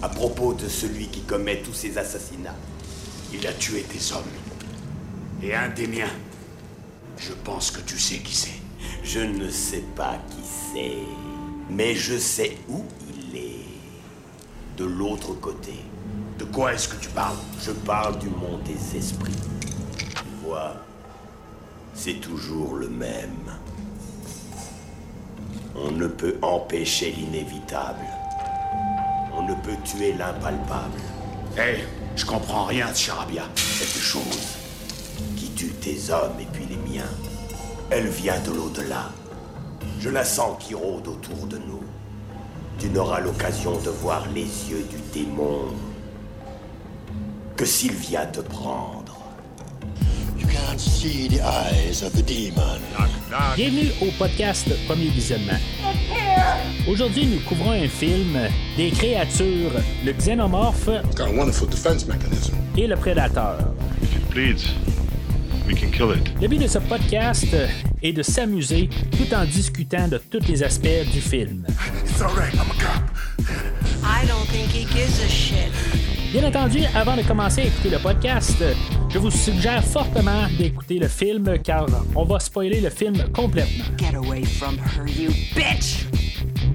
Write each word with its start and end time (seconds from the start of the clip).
À 0.00 0.08
propos 0.08 0.54
de 0.54 0.68
celui 0.68 1.08
qui 1.08 1.22
commet 1.22 1.60
tous 1.60 1.74
ces 1.74 1.98
assassinats. 1.98 2.54
Il 3.32 3.44
a 3.46 3.52
tué 3.52 3.82
tes 3.82 4.14
hommes. 4.14 4.22
Et 5.42 5.54
un 5.54 5.68
des 5.68 5.88
miens. 5.88 6.10
Je 7.16 7.32
pense 7.32 7.72
que 7.72 7.80
tu 7.80 7.98
sais 7.98 8.18
qui 8.18 8.34
c'est. 8.34 8.60
Je 9.02 9.18
ne 9.18 9.50
sais 9.50 9.84
pas 9.96 10.18
qui 10.30 10.42
c'est. 10.72 10.98
Mais 11.68 11.96
je 11.96 12.16
sais 12.16 12.56
où 12.68 12.84
il 13.12 13.36
est. 13.36 13.66
De 14.76 14.84
l'autre 14.84 15.34
côté. 15.34 15.74
De 16.38 16.44
quoi 16.44 16.74
est-ce 16.74 16.88
que 16.88 16.96
tu 16.96 17.08
parles? 17.08 17.36
Je 17.60 17.72
parle 17.72 18.20
du 18.20 18.28
monde 18.28 18.62
des 18.62 18.96
esprits. 18.96 19.32
Tu 19.98 20.24
vois, 20.44 20.76
c'est 21.94 22.20
toujours 22.20 22.76
le 22.76 22.88
même. 22.88 23.52
On 25.74 25.90
ne 25.90 26.06
peut 26.06 26.38
empêcher 26.40 27.10
l'inévitable. 27.10 28.06
Ne 29.48 29.54
peut 29.54 29.76
tuer 29.82 30.12
l'impalpable. 30.12 31.00
Hé, 31.56 31.78
je 32.16 32.26
comprends 32.26 32.66
rien 32.66 32.90
de 32.90 32.96
charabia. 32.96 33.44
Cette 33.56 34.02
chose 34.02 34.58
qui 35.36 35.48
tue 35.52 35.72
tes 35.80 36.10
hommes 36.10 36.38
et 36.38 36.46
puis 36.52 36.66
les 36.66 36.76
miens, 36.76 37.08
elle 37.88 38.08
vient 38.08 38.38
de 38.40 38.50
l'au-delà. 38.50 39.10
Je 40.00 40.10
la 40.10 40.24
sens 40.24 40.62
qui 40.62 40.74
rôde 40.74 41.08
autour 41.08 41.46
de 41.46 41.56
nous. 41.56 41.82
Tu 42.78 42.90
n'auras 42.90 43.20
l'occasion 43.20 43.72
de 43.78 43.88
voir 43.88 44.26
les 44.34 44.42
yeux 44.42 44.86
du 44.90 44.98
démon 45.18 45.68
que 47.56 47.64
s'il 47.64 47.92
vient 47.92 48.26
te 48.26 48.40
prendre. 48.40 49.16
Bienvenue 53.56 53.90
au 54.02 54.10
podcast 54.18 54.68
Premier 54.86 55.08
Visionnement. 55.08 55.58
Aujourd'hui, 56.88 57.26
nous 57.26 57.40
couvrons 57.40 57.72
un 57.72 57.88
film 57.88 58.38
des 58.76 58.90
créatures, 58.90 59.72
le 60.04 60.12
xénomorphe 60.12 60.88
et 62.76 62.86
le 62.86 62.96
prédateur. 62.96 63.58
Le 66.40 66.48
but 66.48 66.58
de 66.62 66.66
ce 66.66 66.78
podcast 66.78 67.54
est 68.02 68.12
de 68.12 68.22
s'amuser 68.22 68.88
tout 69.10 69.34
en 69.34 69.44
discutant 69.44 70.08
de 70.08 70.16
tous 70.18 70.46
les 70.48 70.62
aspects 70.62 71.04
du 71.12 71.20
film. 71.20 71.66
Bien 76.32 76.44
entendu, 76.46 76.80
avant 76.94 77.16
de 77.16 77.22
commencer 77.22 77.62
à 77.62 77.64
écouter 77.64 77.90
le 77.90 77.98
podcast, 77.98 78.62
je 79.10 79.18
vous 79.18 79.30
suggère 79.30 79.82
fortement 79.84 80.46
d'écouter 80.58 80.98
le 80.98 81.08
film 81.08 81.58
car 81.62 81.86
on 82.14 82.24
va 82.24 82.38
spoiler 82.38 82.80
le 82.80 82.90
film 82.90 83.16
complètement. 83.34 83.84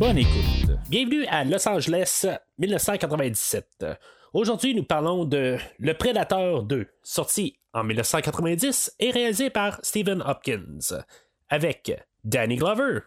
Bonne 0.06 0.18
écoute. 0.18 0.78
Bienvenue 0.90 1.26
à 1.28 1.46
Los 1.46 1.66
Angeles 1.66 2.26
1997. 2.58 3.86
Aujourd'hui, 4.34 4.76
nous 4.76 4.84
parlons 4.84 5.24
de 5.24 5.58
Le 5.80 5.94
Prédateur 5.94 6.64
2, 6.64 6.88
sorti 7.04 7.58
en 7.72 7.86
1990 7.86 8.96
et 9.00 9.12
réalisé 9.12 9.50
par 9.50 9.80
Stephen 9.82 10.22
Hopkins, 10.22 11.06
avec 11.48 11.94
Danny 12.26 12.58
Glover, 12.58 13.00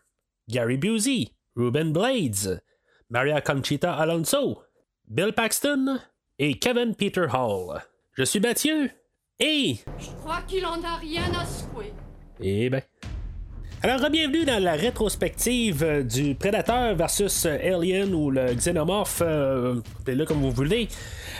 Gary 0.48 0.78
Busey, 0.78 1.28
Ruben 1.54 1.92
Blades, 1.92 2.62
Maria 3.10 3.42
Conchita 3.42 3.92
Alonso, 3.92 4.62
Bill 5.06 5.34
Paxton 5.34 6.00
et 6.38 6.58
Kevin 6.58 6.94
Peter 6.94 7.26
Hall. 7.30 7.78
Je 8.14 8.22
suis 8.22 8.40
Mathieu 8.40 8.90
et. 9.38 9.76
Je 9.98 10.10
crois 10.22 10.40
qu'il 10.48 10.64
en 10.64 10.82
a 10.82 10.96
rien 10.96 11.30
à 11.38 11.44
secouer. 11.44 11.92
Eh 12.40 12.70
ben. 12.70 12.80
Alors, 13.82 14.08
bienvenue 14.08 14.46
dans 14.46 14.60
la 14.60 14.72
rétrospective 14.72 15.84
euh, 15.84 16.02
du 16.02 16.34
Prédateur 16.34 16.94
versus 16.94 17.44
euh, 17.44 17.58
Alien 17.62 18.14
ou 18.14 18.30
le 18.30 18.54
Xenomorph, 18.54 19.20
euh, 19.20 19.80
là 20.06 20.24
comme 20.24 20.40
vous 20.40 20.50
voulez. 20.50 20.88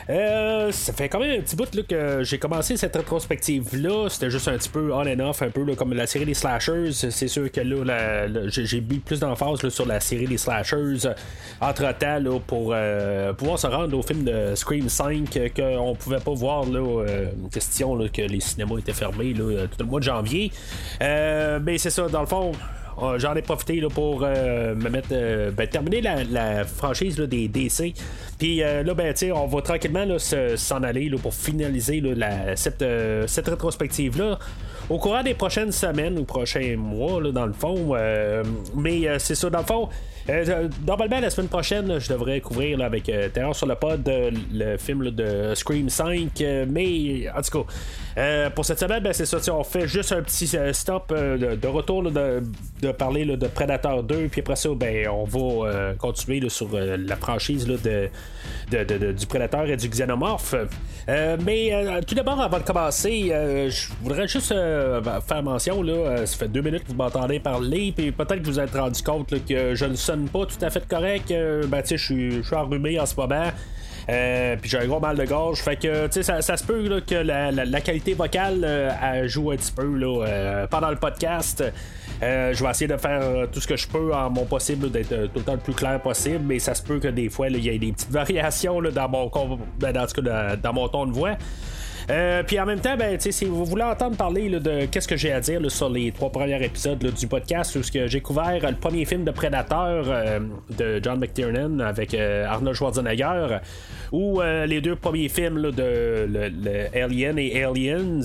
Euh, 0.09 0.71
ça 0.71 0.93
fait 0.93 1.09
quand 1.09 1.19
même 1.19 1.41
un 1.41 1.43
petit 1.43 1.57
bout 1.57 1.75
là, 1.75 1.83
que 1.83 2.23
j'ai 2.23 2.39
commencé 2.39 2.77
cette 2.77 2.95
rétrospective-là. 2.97 4.09
C'était 4.09 4.31
juste 4.31 4.49
un 4.49 4.57
petit 4.57 4.69
peu 4.69 4.93
on 4.93 5.07
and 5.07 5.21
off, 5.21 5.43
un 5.43 5.51
peu 5.51 5.65
comme 5.75 5.95
la 5.95 6.07
série 6.07 6.25
des 6.25 6.35
slashers. 6.35 6.93
C'est 6.93 7.29
sûr 7.29 7.51
que 7.51 7.61
là, 7.61 8.27
j'ai 8.49 8.81
mis 8.81 8.99
plus 8.99 9.21
d'emphase 9.21 9.69
sur 9.69 9.87
la 9.87 10.01
série 10.01 10.27
des 10.27 10.39
slashers 10.39 11.11
entre-temps 11.61 12.41
pour 12.47 12.73
euh, 12.73 13.33
pouvoir 13.33 13.59
se 13.59 13.67
rendre 13.67 13.97
au 13.97 14.03
film 14.03 14.25
de 14.25 14.55
Scream 14.55 14.89
5 14.89 15.37
euh, 15.37 15.49
qu'on 15.55 15.95
pouvait 15.95 16.21
pas 16.21 16.35
voir 16.35 16.65
là, 16.65 16.81
euh, 16.81 17.31
question 17.53 17.99
que 18.13 18.23
les 18.23 18.41
cinémas 18.41 18.79
étaient 18.79 18.93
fermés 18.93 19.33
tout 19.35 19.45
le 19.79 19.85
mois 19.85 20.01
de 20.01 20.05
janvier. 20.05 20.53
Mais 21.01 21.79
c'est 21.79 21.91
ça, 21.91 22.09
dans 22.09 22.21
le 22.21 22.27
fond. 22.27 22.53
Euh, 23.03 23.19
J'en 23.19 23.35
ai 23.35 23.43
profité 23.43 23.81
là, 23.81 23.89
pour 23.89 24.23
euh, 24.23 24.75
me 24.75 24.89
mettre 24.89 25.09
euh, 25.13 25.51
ben, 25.51 25.67
terminer 25.67 26.01
la, 26.01 26.65
franchise 26.65 27.17
des 27.17 27.49
DC. 27.49 27.95
Puis 28.39 28.63
euh, 28.63 28.83
là, 28.83 28.95
ben, 28.95 29.15
on 29.35 29.47
va 29.47 29.63
tranquillement 29.63 30.07
s'en 30.19 30.83
aller 30.83 31.09
là, 31.09 31.19
pour 31.19 31.35
finaliser 31.35 32.01
la- 32.01 32.57
cette, 32.57 32.85
cette 33.27 33.49
rétrospective-là 33.49 34.39
au 34.89 34.99
courant 34.99 35.23
des 35.23 35.35
prochaines 35.35 35.73
semaines 35.73 36.19
ou 36.19 36.25
prochains 36.25 36.77
mois, 36.77 37.21
là, 37.21 37.33
dans 37.33 37.47
le 37.47 37.53
fond. 37.53 37.95
Mais 38.77 39.19
c'est 39.19 39.35
ça, 39.35 39.51
dans 39.51 39.61
le 39.61 39.65
fond. 39.65 39.89
Euh, 40.29 40.69
normalement, 40.87 41.21
la 41.21 41.31
semaine 41.31 41.49
prochaine, 41.49 41.99
je 42.01 42.09
devrais 42.09 42.41
couvrir 42.41 42.81
avec 42.83 43.09
euh, 43.09 43.29
sur 43.53 43.67
le 43.67 43.75
pod 43.77 44.09
euh, 44.09 44.31
le 44.53 44.77
film 44.77 45.11
de 45.11 45.55
Scream 45.55 45.89
5. 45.89 46.31
euh, 46.41 46.67
mais 46.69 47.29
en 47.31 47.41
tout 47.43 47.63
cas, 47.63 47.71
euh, 48.19 48.51
pour 48.51 48.65
cette 48.65 48.81
semaine, 48.81 49.03
ben, 49.03 49.13
c'est 49.13 49.27
ça. 49.27 49.39
sais, 49.39 49.51
On 49.53 49.63
fait 49.63 49.87
juste 49.87 50.11
un 50.13 50.23
petit 50.23 50.51
euh, 50.57 50.73
stop 50.73 51.13
euh, 51.13 51.55
de, 51.55 51.67
retour 51.69 52.03
de, 52.11 52.43
de 52.83 52.93
parler 52.93 53.25
de 53.25 53.47
Predator 53.47 54.03
2. 54.03 54.27
Puis 54.29 54.41
après 54.41 54.57
ça, 54.57 54.69
ben, 54.75 55.07
on 55.09 55.25
va 55.25 55.69
euh, 55.69 55.95
continuer 55.95 56.49
sur 56.49 56.69
euh, 56.75 56.97
la 56.99 57.15
franchise 57.17 57.65
de, 57.67 57.77
de- 57.77 59.13
du 59.13 59.27
Prédateur 59.27 59.67
et 59.69 59.77
du 59.77 59.89
Xénomorphe. 59.89 60.55
Euh, 61.09 61.37
mais 61.45 61.73
euh, 61.73 62.01
tout 62.05 62.17
d'abord, 62.17 62.41
avant 62.41 62.59
de 62.59 62.65
commencer, 62.65 63.29
euh, 63.31 63.71
je 63.71 63.89
voudrais 64.03 64.27
juste 64.27 64.51
euh, 64.51 65.01
faire 65.21 65.43
mention. 65.45 65.83
Là, 65.83 65.93
euh, 65.93 66.27
ça 66.27 66.37
fait 66.37 66.49
deux 66.49 66.63
minutes 66.63 66.83
que 66.83 66.89
vous 66.89 66.97
m'entendez 66.97 67.39
parler. 67.39 67.93
Puis 67.97 68.11
peut-être 68.11 68.41
que 68.41 68.47
vous 68.47 68.57
vous 68.57 68.61
êtes 68.61 68.75
rendu 68.75 69.03
compte 69.03 69.35
que 69.47 69.75
je 69.75 69.85
ne 69.85 69.95
pas 70.25 70.47
tout 70.47 70.63
à 70.65 70.71
fait 70.71 70.87
correct. 70.89 71.31
Euh, 71.31 71.67
ben, 71.67 71.83
tu 71.83 71.89
sais, 71.89 71.97
je 71.99 72.05
suis- 72.05 72.43
enrhumé 72.57 72.99
en 72.99 73.07
ce 73.07 73.15
moment. 73.17 73.51
Euh, 74.09 74.55
puis 74.61 74.71
j'ai 74.71 74.79
un 74.79 74.87
gros 74.87 75.01
mal 75.01 75.17
de 75.17 75.25
gorge. 75.25 75.59
Fait 75.61 75.77
que, 75.77 76.07
tu 76.07 76.23
sais, 76.23 76.41
ça, 76.41 76.57
se 76.57 76.65
peut 76.65 77.03
que 77.07 77.15
la, 77.17 77.51
la- 77.51 77.65
qualité 77.81 78.15
vocale 78.15 78.63
euh, 78.65 79.27
joue 79.27 79.51
un 79.51 79.57
petit 79.57 79.73
peu 79.73 79.97
là, 79.97 80.67
pendant 80.71 80.91
le 80.91 80.97
podcast. 80.97 81.65
Je 82.23 82.63
vais 82.65 82.71
essayer 82.71 82.87
de 82.87 82.97
faire 82.97 83.49
tout 83.53 83.61
ce 83.61 83.67
que 83.67 83.77
je 83.77 83.87
peux 83.89 84.15
en 84.15 84.31
mon 84.31 84.45
possible 84.45 84.91
d'être 84.91 85.09
tout 85.33 85.39
le 85.41 85.43
temps 85.45 85.53
le 85.55 85.59
plus 85.59 85.75
clair 85.75 86.01
possible, 86.01 86.41
mais 86.47 86.59
ça 86.61 86.75
se 86.75 86.83
peut 86.83 86.99
que 87.01 87.09
des 87.09 87.29
fois 87.29 87.49
il 87.49 87.59
y 87.59 87.69
ait 87.69 87.79
des 87.79 87.93
petites 87.93 88.11
variations 88.13 88.81
là, 88.81 88.91
dans 88.93 89.09
mon 89.09 89.29
ben, 89.81 89.93
dans- 89.93 90.57
dans 90.63 90.73
mon 90.73 90.89
ton 90.89 91.07
de 91.07 91.13
voix. 91.13 91.33
Euh, 92.09 92.43
puis 92.45 92.61
en 92.61 92.67
même 92.67 92.81
temps, 92.81 92.97
ben, 92.97 93.19
si 93.19 93.45
vous 93.45 93.65
voulez 93.65 93.83
entendre 93.83 94.17
parler 94.17 94.49
de 94.49 94.87
qu'est-ce 94.87 95.09
que 95.09 95.17
j'ai 95.17 95.33
à 95.33 95.41
dire 95.41 95.61
sur 95.71 95.91
les 95.91 96.13
trois 96.13 96.31
premiers 96.31 96.65
épisodes 96.65 96.99
du 96.99 97.27
podcast, 97.27 97.77
où 97.77 97.81
j'ai 97.83 98.21
couvert 98.21 98.61
euh, 98.63 98.71
le 98.71 98.77
premier 98.77 99.05
film 99.05 99.25
de 99.25 99.33
Predator 99.33 100.05
euh, 100.07 100.39
de 100.77 101.01
John 101.03 101.19
McTiernan 101.19 101.81
avec 101.81 102.15
Arnold 102.15 102.77
Schwarzenegger, 102.77 103.59
ou 104.13 104.41
les 104.41 104.81
deux 104.81 104.97
premiers 104.97 105.29
films 105.29 105.71
de 105.73 106.29
Alien 106.95 107.39
et 107.39 107.65
Aliens. 107.65 108.21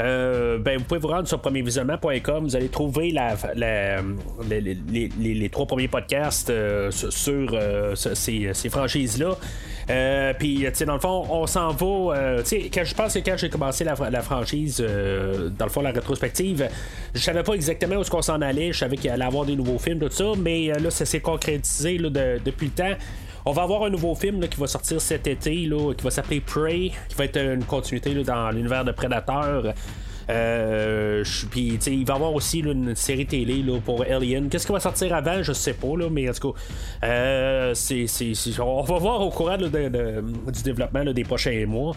Euh, 0.00 0.58
ben, 0.58 0.78
vous 0.78 0.84
pouvez 0.84 1.00
vous 1.00 1.08
rendre 1.08 1.28
sur 1.28 1.40
premiervisionnement.com, 1.40 2.44
vous 2.44 2.56
allez 2.56 2.68
trouver 2.68 3.14
les, 4.44 5.48
trois 5.50 5.66
premiers 5.66 5.88
podcasts 5.88 6.50
euh, 6.50 6.90
sur 6.90 7.50
euh, 7.52 7.94
ce- 7.94 8.14
ces, 8.14 8.68
franchises-là. 8.68 9.36
Puis, 10.38 10.64
tu 10.66 10.70
sais, 10.74 10.84
dans 10.84 10.94
le 10.94 11.00
fond, 11.00 11.26
on 11.30 11.46
s'en 11.46 11.70
va. 11.70 12.38
tu 12.38 12.44
sais, 12.44 12.70
quand 12.72 12.84
je 12.84 12.94
pense 12.94 13.14
que 13.14 13.18
quand 13.20 13.36
j'ai 13.36 13.50
commencé 13.50 13.84
la, 13.84 14.22
franchise, 14.22 14.78
dans 14.80 15.66
le 15.66 15.70
fond, 15.70 15.82
la 15.82 15.90
rétrospective, 15.92 16.68
je 17.14 17.20
savais 17.20 17.42
pas 17.42 17.52
exactement 17.54 17.96
où 17.96 18.00
est-ce 18.00 18.10
qu'on 18.10 18.22
s'en 18.22 18.40
allait. 18.40 18.72
Je 18.72 18.78
savais 18.78 18.96
qu'il 18.96 19.10
allait 19.10 19.24
avoir 19.24 19.44
des 19.44 19.56
nouveaux 19.56 19.78
films, 19.78 19.98
tout 19.98 20.10
ça, 20.10 20.32
mais 20.38 20.68
là, 20.68 20.90
ça 20.90 21.04
s'est 21.04 21.20
concrétisé 21.20 21.98
depuis 21.98 22.66
le 22.66 22.72
temps. 22.72 22.96
On 23.46 23.52
va 23.52 23.62
avoir 23.62 23.82
un 23.84 23.90
nouveau 23.90 24.14
film 24.14 24.48
qui 24.48 24.58
va 24.58 24.66
sortir 24.66 25.00
cet 25.02 25.26
été, 25.26 25.66
là, 25.66 25.92
qui 25.92 26.02
va 26.02 26.10
s'appeler 26.10 26.40
Prey, 26.40 26.92
qui 27.08 27.14
va 27.16 27.26
être 27.26 27.36
une 27.38 27.64
continuité 27.64 28.14
dans 28.24 28.50
l'univers 28.50 28.86
de 28.86 28.92
Predator. 28.92 29.74
Euh, 30.30 31.22
puis, 31.50 31.78
il 31.86 32.06
va 32.06 32.14
y 32.14 32.16
avoir 32.16 32.32
aussi 32.32 32.60
une 32.60 32.94
série 32.94 33.26
télé 33.26 33.62
pour 33.84 34.02
Alien. 34.02 34.48
Qu'est-ce 34.48 34.66
qui 34.66 34.72
va 34.72 34.80
sortir 34.80 35.14
avant, 35.14 35.42
je 35.42 35.52
sais 35.52 35.74
pas, 35.74 35.88
mais 36.10 36.28
en 36.28 36.32
tout 36.32 36.52
cas, 36.52 36.58
euh, 37.04 37.74
c'est, 37.74 38.06
on 38.60 38.82
va 38.82 38.98
voir 38.98 39.20
au 39.20 39.28
courant 39.28 39.58
du 39.58 40.62
développement 40.64 41.04
des 41.04 41.24
prochains 41.24 41.66
mois. 41.66 41.94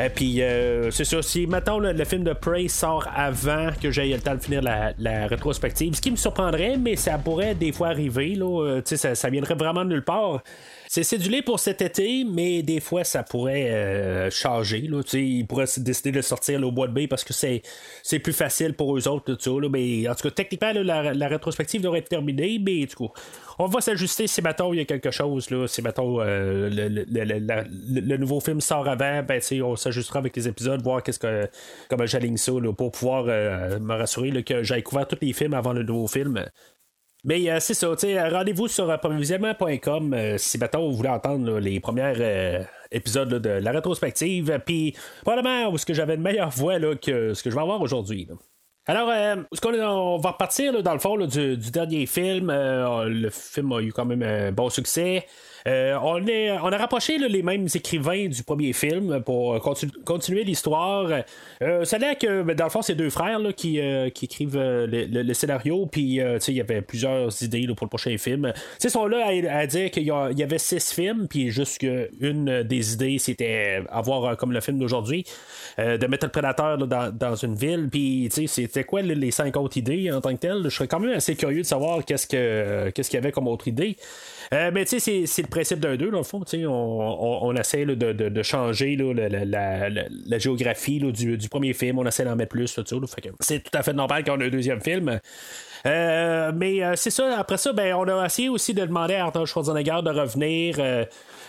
Et 0.00 0.08
puis, 0.08 0.42
euh, 0.42 0.90
c'est 0.90 1.04
ça, 1.04 1.22
si 1.22 1.46
maintenant 1.46 1.78
le, 1.78 2.04
film 2.04 2.24
de 2.24 2.32
Prey 2.32 2.66
sort 2.66 3.06
avant 3.14 3.68
que 3.80 3.92
j'aille 3.92 4.12
le 4.12 4.20
temps 4.20 4.34
de 4.34 4.40
finir 4.40 4.62
la, 4.62 5.26
rétrospective, 5.28 5.94
ce 5.94 6.00
qui 6.00 6.10
me 6.10 6.16
surprendrait, 6.16 6.76
mais 6.76 6.96
ça 6.96 7.18
pourrait 7.18 7.54
des 7.54 7.70
fois 7.70 7.88
arriver, 7.88 8.34
là, 8.34 8.64
euh, 8.64 8.82
ça, 8.84 9.14
ça 9.14 9.30
viendrait 9.30 9.54
vraiment 9.54 9.84
de 9.84 9.90
nulle 9.90 10.04
part. 10.04 10.42
C'est 10.88 11.02
cédulé 11.02 11.42
pour 11.42 11.60
cet 11.60 11.82
été, 11.82 12.24
mais 12.24 12.62
des 12.62 12.80
fois, 12.80 13.04
ça 13.04 13.22
pourrait 13.22 13.70
euh, 13.70 14.30
changer. 14.30 14.80
Là, 14.80 15.02
ils 15.12 15.46
pourraient 15.46 15.66
décider 15.76 16.12
de 16.12 16.22
sortir 16.22 16.66
au 16.66 16.72
bois 16.72 16.88
de 16.88 16.94
baie 16.94 17.06
parce 17.06 17.24
que 17.24 17.34
c'est, 17.34 17.60
c'est 18.02 18.18
plus 18.18 18.32
facile 18.32 18.72
pour 18.72 18.96
eux 18.96 19.06
autres. 19.06 19.36
Mais, 19.68 20.08
en 20.08 20.14
tout 20.14 20.22
cas, 20.22 20.30
techniquement, 20.30 20.72
la, 20.74 21.28
rétrospective 21.28 21.82
devrait 21.82 21.98
être 21.98 22.08
terminée, 22.08 22.58
mais 22.58 22.86
du 22.86 22.94
coup, 22.94 23.10
on 23.58 23.66
va 23.66 23.82
s'ajuster 23.82 24.26
si 24.26 24.40
maintenant 24.40 24.72
il 24.72 24.78
y 24.78 24.80
a 24.80 24.86
quelque 24.86 25.10
chose. 25.10 25.50
Là, 25.50 25.66
si 25.66 25.82
maintenant 25.82 26.20
euh, 26.20 26.70
le, 26.70 28.16
nouveau 28.16 28.40
film 28.40 28.62
sort 28.62 28.88
avant, 28.88 29.22
ben, 29.22 29.40
on 29.62 29.76
s'ajustera 29.76 30.20
avec 30.20 30.34
les 30.36 30.48
épisodes, 30.48 30.80
voir 30.82 31.02
qu'est-ce 31.02 31.18
que, 31.18 31.48
comment 31.90 32.06
j'aligne 32.06 32.38
ça 32.38 32.52
pour 32.76 32.92
pouvoir 32.92 33.26
euh, 33.28 33.78
me 33.78 33.94
rassurer 33.94 34.42
que 34.42 34.62
j'ai 34.62 34.82
couvert 34.82 35.06
tous 35.06 35.18
les 35.20 35.34
films 35.34 35.52
avant 35.52 35.74
le 35.74 35.82
nouveau 35.82 36.06
film. 36.06 36.46
Mais 37.24 37.50
euh, 37.50 37.58
c'est 37.60 37.74
ça, 37.74 37.88
rendez-vous 38.30 38.68
sur 38.68 38.86
premiervisionnement.com 39.00 40.14
euh, 40.14 40.38
si 40.38 40.56
maintenant 40.56 40.88
vous 40.88 40.96
voulez 40.96 41.08
entendre 41.08 41.58
les 41.58 41.80
premiers 41.80 42.12
euh, 42.16 42.62
épisodes 42.92 43.28
de 43.28 43.50
la 43.50 43.72
rétrospective. 43.72 44.60
Puis 44.64 44.96
probablement 45.22 45.68
où 45.70 45.74
est-ce 45.74 45.86
que 45.86 45.94
j'avais 45.94 46.14
une 46.14 46.22
meilleure 46.22 46.50
voix 46.50 46.78
là, 46.78 46.94
que 46.94 47.34
ce 47.34 47.42
que 47.42 47.50
je 47.50 47.54
vais 47.56 47.62
avoir 47.62 47.80
aujourd'hui. 47.80 48.28
Alors, 48.86 49.10
ce 49.52 49.60
qu'on 49.60 49.74
on 49.74 50.16
va 50.16 50.30
repartir 50.30 50.82
dans 50.82 50.94
le 50.94 50.98
fond 50.98 51.18
du, 51.26 51.56
dernier 51.56 52.06
film. 52.06 52.50
le 52.50 53.28
film 53.28 53.72
a 53.72 53.80
eu 53.82 53.92
quand 53.92 54.06
même 54.06 54.22
un 54.22 54.50
bon 54.50 54.70
succès. 54.70 55.26
Euh, 55.68 55.98
on, 56.02 56.72
a 56.72 56.76
rapproché 56.76 57.18
les 57.18 57.42
mêmes 57.42 57.66
écrivains 57.74 58.28
du 58.28 58.42
premier 58.42 58.72
film 58.72 59.20
pour 59.22 59.60
continuer 60.04 60.44
l'histoire. 60.44 61.10
Euh, 61.62 61.84
ça 61.84 61.98
a 62.00 62.14
que, 62.14 62.42
ben, 62.42 62.56
dans 62.56 62.64
le 62.64 62.70
fond, 62.70 62.80
c'est 62.80 62.94
deux 62.94 63.10
frères 63.10 63.40
qui, 63.54 63.80
euh, 63.80 64.08
qui, 64.08 64.24
écrivent 64.24 64.58
le, 64.58 65.34
scénario, 65.34 65.86
puis 65.86 66.20
il 66.46 66.54
y 66.54 66.60
avait 66.60 66.80
plusieurs 66.80 67.42
idées 67.42 67.66
pour 67.76 67.86
le 67.86 67.88
prochain 67.88 68.16
film. 68.16 68.52
Ils 68.82 68.90
sont 68.90 69.06
là 69.06 69.26
à, 69.50 69.66
dire 69.66 69.90
qu'il 69.90 70.04
y, 70.04 70.42
avait 70.42 70.58
six 70.58 70.92
films, 70.92 71.26
puis 71.28 71.50
juste 71.50 71.78
qu'une 71.78 72.62
des 72.62 72.94
idées, 72.94 73.18
c'était 73.18 73.82
avoir 73.90 74.36
comme 74.36 74.52
le 74.52 74.60
film 74.60 74.78
d'aujourd'hui, 74.78 75.24
de 75.76 76.06
mettre 76.06 76.26
le 76.26 76.32
prédateur 76.32 76.78
dans, 76.78 77.36
une 77.36 77.54
ville, 77.54 77.88
puis 77.90 78.28
c'était 78.46 78.84
quoi 78.84 79.02
les 79.02 79.30
cinq 79.30 79.56
autres 79.56 79.76
idées 79.76 80.10
en 80.10 80.20
tant 80.20 80.34
que 80.34 80.40
telles? 80.40 80.62
Je 80.64 80.70
serais 80.70 80.88
quand 80.88 81.00
même 81.00 81.12
assez 81.12 81.36
curieux 81.36 81.62
de 81.62 81.66
savoir 81.66 82.04
qu'est-ce 82.04 82.26
qu'il 82.26 83.14
y 83.14 83.16
avait 83.16 83.32
comme 83.32 83.48
autre 83.48 83.68
idée. 83.68 83.96
Euh, 84.52 84.70
mais 84.72 84.84
tu 84.84 84.98
sais, 84.98 85.26
c'est 85.26 85.42
le 85.42 85.48
principe 85.58 85.80
d'un 85.80 85.96
deux, 85.96 86.10
dans 86.10 86.18
le 86.18 86.24
fond. 86.24 86.42
On, 86.54 87.38
on, 87.42 87.56
essaie 87.56 87.84
de, 87.84 88.42
changer 88.42 88.96
la, 88.96 90.38
géographie 90.38 91.00
du, 91.00 91.48
premier 91.48 91.72
film. 91.72 91.98
On 91.98 92.06
essaie 92.06 92.24
d'en 92.24 92.36
mettre 92.36 92.50
plus. 92.50 92.78
C'est 93.40 93.62
tout 93.62 93.78
à 93.78 93.82
fait 93.82 93.92
normal 93.92 94.22
qu'on 94.22 94.40
ait 94.40 94.46
un 94.46 94.50
deuxième 94.50 94.80
film. 94.80 95.18
Euh, 95.86 96.52
mais 96.54 96.82
euh, 96.82 96.94
c'est 96.96 97.10
ça, 97.10 97.38
après 97.38 97.56
ça, 97.56 97.72
ben, 97.72 97.94
on 97.94 98.06
a 98.08 98.26
essayé 98.26 98.48
aussi 98.48 98.74
de 98.74 98.84
demander 98.84 99.14
à 99.14 99.26
Arthur 99.26 99.46
Schwarzenegger 99.46 100.00
de 100.04 100.10
revenir. 100.10 100.76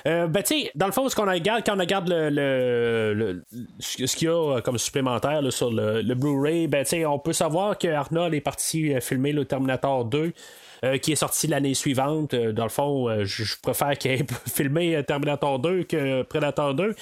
ben, 0.05 0.43
tu 0.43 0.61
sais, 0.63 0.71
dans 0.73 0.87
le 0.87 0.91
fond, 0.91 1.07
ce 1.07 1.15
qu'on 1.15 1.29
regarde, 1.29 1.63
quand 1.63 1.75
on 1.75 1.79
regarde 1.79 2.09
le, 2.09 3.43
ce 3.79 4.15
qu'il 4.15 4.27
y 4.27 4.31
a 4.31 4.61
comme 4.61 4.77
supplémentaire 4.79 5.41
sur 5.51 5.71
le, 5.71 6.13
Blu-ray, 6.15 6.67
ben, 6.67 6.83
on 7.07 7.19
peut 7.19 7.33
savoir 7.33 7.77
que 7.77 7.87
Arnold 7.87 8.33
est 8.33 8.41
parti 8.41 8.91
filmer 9.01 9.33
le 9.33 9.45
Terminator 9.45 10.05
2. 10.05 10.33
Euh, 10.85 10.97
qui 10.97 11.11
est 11.11 11.15
sorti 11.15 11.47
l'année 11.47 11.73
suivante. 11.73 12.33
Euh, 12.33 12.53
dans 12.53 12.63
le 12.63 12.69
fond, 12.69 13.09
euh, 13.09 13.25
je 13.25 13.43
préfère 13.61 13.97
qu'il 13.97 14.11
ait 14.11 14.25
filmé 14.47 15.03
Terminator 15.05 15.59
2 15.59 15.83
que 15.83 16.21
Predator 16.23 16.73
2. 16.73 16.95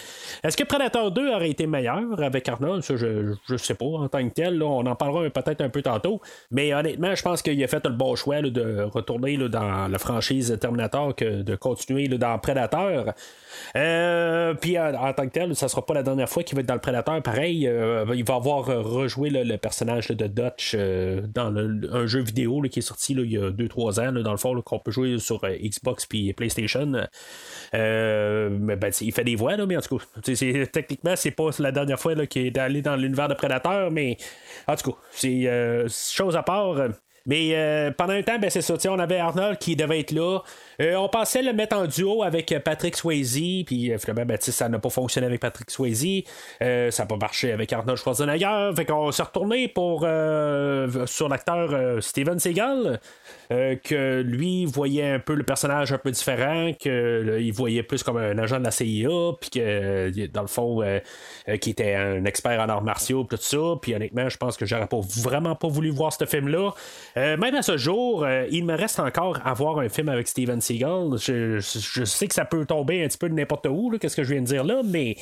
Est-ce 0.44 0.58
que 0.58 0.64
Predator 0.64 1.12
2 1.12 1.30
aurait 1.30 1.52
été 1.52 1.68
meilleur 1.68 2.20
avec 2.24 2.50
Arnold? 2.50 2.84
je, 2.84 3.34
je 3.48 3.56
sais 3.56 3.76
pas 3.76 3.86
en 3.86 4.08
tant 4.08 4.28
que 4.28 4.34
tel. 4.34 4.64
on 4.64 4.86
en 4.86 4.96
parlera 4.96 5.30
peut-être 5.30 5.62
un 5.62 5.70
peu 5.70 5.84
tantôt. 5.84 6.22
Mais 6.50 6.74
honnêtement, 6.74 7.14
je 7.14 7.22
pense 7.22 7.44
qu'il 7.44 7.64
a 7.64 7.68
fait 7.68 7.86
le 7.86 7.92
bon 7.92 8.16
choix 8.16 8.42
de 8.42 8.82
retourner 8.82 9.38
dans 9.38 9.88
la 9.88 10.00
franchise 10.00 10.58
Terminator 10.60 11.16
que 11.16 11.44
de 11.44 11.56
continuer 11.56 12.08
dans 12.08 12.40
Predator. 12.40 13.14
puis 13.74 14.80
en, 14.80 15.14
tant 15.14 15.28
que 15.28 15.32
tel, 15.32 15.56
ça 15.56 15.68
sera 15.68 15.86
pas 15.86 15.94
la 15.94 16.04
dernière 16.04 16.30
fois 16.30 16.42
qu'il 16.42 16.56
va 16.56 16.62
être 16.62 16.68
dans 16.68 16.74
le 16.74 16.80
Predator. 16.80 17.22
Pareil, 17.22 17.70
il 18.14 18.24
va 18.24 18.36
avoir 18.36 18.66
rejoué 18.66 19.30
le 19.30 19.58
personnage 19.58 20.08
de 20.08 20.26
Dutch 20.26 20.76
dans 20.76 21.56
un 21.56 22.08
jeu 22.08 22.22
vidéo 22.22 22.62
qui 22.72 22.80
est 22.80 22.82
sorti 22.82 23.14
il 23.14 23.32
y 23.32 23.38
a 23.38 23.52
deux 23.52 23.67
3 23.68 24.00
ans, 24.00 24.12
dans 24.12 24.32
le 24.32 24.38
fond, 24.38 24.60
qu'on 24.62 24.80
peut 24.80 24.92
jouer 24.92 25.20
sur 25.20 25.44
euh, 25.44 25.56
Xbox 25.62 26.06
puis 26.06 26.34
PlayStation. 26.34 27.08
Euh, 27.74 28.50
ben, 28.50 28.92
il 29.02 29.12
fait 29.12 29.24
des 29.24 29.36
voix, 29.36 29.58
mais 29.66 29.78
en 29.78 29.82
tout 29.82 29.98
cas, 29.98 30.06
techniquement, 30.72 31.16
c'est 31.16 31.32
pas 31.32 31.50
la 31.60 31.72
dernière 31.72 32.00
fois 32.00 32.16
qu'il 32.26 32.48
est 32.48 32.58
allé 32.58 32.82
dans 32.82 32.96
l'univers 32.96 33.28
de 33.28 33.34
Predator, 33.34 33.92
mais 33.92 34.18
en 34.68 34.76
tout 34.76 34.92
cas, 34.92 34.98
c'est 35.12 35.48
euh, 35.48 35.88
chose 35.90 36.36
à 36.36 36.44
part. 36.44 36.76
Mais 37.26 37.92
pendant 37.98 38.14
un 38.14 38.24
temps, 38.24 38.40
ben, 38.40 38.50
c'est 38.50 38.62
ça. 38.62 38.76
On 38.90 39.00
avait 39.00 39.18
Arnold 39.18 39.58
qui 39.58 39.76
devait 39.76 40.00
être 40.00 40.12
là. 40.12 40.40
On 40.80 41.10
pensait 41.10 41.42
le 41.42 41.54
mettre 41.54 41.76
en 41.76 41.86
duo 41.86 42.24
avec 42.24 42.54
Patrick 42.64 42.96
Swayze, 42.96 43.64
puis 43.66 43.92
finalement, 44.00 44.26
ben, 44.26 44.38
ça 44.40 44.70
n'a 44.70 44.80
pas 44.80 44.90
fonctionné 44.90 45.28
avec 45.28 45.42
Patrick 45.42 45.72
Swayze. 45.72 46.24
ça 46.60 47.04
n'a 47.04 47.06
pas 47.08 47.18
marché 47.18 47.52
avec 47.52 47.72
Arnold 47.74 47.98
Schwarzenegger. 47.98 48.72
Fait 48.76 48.86
qu'on 48.86 49.12
s'est 49.12 49.24
retourné 49.24 49.68
pour 49.68 50.02
sur 50.02 51.30
l'acteur 51.30 52.04
Steven 52.04 52.40
Seagal. 52.40 53.00
Euh, 53.50 53.76
que 53.82 54.22
lui 54.22 54.66
voyait 54.66 55.10
un 55.10 55.20
peu 55.20 55.34
le 55.34 55.44
personnage 55.44 55.94
un 55.94 55.98
peu 55.98 56.12
différent, 56.12 56.74
qu'il 56.78 57.54
voyait 57.54 57.84
plus 57.84 58.04
comme 58.04 58.18
un 58.18 58.38
agent 58.38 58.60
de 58.60 58.66
la 58.66 58.72
CIA, 58.72 59.08
puis 59.40 59.50
que 59.50 60.28
dans 60.28 60.42
le 60.42 60.48
fond, 60.48 60.82
euh, 60.82 61.00
euh, 61.48 61.56
qui 61.56 61.70
était 61.70 61.96
un 61.96 62.26
expert 62.26 62.60
en 62.60 62.68
arts 62.68 62.84
martiaux, 62.84 63.24
tout 63.24 63.38
ça. 63.40 63.58
Puis 63.82 63.96
honnêtement, 63.96 64.28
je 64.28 64.38
pense 64.38 64.58
que 64.58 64.66
j'aurais 64.66 64.88
pas 64.88 65.00
vraiment 65.00 65.56
pas 65.56 65.70
voulu 65.70 65.92
voir 65.92 66.12
ce 66.12 66.26
film-là. 66.26 66.72
même 67.16 67.56
à 67.56 67.62
ce 67.62 67.78
jour, 67.78 68.28
il 68.52 68.66
me 68.66 68.76
reste 68.76 69.00
encore 69.00 69.40
à 69.46 69.54
voir 69.54 69.80
un 69.80 69.90
film 69.90 70.10
avec 70.10 70.28
Steven 70.28 70.60
Seagal. 70.60 70.67
Je, 70.76 71.60
sais 72.06 72.28
que 72.28 72.34
ça 72.34 72.46
peut 72.46 72.66
tomber 72.66 73.04
un 73.04 73.08
petit 73.08 73.18
peu 73.18 73.30
de 73.30 73.34
n'importe 73.34 73.68
où, 73.68 73.96
qu'est-ce 74.00 74.16
que 74.16 74.24
je 74.24 74.34
viens 74.34 74.42
de 74.42 74.48
dire 74.48 74.64
là, 74.64 74.82
mais 74.84 75.16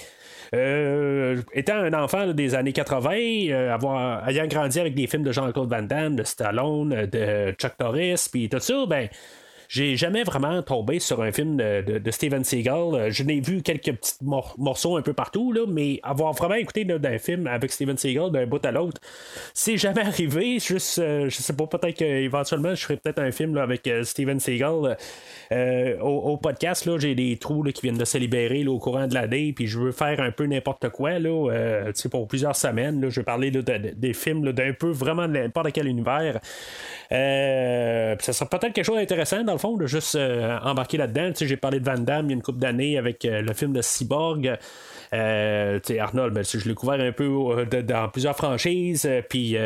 euh, 0.54 1.42
étant 1.54 1.76
un 1.76 1.94
enfant 1.94 2.34
des 2.34 2.56
années 2.56 2.74
80, 2.74 3.12
euh, 3.50 3.74
avoir, 3.74 4.28
ayant 4.28 4.48
grandi 4.48 4.80
avec 4.80 4.96
des 4.96 5.08
films 5.08 5.24
de 5.24 5.32
Jean-Claude 5.32 5.70
Van 5.70 5.84
Damme, 5.84 6.16
de 6.16 6.24
Stallone, 6.24 7.06
de 7.06 7.52
Chuck 7.54 7.74
Norris, 7.80 8.28
puis 8.32 8.50
tout 8.50 8.60
ça, 8.60 8.86
ben 8.88 9.10
j'ai 9.70 9.96
jamais 9.96 10.24
vraiment 10.24 10.62
tombé 10.62 11.00
sur 11.00 11.22
un 11.22 11.32
film 11.32 11.58
de, 11.58 12.12
Steven 12.12 12.44
Seagal. 12.44 12.96
Euh, 12.96 13.12
je 13.12 13.24
n'ai 13.24 13.40
vu 13.40 13.62
quelques 13.62 13.94
petits 13.94 14.18
morceaux 14.58 14.98
un 14.98 15.02
peu 15.02 15.14
partout, 15.14 15.52
là, 15.52 15.62
mais 15.68 16.00
avoir 16.04 16.34
vraiment 16.34 16.56
écouté 16.56 16.86
d'un 16.86 17.18
film 17.18 17.48
avec 17.48 17.72
Steven 17.72 17.98
Seagal 17.98 18.32
d'un 18.32 18.46
bout 18.46 18.64
à 18.66 18.72
l'autre, 18.72 19.02
c'est 19.54 19.78
jamais 19.78 20.02
arrivé. 20.06 20.60
Juste, 20.60 21.00
euh, 21.00 21.30
je 21.30 21.36
sais 21.38 21.54
pas, 21.54 21.68
peut-être 21.68 21.98
qu'éventuellement, 21.98 22.76
je 22.76 22.84
ferai 22.84 22.98
peut-être 22.98 23.20
un 23.20 23.32
film 23.32 23.58
avec 23.58 23.88
euh, 23.88 24.04
Steven 24.04 24.40
Seagal. 24.40 24.98
au, 26.02 26.38
podcast, 26.38 26.86
là, 26.86 26.98
j'ai 27.00 27.16
des 27.16 27.38
trous 27.38 27.64
qui 27.64 27.82
viennent 27.82 27.98
de 27.98 28.06
se 28.06 28.18
libérer 28.18 28.66
au 28.68 28.80
courant 28.80 29.08
de 29.08 29.14
l'année, 29.14 29.54
puis 29.54 29.68
je 29.68 29.80
veux 29.80 29.92
faire 29.92 30.20
un 30.20 30.32
peu 30.32 30.46
n'importe 30.46 30.90
quoi 30.90 31.20
là, 31.20 31.92
pour 32.12 32.28
plusieurs 32.28 32.56
semaines. 32.56 33.02
Là, 33.02 33.10
je 33.10 33.20
vais 33.20 33.24
parler 33.24 33.52
des 33.52 34.14
films 34.14 34.52
d'un 34.52 34.74
peu 34.74 34.92
vraiment 34.92 35.28
de 35.28 35.34
n'importe 35.34 35.72
quel 35.72 35.88
univers. 35.88 36.40
ça 37.10 38.34
sera 38.34 38.50
peut-être 38.50 38.74
quelque 38.74 38.86
chose 38.86 38.98
d'intéressant 38.98 39.44
dans 39.44 39.55
fond, 39.58 39.78
de 39.78 39.86
juste 39.86 40.16
euh, 40.16 40.58
embarquer 40.60 40.98
là-dedans. 40.98 41.32
J'ai 41.40 41.58
parlé 41.58 41.80
de 41.80 41.86
Van 41.86 41.98
Damme 41.98 42.26
il 42.28 42.30
y 42.30 42.34
a 42.34 42.36
une 42.36 42.42
couple 42.42 42.60
d'années 42.60 42.98
avec 42.98 43.26
euh, 43.26 43.42
le 43.42 43.54
film 43.54 43.74
de 43.74 43.82
Cyborg. 43.82 44.58
Euh, 45.14 45.80
Arnold, 46.00 46.34
ben, 46.34 46.44
je 46.44 46.68
l'ai 46.68 46.74
couvert 46.74 47.00
un 47.00 47.12
peu 47.12 47.66
dans 47.84 48.10
plusieurs 48.10 48.36
franchises. 48.36 49.10
Puis 49.30 49.58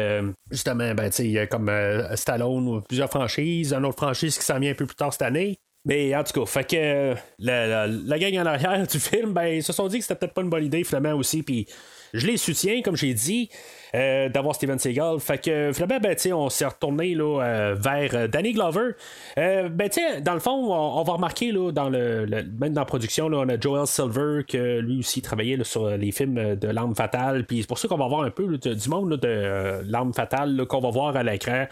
justement, 0.52 0.94
ben, 0.94 1.10
comme 1.50 1.72
Stallone 2.16 2.82
plusieurs 2.88 3.10
franchises, 3.10 3.74
une 3.74 3.86
autre 3.86 3.98
franchise 3.98 4.38
qui 4.38 4.46
s'en 4.46 4.60
vient 4.60 4.72
un 4.72 4.76
peu 4.76 4.86
plus 4.86 4.96
tard 4.96 5.12
cette 5.12 5.24
année. 5.24 5.60
Mais 5.86 6.14
en 6.16 6.24
tout 6.24 6.40
cas, 6.40 6.46
fait 6.46 6.70
que 6.70 7.16
la, 7.40 7.88
la, 7.88 8.20
gang 8.20 8.38
en 8.38 8.46
arrière 8.46 8.86
du 8.92 9.00
film, 9.00 9.34
ben, 9.34 9.46
ils 9.48 9.64
se 9.64 9.74
sont 9.74 9.88
dit 9.88 9.98
que 10.00 10.04
c'était 10.04 10.16
peut-être 10.16 10.34
pas 10.34 10.42
une 10.42 10.50
bonne 10.50 10.66
idée 10.66 10.84
finalement 10.84 11.14
aussi. 11.14 11.42
Puis 11.42 11.68
je 12.14 12.28
les 12.28 12.38
soutiens, 12.38 12.82
comme 12.82 12.98
j'ai 12.98 13.14
dit. 13.14 13.50
Euh, 13.96 14.30
d'avoir 14.30 14.56
Steven 14.56 14.78
Seagal. 14.78 15.20
Fait 15.20 15.40
que 15.40 15.72
finalement, 15.74 16.00
ben, 16.00 16.16
on 16.34 16.50
s'est 16.50 16.66
retourné 16.66 17.16
là, 17.16 17.42
euh, 17.42 17.76
vers 17.78 18.12
euh, 18.14 18.28
Danny 18.28 18.54
Glover. 18.54 18.92
ben, 19.36 19.90
dans 20.22 20.34
le 20.34 20.40
fond, 20.40 20.72
on, 20.72 21.04
va 21.04 21.14
remarquer 21.14 21.52
là, 21.52 21.72
dans 21.72 21.90
le, 21.90 22.28
même 22.60 22.74
dans 22.74 22.82
la 22.82 22.86
production, 22.86 23.30
là, 23.30 23.40
on 23.40 23.50
a 23.50 23.60
Joel 23.60 23.88
Silver 23.88 24.44
qui 24.48 24.58
lui 24.58 25.00
aussi 25.00 25.22
travaillait 25.22 25.64
sur 25.64 25.90
les 25.90 26.12
films 26.12 26.56
de 26.56 26.68
L'arme 26.68 26.96
fatale. 26.96 27.46
Puis 27.46 27.62
c'est 27.62 27.68
pour 27.68 27.80
ça 27.80 27.88
qu'on 27.88 27.98
va 27.98 28.08
voir 28.08 28.24
un 28.24 28.30
peu 28.30 28.58
du 28.58 28.90
monde 28.90 29.18
de 29.18 29.82
L'arme 29.90 30.14
fatale 30.14 30.66
qu'on 30.68 30.80
va 30.80 30.92
voir 30.92 31.16
à 31.16 31.24
l'écran. 31.24 31.66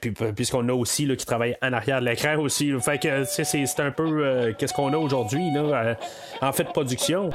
puis 0.00 0.12
puisqu'on 0.34 0.68
a 0.68 0.72
aussi 0.72 1.06
là, 1.06 1.14
qui 1.14 1.26
travaille 1.26 1.56
en 1.62 1.72
arrière 1.72 2.00
de 2.00 2.06
l'écran 2.06 2.36
aussi. 2.38 2.72
Fait 2.80 2.98
que 2.98 3.24
c'est 3.24 3.80
un 3.80 3.90
peu 3.92 4.54
qu'est-ce 4.58 4.74
qu'on 4.74 4.92
a 4.92 4.96
aujourd'hui 4.96 5.44
en 6.40 6.52
fait 6.52 6.64
de 6.64 6.70
production. 6.70 7.30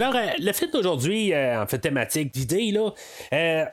Alors, 0.00 0.14
Alors, 0.14 0.30
le 0.38 0.52
film 0.52 0.70
d'aujourd'hui, 0.70 1.34
en 1.36 1.66
fait, 1.66 1.78
thématique 1.78 2.32
d'idée, 2.32 2.72
là, 2.72 2.90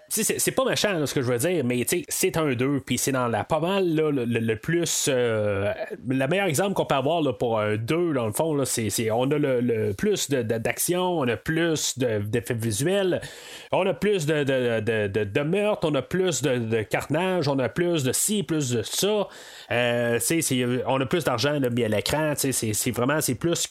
c'est 0.09 0.51
pas 0.51 0.65
méchant, 0.65 1.05
ce 1.05 1.13
que 1.13 1.21
je 1.21 1.31
veux 1.31 1.37
dire, 1.37 1.63
mais 1.63 1.85
c'est 2.09 2.37
un 2.37 2.53
2, 2.53 2.81
puis 2.81 2.97
c'est 2.97 3.11
dans 3.11 3.27
la 3.27 3.43
pas 3.43 3.59
mal 3.59 3.95
le, 3.95 4.55
plus. 4.55 5.07
le 5.07 6.27
meilleur 6.27 6.47
exemple 6.47 6.73
qu'on 6.73 6.85
peut 6.85 6.95
avoir 6.95 7.21
là, 7.21 7.33
pour 7.33 7.59
un 7.59 7.77
2, 7.77 8.13
dans 8.13 8.25
le 8.25 8.33
fond, 8.33 8.53
là, 8.55 8.65
c'est, 8.65 9.11
on 9.11 9.29
a 9.31 9.37
le, 9.37 9.93
plus 9.93 10.29
d'action, 10.29 11.19
on 11.19 11.27
a 11.27 11.37
plus 11.37 11.97
d'effets 11.97 12.53
visuels, 12.53 13.21
on 13.71 13.85
a 13.85 13.93
plus 13.93 14.25
de, 14.25 14.43
de, 14.43 15.41
meurtres, 15.41 15.87
on 15.89 15.95
a 15.95 16.01
plus 16.01 16.41
de, 16.41 16.81
carnage, 16.83 17.47
on 17.47 17.59
a 17.59 17.69
plus 17.69 18.03
de 18.03 18.11
ci, 18.11 18.43
plus 18.43 18.71
de 18.71 18.81
ça. 18.81 19.27
Euh, 19.71 20.19
on 20.87 21.01
a 21.01 21.05
plus 21.05 21.23
d'argent 21.23 21.59
mis 21.59 21.83
à 21.83 21.87
l'écran. 21.87 22.33
C'est, 22.35 22.91
vraiment 22.91 23.21
c'est 23.21 23.35
plus, 23.35 23.67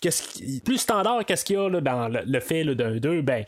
plus 0.65 0.79
standard 0.79 1.25
qu'est-ce 1.25 1.45
qu'il 1.45 1.57
y 1.57 1.59
a 1.59 1.69
dans 1.81 2.09
le, 2.09 2.41
fait 2.47 2.65
d'un 2.65 2.97
2. 2.97 3.23
Ben, 3.23 3.45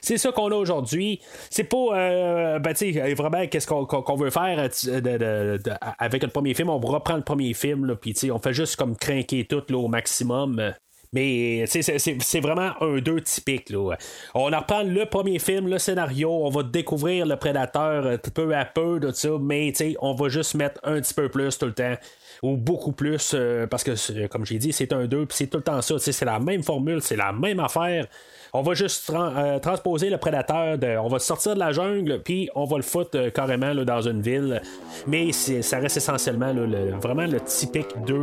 c'est 0.00 0.18
ça 0.18 0.32
qu'on 0.32 0.50
a 0.50 0.54
aujourd'hui. 0.54 1.20
C'est 1.50 1.64
pas 1.64 1.94
euh, 1.94 2.58
ben, 2.58 2.74
vraiment 3.14 3.46
qu'est-ce 3.46 3.66
qu'on, 3.66 4.16
veut 4.16 4.30
faire 4.30 4.68
euh, 4.88 5.58
avec 5.98 6.22
le 6.22 6.28
premier 6.28 6.54
film? 6.54 6.70
On 6.70 6.78
reprend 6.78 7.16
le 7.16 7.22
premier 7.22 7.54
film, 7.54 7.96
puis 8.00 8.14
on 8.30 8.38
fait 8.38 8.52
juste 8.52 8.76
comme 8.76 8.96
craquer 8.96 9.44
tout 9.44 9.72
au 9.74 9.88
maximum. 9.88 10.72
Mais 11.12 11.64
c'est 11.66 12.40
vraiment 12.40 12.70
un 12.80 12.98
2 13.00 13.20
typique. 13.22 13.70
Là. 13.70 13.96
On 14.32 14.44
reprend 14.44 14.84
le 14.84 15.06
premier 15.06 15.40
film, 15.40 15.66
le 15.66 15.78
scénario, 15.78 16.30
on 16.30 16.50
va 16.50 16.62
découvrir 16.62 17.26
le 17.26 17.36
prédateur 17.36 18.06
euh, 18.06 18.16
peu 18.32 18.54
à 18.54 18.64
peu 18.64 19.00
de 19.00 19.10
ça, 19.10 19.30
mais 19.40 19.72
on 20.00 20.14
va 20.14 20.28
juste 20.28 20.54
mettre 20.54 20.80
un 20.84 21.00
petit 21.00 21.14
peu 21.14 21.28
plus 21.28 21.58
tout 21.58 21.66
le 21.66 21.74
temps. 21.74 21.94
Ou 22.42 22.56
beaucoup 22.56 22.92
plus, 22.92 23.36
parce 23.70 23.84
que 23.84 24.26
comme 24.28 24.46
j'ai 24.46 24.56
dit, 24.58 24.72
c'est 24.72 24.94
un 24.94 25.06
2, 25.06 25.26
puis 25.26 25.36
c'est 25.36 25.48
tout 25.48 25.58
le 25.58 25.64
temps 25.64 25.82
ça. 25.82 25.98
C'est 25.98 26.24
la 26.24 26.38
même 26.38 26.62
formule, 26.62 27.02
c'est 27.02 27.16
la 27.16 27.32
même 27.32 27.60
affaire. 27.60 28.06
On 28.52 28.62
va 28.62 28.74
juste 28.74 29.10
euh, 29.10 29.58
transposer 29.60 30.10
le 30.10 30.18
prédateur, 30.18 30.76
on 31.04 31.08
va 31.08 31.18
sortir 31.20 31.54
de 31.54 31.60
la 31.60 31.70
jungle, 31.70 32.20
puis 32.22 32.48
on 32.56 32.64
va 32.64 32.78
le 32.78 32.82
foutre 32.82 33.10
euh, 33.14 33.30
carrément 33.30 33.74
dans 33.74 34.00
une 34.02 34.22
ville. 34.22 34.60
Mais 35.06 35.30
ça 35.32 35.78
reste 35.78 35.96
essentiellement 35.96 36.52
vraiment 37.00 37.26
le 37.26 37.40
typique 37.40 37.88
2. 38.06 38.14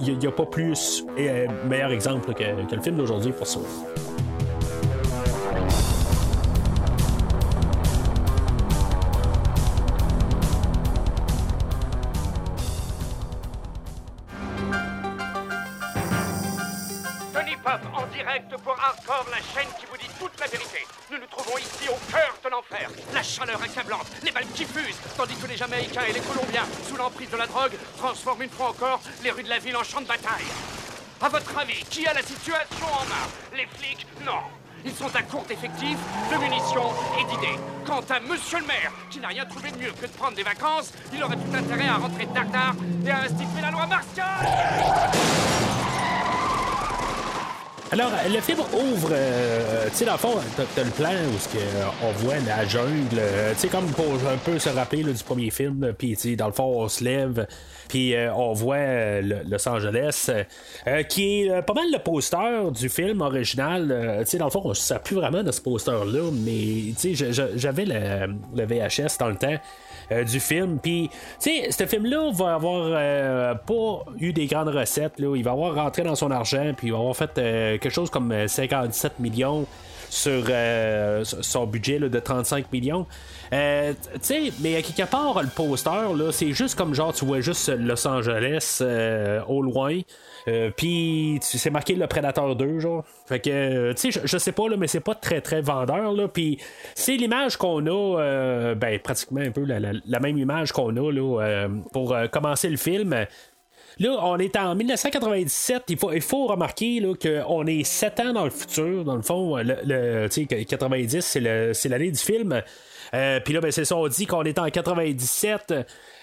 Il 0.00 0.18
n'y 0.18 0.26
a, 0.26 0.30
pas 0.30 0.46
plus 0.46 1.04
meilleur 1.66 1.90
exemple 1.90 2.34
que, 2.34 2.44
le 2.74 2.82
film 2.82 2.96
d'aujourd'hui 2.96 3.32
pour 3.32 3.46
ça. 3.46 3.60
pour 18.64 18.73
Hardcore, 18.84 19.24
la 19.30 19.38
chaîne 19.38 19.70
qui 19.80 19.86
vous 19.86 19.96
dit 19.96 20.10
toute 20.20 20.38
la 20.38 20.46
vérité. 20.46 20.86
Nous 21.10 21.16
nous 21.16 21.26
trouvons 21.26 21.56
ici 21.56 21.88
au 21.88 21.96
cœur 22.12 22.34
de 22.44 22.48
l'enfer. 22.50 22.90
La 23.14 23.22
chaleur 23.22 23.62
accablante, 23.62 24.06
les 24.22 24.30
balles 24.30 24.46
qui 24.54 24.66
fusent, 24.66 24.98
tandis 25.16 25.34
que 25.36 25.46
les 25.46 25.56
Jamaïcains 25.56 26.04
et 26.06 26.12
les 26.12 26.20
Colombiens, 26.20 26.66
sous 26.86 26.96
l'emprise 26.96 27.30
de 27.30 27.36
la 27.38 27.46
drogue, 27.46 27.72
transforment 27.96 28.42
une 28.42 28.50
fois 28.50 28.68
encore 28.68 29.00
les 29.22 29.30
rues 29.30 29.42
de 29.42 29.48
la 29.48 29.58
ville 29.58 29.76
en 29.76 29.84
champ 29.84 30.02
de 30.02 30.06
bataille. 30.06 30.44
À 31.22 31.30
votre 31.30 31.56
avis, 31.58 31.82
qui 31.84 32.06
a 32.06 32.12
la 32.12 32.22
situation 32.22 32.86
en 32.86 33.06
main? 33.06 33.26
Les 33.56 33.66
flics? 33.78 34.06
Non. 34.22 34.42
Ils 34.84 34.94
sont 34.94 35.16
à 35.16 35.22
court 35.22 35.46
d'effectifs, 35.46 35.98
de 36.30 36.36
munitions 36.36 36.92
et 37.18 37.24
d'idées. 37.24 37.58
Quant 37.86 38.04
à 38.10 38.20
Monsieur 38.20 38.58
le 38.58 38.66
maire, 38.66 38.92
qui 39.10 39.18
n'a 39.18 39.28
rien 39.28 39.46
trouvé 39.46 39.70
de 39.70 39.78
mieux 39.78 39.92
que 39.92 40.04
de 40.04 40.12
prendre 40.12 40.36
des 40.36 40.42
vacances, 40.42 40.92
il 41.10 41.24
aurait 41.24 41.36
tout 41.36 41.56
intérêt 41.56 41.88
à 41.88 41.96
rentrer 41.96 42.26
Dardar 42.26 42.74
et 43.06 43.10
à 43.10 43.20
instituer 43.20 43.62
la 43.62 43.70
loi 43.70 43.86
martiale 43.86 44.46
alors, 47.94 48.10
le 48.28 48.40
film 48.40 48.58
ouvre, 48.58 49.10
euh, 49.12 49.84
tu 49.90 49.98
sais, 49.98 50.04
dans 50.04 50.14
le 50.14 50.18
fond, 50.18 50.34
t'as, 50.56 50.82
le 50.82 50.90
plan 50.90 51.10
où 51.12 51.56
euh, 51.56 51.84
on 52.02 52.10
voit 52.24 52.34
la 52.44 52.66
jungle, 52.66 53.16
euh, 53.16 53.52
tu 53.52 53.60
sais, 53.60 53.68
comme 53.68 53.86
pour 53.92 54.14
un 54.28 54.36
peu 54.44 54.58
se 54.58 54.68
rappeler 54.68 55.04
du 55.04 55.22
premier 55.22 55.50
film, 55.50 55.94
puis, 55.96 56.16
tu 56.16 56.30
sais, 56.30 56.34
dans 56.34 56.48
le 56.48 56.52
fond, 56.52 56.64
on 56.64 56.88
se 56.88 57.04
lève, 57.04 57.46
puis 57.86 58.16
on 58.34 58.52
voit 58.52 59.20
Los 59.20 59.68
Angeles, 59.68 60.28
qui 61.08 61.42
est 61.42 61.62
pas 61.62 61.72
mal 61.72 61.84
le 61.92 62.00
poster 62.00 62.72
du 62.72 62.88
film 62.88 63.20
original. 63.20 64.18
tu 64.24 64.26
sais, 64.26 64.38
dans 64.38 64.46
le 64.46 64.50
fond, 64.50 64.62
on 64.64 64.70
ne 64.70 64.98
plus 64.98 65.14
vraiment 65.14 65.44
de 65.44 65.52
ce 65.52 65.60
poster-là, 65.60 66.32
mais, 66.32 66.94
tu 66.98 67.14
sais, 67.14 67.32
j'avais 67.54 67.84
le, 67.84 68.34
le 68.56 68.66
VHS 68.66 69.18
dans 69.20 69.28
le 69.28 69.36
temps. 69.36 69.58
Euh, 70.12 70.24
du 70.24 70.38
film. 70.38 70.78
Puis, 70.82 71.10
tu 71.40 71.50
sais, 71.50 71.70
ce 71.70 71.86
film-là 71.86 72.30
va 72.32 72.54
avoir 72.54 72.88
euh, 72.90 73.54
pas 73.54 74.04
eu 74.18 74.32
des 74.32 74.46
grandes 74.46 74.68
recettes. 74.68 75.18
Là. 75.18 75.34
Il 75.34 75.42
va 75.42 75.52
avoir 75.52 75.74
rentré 75.74 76.02
dans 76.02 76.14
son 76.14 76.30
argent, 76.30 76.72
puis 76.76 76.88
il 76.88 76.92
va 76.92 76.98
avoir 76.98 77.16
fait 77.16 77.30
euh, 77.38 77.78
quelque 77.78 77.92
chose 77.92 78.10
comme 78.10 78.46
57 78.46 79.18
millions 79.18 79.66
sur 80.10 80.44
son 81.40 81.66
budget 81.66 81.98
de 81.98 82.18
35 82.20 82.70
millions. 82.72 83.04
Tu 83.50 83.56
sais, 84.20 84.52
mais 84.60 84.76
à 84.76 84.82
quelque 84.82 85.10
part, 85.10 85.42
le 85.42 85.48
poster, 85.48 85.90
c'est 86.30 86.52
juste 86.52 86.76
comme 86.76 86.94
genre, 86.94 87.12
tu 87.12 87.24
vois 87.24 87.40
juste 87.40 87.68
Los 87.68 88.06
Angeles 88.06 88.80
au 89.48 89.60
loin. 89.60 89.98
Euh, 90.48 90.70
puis 90.76 91.38
c'est 91.42 91.70
marqué 91.70 91.94
le 91.94 92.06
Predator 92.06 92.54
2, 92.56 92.78
genre. 92.78 93.04
Fait 93.26 93.40
que, 93.40 93.92
tu 93.92 94.12
sais, 94.12 94.20
je, 94.24 94.38
sais 94.38 94.52
pas, 94.52 94.68
là, 94.68 94.76
mais 94.76 94.86
c'est 94.86 95.00
pas 95.00 95.14
très 95.14 95.40
très 95.40 95.62
vendeur, 95.62 96.12
là. 96.12 96.28
Puis 96.28 96.58
c'est 96.94 97.16
l'image 97.16 97.56
qu'on 97.56 97.86
a, 97.86 98.20
euh, 98.20 98.74
ben, 98.74 98.98
pratiquement 98.98 99.40
un 99.40 99.50
peu 99.50 99.64
la, 99.64 100.20
même 100.20 100.38
image 100.38 100.72
qu'on 100.72 100.96
a, 100.96 101.10
là, 101.12 101.40
euh, 101.42 101.68
pour 101.92 102.14
commencer 102.30 102.68
le 102.68 102.76
film. 102.76 103.26
Là, 104.00 104.18
on 104.22 104.38
est 104.38 104.56
en 104.56 104.74
1997. 104.74 105.84
Il 105.88 105.96
faut, 105.96 106.12
il 106.12 106.20
faut 106.20 106.46
remarquer 106.46 107.00
qu'on 107.22 107.66
est 107.66 107.84
7 107.84 108.20
ans 108.20 108.32
dans 108.32 108.44
le 108.44 108.50
futur. 108.50 109.04
Dans 109.04 109.14
le 109.14 109.22
fond, 109.22 109.56
le, 109.56 109.76
le 109.84 110.28
90, 110.64 111.20
c'est 111.20 111.88
l'année 111.88 112.10
du 112.10 112.18
film. 112.18 112.60
Puis 113.44 113.54
là, 113.54 113.60
ben, 113.60 113.70
c'est 113.70 113.84
ça, 113.84 113.96
on 113.96 114.08
dit 114.08 114.26
qu'on 114.26 114.42
est 114.44 114.58
en 114.58 114.68
97. 114.68 115.72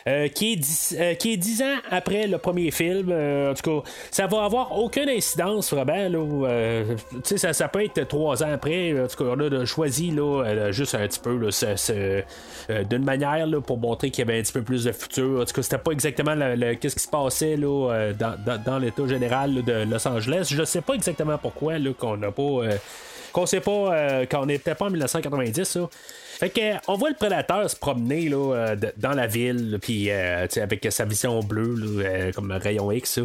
Euh, 0.08 0.30
qui, 0.30 0.54
est 0.54 0.56
dix, 0.56 0.96
euh, 1.00 1.14
qui 1.14 1.34
est 1.34 1.62
ans 1.62 1.78
après 1.92 2.26
le 2.26 2.40
premier 2.40 2.72
film. 2.72 3.10
Euh, 3.12 3.52
en 3.52 3.54
tout 3.54 3.82
cas, 3.82 3.90
ça 4.10 4.26
va 4.26 4.46
avoir 4.46 4.78
aucune 4.80 5.10
incidence 5.10 5.72
vraiment. 5.72 6.10
Là, 6.10 6.84
ça, 7.24 7.54
ça 7.54 7.68
peut 7.68 7.84
être 7.84 8.08
trois 8.08 8.44
ans 8.44 8.52
après. 8.52 9.00
En 9.00 9.08
tout 9.08 9.24
cas, 9.24 9.32
on 9.38 9.40
a 9.40 9.66
choisi 9.66 10.10
là, 10.10 10.72
juste 10.72 10.96
un 10.96 11.08
petit 11.08 11.20
peu 11.20 11.40
d'une 12.90 13.04
manière 13.04 13.46
là, 13.46 13.62
pour 13.62 13.78
montrer 13.78 14.10
qu'il 14.10 14.26
y 14.26 14.30
avait 14.30 14.40
un 14.40 14.42
petit 14.42 14.54
peu 14.54 14.64
plus 14.64 14.86
de 14.86 14.92
futur. 14.92 15.42
En 15.42 15.46
tout 15.46 15.54
cas, 15.54 15.62
c'était 15.62 15.78
pas 15.78 15.92
exactement 15.92 16.36
qu'est-ce 16.80 16.96
qui 16.96 17.04
se 17.04 17.10
passait 17.10 17.56
là, 17.56 18.12
dans, 18.14 18.64
dans, 18.66 18.80
l'état 18.80 19.08
général 19.08 19.64
de 19.64 19.86
Los 19.86 20.08
Angeles. 20.08 20.48
Je 20.50 20.64
sais 20.64 20.82
pas 20.82 20.94
exactement 20.94 21.38
pourquoi 21.38 21.76
qu'on 21.98 22.18
n'a 22.18 22.32
pas. 22.32 22.62
qu'on 23.34 23.46
sait 23.46 23.62
pas 23.62 24.26
qu'on 24.26 24.48
n'était 24.48 24.74
pas 24.74 24.86
en 24.86 24.90
1990 24.90 25.64
ça. 25.64 25.90
Fait 26.42 26.50
que, 26.50 26.74
on 26.88 26.96
voit 26.96 27.10
le 27.12 27.16
prédateur 27.16 27.70
se 27.70 27.76
promener 27.76 28.28
là, 28.28 28.56
euh, 28.56 28.76
dans 28.98 29.12
la 29.12 29.28
ville, 29.28 29.78
puis 29.80 30.10
euh, 30.10 30.48
avec 30.60 30.88
sa 30.90 31.06
vision 31.06 31.40
bleue, 31.42 31.76
là, 31.76 32.04
euh, 32.04 32.32
comme 32.32 32.52
rayon 32.52 32.92
X. 32.92 33.20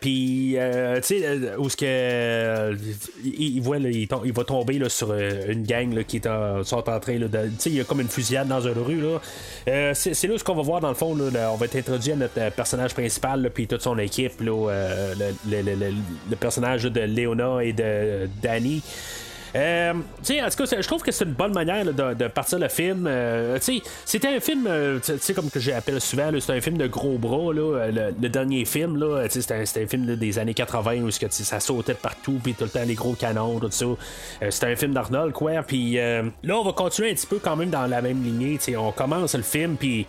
puis, 0.00 0.56
tu 0.56 1.02
sais, 1.02 1.56
où 1.58 1.68
ce 1.68 1.76
que. 1.76 2.76
il, 3.24 3.58
voit, 3.60 3.78
il, 3.78 4.32
va 4.32 4.44
tomber 4.44 4.78
là, 4.78 4.88
sur 4.88 5.12
une 5.12 5.64
gang 5.64 5.92
là, 5.92 6.04
qui 6.04 6.18
est 6.18 6.28
en, 6.28 6.62
sont 6.62 6.88
en 6.88 7.00
train 7.00 7.18
de. 7.18 7.26
Tu 7.26 7.50
sais, 7.58 7.70
il 7.70 7.74
y 7.74 7.80
a 7.80 7.84
comme 7.84 8.00
une 8.00 8.08
fusillade 8.08 8.46
dans 8.46 8.60
une 8.60 8.78
rue. 8.78 9.00
Là. 9.00 9.92
c'est, 9.92 10.28
là 10.28 10.38
ce 10.38 10.44
qu'on 10.44 10.54
va 10.54 10.62
voir 10.62 10.80
dans 10.80 10.90
le 10.90 10.94
fond. 10.94 11.12
Là, 11.16 11.50
on 11.52 11.56
va 11.56 11.66
être 11.66 11.74
introduit 11.74 12.12
à 12.12 12.16
notre 12.16 12.50
personnage 12.50 12.94
principal, 12.94 13.50
puis 13.52 13.66
toute 13.66 13.82
son 13.82 13.98
équipe. 13.98 14.40
Là, 14.42 15.12
le, 15.18 15.60
le, 15.60 15.74
le, 16.30 16.36
personnage 16.36 16.84
de 16.84 17.00
Léona 17.00 17.64
et 17.64 17.72
de 17.72 18.28
Danny. 18.40 18.80
Euh, 19.56 19.92
en 19.92 20.50
tout 20.50 20.64
cas, 20.64 20.80
je 20.80 20.86
trouve 20.86 21.02
que 21.02 21.10
c'est 21.10 21.24
une 21.24 21.32
bonne 21.32 21.54
manière 21.54 21.84
de, 21.84 22.28
partir 22.28 22.58
le 22.58 22.68
film. 22.68 23.06
Euh, 23.08 23.58
c'était 24.04 24.28
un 24.28 24.40
film, 24.40 24.66
euh, 24.68 24.98
comme 25.34 25.50
que 25.50 25.60
j'appelle 25.60 26.00
souvent, 26.00 26.30
c'est 26.38 26.52
un 26.52 26.60
film 26.60 26.76
de 26.76 26.86
gros 26.86 27.16
bras. 27.16 27.54
Là, 27.54 27.88
le, 27.90 28.28
dernier 28.28 28.64
film, 28.64 29.02
c'était 29.30 29.82
un, 29.82 29.86
film 29.86 30.16
des 30.16 30.38
années 30.38 30.54
80 30.54 31.02
où 31.02 31.10
ça 31.10 31.60
sautait 31.60 31.94
partout, 31.94 32.38
puis 32.42 32.54
tout 32.54 32.64
le 32.64 32.70
temps 32.70 32.84
les 32.86 32.94
gros 32.94 33.14
canons, 33.14 33.58
tout 33.58 33.70
ça. 33.70 33.86
c'était 34.50 34.66
un 34.66 34.76
film 34.76 34.92
d'Arnold, 34.92 35.32
quoi. 35.32 35.62
Puis 35.62 35.94
là, 35.94 36.22
on 36.58 36.64
va 36.64 36.72
continuer 36.72 37.10
un 37.10 37.14
petit 37.14 37.26
peu 37.26 37.38
quand 37.38 37.56
même 37.56 37.70
dans 37.70 37.86
la 37.86 38.02
même 38.02 38.22
lignée. 38.22 38.58
On 38.76 38.92
commence 38.92 39.34
le 39.34 39.42
film, 39.42 39.76
puis 39.76 40.06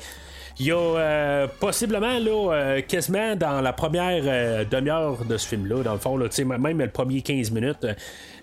il 0.60 0.66
y 0.66 0.72
a 0.72 0.75
euh, 0.75 1.48
possiblement 1.60 2.18
là, 2.18 2.54
euh, 2.54 2.82
quasiment 2.82 3.36
dans 3.36 3.62
la 3.62 3.74
première 3.74 4.24
euh, 4.25 4.66
demi-heure 4.70 5.24
de 5.24 5.38
ce 5.38 5.48
film-là, 5.48 5.84
dans 5.84 5.94
le 5.94 6.00
fond, 6.00 6.18
là, 6.18 6.27
même 6.58 6.80
le 6.80 6.89
premier 6.89 7.22
15 7.22 7.51
minutes, 7.51 7.86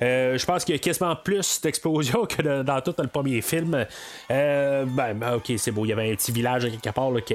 je 0.04 0.44
pense 0.44 0.64
qu'il 0.64 0.74
y 0.74 0.78
a 0.78 0.80
quasiment 0.80 1.16
plus 1.16 1.60
d'explosions 1.60 2.26
que 2.26 2.62
dans 2.62 2.80
tout 2.80 2.94
le 2.98 3.08
premier 3.08 3.40
film. 3.40 3.86
ben, 4.28 4.86
ben, 5.14 5.34
ok, 5.34 5.52
c'est 5.56 5.70
beau, 5.70 5.84
il 5.84 5.88
y 5.88 5.92
avait 5.92 6.10
un 6.10 6.14
petit 6.14 6.32
village 6.32 6.64
à 6.64 6.70
quelque 6.70 6.94
part 6.94 7.12
que 7.24 7.34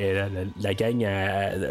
la, 0.62 0.74
gang 0.74 1.06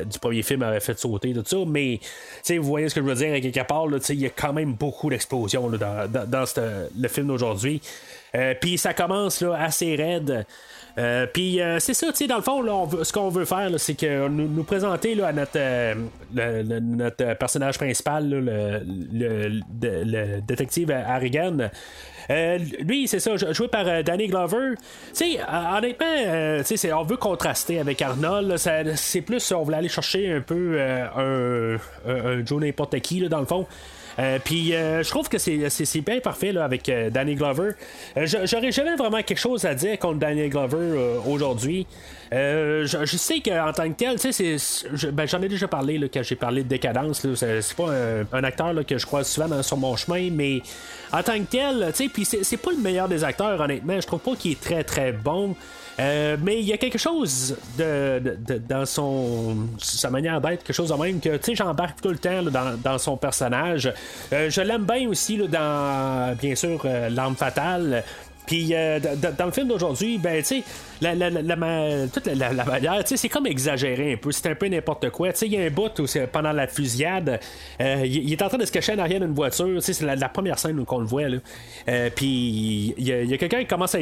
du 0.05 0.19
premier 0.19 0.43
film 0.43 0.63
avait 0.63 0.81
fait 0.81 0.99
sauter, 0.99 1.33
tout 1.33 1.45
ça, 1.45 1.57
mais 1.67 2.01
vous 2.49 2.63
voyez 2.63 2.89
ce 2.89 2.95
que 2.95 3.01
je 3.01 3.07
veux 3.07 3.15
dire, 3.15 3.35
à 3.35 3.41
quelque 3.41 3.67
part, 3.67 3.87
il 4.09 4.21
y 4.21 4.27
a 4.27 4.31
quand 4.31 4.53
même 4.53 4.75
beaucoup 4.75 5.11
d'explosions 5.11 5.69
dans, 5.71 6.45
le 6.97 7.09
film 7.09 7.27
d'aujourd'hui. 7.27 7.81
Puis 8.61 8.79
ça 8.79 8.95
commence 8.95 9.41
là, 9.41 9.55
assez 9.61 9.97
raide. 9.97 10.47
puis 11.33 11.61
c'est 11.79 11.95
ça, 11.95 12.09
tu 12.09 12.17
sais, 12.17 12.27
dans 12.27 12.37
le 12.37 12.43
fond, 12.43 12.63
ce 13.03 13.13
qu'on 13.13 13.29
veut 13.29 13.45
faire, 13.45 13.71
c'est 13.79 13.95
que 13.95 14.29
nous, 14.29 14.65
présenter 14.65 15.15
là, 15.15 15.29
à 15.29 15.33
notre, 15.33 15.99
notre 16.81 17.35
personnage 17.39 17.79
principal, 17.79 18.29
le, 18.29 19.61
détective 20.41 20.88
Harrigan. 20.91 21.71
Euh, 22.31 22.59
lui, 22.81 23.09
c'est 23.09 23.21
ça, 23.21 23.37
joué 23.37 23.69
par 23.69 23.87
euh, 23.87 24.03
Danny 24.03 24.27
Glover. 24.27 24.75
Tu 25.15 25.25
euh, 25.39 25.79
honnêtement, 25.79 27.01
on 27.01 27.03
veut 27.05 27.17
contraster 27.17 27.79
avec 27.79 28.03
Arnold. 28.03 28.57
C'est 28.97 29.23
plus, 29.23 29.53
on 29.53 29.63
voulait 29.63 29.79
aller 29.79 29.89
chercher 29.89 30.33
un 30.33 30.41
peu 30.41 30.79
un, 30.81 31.79
un, 32.07 32.45
Joe 32.45 32.61
n'importe 32.61 32.99
qui, 33.01 33.21
là, 33.21 33.29
dans 33.29 33.41
le 33.41 33.47
fond. 33.47 33.67
Puis 34.45 34.73
je 34.73 35.09
trouve 35.09 35.29
que 35.29 35.39
c'est 35.39 36.01
bien 36.01 36.21
parfait 36.21 36.53
là, 36.53 36.65
avec 36.65 36.91
Danny 37.11 37.35
Glover. 37.35 37.73
J'aurais 38.17 38.73
jamais 38.73 38.97
vraiment 38.97 39.23
quelque 39.23 39.39
chose 39.39 39.65
à 39.65 39.75
dire 39.75 39.99
contre 39.99 40.19
Danny 40.19 40.49
Glover 40.49 41.19
aujourd'hui. 41.27 41.87
Euh, 42.33 42.87
je, 42.87 43.17
sais 43.17 43.41
qu'en 43.41 43.73
tant 43.73 43.89
que 43.89 43.97
tel, 43.97 44.19
tu 44.21 44.33
sais, 44.33 44.57
ben, 45.13 45.27
j'en 45.27 45.41
ai 45.41 45.49
déjà 45.49 45.67
parlé 45.67 45.99
là, 45.99 46.09
quand 46.13 46.23
j'ai 46.23 46.37
parlé 46.37 46.63
de 46.63 46.69
décadence. 46.69 47.27
C'est 47.35 47.77
pas 47.77 47.91
un, 48.33 48.45
acteur 48.45 48.73
là, 48.73 48.85
que 48.85 48.99
je 48.99 49.07
croise 49.07 49.29
souvent 49.29 49.63
sur 49.63 49.77
mon 49.77 49.97
chemin, 49.97 50.29
mais 50.31 50.61
en 51.13 51.23
tant 51.23 51.39
que 51.39 51.51
tel, 51.51 51.87
tu 51.91 52.05
sais, 52.05 52.09
puis 52.09 52.25
c'est 52.25 52.57
pas 52.57 52.71
le 52.71 52.79
meilleur 52.79 53.09
des 53.09 53.25
acteurs, 53.25 53.61
honnêtement. 53.61 53.99
Je 54.01 54.07
trouve 54.07 54.21
pas 54.21 54.37
qu'il 54.37 54.53
est 54.53 54.61
très 54.61 54.85
très 54.85 55.13
bon. 55.13 55.55
Euh, 56.01 56.37
mais 56.41 56.61
il 56.61 56.67
y 56.67 56.73
a 56.73 56.77
quelque 56.77 56.99
chose 56.99 57.57
dans 57.77 58.87
son 58.87 59.57
sa 59.79 60.11
manière 60.11 60.41
d'être, 60.41 60.63
quelque 60.63 60.73
chose 60.73 60.91
de 60.91 60.95
même 60.95 61.21
que 61.21 61.37
tu 61.37 61.43
sais 61.43 61.55
j'embarque 61.55 62.01
tout 62.01 62.11
le 62.11 62.19
temps 62.19 62.43
dans, 62.43 62.99
son 62.99 63.17
personnage. 63.17 63.93
Euh, 64.33 64.49
je 64.49 64.61
l'aime 64.61 64.85
bien 64.85 65.09
aussi 65.09 65.37
là, 65.37 65.47
dans 65.47 66.37
bien 66.37 66.55
sûr 66.55 66.87
l'arme 67.11 67.37
fatale. 67.37 68.05
Puis 68.49 68.71
euh, 68.73 68.99
dans 68.99 69.45
le 69.45 69.53
film 69.53 69.69
d'aujourd'hui, 69.69 70.17
ben, 70.17 70.39
tu 70.39 70.63
sais, 70.63 70.63
la, 71.03 71.15
la, 71.15 71.31
toute 72.09 72.27
la, 72.27 72.65
manière, 72.65 73.05
tu 73.05 73.09
sais, 73.11 73.17
c'est 73.19 73.29
comme 73.29 73.47
exagéré 73.47 74.15
un 74.15 74.17
peu. 74.17 74.33
C'est 74.33 74.49
un 74.49 74.55
peu 74.55 74.69
n'importe 74.69 75.11
quoi. 75.11 75.33
Tu 75.33 75.41
sais, 75.41 75.47
il 75.47 75.53
y 75.53 75.59
a 75.59 75.67
un 75.67 75.71
bout 75.71 75.91
pendant 76.33 76.53
la 76.53 76.67
fusillade, 76.67 77.41
euh, 77.81 78.03
il, 78.07 78.33
est 78.33 78.41
en 78.41 78.49
train 78.49 78.57
de 78.57 78.65
se 78.65 78.73
cacher 78.73 78.95
en 78.95 78.99
arrière 79.01 79.21
d'une 79.21 79.35
voiture. 79.35 79.67
Tu 79.67 79.83
sais, 79.83 79.93
c'est 79.93 80.17
la, 80.17 80.29
première 80.31 80.59
scène 80.59 80.81
où 80.81 80.87
on 80.89 80.99
le 80.99 81.05
voit, 81.05 81.29
là. 81.29 81.37
Euh, 81.89 82.09
puis 82.15 82.95
il 82.97 83.07
y 83.07 83.35
a, 83.35 83.37
quelqu'un 83.37 83.61
qui 83.61 83.67
commence 83.67 83.95
à, 83.95 84.01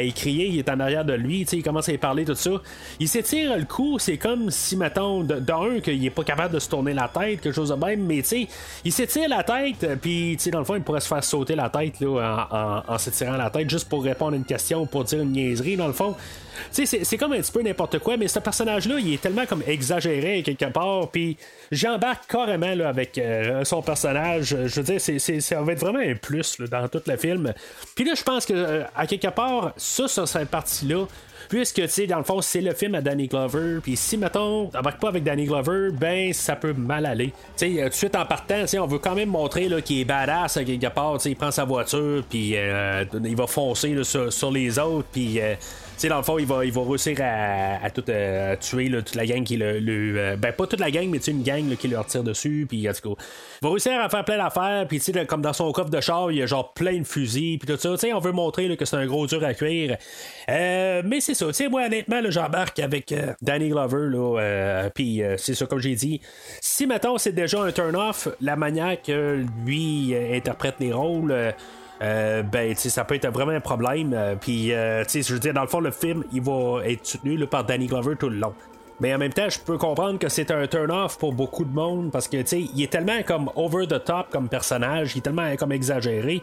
écrier, 0.00 0.46
il 0.48 0.58
est 0.58 0.68
en 0.68 0.80
arrière 0.80 1.04
de 1.04 1.12
lui, 1.12 1.44
tu 1.44 1.50
sais, 1.50 1.56
il 1.58 1.62
commence 1.62 1.88
à 1.88 1.92
y 1.92 1.98
parler, 1.98 2.24
tout 2.24 2.34
ça. 2.34 2.50
Il 2.98 3.08
s'étire 3.08 3.56
le 3.56 3.66
coup, 3.66 4.00
c'est 4.00 4.16
comme 4.16 4.50
si, 4.50 4.76
mettons, 4.76 5.22
d'un, 5.22 5.78
qu'il 5.80 6.04
est 6.04 6.10
pas 6.10 6.24
capable 6.24 6.54
de 6.54 6.58
se 6.58 6.68
tourner 6.68 6.92
la 6.92 7.06
tête, 7.06 7.40
quelque 7.40 7.54
chose 7.54 7.68
de 7.68 7.76
même, 7.76 8.04
mais 8.04 8.22
tu 8.22 8.24
sais, 8.24 8.48
il 8.84 8.92
s'étire 8.92 9.28
la 9.28 9.44
tête, 9.44 9.86
puis, 10.00 10.34
tu 10.36 10.44
sais, 10.44 10.50
dans 10.50 10.58
le 10.58 10.64
fond, 10.64 10.74
il 10.74 10.82
pourrait 10.82 11.00
se 11.00 11.08
faire 11.08 11.22
sauter 11.22 11.54
la 11.54 11.68
tête, 11.68 12.00
là, 12.00 12.48
en, 12.50 12.56
en, 12.56 12.94
en 12.94 12.98
s'étirant 12.98 13.27
la 13.36 13.50
tête 13.50 13.68
juste 13.68 13.88
pour 13.88 14.04
répondre 14.04 14.32
à 14.32 14.36
une 14.36 14.44
question, 14.44 14.86
pour 14.86 15.04
dire 15.04 15.20
une 15.20 15.32
niaiserie, 15.32 15.76
dans 15.76 15.86
le 15.86 15.92
fond. 15.92 16.14
C'est, 16.70 16.86
c'est 16.86 17.16
comme 17.16 17.32
un 17.32 17.40
petit 17.40 17.52
peu 17.52 17.62
n'importe 17.62 17.98
quoi, 18.00 18.16
mais 18.16 18.28
ce 18.28 18.38
personnage-là, 18.40 18.98
il 18.98 19.14
est 19.14 19.20
tellement 19.20 19.46
comme 19.46 19.62
exagéré 19.66 20.42
quelque 20.42 20.66
part, 20.66 21.08
puis 21.08 21.36
j'embarque 21.70 22.28
carrément 22.28 22.74
là, 22.74 22.88
avec 22.88 23.16
euh, 23.18 23.64
son 23.64 23.80
personnage. 23.82 24.56
Je 24.66 24.80
veux 24.80 24.82
dire, 24.82 25.00
c'est, 25.00 25.40
ça 25.40 25.62
va 25.62 25.72
être 25.72 25.80
vraiment 25.80 26.00
un 26.00 26.14
plus 26.14 26.60
dans 26.60 26.88
tout 26.88 27.02
le 27.06 27.16
film. 27.16 27.52
Puis 27.94 28.04
là, 28.04 28.14
je 28.16 28.22
pense 28.22 28.44
que 28.44 28.54
euh, 28.54 28.82
à 28.96 29.06
quelque 29.06 29.28
part, 29.28 29.72
ça, 29.76 30.08
sur 30.08 30.26
cette 30.26 30.48
partie-là, 30.48 31.06
puisque, 31.48 31.82
tu 31.82 31.88
sais, 31.88 32.06
dans 32.06 32.18
le 32.18 32.24
fond, 32.24 32.40
c'est 32.40 32.60
le 32.60 32.74
film 32.74 32.94
à 32.94 33.00
Danny 33.00 33.26
Glover, 33.26 33.80
puis 33.82 33.96
si, 33.96 34.16
mettons, 34.16 34.66
t'embarques 34.66 35.00
pas 35.00 35.08
avec 35.08 35.24
Danny 35.24 35.46
Glover, 35.46 35.90
ben, 35.92 36.32
ça 36.32 36.56
peut 36.56 36.72
mal 36.72 37.06
aller. 37.06 37.32
Tu 37.56 37.74
sais, 37.74 37.80
euh, 37.80 37.84
tout 37.84 37.90
de 37.90 37.94
suite 37.94 38.16
en 38.16 38.26
partant, 38.26 38.64
on 38.78 38.86
veut 38.86 38.98
quand 38.98 39.14
même 39.14 39.30
montrer 39.30 39.68
qu'il 39.82 40.00
est 40.00 40.04
badass 40.04 40.54
quelque 40.54 40.88
part, 40.88 41.14
tu 41.14 41.24
sais, 41.24 41.30
il 41.30 41.36
prend 41.36 41.50
sa 41.50 41.64
voiture, 41.64 42.22
puis 42.28 42.52
euh, 42.56 43.04
il 43.24 43.36
va 43.36 43.46
foncer 43.46 43.96
sur, 44.04 44.50
les 44.50 44.78
autres, 44.78 45.08
puis... 45.12 45.40
Euh, 45.40 45.54
sais, 46.02 46.08
dans 46.08 46.18
le 46.18 46.22
fond, 46.22 46.38
il 46.38 46.46
va, 46.46 46.64
il 46.64 46.72
va 46.72 46.82
réussir 46.82 47.16
à, 47.20 47.90
tout, 47.90 48.04
euh, 48.08 48.56
tuer 48.56 48.90
toute 48.90 49.14
la 49.14 49.26
gang 49.26 49.42
qui 49.44 49.56
le. 49.56 49.78
le 49.78 50.18
euh, 50.18 50.36
ben, 50.36 50.52
pas 50.52 50.66
toute 50.66 50.80
la 50.80 50.90
gang, 50.90 51.08
mais 51.08 51.18
une 51.18 51.42
gang 51.42 51.76
qui 51.76 51.88
leur 51.88 52.06
tire 52.06 52.22
dessus. 52.22 52.66
Puis, 52.68 52.88
en 52.88 52.92
tout 52.92 53.14
cas, 53.14 53.22
il 53.60 53.64
va 53.66 53.70
réussir 53.70 54.00
à 54.00 54.08
faire 54.08 54.24
plein 54.24 54.36
d'affaires. 54.36 54.86
Puis, 54.88 55.00
tu 55.00 55.12
sais, 55.12 55.26
comme 55.26 55.42
dans 55.42 55.52
son 55.52 55.70
coffre 55.72 55.90
de 55.90 56.00
char, 56.00 56.30
il 56.30 56.38
y 56.38 56.42
a 56.42 56.46
genre 56.46 56.72
plein 56.72 56.98
de 56.98 57.04
fusils. 57.04 57.58
Puis, 57.58 57.66
tout 57.66 57.78
ça. 57.78 57.90
Tu 57.92 57.98
sais, 57.98 58.12
on 58.12 58.20
veut 58.20 58.32
montrer 58.32 58.76
que 58.76 58.84
c'est 58.84 58.96
un 58.96 59.06
gros 59.06 59.26
dur 59.26 59.42
à 59.44 59.54
cuire. 59.54 59.96
Euh, 60.48 61.02
mais 61.04 61.20
c'est 61.20 61.34
ça. 61.34 61.46
Tu 61.46 61.54
sais, 61.54 61.68
moi, 61.68 61.86
honnêtement, 61.86 62.20
j'embarque 62.28 62.78
avec 62.78 63.14
Danny 63.42 63.68
Glover. 63.68 64.08
Là, 64.10 64.90
puis, 64.94 65.22
c'est 65.36 65.54
ça, 65.54 65.66
comme 65.66 65.80
j'ai 65.80 65.94
dit. 65.94 66.20
Si, 66.60 66.86
mettons, 66.86 67.18
c'est 67.18 67.32
déjà 67.32 67.60
un 67.60 67.72
turn-off, 67.72 68.28
la 68.40 68.56
manière 68.56 69.00
que 69.02 69.44
lui 69.64 70.14
interprète 70.14 70.76
les 70.80 70.92
rôles. 70.92 71.54
Euh, 72.00 72.42
ben, 72.42 72.74
ça 72.76 73.04
peut 73.04 73.16
être 73.16 73.28
vraiment 73.28 73.52
un 73.52 73.60
problème. 73.60 74.12
Euh, 74.14 74.34
puis, 74.40 74.72
euh, 74.72 75.04
je 75.04 75.32
veux 75.32 75.40
dire, 75.40 75.52
dans 75.52 75.62
le 75.62 75.68
fond, 75.68 75.80
le 75.80 75.90
film, 75.90 76.24
il 76.32 76.42
va 76.42 76.80
être 76.84 77.06
soutenu 77.06 77.38
par 77.46 77.64
Danny 77.64 77.86
Glover 77.86 78.16
tout 78.16 78.28
le 78.28 78.36
long. 78.36 78.54
Mais 79.00 79.14
en 79.14 79.18
même 79.18 79.32
temps, 79.32 79.48
je 79.48 79.60
peux 79.60 79.78
comprendre 79.78 80.18
que 80.18 80.28
c'est 80.28 80.50
un 80.50 80.66
turn-off 80.66 81.18
pour 81.18 81.32
beaucoup 81.32 81.64
de 81.64 81.72
monde 81.72 82.10
parce 82.10 82.26
que, 82.26 82.38
tu 82.38 82.46
sais, 82.46 82.60
il 82.60 82.82
est 82.82 82.90
tellement 82.90 83.22
comme 83.24 83.48
over 83.54 83.86
the 83.86 84.02
top 84.02 84.28
comme 84.30 84.48
personnage, 84.48 85.14
il 85.14 85.18
est 85.18 85.22
tellement 85.22 85.54
comme 85.56 85.70
exagéré 85.70 86.42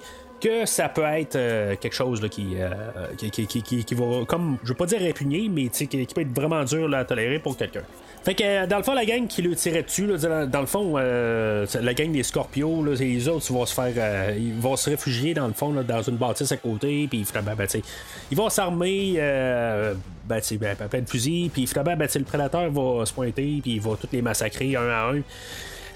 ça 0.66 0.90
peut 0.90 1.04
être 1.04 1.38
quelque 1.80 1.96
chose 1.96 2.22
là, 2.22 2.30
qui, 2.30 2.56
va, 2.56 4.25
comme, 4.28 4.58
je 4.64 4.70
veux 4.70 4.75
pas 4.75 4.86
dire 4.86 5.00
répugner, 5.00 5.50
mais 5.50 5.70
qui, 5.70 5.88
qui 5.88 6.06
peut 6.06 6.22
être 6.22 6.36
vraiment 6.36 6.64
dur 6.64 6.94
à 6.94 7.06
tolérer 7.06 7.40
pour 7.40 7.58
quelqu'un. 7.58 7.84
Fait 8.25 8.34
que 8.34 8.44
euh, 8.44 8.66
dans 8.66 8.77
le 8.77 8.84
fond, 8.84 8.96
la 8.96 9.05
gang 9.05 9.27
qui 9.27 9.44
le 9.44 9.55
tirait 9.55 9.84
dessus, 9.84 10.08
dans, 10.08 10.60
le 10.60 10.66
fond, 10.66 10.96
euh, 10.98 11.68
la 11.79 11.94
gang 11.94 12.12
des 12.12 12.24
Scorpios, 12.24 12.84
les 12.84 13.29
autres 13.29 13.53
vont 13.53 13.68
se 13.68 13.74
faire. 13.75 13.94
Euh, 13.96 14.36
ils 14.36 14.55
vont 14.55 14.75
se 14.75 14.90
réfugier 14.90 15.36
dans 15.36 15.46
le 15.46 15.53
fond, 15.53 15.72
dans 15.72 16.01
une 16.01 16.16
bâtisse 16.16 16.51
à 16.51 16.58
côté, 16.58 17.08
puis 17.08 17.24
ben, 17.36 17.53
ben, 17.55 17.68
ils 18.31 18.36
vont 18.38 18.50
s'armer. 18.50 19.14
ben, 19.14 20.00
ben, 20.27 20.88
plein 20.90 21.01
de 21.01 21.08
fusils, 21.10 21.51
puis 21.51 21.68
finalement, 21.68 21.96
ben, 21.96 22.10
le 22.16 22.24
prédateur 22.24 22.72
va 22.72 23.05
se 23.05 23.14
pointer, 23.14 23.60
puis 23.62 23.75
il 23.75 23.81
va 23.81 23.92
tous 23.92 24.10
les 24.12 24.24
massacrer 24.24 24.75
un 24.75 24.90
à 24.90 25.12
un. 25.12 25.22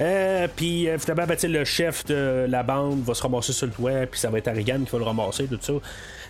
Euh, 0.02 0.48
puis 0.56 0.88
finalement, 0.98 1.28
ben, 1.28 1.38
le 1.44 1.66
chef 1.66 2.06
de 2.06 2.46
la 2.48 2.64
bande 2.64 3.04
va 3.04 3.14
se 3.14 3.22
ramasser 3.22 3.54
sur 3.54 3.68
le 3.68 3.74
toit, 3.74 4.06
puis 4.10 4.20
ça 4.20 4.30
va 4.30 4.38
être 4.38 4.48
Harrigan 4.48 4.80
qui 4.86 4.92
va 4.92 5.00
le 5.00 5.06
ramasser, 5.06 5.48
tout 5.48 5.60
ça. 5.62 5.74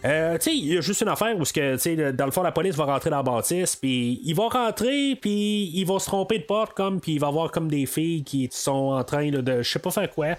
Euh, 0.05 0.37
tu 0.37 0.43
sais, 0.43 0.55
il 0.55 0.73
y 0.73 0.77
a 0.77 0.81
juste 0.81 1.01
une 1.01 1.09
affaire 1.09 1.37
où, 1.37 1.43
que, 1.43 2.11
dans 2.11 2.25
le 2.25 2.31
fond, 2.31 2.41
la 2.41 2.51
police 2.51 2.75
va 2.75 2.85
rentrer 2.85 3.09
dans 3.09 3.17
la 3.17 3.23
bâtisse, 3.23 3.75
puis 3.75 4.21
il 4.23 4.33
va 4.33 4.47
rentrer, 4.47 5.17
puis 5.19 5.71
il 5.73 5.85
va 5.85 5.99
se 5.99 6.05
tromper 6.05 6.39
de 6.39 6.43
porte, 6.43 6.73
comme, 6.73 7.01
puis 7.01 7.13
il 7.13 7.19
va 7.19 7.27
avoir 7.27 7.51
comme 7.51 7.69
des 7.69 7.85
filles 7.85 8.23
qui 8.23 8.47
sont 8.51 8.93
en 8.93 9.03
train 9.03 9.29
de, 9.29 9.61
je 9.61 9.69
sais 9.69 9.79
pas 9.79 9.91
faire 9.91 10.09
quoi. 10.09 10.35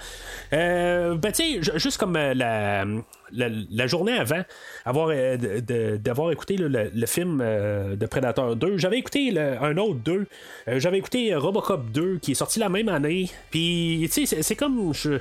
Euh, 0.53 1.15
ben, 1.15 1.33
tu 1.33 1.63
sais, 1.63 1.79
juste 1.79 1.99
comme 1.99 2.17
euh, 2.17 3.01
la 3.33 3.87
journée 3.87 4.13
avant 4.13 4.43
avoir, 4.85 5.11
euh, 5.13 5.99
d'avoir 5.99 6.33
écouté 6.33 6.57
le, 6.57 7.07
film 7.07 7.41
euh, 7.43 7.97
de 7.97 8.07
Predator 8.07 8.57
2, 8.57 8.79
j'avais 8.79 8.99
écouté 8.99 9.37
un 9.39 9.77
autre 9.77 10.01
2. 10.05 10.27
Euh, 10.69 10.81
j'avais 10.81 10.99
écouté 10.99 11.35
Robocop 11.35 11.91
2 11.91 12.19
qui 12.19 12.33
est 12.33 12.35
sorti 12.35 12.59
la 12.59 12.69
même 12.69 12.89
année. 12.89 13.31
Puis, 13.51 14.09
tu 14.13 14.27
sais, 14.27 14.43
c'est 14.43 14.57
comme. 14.57 14.93
Je, 14.95 15.19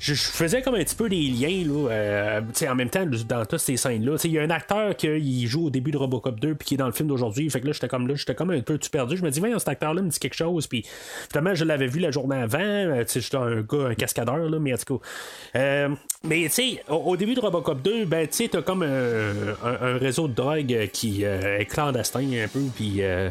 je, 0.00 0.14
faisais 0.14 0.62
comme 0.62 0.74
un 0.74 0.84
petit 0.84 0.94
peu 0.94 1.08
des 1.08 1.20
liens, 1.20 1.64
là, 1.66 2.40
en 2.70 2.74
même 2.74 2.90
temps, 2.90 3.06
dans 3.06 3.44
toutes 3.44 3.60
ces 3.60 3.76
scènes-là. 3.76 4.16
Il 4.24 4.32
y 4.32 4.38
a 4.38 4.42
un 4.42 4.50
acteur 4.50 4.96
qui 4.96 5.46
joue 5.46 5.66
au 5.66 5.70
début 5.70 5.90
de 5.90 5.98
Robocop 5.98 6.38
2 6.40 6.54
puis 6.54 6.68
qui 6.68 6.74
est 6.74 6.78
dans 6.78 6.86
le 6.86 6.92
film 6.92 7.08
d'aujourd'hui. 7.08 7.48
Fait 7.50 7.60
que 7.60 7.66
là, 7.66 7.72
j'étais 7.72 7.88
comme 7.88 8.08
là, 8.08 8.14
j'étais 8.14 8.34
comme 8.34 8.50
un 8.50 8.60
peu 8.60 8.78
perdu. 8.90 9.16
Je 9.16 9.22
me 9.22 9.30
dis, 9.30 9.40
voyons, 9.40 9.58
cet 9.58 9.68
acteur-là 9.68 10.02
me 10.02 10.08
dit 10.08 10.18
quelque 10.18 10.34
chose. 10.34 10.66
Puis, 10.66 10.84
finalement, 11.30 11.54
je 11.54 11.64
l'avais 11.64 11.86
vu 11.86 12.00
la 12.00 12.10
journée 12.10 12.36
avant. 12.36 13.02
tu 13.02 13.08
sais, 13.08 13.20
j'étais 13.20 13.36
un 13.36 13.60
gars, 13.62 13.88
un 13.88 13.94
cascadeur, 13.94 14.48
là, 14.48 14.58
mais 14.58 14.72
en 14.74 14.76
tout 14.76 14.98
cas. 14.98 15.88
mais, 16.24 16.44
tu 16.44 16.50
sais, 16.50 16.84
au, 16.88 17.16
début 17.16 17.34
de 17.34 17.40
Robocop 17.40 17.51
Robocop 17.52 17.82
2, 17.82 18.06
ben, 18.06 18.26
tu 18.26 18.36
sais, 18.36 18.48
t'as 18.48 18.62
comme 18.62 18.82
euh, 18.82 19.54
un, 19.62 19.98
réseau 19.98 20.26
de 20.26 20.32
drogue 20.32 20.88
qui 20.90 21.24
euh, 21.24 21.58
est 21.58 21.66
clandestin 21.66 22.26
un 22.42 22.48
peu, 22.48 22.62
puis. 22.74 23.02
Euh, 23.02 23.30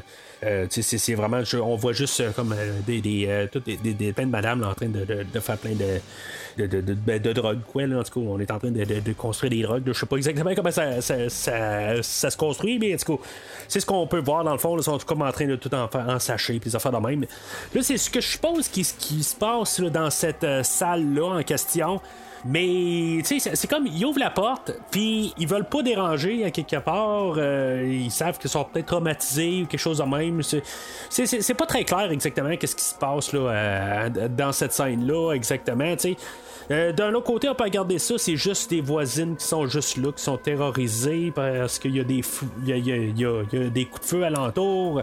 c'est 0.69 1.13
vraiment, 1.13 1.43
on 1.61 1.75
voit 1.75 1.93
juste 1.93 2.33
comme 2.33 2.55
des, 2.87 2.99
des, 2.99 3.47
des, 3.63 3.93
des, 3.93 4.11
plein 4.11 4.25
de 4.25 4.31
madames 4.31 4.63
en 4.63 4.73
train 4.73 4.87
de, 4.87 5.39
faire 5.39 5.57
plein 5.59 5.75
de, 5.75 6.65
de, 6.65 6.81
de, 6.81 6.93
ben, 6.95 7.21
quoi. 7.71 7.85
Là, 7.85 7.99
en 7.99 8.03
tout 8.03 8.19
cas, 8.19 8.25
on 8.27 8.39
est 8.39 8.49
en 8.49 8.57
train 8.57 8.71
de, 8.71 9.13
construire 9.13 9.51
des 9.51 9.61
drogues. 9.61 9.83
Je 9.85 9.93
sais 9.93 10.07
pas 10.07 10.15
exactement 10.15 10.55
comment 10.55 10.71
ça, 10.71 10.99
ça, 10.99 11.29
ça, 11.29 12.01
ça, 12.01 12.31
se 12.31 12.37
construit, 12.37 12.79
mais 12.79 12.95
en 12.95 12.97
tout 12.97 13.17
cas, 13.17 13.23
c'est 13.67 13.81
ce 13.81 13.85
qu'on 13.85 14.07
peut 14.07 14.21
voir 14.21 14.43
dans 14.43 14.53
le 14.53 14.57
fond. 14.57 14.75
Ils 14.75 14.83
sont 14.83 14.97
comme 15.05 15.21
en 15.21 15.31
train 15.31 15.45
de 15.45 15.57
tout 15.57 15.73
en, 15.75 15.87
en 15.93 16.17
sachet, 16.17 16.57
puis 16.59 16.71
faire 16.71 16.91
de 16.91 17.07
même. 17.07 17.21
Là, 17.75 17.83
c'est 17.83 17.97
ce 17.97 18.09
que 18.09 18.19
je 18.19 18.27
suppose 18.27 18.67
qui, 18.67 18.81
qui 18.97 19.21
se 19.21 19.35
passe 19.35 19.79
dans 19.79 20.09
cette 20.09 20.47
salle-là 20.63 21.37
en 21.37 21.43
question. 21.43 22.01
Mais, 22.45 23.21
tu 23.23 23.39
sais, 23.39 23.55
c'est 23.55 23.67
comme, 23.67 23.85
ils 23.85 24.03
ouvrent 24.03 24.19
la 24.19 24.31
porte, 24.31 24.71
puis 24.89 25.33
ils 25.37 25.47
veulent 25.47 25.67
pas 25.67 25.83
déranger 25.83 26.43
à 26.43 26.51
quelque 26.51 26.77
part. 26.77 27.35
Euh, 27.37 27.87
ils 27.87 28.11
savent 28.11 28.39
qu'ils 28.39 28.49
sont 28.49 28.63
peut-être 28.63 28.87
traumatisés 28.87 29.63
ou 29.63 29.65
quelque 29.67 29.79
chose 29.79 29.99
de 29.99 30.03
même. 30.03 30.41
C'est 30.43 31.53
pas 31.53 31.65
très 31.65 31.83
clair 31.83 32.11
exactement 32.11 32.55
qu'est-ce 32.57 32.75
qui 32.75 32.83
se 32.83 32.95
passe 32.95 33.33
là, 33.33 33.39
euh, 33.39 34.09
dans 34.29 34.51
cette 34.51 34.73
scène-là, 34.73 35.33
exactement, 35.33 35.95
tu 35.95 36.13
sais. 36.13 36.17
Euh, 36.69 36.93
d'un 36.93 37.13
autre 37.13 37.25
côté, 37.25 37.49
on 37.49 37.55
peut 37.55 37.65
regarder 37.65 37.99
ça, 37.99 38.15
c'est 38.17 38.37
juste 38.37 38.69
des 38.69 38.81
voisines 38.81 39.35
qui 39.35 39.45
sont 39.45 39.67
juste 39.67 39.97
là, 39.97 40.11
qui 40.11 40.23
sont 40.23 40.37
terrorisées 40.37 41.31
parce 41.35 41.79
qu'il 41.79 41.95
y 41.95 41.99
a 41.99 42.03
des 42.03 42.21
il 42.65 43.19
y 43.19 43.25
a, 43.25 43.69
des 43.69 43.85
coups 43.85 44.01
de 44.01 44.05
feu 44.05 44.23
alentour. 44.23 45.01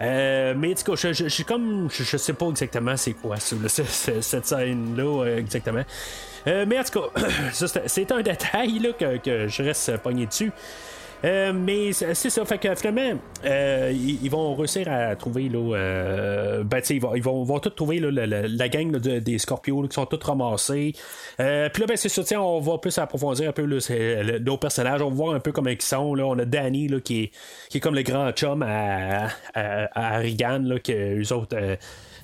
Euh, 0.00 0.54
mais 0.56 0.72
en 0.72 0.74
tout 0.74 0.92
cas, 0.92 1.12
je, 1.12 1.28
je, 1.28 1.42
comme 1.42 1.88
je, 1.90 2.16
sais 2.16 2.32
pas 2.32 2.48
exactement 2.48 2.96
c'est 2.96 3.12
quoi 3.12 3.36
cette 3.38 4.46
scène-là 4.46 5.26
exactement. 5.36 5.84
Euh, 6.46 6.64
mais 6.66 6.78
en 6.78 6.84
tout 6.84 7.00
cas, 7.00 7.20
c'est 7.86 8.12
un 8.12 8.22
détail 8.22 8.78
là, 8.78 8.92
que, 8.92 9.48
je 9.48 9.62
reste 9.62 9.96
pogné 9.98 10.26
dessus. 10.26 10.52
Euh, 11.24 11.52
mais 11.54 11.92
c'est 11.92 12.30
ça, 12.30 12.44
fait 12.44 12.58
que 12.58 12.74
finalement, 12.74 13.20
euh, 13.44 13.92
ils, 13.94 14.28
vont 14.28 14.54
réussir 14.56 14.90
à 14.90 15.14
trouver, 15.14 15.48
là, 15.48 15.76
euh, 15.76 16.64
ben, 16.64 16.82
ils 16.90 17.00
vont, 17.00 17.14
ils 17.14 17.22
vont, 17.22 17.44
vont 17.44 17.60
tous 17.60 17.70
trouver 17.70 18.00
là, 18.00 18.26
la, 18.26 18.68
gang 18.68 18.90
des 18.96 19.38
Scorpios 19.38 19.86
qui 19.86 19.94
sont 19.94 20.06
tous 20.06 20.24
ramassés. 20.24 20.94
Puis 21.36 21.44
là, 21.44 21.86
ben, 21.86 21.96
c'est 21.96 22.08
ça, 22.08 22.42
on 22.42 22.60
va 22.60 22.78
plus 22.78 22.98
approfondir 22.98 23.48
un 23.48 23.52
peu 23.52 23.66
nos 24.40 24.56
personnages, 24.56 25.00
on 25.00 25.10
va 25.10 25.14
voir 25.14 25.34
un 25.34 25.40
peu 25.40 25.52
comment 25.52 25.70
ils 25.70 25.80
sont. 25.80 26.14
Là. 26.14 26.26
On 26.26 26.38
a 26.38 26.44
Danny 26.44 26.88
qui, 27.02 27.24
est, 27.24 27.30
qui 27.68 27.78
est 27.78 27.80
comme 27.80 27.94
le 27.94 28.02
grand 28.02 28.32
chum 28.32 28.62
à, 28.62 29.28
à, 29.54 30.18
Regan, 30.18 30.66
là, 30.66 30.80
que 30.80 31.32
autres. 31.32 31.56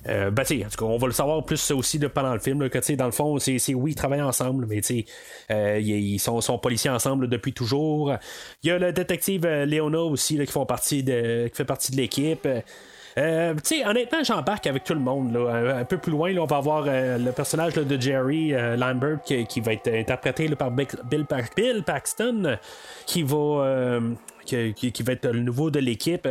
Euh, 0.09 0.31
ben, 0.31 0.43
en 0.43 0.69
tout 0.69 0.77
cas, 0.77 0.85
on 0.85 0.97
va 0.97 1.07
le 1.07 1.13
savoir 1.13 1.43
plus 1.43 1.71
aussi 1.71 1.99
de, 1.99 2.07
pendant 2.07 2.33
le 2.33 2.39
film. 2.39 2.69
que, 2.69 2.95
dans 2.95 3.05
le 3.05 3.11
fond, 3.11 3.37
c'est, 3.39 3.59
oui, 3.73 3.91
ils 3.91 3.95
travaillent 3.95 4.21
ensemble, 4.21 4.65
mais 4.67 4.81
euh, 5.51 5.79
ils 5.79 6.19
sont, 6.19 6.41
sont, 6.41 6.57
policiers 6.57 6.89
ensemble 6.89 7.27
depuis 7.27 7.53
toujours. 7.53 8.13
Il 8.63 8.69
y 8.69 8.71
a 8.71 8.79
le 8.79 8.91
détective 8.91 9.45
euh, 9.45 9.65
Léona 9.65 9.99
aussi 9.99 10.37
qui, 10.37 10.51
font 10.51 10.65
partie 10.65 11.03
de, 11.03 11.47
qui 11.47 11.55
fait 11.55 11.65
partie 11.65 11.91
de 11.91 11.97
l'équipe. 11.97 12.47
Euh, 13.17 13.53
honnêtement, 13.85 14.23
j'embarque 14.23 14.65
avec 14.67 14.83
tout 14.83 14.93
le 14.93 14.99
monde. 14.99 15.35
Un, 15.35 15.83
peu 15.85 15.97
plus 15.97 16.11
loin, 16.11 16.35
on 16.37 16.45
va 16.45 16.57
avoir 16.57 16.85
le 16.85 17.31
personnage 17.31 17.73
de 17.73 18.01
Jerry 18.01 18.51
Lambert 18.77 19.21
qui, 19.23 19.59
va 19.59 19.73
être 19.73 19.89
interprété 19.93 20.47
par 20.55 20.71
Bill, 20.71 20.87
Bill, 21.09 21.83
Paxton, 21.83 22.57
qui 23.05 23.23
va 23.23 23.99
qui, 24.49 25.03
va 25.03 25.13
être 25.13 25.27
le 25.27 25.41
nouveau 25.41 25.71
de 25.71 25.79
l'équipe. 25.79 26.27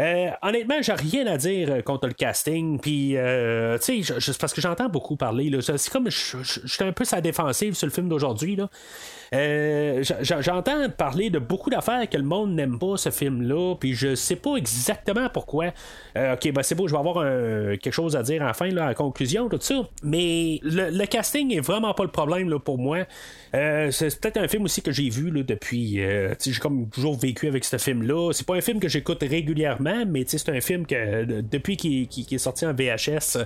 Euh, 0.00 0.30
honnêtement, 0.42 0.76
j'ai 0.80 0.92
rien 0.92 1.26
à 1.26 1.36
dire 1.36 1.82
contre 1.84 2.06
le 2.06 2.14
casting. 2.14 2.78
Puis, 2.80 3.16
euh, 3.16 3.78
tu 3.78 4.02
sais, 4.02 4.32
parce 4.38 4.52
que 4.52 4.60
j'entends 4.60 4.88
beaucoup 4.88 5.16
parler. 5.16 5.50
C'est 5.60 5.90
comme 5.90 6.10
je, 6.10 6.36
suis 6.42 6.84
un 6.84 6.92
peu 6.92 7.04
sa 7.04 7.20
défensive 7.20 7.74
sur 7.74 7.86
le 7.86 7.92
film 7.92 8.08
d'aujourd'hui. 8.08 8.58
Euh, 9.34 10.02
j'entends 10.22 10.88
parler 10.88 11.28
de 11.28 11.38
beaucoup 11.38 11.68
d'affaires 11.68 12.08
que 12.08 12.16
le 12.16 12.24
monde 12.24 12.54
n'aime 12.54 12.78
pas 12.78 12.96
ce 12.96 13.10
film-là, 13.10 13.74
puis 13.78 13.92
je 13.92 14.14
sais 14.14 14.36
pas 14.36 14.56
exactement 14.56 15.28
pourquoi. 15.28 15.66
ok, 16.16 16.52
ben 16.52 16.62
c'est 16.62 16.74
beau, 16.74 16.88
je 16.88 16.92
vais 16.92 16.98
avoir 16.98 17.24
quelque 17.78 17.92
chose 17.92 18.16
à 18.16 18.22
dire 18.22 18.42
enfin, 18.42 18.68
là, 18.68 18.90
en 18.90 18.94
conclusion, 18.94 19.48
tout 19.48 19.58
ça. 19.60 19.86
Mais 20.02 20.60
le, 20.62 21.04
casting 21.06 21.54
est 21.54 21.60
vraiment 21.60 21.94
pas 21.94 22.04
le 22.04 22.10
problème 22.10 22.58
pour 22.58 22.78
moi. 22.78 23.06
c'est 23.52 24.20
peut-être 24.20 24.38
un 24.38 24.48
film 24.48 24.64
aussi 24.64 24.82
que 24.82 24.92
j'ai 24.92 25.10
vu 25.10 25.30
depuis. 25.30 25.96
j'ai 25.96 26.60
comme 26.60 26.88
toujours 26.88 27.18
vécu 27.18 27.48
avec 27.48 27.57
ce 27.64 27.78
film-là. 27.78 28.32
C'est 28.32 28.46
pas 28.46 28.54
un 28.54 28.60
film 28.60 28.80
que 28.80 28.88
j'écoute 28.88 29.18
régulièrement, 29.20 30.04
mais 30.06 30.24
c'est 30.26 30.48
un 30.48 30.60
film 30.60 30.86
que 30.86 31.24
depuis 31.42 31.76
qu'il 31.76 32.34
est 32.34 32.38
sorti 32.38 32.66
en 32.66 32.72
VHS, 32.72 33.38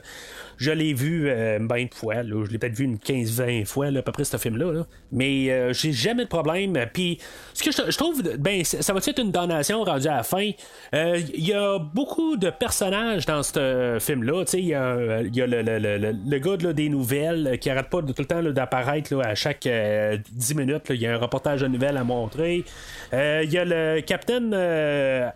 je 0.63 0.71
l'ai 0.71 0.95
vu 0.95 1.29
euh, 1.29 1.59
ben 1.59 1.87
de 1.87 1.95
fois. 1.95 2.23
Je 2.23 2.51
l'ai 2.51 2.59
peut-être 2.59 2.77
vu 2.77 2.85
une 2.85 2.97
15-20 2.97 3.67
fois, 3.67 3.87
à 3.87 4.03
peu 4.03 4.13
près, 4.13 4.23
ce 4.23 4.37
film-là. 4.37 4.85
Mais 5.11 5.51
euh, 5.51 5.73
j'ai 5.73 5.91
jamais 5.91 6.23
de 6.23 6.29
problème. 6.29 6.79
Puis, 6.93 7.19
ce 7.53 7.65
que 7.65 7.73
je, 7.73 7.97
trouve, 7.97 8.23
ben, 8.39 8.63
ça 8.65 8.93
va 8.93 9.01
être 9.05 9.21
une 9.21 9.33
donation 9.33 9.83
rendue 9.83 10.07
à 10.07 10.19
la 10.19 10.23
fin? 10.23 10.51
Euh, 10.95 11.21
il 11.35 11.45
y 11.45 11.53
a 11.53 11.81
beaucoup 11.81 12.37
de 12.37 12.51
personnages 12.51 13.27
dans 13.27 13.43
ce 13.43 13.99
film-là. 14.01 14.45
Il 14.53 14.67
y 14.67 14.75
a, 14.75 15.23
y 15.23 15.43
a 15.43 15.47
le, 15.49 16.39
gars 16.39 16.73
des 16.73 16.89
nouvelles 16.89 17.59
qui 17.61 17.69
arrête 17.69 17.91
pas 17.91 18.01
tout 18.01 18.15
le 18.17 18.25
temps 18.25 18.43
d'apparaître 18.43 19.21
à 19.21 19.35
chaque 19.35 19.67
10 19.67 20.55
minutes. 20.55 20.85
Il 20.91 21.01
y 21.01 21.09
a 21.09 21.15
un 21.15 21.19
reportage 21.19 21.63
de 21.63 21.67
nouvelles 21.67 21.97
à 21.97 22.05
montrer. 22.05 22.65
Il 23.13 23.53
y 23.53 23.59
a 23.59 23.65
le 23.65 24.01
Captain 24.03 24.53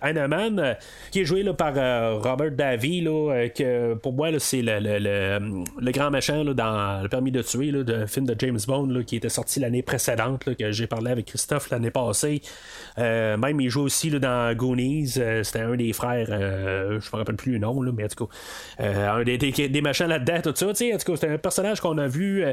Hanneman 0.01 0.77
qui 1.11 1.21
est 1.21 1.25
joué 1.25 1.45
par 1.55 1.75
Robert 2.23 2.53
Davy, 2.53 3.03
que 3.57 3.95
pour 3.95 4.13
moi, 4.13 4.29
c'est 4.39 4.63
le, 4.63 5.16
le, 5.41 5.91
grand 5.93 6.11
méchant 6.11 6.45
dans 6.45 7.03
Le 7.03 7.09
permis 7.09 7.31
de 7.31 7.43
tuer, 7.43 7.71
là, 7.71 7.83
de 7.83 8.07
film 8.07 8.27
de 8.27 8.35
James 8.39 8.59
Bond 8.67 9.03
qui 9.07 9.17
était 9.17 9.29
sorti 9.29 9.61
l'année 9.61 9.83
précédente, 9.83 10.45
que 10.57 10.73
j'ai 10.73 10.87
parlé 10.87 11.11
avec 11.11 11.27
Christophe 11.27 11.71
l'année 11.71 11.91
passée. 11.91 12.43
Euh, 12.99 13.37
même 13.37 13.61
il 13.61 13.69
joue 13.69 13.83
aussi 13.83 14.11
dans 14.11 14.55
Goonies. 14.55 15.15
Euh, 15.19 15.43
c'était 15.43 15.61
un 15.61 15.77
des 15.77 15.93
frères, 15.93 16.29
euh, 16.31 17.01
je 17.01 17.11
me 17.13 17.19
rappelle 17.19 17.37
plus 17.37 17.53
le 17.53 17.59
nom, 17.59 17.81
mais 17.81 18.05
en 18.05 18.09
tout 18.09 18.27
cas, 18.27 19.13
un 19.13 19.23
des, 19.23 19.39
des, 19.39 19.81
machins 19.81 20.07
là-dedans, 20.07 20.41
tout 20.43 20.53
ça. 20.55 20.67
En 20.67 20.73
tout 20.73 21.13
cas, 21.13 21.17
c'est 21.17 21.29
un 21.29 21.39
personnage 21.39 21.81
qu'on 21.81 21.99
a 21.99 22.07
vu. 22.07 22.45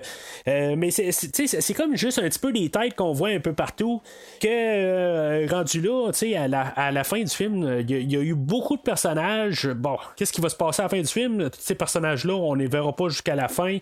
mais 0.46 0.92
c'est 0.92 1.74
comme 1.74 1.96
juste 1.96 2.20
un 2.20 2.30
petit 2.30 2.40
peu 2.40 2.52
des 2.52 2.70
têtes 2.70 2.96
qu'on 2.96 3.14
voit 3.14 3.30
un 3.30 3.40
peu 3.40 3.54
partout. 3.54 4.02
Que 4.42 5.50
rendu 5.50 5.82
là, 5.82 6.12
à 6.38 6.48
la, 6.48 6.62
à 6.62 6.92
la 6.92 7.04
fin 7.04 7.22
du 7.22 7.30
film, 7.30 7.84
il 7.88 8.12
y, 8.12 8.16
a 8.16 8.22
eu 8.22 8.36
beaucoup 8.36 8.78
de 8.78 8.82
personnages. 8.82 9.68
Bon, 9.68 9.98
qu'est-ce 10.16 10.34
qui 10.34 10.42
va 10.42 10.50
se 10.50 10.56
passer 10.56 10.82
à 10.82 10.86
la 10.86 10.90
fin 10.90 11.02
du 11.02 11.08
film? 11.08 11.50
Tous 11.50 11.60
ces 11.60 11.76
personnages-là, 11.76 12.34
on 12.44 12.56
ne 12.56 12.62
les 12.62 12.68
verra 12.68 12.94
pas 12.94 13.10
jusqu'à 13.10 13.36
la 13.36 13.48
fin. 13.48 13.78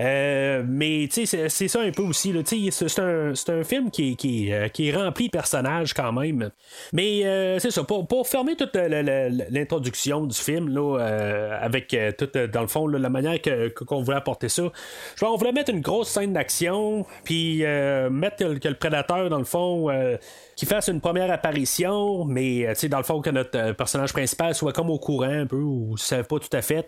Euh, 0.00 0.62
mais 0.66 1.08
c'est 1.10 1.26
ça 1.68 1.80
un 1.80 1.90
peu 1.90 2.02
aussi. 2.02 2.34
C'est 2.70 2.98
un, 3.00 3.32
un, 3.32 3.64
film 3.64 3.90
qui 3.90 4.16
qui, 4.16 4.52
euh, 4.52 4.68
qui 4.68 4.88
est, 4.88 4.96
rempli 4.96 5.26
de 5.26 5.30
personnages 5.30 5.92
quand 5.92 6.12
même. 6.12 6.50
Mais 6.92 7.24
euh, 7.24 7.58
c'est 7.58 7.70
ça, 7.70 7.84
pour, 7.84 8.06
pour, 8.06 8.26
fermer 8.26 8.56
toute 8.56 8.74
l'introduction 8.74 10.24
du 10.24 10.36
film, 10.36 10.68
là, 10.68 10.98
avec 11.60 11.94
toute, 12.16 12.36
dans 12.36 12.62
le 12.62 12.66
fond, 12.66 12.86
la 12.86 13.10
manière 13.10 13.38
qu'on 13.74 14.02
voulait 14.02 14.16
apporter 14.16 14.48
ça, 14.48 14.64
je 15.16 15.24
on 15.24 15.36
voulait 15.36 15.52
mettre 15.52 15.70
une 15.70 15.80
grosse 15.80 16.08
scène 16.08 16.32
d'action, 16.32 17.04
puis 17.24 17.62
mettre 18.10 18.58
que, 18.58 18.68
le 18.68 18.74
prédateur, 18.74 19.28
dans 19.28 19.38
le 19.38 19.44
fond, 19.44 19.88
qui 20.56 20.66
fasse 20.66 20.88
une 20.88 21.00
première 21.00 21.30
apparition, 21.30 22.24
mais 22.24 22.72
dans 22.88 22.98
le 22.98 23.04
fond, 23.04 23.20
que 23.20 23.30
notre 23.30 23.72
personnage 23.72 24.12
principal 24.12 24.54
soit 24.54 24.72
comme 24.72 24.90
au 24.90 24.98
courant 24.98 25.30
un 25.30 25.46
peu, 25.46 25.56
ou 25.56 25.92
ne 25.92 25.98
savait 25.98 26.22
pas 26.22 26.38
tout 26.38 26.56
à 26.56 26.62
fait. 26.62 26.86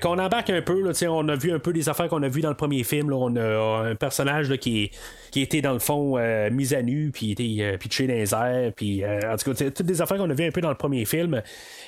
qu'on 0.00 0.18
embarque 0.18 0.50
un 0.50 0.62
peu, 0.62 0.92
on 1.08 1.28
a 1.28 1.36
vu 1.36 1.52
un 1.52 1.58
peu 1.58 1.72
des 1.72 1.88
affaires 1.88 2.01
qu'on 2.08 2.22
a 2.22 2.28
vu 2.28 2.40
dans 2.40 2.48
le 2.48 2.56
premier 2.56 2.84
film. 2.84 3.12
on 3.12 3.36
a 3.36 3.90
un 3.90 3.94
personnage 3.94 4.54
qui, 4.56 4.90
était 5.34 5.62
dans 5.62 5.72
le 5.72 5.78
fond 5.78 6.16
euh, 6.18 6.50
mis 6.50 6.74
à 6.74 6.82
nu, 6.82 7.10
puis 7.10 7.32
était 7.32 7.56
euh, 7.60 7.76
pitché 7.78 8.06
dans 8.06 8.14
les 8.14 8.34
airs, 8.34 8.72
puis 8.74 9.02
euh, 9.02 9.32
en 9.32 9.36
tout 9.36 9.52
cas, 9.52 9.70
toutes 9.70 9.86
des 9.86 10.02
affaires 10.02 10.18
qu'on 10.18 10.28
a 10.28 10.34
vu 10.34 10.44
un 10.44 10.50
peu 10.50 10.60
dans 10.60 10.68
le 10.68 10.74
premier 10.74 11.04
film. 11.04 11.42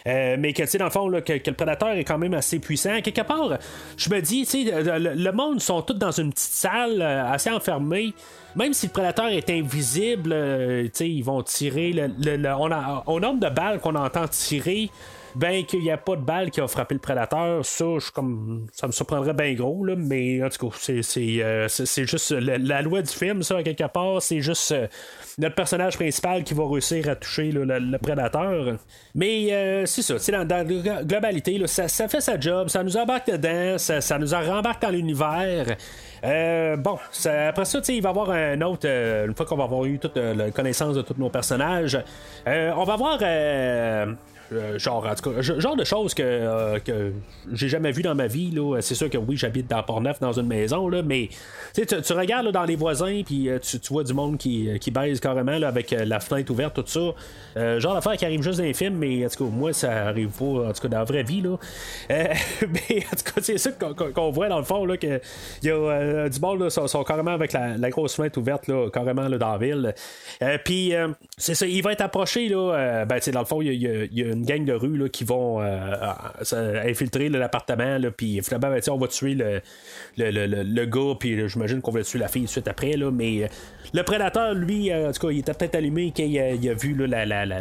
mais 0.06 0.52
que, 0.52 0.78
dans 0.78 0.84
le 0.84 0.90
fond, 0.90 1.10
que, 1.24 1.32
le 1.32 1.54
prédateur 1.54 1.90
est 1.90 2.04
quand 2.04 2.18
même 2.18 2.34
assez 2.34 2.58
puissant. 2.58 3.00
Quelque 3.02 3.22
part, 3.22 3.58
je 3.96 4.10
me 4.10 4.20
dis, 4.20 4.46
tu 4.46 4.64
sais, 4.64 4.98
le, 4.98 5.32
monde 5.32 5.60
sont 5.60 5.82
tous 5.82 5.94
dans 5.94 6.12
une 6.12 6.32
petite 6.32 6.52
salle 6.52 7.02
assez 7.02 7.50
enfermée 7.50 8.14
même 8.56 8.72
si 8.72 8.86
le 8.86 8.92
prédateur 8.92 9.26
est 9.30 9.50
invisible, 9.50 10.32
ils 10.32 11.24
vont 11.24 11.42
tirer. 11.42 11.92
Le, 11.92 12.54
on, 12.56 12.70
a, 12.70 13.02
on 13.08 13.18
nombre 13.18 13.40
de 13.40 13.52
balles 13.52 13.80
qu'on 13.80 13.96
entend 13.96 14.28
tirer 14.28 14.90
ben 15.34 15.64
qu'il 15.64 15.80
n'y 15.80 15.90
a 15.90 15.96
pas 15.96 16.16
de 16.16 16.22
balle 16.22 16.50
qui 16.50 16.60
a 16.60 16.68
frappé 16.68 16.94
le 16.94 17.00
prédateur, 17.00 17.64
ça, 17.64 17.84
je, 17.98 18.10
comme, 18.10 18.66
ça 18.72 18.86
me 18.86 18.92
surprendrait 18.92 19.34
bien 19.34 19.54
gros, 19.54 19.84
là, 19.84 19.94
mais 19.96 20.42
en 20.42 20.48
tout 20.48 20.68
cas, 20.68 20.76
c'est, 20.78 21.02
c'est, 21.02 21.42
euh, 21.42 21.68
juste 21.68 22.30
la, 22.30 22.82
loi 22.82 23.02
du 23.02 23.12
film, 23.12 23.42
ça, 23.42 23.62
quelque 23.62 23.86
part, 23.86 24.22
c'est 24.22 24.40
juste 24.40 24.72
euh, 24.72 24.86
notre 25.38 25.54
personnage 25.54 25.96
principal 25.96 26.44
qui 26.44 26.54
va 26.54 26.68
réussir 26.68 27.08
à 27.08 27.16
toucher 27.16 27.50
le, 27.50 27.98
prédateur. 27.98 28.76
Mais 29.14 29.52
euh, 29.52 29.86
c'est 29.86 30.02
ça, 30.02 30.14
dans, 30.32 30.46
dans 30.46 30.68
la 30.68 31.02
globalité, 31.02 31.60
ça, 31.66 31.88
fait 32.08 32.20
sa 32.20 32.38
job, 32.38 32.68
ça 32.68 32.82
nous 32.82 32.96
embarque 32.96 33.30
dedans, 33.30 33.78
ça, 33.78 34.00
ça 34.00 34.18
nous 34.18 34.30
rembarque 34.30 34.82
dans 34.82 34.90
l'univers. 34.90 35.76
bon, 36.22 36.98
après 37.24 37.64
ça, 37.64 37.80
il 37.88 38.02
va 38.02 38.08
y 38.08 38.10
avoir 38.10 38.30
un 38.30 38.60
autre, 38.62 38.86
une 38.86 39.34
fois 39.34 39.46
qu'on 39.46 39.56
va 39.56 39.64
avoir 39.64 39.84
eu 39.84 39.98
toute 39.98 40.16
la 40.16 40.50
connaissance 40.50 40.94
de 40.94 41.02
tous 41.02 41.16
nos 41.18 41.30
personnages, 41.30 41.98
on 42.46 42.84
va 42.84 42.92
avoir 42.92 43.18
euh, 44.52 44.78
genre, 44.78 45.06
en 45.06 45.14
tout 45.14 45.30
cas, 45.30 45.40
genre 45.40 45.76
de 45.76 45.84
choses 45.84 46.12
que, 46.12 46.22
euh, 46.22 46.78
que 46.78 47.12
j'ai 47.52 47.68
jamais 47.68 47.92
vu 47.92 48.02
dans 48.02 48.14
ma 48.14 48.26
vie. 48.26 48.50
Là. 48.50 48.80
C'est 48.80 48.94
sûr 48.94 49.08
que 49.08 49.16
oui, 49.16 49.36
j'habite 49.36 49.68
dans 49.68 49.82
Port-Neuf, 49.82 50.20
dans 50.20 50.32
une 50.32 50.46
maison, 50.46 50.88
là, 50.88 51.02
mais 51.02 51.30
tu, 51.74 51.86
tu 51.86 52.12
regardes 52.12 52.50
dans 52.52 52.64
les 52.64 52.76
voisins, 52.76 53.22
puis 53.24 53.48
euh, 53.48 53.58
tu, 53.58 53.78
vois 53.90 54.04
du 54.04 54.12
monde 54.12 54.36
qui, 54.36 54.68
qui 54.80 54.90
baise 54.90 55.20
carrément 55.20 55.58
là, 55.58 55.68
avec 55.68 55.90
la 55.92 56.20
fenêtre 56.20 56.50
ouverte, 56.52 56.74
tout 56.74 56.84
ça. 56.86 57.78
genre 57.78 57.94
d'affaires 57.94 58.16
qui 58.16 58.24
arrive 58.24 58.42
juste 58.42 58.58
dans 58.58 58.64
les 58.64 58.74
films, 58.74 58.96
mais 58.96 59.24
en 59.24 59.28
tout 59.28 59.44
cas, 59.44 59.50
moi, 59.50 59.72
ça 59.72 60.08
arrive 60.08 60.28
pas, 60.28 60.44
en 60.44 60.72
tout 60.72 60.82
cas, 60.82 60.88
dans 60.88 60.98
la 60.98 61.04
vraie 61.04 61.22
vie. 61.22 61.40
Là. 61.40 61.56
mais 62.08 62.98
en 62.98 63.16
tout 63.16 63.32
cas, 63.34 63.40
c'est 63.40 63.58
ça 63.58 63.70
qu'on, 63.72 64.30
voit 64.30 64.48
dans 64.48 64.58
le 64.58 64.64
fond, 64.64 64.86
y 64.86 65.70
a 65.70 66.28
du 66.28 66.40
monde, 66.40 66.60
là, 66.60 66.70
sont, 66.70 67.04
carrément 67.04 67.32
avec 67.32 67.52
la, 67.52 67.90
grosse 67.90 68.16
fenêtre 68.16 68.38
ouverte, 68.38 68.66
là, 68.66 68.88
carrément 68.90 69.28
là, 69.28 69.38
dans 69.38 69.52
la 69.52 69.58
ville. 69.58 69.94
puis, 70.64 70.92
c'est 71.36 71.54
ça, 71.54 71.66
il 71.66 71.82
va 71.82 71.92
être 71.92 72.02
approché, 72.02 72.48
là, 72.48 73.04
ben, 73.06 73.20
dans 73.32 73.40
le 73.40 73.46
fond, 73.46 73.62
il 73.62 73.72
y 73.74 74.22
a, 74.22 74.33
une 74.34 74.44
gang 74.44 74.64
de 74.64 74.72
rue 74.72 74.96
là, 74.96 75.08
qui 75.08 75.24
vont 75.24 75.60
euh, 75.60 75.96
euh, 76.52 76.90
infiltrer 76.90 77.28
l'appartement, 77.28 77.98
puis 78.16 78.40
finalement, 78.42 78.70
ben, 78.70 78.80
on 78.90 78.96
va 78.96 79.08
tuer 79.08 79.34
le, 79.34 79.60
le, 80.16 80.30
le, 80.30 80.62
le 80.62 80.86
gars, 80.86 81.14
puis 81.18 81.48
j'imagine 81.48 81.80
qu'on 81.80 81.90
va 81.90 82.02
tuer 82.02 82.18
la 82.18 82.28
fille 82.28 82.46
suite 82.46 82.68
après, 82.68 82.96
là, 82.96 83.10
mais 83.10 83.44
euh, 83.44 83.46
le 83.92 84.02
prédateur, 84.02 84.54
lui, 84.54 84.92
en 84.92 85.12
tout 85.12 85.26
cas, 85.26 85.32
il 85.32 85.38
était 85.38 85.54
peut-être 85.54 85.76
allumé 85.76 86.12
quand 86.14 86.24
il 86.24 86.38
a, 86.38 86.74
vu 86.74 86.94
la, 87.06 87.24
la, 87.24 87.46
la, 87.46 87.60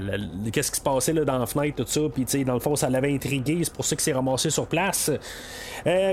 qu'est-ce 0.51 0.71
qui 0.71 0.77
se 0.77 0.83
passait 0.83 1.13
là, 1.13 1.23
dans 1.23 1.37
la 1.37 1.45
fenêtre, 1.45 1.83
tout 1.83 1.89
ça, 1.89 2.01
puis 2.13 2.43
dans 2.43 2.55
le 2.55 2.59
fond, 2.59 2.75
ça 2.75 2.89
l'avait 2.89 3.13
intrigué, 3.13 3.59
c'est 3.63 3.73
pour 3.73 3.85
ça 3.85 3.95
qu'il 3.95 4.03
s'est 4.03 4.13
ramassé 4.13 4.49
sur 4.49 4.65
place. 4.65 5.11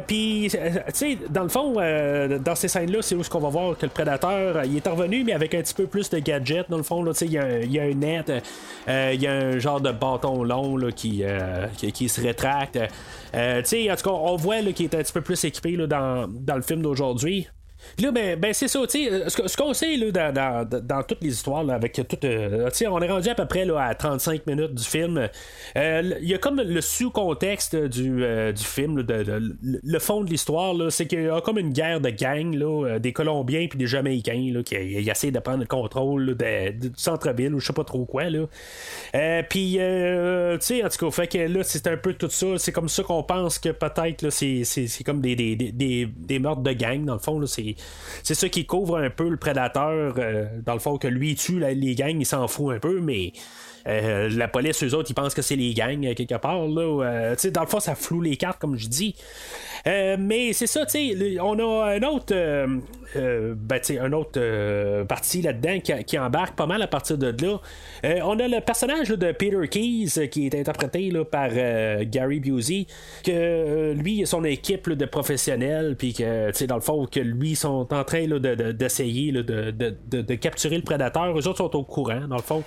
puis, 0.06 0.50
dans 1.30 1.42
le 1.42 1.48
fond, 1.48 1.74
dans 1.74 2.54
ces 2.54 2.68
scènes-là, 2.68 2.98
c'est 3.02 3.14
où 3.14 3.22
ce 3.22 3.30
qu'on 3.30 3.40
va 3.40 3.48
voir 3.48 3.78
que 3.78 3.86
le 3.86 3.92
prédateur, 3.92 4.64
il 4.64 4.76
est 4.76 4.88
revenu, 4.88 5.24
mais 5.24 5.32
avec 5.32 5.54
un 5.54 5.62
petit 5.62 5.74
peu 5.74 5.86
plus 5.86 6.10
de 6.10 6.18
gadgets, 6.18 6.68
dans 6.68 6.76
le 6.76 6.82
fond, 6.82 7.04
il 7.20 7.32
y, 7.32 7.38
a 7.38 7.82
un 7.82 7.94
net, 7.94 8.32
il 8.88 9.22
y 9.22 9.26
a 9.26 9.32
un 9.32 9.58
genre 9.58 9.80
de 9.80 9.92
bâton 9.92 10.44
euh, 10.50 11.66
qui, 11.76 11.92
qui, 11.92 12.08
se 12.08 12.20
rétracte. 12.20 12.78
Euh, 13.34 13.60
en 13.60 13.96
tout 13.96 14.02
cas, 14.02 14.10
on 14.10 14.36
voit 14.36 14.62
qu'il 14.72 14.86
est 14.86 14.94
un 14.94 14.98
petit 14.98 15.12
peu 15.12 15.20
plus 15.20 15.42
équipé 15.44 15.76
dans, 15.76 16.26
le 16.28 16.62
film 16.62 16.82
d'aujourd'hui. 16.82 17.48
Là, 17.98 18.10
ben, 18.12 18.38
ben 18.38 18.52
c'est 18.52 18.68
ça, 18.68 18.80
tu 18.86 19.08
sais, 19.08 19.28
ce, 19.28 19.48
ce 19.48 19.56
qu'on 19.56 19.74
sait 19.74 19.96
là, 19.96 20.10
dans, 20.10 20.32
dans, 20.32 20.80
dans, 20.80 21.02
toutes 21.02 21.22
les 21.22 21.30
histoires, 21.30 21.68
avec 21.70 21.92
tout. 21.92 22.16
Euh, 22.24 22.70
on 22.88 23.00
est 23.00 23.08
rendu 23.08 23.28
à 23.28 23.34
peu 23.34 23.46
près 23.46 23.64
là, 23.64 23.80
à 23.80 23.94
35 23.94 24.46
minutes 24.46 24.74
du 24.74 24.84
film. 24.84 25.28
Il 25.76 26.16
y 26.22 26.34
a 26.34 26.38
comme 26.38 26.60
le 26.60 26.80
sous-contexte 26.80 27.76
du, 27.76 28.24
du 28.52 28.64
film, 28.64 29.04
le 29.06 29.98
fond 29.98 30.22
de 30.22 30.30
l'histoire, 30.30 30.74
c'est 30.90 31.06
qu'il 31.06 31.24
y 31.24 31.28
a 31.28 31.40
comme 31.40 31.58
une 31.58 31.72
guerre 31.72 32.00
de 32.00 32.10
gang, 32.10 32.54
là, 32.54 32.98
des 32.98 33.12
Colombiens 33.12 33.66
puis 33.68 33.78
des 33.78 33.86
Jamaïcains 33.86 34.50
là, 34.52 34.62
qui 34.62 34.74
essaient 34.74 35.30
de 35.30 35.38
prendre 35.38 35.60
le 35.60 35.66
contrôle 35.66 36.36
du 36.36 36.92
centre-ville 36.96 37.54
ou 37.54 37.60
je 37.60 37.66
sais 37.66 37.72
pas 37.72 37.84
trop 37.84 38.04
quoi. 38.04 38.24
Puis, 39.48 39.72
tu 39.72 39.78
sais, 40.60 40.84
en 40.84 40.88
tout 40.88 41.06
cas, 41.06 41.10
fait 41.10 41.26
que 41.26 41.38
là, 41.38 41.62
c'est 41.62 41.86
un 41.86 41.96
peu 41.96 42.14
tout 42.14 42.30
ça. 42.30 42.46
C'est 42.58 42.72
comme 42.72 42.88
ça 42.88 43.02
qu'on 43.02 43.22
pense 43.22 43.58
que 43.58 43.70
peut-être 43.70 44.30
c'est, 44.30 45.04
comme 45.04 45.20
des, 45.20 45.36
des, 45.36 45.56
des, 45.56 46.06
des, 46.06 46.38
meurtres 46.38 46.62
de 46.62 46.72
gang, 46.72 47.04
dans 47.04 47.14
le 47.14 47.20
fond. 47.20 47.44
C'est, 47.46 47.69
c'est 48.22 48.34
ça 48.34 48.48
qui 48.48 48.66
couvre 48.66 48.98
un 48.98 49.10
peu 49.10 49.28
le 49.28 49.36
prédateur, 49.36 50.14
euh, 50.18 50.46
dans 50.64 50.74
le 50.74 50.80
fond, 50.80 50.98
que 50.98 51.08
lui 51.08 51.34
tue 51.34 51.60
les 51.60 51.94
gangs, 51.94 52.20
il 52.20 52.26
s'en 52.26 52.46
fout 52.48 52.74
un 52.74 52.78
peu, 52.78 53.00
mais. 53.00 53.32
Euh, 53.86 54.28
la 54.30 54.48
police, 54.48 54.82
eux 54.82 54.94
autres, 54.94 55.10
ils 55.10 55.14
pensent 55.14 55.34
que 55.34 55.42
c'est 55.42 55.56
les 55.56 55.74
gangs 55.74 56.14
quelque 56.14 56.36
part. 56.36 56.66
Là, 56.66 57.04
euh, 57.04 57.36
dans 57.52 57.62
le 57.62 57.66
fond, 57.66 57.80
ça 57.80 57.94
floue 57.94 58.20
les 58.20 58.36
cartes, 58.36 58.58
comme 58.58 58.76
je 58.76 58.88
dis. 58.88 59.14
Euh, 59.86 60.16
mais 60.18 60.52
c'est 60.52 60.66
ça, 60.66 60.84
on 61.42 61.58
a 61.58 61.94
un 61.94 62.02
autre, 62.02 62.34
euh, 62.34 62.78
euh 63.16 63.54
ben, 63.56 63.80
un 64.00 64.12
autre 64.12 64.32
euh, 64.36 65.04
partie 65.04 65.42
là-dedans 65.42 65.78
qui, 66.06 66.18
embarque 66.18 66.54
pas 66.54 66.66
mal 66.66 66.82
à 66.82 66.86
partir 66.86 67.16
de 67.16 67.34
là. 67.42 67.60
on 68.24 68.38
a 68.38 68.48
le 68.48 68.60
personnage 68.60 69.08
de 69.08 69.32
Peter 69.32 69.68
Keys 69.68 70.28
qui 70.28 70.46
est 70.46 70.54
interprété 70.54 71.10
par 71.30 71.50
Gary 71.50 72.40
Busey, 72.40 72.86
que 73.24 73.92
lui 73.92 74.20
et 74.20 74.26
son 74.26 74.44
équipe 74.44 74.90
de 74.90 75.04
professionnels, 75.06 75.96
puis 75.96 76.12
que, 76.12 76.64
dans 76.66 76.74
le 76.74 76.80
fond, 76.80 77.06
que 77.06 77.20
lui 77.20 77.56
sont 77.56 77.92
en 77.92 78.04
train 78.04 78.26
d'essayer 78.26 79.32
de, 79.32 79.42
de, 79.42 79.70
de, 79.70 80.20
de, 80.22 80.34
capturer 80.34 80.76
le 80.76 80.82
prédateur. 80.82 81.38
Eux 81.38 81.48
autres 81.48 81.58
sont 81.58 81.76
au 81.76 81.84
courant, 81.84 82.26
dans 82.28 82.36
le 82.36 82.42
fond. 82.42 82.62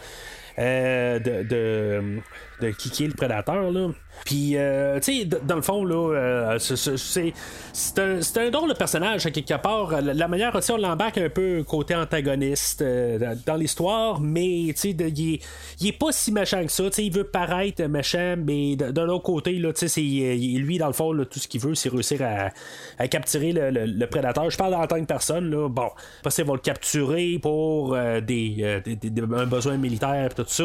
Eh, 0.56 1.20
de, 1.24 1.44
de, 1.44 2.24
de 2.62 2.72
kicker 2.72 3.08
le 3.08 3.13
prédateur. 3.13 3.72
Là. 3.72 3.89
Puis, 4.26 4.54
euh, 4.56 5.00
tu 5.00 5.22
sais, 5.22 5.26
dans 5.26 5.56
le 5.56 5.62
fond, 5.62 5.84
là, 5.84 6.16
euh, 6.16 6.60
c'est 6.60 8.00
un, 8.00 8.20
un 8.38 8.50
drôle 8.50 8.70
de 8.70 8.76
personnage, 8.76 9.26
à 9.26 9.32
quelque 9.32 9.56
part. 9.56 10.02
La, 10.02 10.28
manière 10.30 10.56
aussi, 10.56 10.72
on 10.72 10.78
l'embarque 10.78 11.18
un 11.18 11.30
peu 11.30 11.63
côté 11.63 11.94
antagoniste 11.96 12.82
euh, 12.82 13.36
dans 13.46 13.56
l'histoire, 13.56 14.22
mais, 14.22 14.68
tu 14.68 14.74
sais, 14.76 14.89
il, 14.92 15.39
il 15.82 15.88
est 15.88 15.98
pas 15.98 16.12
si 16.12 16.32
méchant 16.32 16.63
que 16.63 16.72
ça. 16.72 16.86
Tu 16.86 16.92
sais, 16.94 17.06
il 17.06 17.12
veut 17.12 17.26
paraître 17.26 17.84
méchant, 17.84 18.36
mais 18.38 18.78
d'un 18.78 19.10
autre 19.10 19.24
côté, 19.24 19.54
là, 19.54 19.74
tu 19.74 19.89
sais, 19.89 20.02
lui, 20.02 20.78
dans 20.78 20.88
le 20.88 20.94
fond, 20.94 21.13
tout 21.30 21.39
ce 21.39 21.48
qu'il 21.48 21.60
veut, 21.60 21.76
c'est 21.76 21.89
réussir 21.89 22.22
à, 22.22 22.52
à 23.00 23.08
capturer 23.10 23.52
le, 23.52 23.72
le, 23.72 24.08
prédateur. 24.08 24.50
Je 24.50 24.58
parle 24.58 24.76
en 24.76 24.88
tant 24.88 25.00
que 25.00 25.06
personne, 25.06 25.50
là. 25.50 25.68
Bon, 25.68 25.89
parce 26.22 26.36
qu'ils 26.36 26.46
vont 26.46 26.54
le 26.54 26.60
capturer 26.60 27.39
pour 27.42 27.98
des, 27.98 28.82
des, 28.86 29.22
un 29.22 29.46
besoin 29.48 29.76
militaire 29.78 30.34
tout 30.34 30.46
ça. 30.48 30.63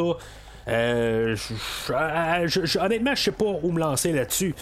Euh, 0.68 1.37
je, 1.37 2.78
honnêtement, 2.78 3.14
je 3.14 3.22
sais 3.22 3.33
pas 3.33 3.59
où 3.62 3.72
me 3.72 3.81
lancer 3.81 4.12
là-dessus. 4.12 4.54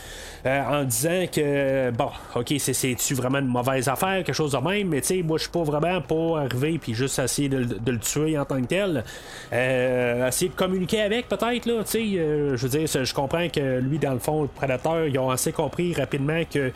Euh, 0.45 0.63
en 0.63 0.85
disant 0.85 1.25
que, 1.33 1.91
bon, 1.91 2.11
ok, 2.35 2.55
c'est-tu 2.59 3.15
vraiment 3.15 3.39
une 3.39 3.47
mauvaise 3.47 3.89
affaire, 3.89 4.23
quelque 4.23 4.33
chose 4.33 4.53
de 4.53 4.59
même, 4.59 4.89
mais 4.89 5.01
tu 5.01 5.09
sais, 5.09 5.23
moi, 5.23 5.39
je 5.39 5.45
suis 5.45 5.53
pas 5.53 5.65
vraiment 5.65 6.01
pour 6.01 6.39
arriver 6.39 6.79
puis 6.79 6.95
juste 6.95 7.19
essayer 7.19 7.49
de, 7.49 7.91
le 7.91 7.99
tuer 7.99 8.39
en 8.39 8.45
tant 8.45 8.61
que 8.61 8.67
tel. 8.67 9.05
Euh, 9.53 10.29
essayer 10.29 10.51
de 10.51 10.55
communiquer 10.55 11.03
avec, 11.03 11.29
peut-être, 11.29 11.67
là, 11.67 11.83
tu 11.85 11.91
sais. 11.91 12.05
je 12.05 12.57
veux 12.57 12.69
dire, 12.69 12.87
je 12.87 13.15
comprends 13.15 13.49
que 13.49 13.81
lui, 13.81 13.99
dans 13.99 14.13
le 14.13 14.21
fond, 14.21 14.43
le 14.43 14.49
prédateur, 14.49 15.07
ils 15.07 15.19
ont 15.19 15.31
assez 15.31 15.53
compris 15.53 15.95
rapidement 15.95 16.43
que 16.51 16.71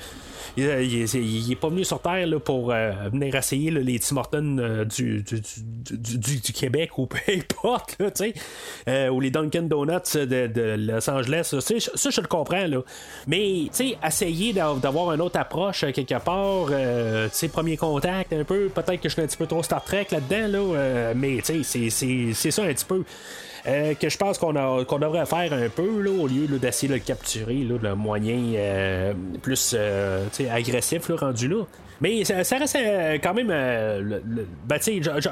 il, 0.56 0.66
il, 0.66 1.52
est 1.52 1.56
pas 1.56 1.68
venu 1.68 1.84
sur 1.84 2.00
Terre 2.00 2.26
là, 2.26 2.38
pour 2.38 2.72
euh, 2.72 2.92
venir 3.12 3.34
essayer 3.34 3.70
les 3.70 3.98
Tim 3.98 4.16
Hortons 4.16 4.56
euh, 4.58 4.84
du, 4.84 5.22
du, 5.22 6.38
du, 6.38 6.52
Québec 6.52 6.98
ou 6.98 7.06
peu 7.06 7.18
importe, 7.28 7.96
là, 7.98 8.10
euh, 8.88 9.08
ou 9.08 9.20
les 9.20 9.30
Dunkin' 9.30 9.68
Donuts 9.68 10.14
de, 10.14 10.46
de 10.46 10.76
Los 10.78 11.08
Angeles. 11.08 11.54
Ça, 11.60 12.10
je 12.10 12.20
le 12.20 12.26
comprends. 12.26 12.66
Là. 12.66 12.82
Mais 13.26 13.66
essayer 14.04 14.52
d'avoir 14.52 15.12
une 15.12 15.20
autre 15.20 15.38
approche 15.38 15.80
quelque 15.92 16.18
part, 16.22 16.70
premier 17.52 17.76
contact 17.76 18.32
un 18.32 18.44
peu, 18.44 18.68
peut-être 18.68 19.00
que 19.00 19.08
je 19.08 19.14
suis 19.14 19.22
un 19.22 19.26
petit 19.26 19.36
peu 19.36 19.46
trop 19.46 19.62
Star 19.62 19.82
Trek 19.84 20.08
là-dedans, 20.10 20.74
là, 20.74 21.14
mais 21.14 21.38
c'est 21.42 22.50
ça 22.50 22.62
un 22.62 22.72
petit 22.72 22.84
peu. 22.84 23.04
Euh, 23.66 23.94
que 23.94 24.08
je 24.08 24.16
pense 24.16 24.38
qu'on 24.38 24.84
qu'on 24.84 24.98
devrait 24.98 25.26
faire 25.26 25.52
un 25.52 25.68
peu 25.68 26.02
là, 26.02 26.10
au 26.10 26.26
lieu 26.26 26.46
d'essayer 26.58 26.88
de 26.88 26.94
le 26.94 27.00
capturer 27.00 27.58
là, 27.58 27.76
le 27.82 27.94
moyen 27.94 28.54
euh, 28.56 29.12
plus 29.42 29.74
euh, 29.76 30.26
agressif 30.50 31.08
là, 31.08 31.16
rendu 31.16 31.48
là. 31.48 31.64
Mais 32.00 32.24
ça, 32.24 32.56
reste 32.56 32.78
quand 33.22 33.34
même. 33.34 33.50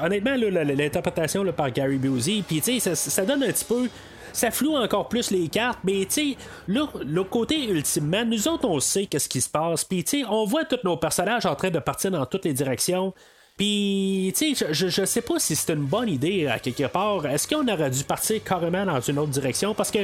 Honnêtement, 0.03 0.35
l'interprétation 0.35 1.43
par 1.51 1.71
Gary 1.71 1.97
Busey, 1.97 2.43
puis 2.47 2.61
ça, 2.79 2.95
ça 2.95 3.25
donne 3.25 3.41
un 3.41 3.47
petit 3.47 3.65
peu 3.65 3.87
ça 4.31 4.51
floue 4.51 4.75
encore 4.75 5.09
plus 5.09 5.31
les 5.31 5.47
cartes, 5.47 5.79
mais 5.83 6.05
tu 6.05 6.33
sais, 6.33 6.37
là, 6.67 6.87
le 7.03 7.23
côté 7.23 7.67
ultimement, 7.67 8.23
nous 8.23 8.47
autres, 8.47 8.69
on 8.69 8.79
sait 8.79 9.07
qu'est-ce 9.07 9.27
qui 9.27 9.41
se 9.41 9.49
passe, 9.49 9.83
puis 9.83 10.05
on 10.29 10.45
voit 10.45 10.65
tous 10.65 10.79
nos 10.83 10.97
personnages 10.97 11.47
en 11.47 11.55
train 11.55 11.71
de 11.71 11.79
partir 11.79 12.11
dans 12.11 12.27
toutes 12.27 12.45
les 12.45 12.53
directions. 12.53 13.11
Puis, 13.59 14.31
tu 14.37 14.55
sais, 14.55 14.71
je, 14.71 14.87
je, 14.87 15.03
sais 15.03 15.21
pas 15.21 15.37
si 15.37 15.53
c'est 15.53 15.73
une 15.73 15.83
bonne 15.83 16.07
idée 16.07 16.47
à 16.47 16.59
quelque 16.59 16.87
part. 16.87 17.25
Est-ce 17.25 17.45
qu'on 17.45 17.67
aurait 17.67 17.89
dû 17.89 18.05
partir 18.05 18.41
carrément 18.41 18.85
dans 18.85 19.01
une 19.01 19.19
autre 19.19 19.31
direction? 19.31 19.73
Parce 19.73 19.91
que 19.91 19.99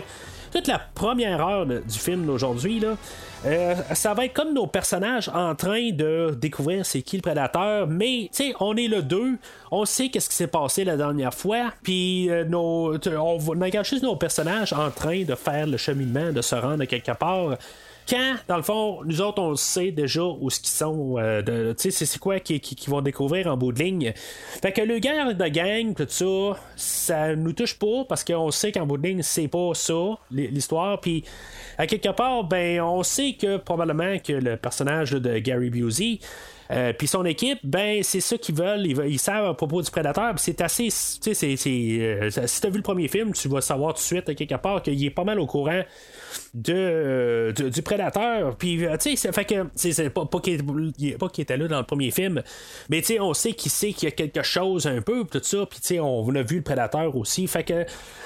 toute 0.52 0.68
la 0.68 0.78
première 0.78 1.40
heure 1.40 1.66
du 1.66 1.98
film 1.98 2.26
d'aujourd'hui, 2.26 2.82
là, 2.82 2.98
euh, 3.46 3.76
ça 3.94 4.14
va 4.14 4.26
être 4.26 4.34
comme 4.34 4.54
nos 4.54 4.68
personnages 4.68 5.30
en 5.30 5.56
train 5.56 5.92
de 5.92 6.36
découvrir 6.38 6.86
c'est 6.86 7.02
qui 7.02 7.16
le 7.16 7.22
prédateur, 7.22 7.88
mais 7.88 8.30
tu 8.30 8.44
sais, 8.44 8.54
on 8.60 8.76
est 8.76 8.90
le 8.90 9.02
deux, 9.02 9.38
on 9.72 9.86
sait 9.86 10.10
qu'est-ce 10.10 10.28
qui 10.28 10.36
s'est 10.36 10.48
passé 10.48 10.84
la 10.84 10.98
dernière 10.98 11.34
fois, 11.34 11.72
puis 11.82 12.30
euh, 12.30 12.44
nos, 12.44 12.96
on, 13.08 13.38
on 13.48 13.60
regarde 13.62 13.86
juste 13.86 14.04
nos 14.04 14.18
personnages 14.18 14.74
en 14.74 14.92
train 14.92 15.24
de 15.24 15.36
faire 15.36 15.66
le 15.66 15.78
cheminement, 15.78 16.34
de 16.34 16.42
se 16.42 16.56
rendre 16.56 16.84
quelque 16.84 17.14
part 17.14 17.58
quand, 18.08 18.36
dans 18.48 18.58
le 18.58 18.64
fond, 18.64 19.00
nous 19.06 19.22
autres, 19.22 19.42
on 19.42 19.56
sait 19.56 19.92
déjà 19.92 20.24
où 20.24 20.50
ce 20.50 20.60
qu'ils 20.60 20.70
sont, 20.70 21.16
euh, 21.18 21.74
tu 21.74 21.92
sais, 21.92 22.06
c'est 22.06 22.20
quoi 22.20 22.40
qu'ils 22.40 22.60
qui, 22.62 22.90
vont 22.90 23.02
découvrir 23.02 23.48
en 23.48 23.58
bout 23.58 23.72
de 23.72 23.80
ligne. 23.80 24.14
Fait 24.62 24.72
que 24.72 24.82
le 24.82 25.00
guerre 25.00 25.36
de 25.36 25.48
gang, 25.48 25.94
tout 25.94 26.06
ça, 26.08 26.60
ça 26.76 27.36
nous 27.36 27.54
touche 27.54 27.78
pas 27.78 28.06
parce 28.08 28.24
qu'on 28.24 28.52
sait 28.52 28.72
qu'en 28.72 28.86
bout 28.86 28.98
de 28.98 29.08
ligne, 29.08 29.22
c'est 29.22 29.48
pas 29.48 29.72
ça, 29.74 30.18
l'histoire. 30.32 31.00
Puis, 31.02 31.24
à 31.78 31.88
quelque 31.88 32.10
part, 32.10 32.44
ben, 32.44 32.82
on 32.82 33.04
sait 33.04 33.34
que 33.34 33.58
probablement 33.58 34.18
que 34.20 34.34
le 34.34 34.58
personnage 34.58 35.12
de 35.12 35.40
Gary 35.40 35.70
Busey, 35.70 36.20
euh, 36.72 36.94
puis 36.94 37.08
son 37.08 37.26
équipe, 37.26 37.60
ben 37.64 38.02
c'est 38.02 38.22
ça 38.22 38.38
qu'ils 38.38 38.56
veulent. 38.56 38.86
Ils, 38.86 39.20
savent 39.20 39.46
à 39.46 39.54
propos 39.54 39.82
du 39.82 39.92
prédateur. 39.92 40.34
c'est 40.38 40.62
assez. 40.62 40.88
Tu 41.22 41.36
sais, 41.36 41.56
euh, 41.68 42.30
si 42.30 42.62
tu 42.62 42.68
as 42.68 42.70
vu 42.70 42.78
le 42.78 42.84
premier 42.84 43.08
film, 43.08 43.34
tu 43.34 43.48
vas 43.48 43.62
savoir 43.62 43.94
tout 43.94 44.00
de 44.00 44.04
suite, 44.04 44.30
à 44.30 44.34
quelque 44.34 44.56
part, 44.56 44.82
qu'il 44.82 45.04
est 45.04 45.12
pas 45.12 45.24
mal 45.24 45.40
au 45.40 45.46
courant 45.46 45.84
de, 46.56 47.54
du 47.70 47.82
prédateur. 47.82 48.56
Puis, 48.56 48.86
euh, 48.86 48.96
tu 48.98 49.16
sais, 49.16 49.32
fait 49.32 49.46
que. 49.46 49.66
C'est 49.76 50.10
pas, 50.10 50.26
pas 50.26 50.40
qu'il 50.40 51.42
était 51.42 51.58
là 51.58 51.68
dans 51.68 51.80
le 51.80 51.86
premier 51.86 52.12
film, 52.12 52.42
mais 52.90 53.02
tu 53.02 53.08
sais, 53.08 53.20
on 53.20 53.34
sait 53.34 53.54
qu'il 53.54 53.72
sait 53.72 53.92
qu'il 53.92 54.10
y 54.10 54.12
a 54.12 54.16
quelque 54.16 54.42
chose 54.42 54.88
un 54.88 55.02
peu, 55.02 55.26
tout 55.26 55.40
ça. 55.44 55.66
Puis, 55.66 55.80
tu 55.82 55.88
sais, 55.88 56.00
on 56.00 56.28
a 56.34 56.42
vu 56.42 56.58
le 56.58 56.62
prédateur 56.64 57.16
aussi. 57.16 57.46
Fait 57.48 57.64
que, 57.64 57.84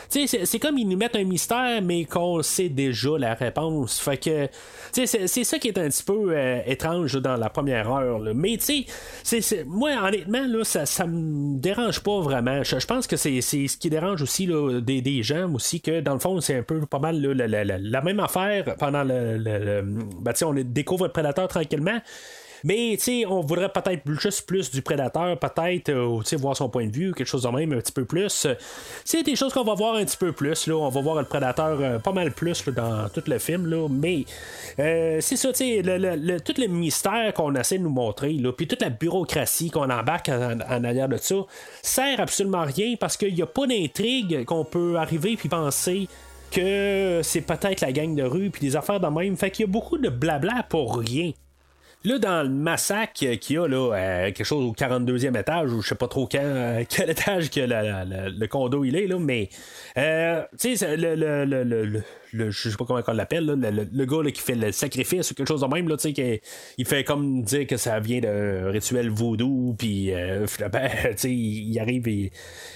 tu 0.09 0.27
sais, 0.27 0.45
c'est 0.45 0.59
comme 0.59 0.77
ils 0.77 0.87
nous 0.87 0.97
mettent 0.97 1.15
un 1.15 1.23
mystère, 1.23 1.81
mais 1.81 2.05
qu'on 2.05 2.41
sait 2.43 2.69
déjà 2.69 3.17
la 3.17 3.33
réponse. 3.33 3.99
Fait 3.99 4.17
que, 4.17 4.45
tu 4.93 5.07
sais, 5.07 5.27
c'est 5.27 5.43
ça 5.43 5.57
qui 5.57 5.69
est 5.69 5.77
un 5.77 5.89
petit 5.89 6.03
peu 6.03 6.35
étrange 6.65 7.15
dans 7.15 7.35
la 7.35 7.49
première 7.49 7.91
heure. 7.91 8.19
Mais 8.35 8.57
tu 8.57 8.85
sais, 9.23 9.63
moi, 9.65 9.91
honnêtement, 10.03 10.45
là, 10.45 10.63
ça, 10.63 10.85
ça 10.85 11.07
me 11.07 11.57
dérange 11.59 12.01
pas 12.01 12.19
vraiment. 12.21 12.63
Je, 12.63 12.85
pense 12.85 13.07
que 13.07 13.15
c'est 13.15 13.41
ce 13.41 13.77
qui 13.77 13.89
dérange 13.89 14.21
aussi 14.21 14.45
là, 14.45 14.79
des, 14.81 15.01
des, 15.01 15.23
gens 15.23 15.51
aussi, 15.53 15.81
que 15.81 16.01
dans 16.01 16.13
le 16.13 16.19
fond, 16.19 16.39
c'est 16.41 16.57
un 16.57 16.63
peu 16.63 16.85
pas 16.85 16.99
mal 16.99 17.21
la, 17.21 17.63
la, 17.63 18.01
même 18.01 18.18
affaire 18.19 18.75
pendant 18.77 19.03
le. 19.03 19.37
le, 19.37 19.81
ben, 19.81 20.33
on 20.43 20.53
découvre 20.53 21.05
le 21.05 21.11
prédateur 21.11 21.47
tranquillement. 21.47 21.99
Mais 22.63 22.97
on 23.27 23.41
voudrait 23.41 23.69
peut-être 23.69 24.03
juste 24.19 24.45
plus 24.45 24.71
du 24.71 24.81
prédateur, 24.81 25.37
peut-être, 25.37 25.89
euh, 25.89 26.21
voir 26.37 26.55
son 26.55 26.69
point 26.69 26.87
de 26.87 26.91
vue, 26.91 27.13
quelque 27.13 27.27
chose 27.27 27.43
de 27.43 27.49
même 27.49 27.73
un 27.73 27.77
petit 27.77 27.91
peu 27.91 28.05
plus. 28.05 28.47
C'est 29.05 29.23
des 29.23 29.35
choses 29.35 29.53
qu'on 29.53 29.63
va 29.63 29.73
voir 29.73 29.95
un 29.95 30.05
petit 30.05 30.17
peu 30.17 30.31
plus. 30.31 30.67
Là. 30.67 30.75
On 30.75 30.89
va 30.89 31.01
voir 31.01 31.15
le 31.15 31.23
prédateur 31.23 31.79
euh, 31.79 31.99
pas 31.99 32.11
mal 32.11 32.31
plus 32.31 32.65
dans 32.69 33.09
tout 33.09 33.23
le 33.27 33.39
film. 33.39 33.67
Là. 33.67 33.87
Mais 33.89 34.25
euh, 34.79 35.19
c'est 35.21 35.37
ça, 35.37 35.51
tu 35.53 35.81
sais, 35.81 36.39
tout 36.45 36.53
le 36.57 36.67
mystère 36.67 37.33
qu'on 37.33 37.55
essaie 37.55 37.77
de 37.77 37.83
nous 37.83 37.89
montrer, 37.89 38.33
là, 38.33 38.51
puis 38.51 38.67
toute 38.67 38.81
la 38.81 38.89
bureaucratie 38.89 39.69
qu'on 39.69 39.89
embarque 39.89 40.29
en, 40.29 40.83
arrière 40.83 41.09
de 41.09 41.17
ça, 41.17 41.35
sert 41.81 42.19
absolument 42.19 42.59
à 42.59 42.65
rien 42.65 42.95
parce 42.99 43.17
qu'il 43.17 43.33
n'y 43.33 43.41
a 43.41 43.47
pas 43.47 43.67
d'intrigue 43.67 44.45
qu'on 44.45 44.65
peut 44.65 44.97
arriver 44.97 45.35
puis 45.37 45.49
penser 45.49 46.07
que 46.49 47.21
c'est 47.23 47.41
peut-être 47.41 47.81
la 47.81 47.91
gang 47.91 48.15
de 48.15 48.23
rue 48.23 48.49
puis 48.49 48.61
des 48.61 48.75
affaires 48.75 48.99
de 48.99 49.07
même. 49.07 49.37
Fait 49.37 49.51
qu'il 49.51 49.65
y 49.65 49.69
a 49.69 49.71
beaucoup 49.71 49.97
de 49.97 50.09
blabla 50.09 50.63
pour 50.69 50.97
rien. 50.97 51.31
Là, 52.05 52.17
dans 52.17 52.43
le 52.43 52.49
massacre 52.49 53.13
qu'il 53.13 53.55
y 53.55 53.57
a, 53.57 53.67
là, 53.67 53.93
euh, 53.93 54.25
quelque 54.27 54.45
chose 54.45 54.63
au 54.63 54.71
42e 54.71 55.37
étage, 55.37 55.73
ou 55.73 55.81
je 55.81 55.89
sais 55.89 55.95
pas 55.95 56.07
trop 56.07 56.29
euh, 56.33 56.83
quel 56.89 57.09
étage 57.09 57.49
que 57.49 57.59
le 57.59 58.47
condo 58.47 58.85
il 58.85 58.95
est, 58.95 59.07
là, 59.07 59.19
mais, 59.19 59.49
euh, 59.97 60.41
tu 60.57 60.77
sais, 60.77 60.95
le, 60.95 61.15
le, 61.15 61.43
le, 61.45 62.03
le, 62.33 62.51
je 62.51 62.69
sais 62.69 62.75
pas 62.77 62.85
comment 62.85 63.01
on 63.05 63.13
l'appelle, 63.13 63.45
le, 63.45 64.05
gars 64.05 64.31
qui 64.31 64.41
fait 64.41 64.55
le 64.55 64.71
sacrifice 64.71 65.31
ou 65.31 65.33
quelque 65.33 65.47
chose 65.47 65.61
de 65.61 65.67
même, 65.67 65.87
là, 65.87 65.95
il 66.77 66.85
fait 66.85 67.03
comme 67.03 67.43
dire 67.43 67.67
que 67.67 67.77
ça 67.77 67.99
vient 67.99 68.19
d'un 68.19 68.69
rituel 68.69 69.09
vaudou, 69.09 69.75
puis 69.77 70.13
euh, 70.13 70.45
ben, 70.71 70.89
il, 71.23 71.71
il 71.71 71.79
arrive 71.79 72.07
et, 72.07 72.31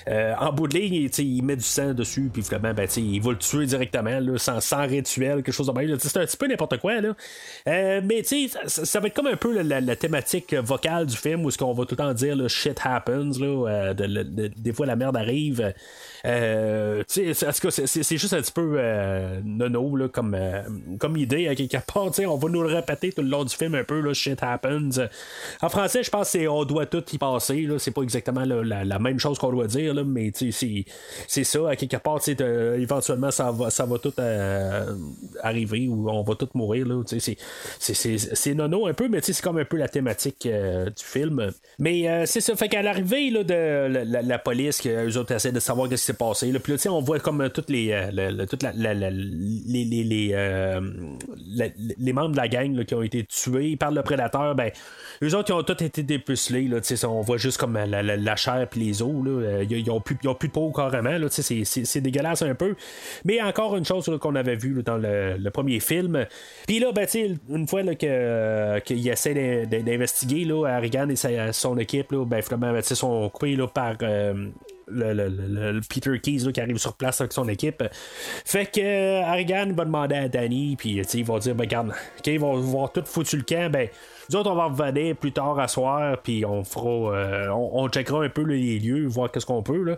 euh, 0.07 0.33
en 0.39 0.51
bout 0.51 0.67
de 0.67 0.77
ligne, 0.77 1.09
il 1.17 1.43
met 1.43 1.55
du 1.55 1.63
sang 1.63 1.93
dessus, 1.93 2.29
puis 2.31 2.43
finalement, 2.43 2.73
ben, 2.73 2.87
il 2.97 3.21
va 3.21 3.31
le 3.31 3.37
tuer 3.37 3.65
directement, 3.65 4.19
là, 4.19 4.37
sans, 4.37 4.59
sans 4.59 4.85
rituel, 4.87 5.43
quelque 5.43 5.51
chose 5.51 5.67
de 5.67 5.71
même. 5.71 5.97
C'est 5.99 6.17
un 6.17 6.25
petit 6.25 6.37
peu 6.37 6.47
n'importe 6.47 6.77
quoi, 6.77 7.01
là. 7.01 7.15
Euh, 7.67 8.01
mais 8.03 8.23
ça, 8.23 8.35
ça 8.67 8.99
va 8.99 9.07
être 9.07 9.13
comme 9.13 9.27
un 9.27 9.35
peu 9.35 9.61
la, 9.61 9.95
thématique 9.95 10.53
vocale 10.53 11.05
du 11.05 11.15
film, 11.15 11.45
où 11.45 11.51
ce 11.51 11.57
qu'on 11.57 11.73
va 11.73 11.85
tout 11.85 11.91
le 11.91 11.97
temps 11.97 12.13
dire, 12.13 12.35
le 12.35 12.47
shit 12.47 12.79
happens, 12.83 13.39
là, 13.39 13.93
des 13.93 14.73
fois 14.73 14.85
la 14.85 14.95
merde 14.95 15.17
arrive. 15.17 15.73
Euh, 16.25 17.03
c'est 17.07 18.17
juste 18.17 18.33
un 18.33 18.41
petit 18.41 18.51
peu 18.51 18.75
euh, 18.77 19.41
nono 19.43 19.95
là, 19.95 20.08
comme, 20.08 20.34
euh, 20.34 20.62
comme 20.99 21.17
idée 21.17 21.47
à 21.47 21.56
quelque 21.56 21.77
part. 21.86 22.12
On 22.27 22.38
va 22.38 22.49
nous 22.49 22.62
le 22.62 22.73
répéter 22.73 23.12
tout 23.12 23.21
le 23.21 23.29
long 23.29 23.43
du 23.43 23.56
film 23.56 23.75
un 23.75 23.84
peu, 23.84 24.13
shit 24.13 24.41
happens. 24.41 25.08
En 25.62 25.69
français, 25.69 26.03
je 26.03 26.10
pense 26.10 26.32
que 26.32 26.47
on 26.47 26.65
doit 26.65 26.86
tout 26.86 27.03
y 27.12 27.17
passer. 27.17 27.67
C'est 27.77 27.91
pas 27.91 28.01
exactement 28.01 28.43
la, 28.45 28.99
même 28.99 29.19
chose 29.19 29.38
qu'on 29.38 29.51
doit 29.51 29.67
dire, 29.67 29.93
là, 29.93 30.03
mais 30.03 30.32
c'est 30.34 31.43
ça. 31.43 31.69
À 31.69 31.75
quelque 31.75 31.97
part, 31.97 32.19
éventuellement, 32.27 33.32
ça 33.32 33.51
va, 33.51 33.69
ça 33.69 33.86
va 33.86 33.97
tout 33.97 34.13
euh, 34.19 34.95
arriver 35.41 35.88
ou 35.88 36.10
on 36.10 36.23
va 36.23 36.36
tout 36.36 36.49
mourir. 36.53 36.88
C'est 37.79 38.53
nono 38.53 38.88
un 38.88 38.93
peu, 38.93 39.08
mais 39.08 39.19
c'est 39.21 39.39
comme 39.41 39.58
un 39.58 39.65
peu 39.65 39.77
la 39.77 39.88
thématique 39.88 40.47
du 40.47 41.03
film. 41.03 41.51
Mais 41.79 42.25
c'est 42.25 42.41
ça. 42.41 42.56
Fait 42.56 42.69
qu'à 42.69 42.82
l'arrivée 42.82 43.32
de 43.32 44.03
la, 44.27 44.39
police, 44.39 44.86
eux 44.86 45.17
autres 45.17 45.34
essaient 45.34 45.51
de 45.51 45.60
savoir 45.60 45.89
ce 45.95 46.12
qui 46.12 46.13
passé. 46.13 46.51
Là. 46.51 46.60
Puis 46.60 46.73
là, 46.73 46.91
on 46.91 47.01
voit 47.01 47.19
comme 47.19 47.41
euh, 47.41 47.49
toutes 47.49 47.69
les, 47.69 47.91
euh, 47.91 48.45
les, 49.34 49.86
les, 49.86 50.32
euh, 50.34 50.82
les, 51.98 52.13
membres 52.13 52.32
de 52.32 52.38
la 52.38 52.48
gang 52.48 52.84
qui 52.86 52.96
ont 52.96 53.02
été 53.02 53.24
tués 53.26 53.76
par 53.76 53.91
le 53.91 54.02
prédateur. 54.02 54.56
Ben, 54.56 54.72
eux 55.24 55.36
autres, 55.36 55.50
ils 55.50 55.54
ont 55.54 55.63
tous 55.63 55.84
été 55.84 56.04
dépucelés. 56.04 56.67
Là, 56.67 56.80
on 57.08 57.22
voit 57.22 57.38
juste 57.38 57.58
comme 57.58 57.74
la, 57.74 58.36
chair 58.36 58.67
et 58.74 58.80
les 58.80 59.02
os. 59.02 59.12
Ils, 59.69 59.86
n'ont 59.86 60.02
plus, 60.02 60.15
plus 60.15 60.48
de 60.48 60.54
peau 60.54 60.72
carrément. 60.72 61.17
C'est, 61.30 62.02
dégueulasse 62.02 62.41
un 62.41 62.56
peu. 62.56 62.76
Mais 63.26 63.41
encore 63.41 63.76
une 63.76 63.86
chose 63.86 64.10
qu'on 64.19 64.36
avait 64.36 64.56
vu 64.56 64.84
dans 64.84 64.98
le, 64.98 65.50
premier 65.50 65.80
film. 65.80 66.26
Puis 66.67 66.80
là, 66.80 66.91
ben, 66.91 67.08
une 67.50 67.67
fois 67.67 67.84
que, 67.96 68.80
qu'il 68.80 69.08
essaie 69.08 69.65
d'investiguer, 69.65 70.46
là, 70.46 70.65
Harrigan 70.65 71.10
et 71.10 71.52
son 71.52 71.78
équipe, 71.78 72.13
ben, 72.13 72.41
finalement, 72.41 72.74
ben, 72.74 72.82
sont 72.82 73.30
coupés 73.30 73.58
par 73.74 73.98
le, 74.88 75.80
Peter 75.88 76.19
Keys 76.19 76.52
qui 76.52 76.62
arrive 76.62 76.78
sur 76.78 76.93
place 76.93 77.22
avec 77.22 77.34
son 77.34 77.48
équipe. 77.48 77.84
Fait 78.46 78.65
que 78.65 78.80
euh, 78.82 79.24
Harrigan 79.24 79.72
va 79.74 79.86
demander 79.86 80.15
à 80.15 80.28
Danny, 80.28 80.76
puis 80.76 81.02
il 81.13 81.26
va 81.26 81.39
dire 81.39 81.56
ben, 81.56 81.63
regarde, 81.63 81.93
quand 82.24 82.32
ils 82.32 82.39
vont 82.39 82.60
voir 82.60 82.91
tout 82.91 83.04
foutu 83.06 83.38
le 83.38 83.43
camp, 83.43 83.72
ben 83.72 83.89
nous 84.29 84.38
autres, 84.38 84.51
on 84.51 84.55
va 84.55 84.65
revenir 84.65 85.15
plus 85.15 85.31
tard 85.31 85.59
à 85.59 85.67
soir, 85.67 86.17
puis 86.23 86.45
on 86.45 86.63
fera. 86.63 87.15
Euh, 87.15 87.47
on, 87.49 87.88
checkera 87.89 88.23
un 88.23 88.29
peu 88.29 88.43
les 88.43 88.79
lieux, 88.79 89.05
voir 89.07 89.31
qu'est-ce 89.31 89.45
qu'on 89.45 89.63
peut. 89.63 89.83
Là. 89.83 89.97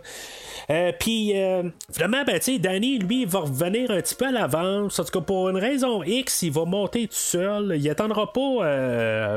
Euh, 0.70 0.92
puis, 0.98 1.32
euh, 1.36 1.62
finalement, 1.92 2.24
ben, 2.26 2.40
Danny, 2.60 2.98
lui, 2.98 3.24
va 3.24 3.40
revenir 3.40 3.90
un 3.90 4.00
petit 4.00 4.14
peu 4.14 4.26
à 4.26 4.32
l'avance. 4.32 4.98
En 4.98 5.04
tout 5.04 5.20
cas, 5.20 5.20
pour 5.20 5.48
une 5.48 5.56
raison 5.56 6.02
X, 6.02 6.42
il 6.42 6.52
va 6.52 6.64
monter 6.64 7.06
tout 7.06 7.14
seul. 7.14 7.76
Il 7.78 7.88
attendra 7.88 8.32
pas 8.32 8.40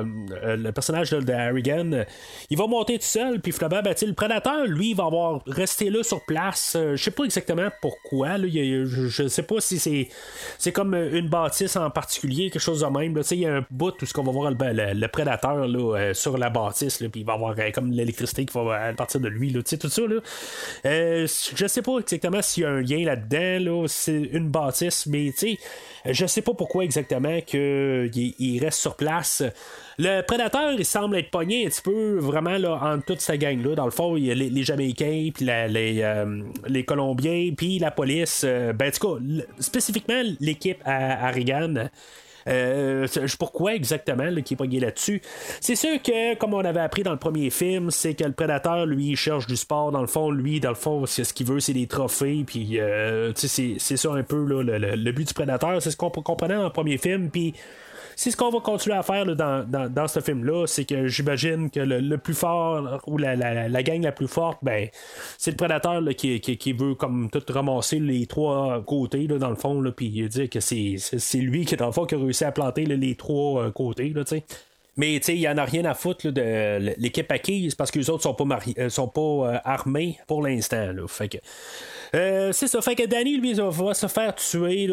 le 0.04 0.72
personnage 0.72 1.12
de, 1.12 1.32
Harrigan. 1.32 2.06
Il 2.50 2.58
va 2.58 2.68
monter 2.68 2.98
tout 2.98 3.06
seul, 3.06 3.40
puis 3.40 3.52
finalement, 3.52 3.82
ben, 3.84 3.96
le 4.02 4.14
prédateur, 4.14 4.66
lui, 4.66 4.94
va 4.94 5.06
avoir 5.06 5.42
resté 5.46 5.90
là 5.90 6.04
sur 6.04 6.26
place. 6.26 6.76
je 6.76 7.02
sais 7.02 7.12
pas 7.12 7.24
exactement 7.24 7.70
pourquoi. 7.82 8.38
Là. 8.38 8.48
je, 8.48 9.28
sais 9.28 9.44
pas 9.44 9.60
si 9.60 9.80
c'est, 9.80 10.10
c'est 10.58 10.72
comme 10.72 10.96
une 10.96 11.30
bâtisse 11.30 11.76
en 11.76 11.90
particulier, 11.90 12.50
quelque 12.50 12.62
chose 12.62 12.82
de 12.82 12.88
même. 12.88 13.20
Il 13.32 13.40
y 13.40 13.46
a 13.46 13.58
un 13.58 13.66
bout 13.70 13.94
où 14.02 14.06
ce 14.06 14.14
qu'on 14.14 14.24
va 14.24 14.32
voir 14.32 14.52
le, 14.52 14.79
le, 14.94 15.08
prédateur 15.08 15.68
là, 15.68 15.98
euh, 15.98 16.14
sur 16.14 16.38
la 16.38 16.50
bâtisse, 16.50 16.98
puis 16.98 17.22
il 17.22 17.26
va 17.26 17.34
avoir 17.34 17.56
euh, 17.58 17.72
comme 17.72 17.92
l'électricité 17.92 18.46
qui 18.46 18.54
va 18.54 18.94
partir 18.94 19.20
de 19.20 19.28
lui, 19.28 19.50
là, 19.50 19.62
tout 19.64 19.90
ça. 19.90 20.02
Là. 20.02 20.16
Euh, 20.86 21.28
je 21.56 21.68
sais 21.68 21.82
pas 21.82 22.00
exactement 22.00 22.42
s'il 22.42 22.64
y 22.64 22.66
a 22.66 22.70
un 22.70 22.82
lien 22.82 23.06
là-dedans, 23.06 23.86
c'est 23.88 24.30
une 24.32 24.50
bâtisse, 24.50 25.06
mais 25.08 25.32
je 26.06 26.26
sais 26.26 26.42
pas 26.42 26.54
pourquoi 26.54 26.84
exactement 26.84 27.42
qu'il 27.42 28.10
il 28.14 28.60
reste 28.64 28.80
sur 28.80 28.96
place. 28.96 29.44
Le 29.98 30.22
prédateur, 30.22 30.72
il 30.78 30.86
semble 30.86 31.18
être 31.18 31.30
pogné 31.30 31.66
un 31.66 31.70
petit 31.70 31.82
peu 31.82 32.18
vraiment 32.20 32.58
là, 32.58 32.80
en 32.82 33.00
toute 33.00 33.20
sa 33.20 33.38
gang-là. 33.38 33.76
Dans 33.76 33.86
le 33.86 33.92
fond, 33.92 34.16
il 34.16 34.26
y 34.26 34.32
a 34.32 34.34
les, 34.34 34.64
Jamaïcains, 34.64 35.30
puis 35.34 35.46
les, 35.46 36.04
les 36.68 36.86
Colombiens, 36.86 37.52
puis 37.56 37.80
la 37.80 37.92
police. 37.92 38.46
ben, 38.46 38.88
en 38.88 38.92
tout 38.92 39.16
cas, 39.16 39.24
spécifiquement 39.60 40.22
l'équipe 40.40 40.82
à, 40.86 41.28
à 41.28 41.32
Reagan. 41.32 41.90
Euh, 42.48 43.08
pourquoi 43.38 43.76
exactement 43.76 44.26
qui 44.44 44.54
est 44.54 44.80
là-dessus? 44.80 45.22
C'est 45.62 45.76
sûr 45.76 46.02
que, 46.02 46.36
comme 46.36 46.54
on 46.54 46.60
avait 46.60 46.80
appris 46.80 47.04
dans 47.04 47.12
le 47.12 47.18
premier 47.18 47.50
film, 47.50 47.92
c'est 47.92 48.14
que 48.14 48.24
le 48.24 48.32
prédateur, 48.32 48.86
lui, 48.86 49.16
cherche 49.16 49.48
du 49.48 49.56
sport. 49.56 49.92
Dans 49.92 50.02
le 50.02 50.08
fond, 50.08 50.32
lui, 50.32 50.60
dans 50.60 50.70
le 50.70 50.76
fond, 50.76 51.06
ce 51.06 51.22
qu'il 51.34 51.48
veut, 51.48 51.60
c'est 51.60 51.74
des 51.74 51.88
trophées. 51.88 52.44
Puis, 52.46 52.80
euh, 52.80 53.32
c'est, 53.36 53.80
ça 53.80 54.12
un 54.12 54.24
peu 54.24 54.44
le, 54.46 54.62
le, 54.64 55.12
but 55.12 55.28
du 55.28 55.34
prédateur. 55.34 55.82
C'est 55.82 55.92
ce 55.92 55.98
qu'on 55.98 56.10
comprenait 56.10 56.56
dans 56.56 56.64
le 56.64 56.70
premier 56.70 56.98
film. 56.98 57.30
Puis, 57.30 57.54
c'est 58.20 58.32
ce 58.32 58.36
qu'on 58.36 58.50
va 58.50 58.60
continuer 58.60 58.98
à 58.98 59.02
faire 59.02 59.26
dans, 59.26 60.08
ce 60.10 60.20
film-là, 60.20 60.66
c'est 60.68 60.84
que 60.84 61.08
j'imagine 61.08 61.70
que 61.70 61.80
le, 61.80 62.18
plus 62.18 62.34
fort 62.34 63.02
ou 63.08 63.18
la, 63.18 63.38
la, 63.38 63.84
gang 63.84 64.04
la 64.04 64.12
plus 64.12 64.28
forte, 64.28 64.58
ben, 64.62 64.90
c'est 65.38 65.52
le 65.52 65.56
prédateur 65.56 66.04
qui, 66.18 66.74
veut 66.74 66.96
comme 66.96 67.30
tout 67.30 67.42
ramasser 67.48 67.98
les 67.98 68.26
trois 68.26 68.84
côtés 68.86 69.26
dans 69.26 69.50
le 69.50 69.56
fond, 69.56 69.82
puis 69.96 70.28
dire 70.28 70.50
que 70.50 70.60
c'est, 70.60 70.98
lui 71.36 71.64
qui 71.64 71.78
dans 71.78 71.86
le 71.86 71.92
fond 71.94 72.06
qui 72.06 72.16
a 72.16 72.18
réussi 72.18 72.44
à 72.44 72.52
planter 72.52 72.84
les 72.84 73.16
trois 73.16 73.64
euh, 73.64 73.72
côtés. 73.72 74.10
Là, 74.10 74.26
mais 75.00 75.16
il 75.16 75.40
n'y 75.40 75.48
en 75.48 75.58
a 75.58 75.64
rien 75.64 75.86
à 75.86 75.94
foutre 75.94 76.30
de 76.30 76.94
l'équipe 76.98 77.32
acquise 77.32 77.74
parce 77.74 77.90
que 77.90 78.00
les 78.00 78.10
autres 78.10 78.24
sont 78.24 78.34
pas 78.34 78.44
euh, 78.78 78.90
sont 78.90 79.08
pas 79.08 79.22
euh, 79.22 79.58
armés 79.64 80.20
pour 80.28 80.44
l'instant. 80.44 80.92
Euh, 82.16 82.52
c'est 82.52 82.68
ça. 82.68 82.82
Fait 82.82 82.96
que 82.96 83.06
Danny, 83.06 83.38
lui, 83.38 83.54
va 83.54 83.94
se 83.94 84.08
faire 84.08 84.34
tuer 84.36 84.90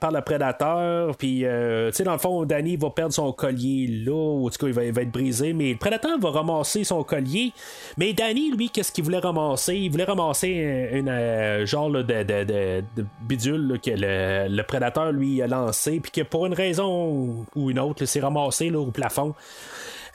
par, 0.00 0.10
le 0.10 0.20
prédateur. 0.22 1.16
Puis, 1.16 1.44
euh, 1.44 1.90
tu 1.90 1.96
sais, 1.96 2.04
dans 2.04 2.12
le 2.12 2.18
fond, 2.18 2.44
Danny 2.44 2.76
va 2.76 2.90
perdre 2.90 3.12
son 3.12 3.32
collier 3.32 3.86
là. 4.04 4.12
Ou 4.12 4.50
tout 4.50 4.58
cas, 4.58 4.66
il 4.66 4.72
va, 4.72 5.02
être 5.02 5.10
brisé. 5.10 5.52
Mais 5.52 5.72
le 5.72 5.78
prédateur 5.78 6.18
va 6.18 6.30
ramasser 6.30 6.84
son 6.84 7.02
collier. 7.02 7.52
Mais 7.98 8.12
Danny, 8.12 8.52
lui, 8.52 8.70
qu'est-ce 8.70 8.92
qu'il 8.92 9.04
voulait 9.04 9.18
ramasser? 9.18 9.76
Il 9.76 9.90
voulait 9.90 10.04
ramasser 10.04 10.88
une, 10.92 11.08
euh, 11.08 11.66
genre 11.66 11.90
de, 11.90 12.82
bidule 13.22 13.78
que 13.82 13.90
le, 13.94 14.62
prédateur, 14.62 15.12
lui, 15.12 15.42
a 15.42 15.46
lancé. 15.46 16.00
Puis 16.00 16.10
que 16.10 16.22
pour 16.22 16.46
une 16.46 16.54
raison 16.54 17.44
ou 17.54 17.70
une 17.70 17.78
autre, 17.78 18.04
s'est 18.06 18.20
ramassé 18.20 18.70
là, 18.70 18.80
au 18.80 18.90
plafond. 18.90 19.34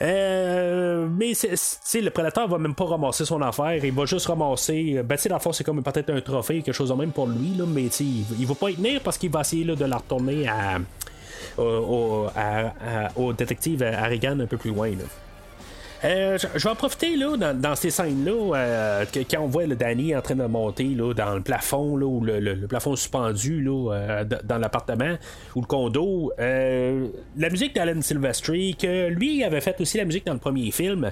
Euh, 0.02 1.08
mais 1.10 1.32
c'est, 1.34 2.00
le 2.00 2.10
prédateur 2.10 2.48
va 2.48 2.58
même 2.58 2.74
pas 2.74 2.84
ramasser 2.84 3.24
son 3.24 3.40
affaire, 3.42 3.82
il 3.84 3.92
va 3.92 4.04
juste 4.04 4.26
ramasser. 4.26 5.02
Ben, 5.02 5.16
dans 5.28 5.36
le 5.36 5.40
fond, 5.40 5.52
c'est 5.52 5.64
comme 5.64 5.82
peut-être 5.82 6.10
un 6.10 6.20
trophée, 6.20 6.62
quelque 6.62 6.74
chose 6.74 6.90
de 6.90 6.94
même 6.94 7.12
pour 7.12 7.26
lui, 7.26 7.54
là, 7.56 7.64
mais 7.66 7.86
il, 7.86 8.24
il 8.38 8.46
va 8.46 8.54
pas 8.54 8.70
y 8.70 8.74
tenir 8.74 9.00
parce 9.00 9.16
qu'il 9.16 9.30
va 9.30 9.40
essayer 9.40 9.64
de 9.64 9.84
la 9.84 9.96
retourner 9.96 10.46
à, 10.48 10.78
au, 11.58 12.26
au 13.16 13.32
détective 13.32 13.82
Harrigan 13.82 14.38
un 14.40 14.46
peu 14.46 14.56
plus 14.56 14.70
loin. 14.70 14.90
Euh, 16.04 16.38
je, 16.38 16.62
vais 16.62 16.70
en 16.70 16.74
profiter 16.74 17.16
là, 17.16 17.36
dans, 17.54 17.74
ces 17.74 17.90
scènes-là, 17.90 18.56
euh, 18.56 19.04
quand 19.14 19.40
on 19.40 19.46
voit 19.46 19.66
le 19.66 19.76
Danny 19.76 20.14
en 20.14 20.20
train 20.20 20.34
de 20.34 20.44
monter 20.44 20.84
là, 20.84 21.14
dans 21.14 21.34
le 21.34 21.40
plafond, 21.40 21.96
là, 21.96 22.06
ou 22.06 22.22
le, 22.22 22.66
plafond 22.66 22.96
suspendu 22.96 23.62
là, 23.62 23.92
euh, 23.92 24.24
dans 24.44 24.58
l'appartement 24.58 25.16
ou 25.54 25.60
le 25.60 25.66
condo. 25.66 26.32
la 26.38 27.50
musique 27.50 27.74
d'Alan 27.74 28.00
Silvestri, 28.02 28.76
que 28.76 29.08
lui 29.08 29.42
avait 29.42 29.60
fait 29.60 29.80
aussi 29.80 29.96
la 29.96 30.04
musique 30.04 30.26
dans 30.26 30.34
le 30.34 30.38
premier 30.38 30.70
film. 30.70 31.10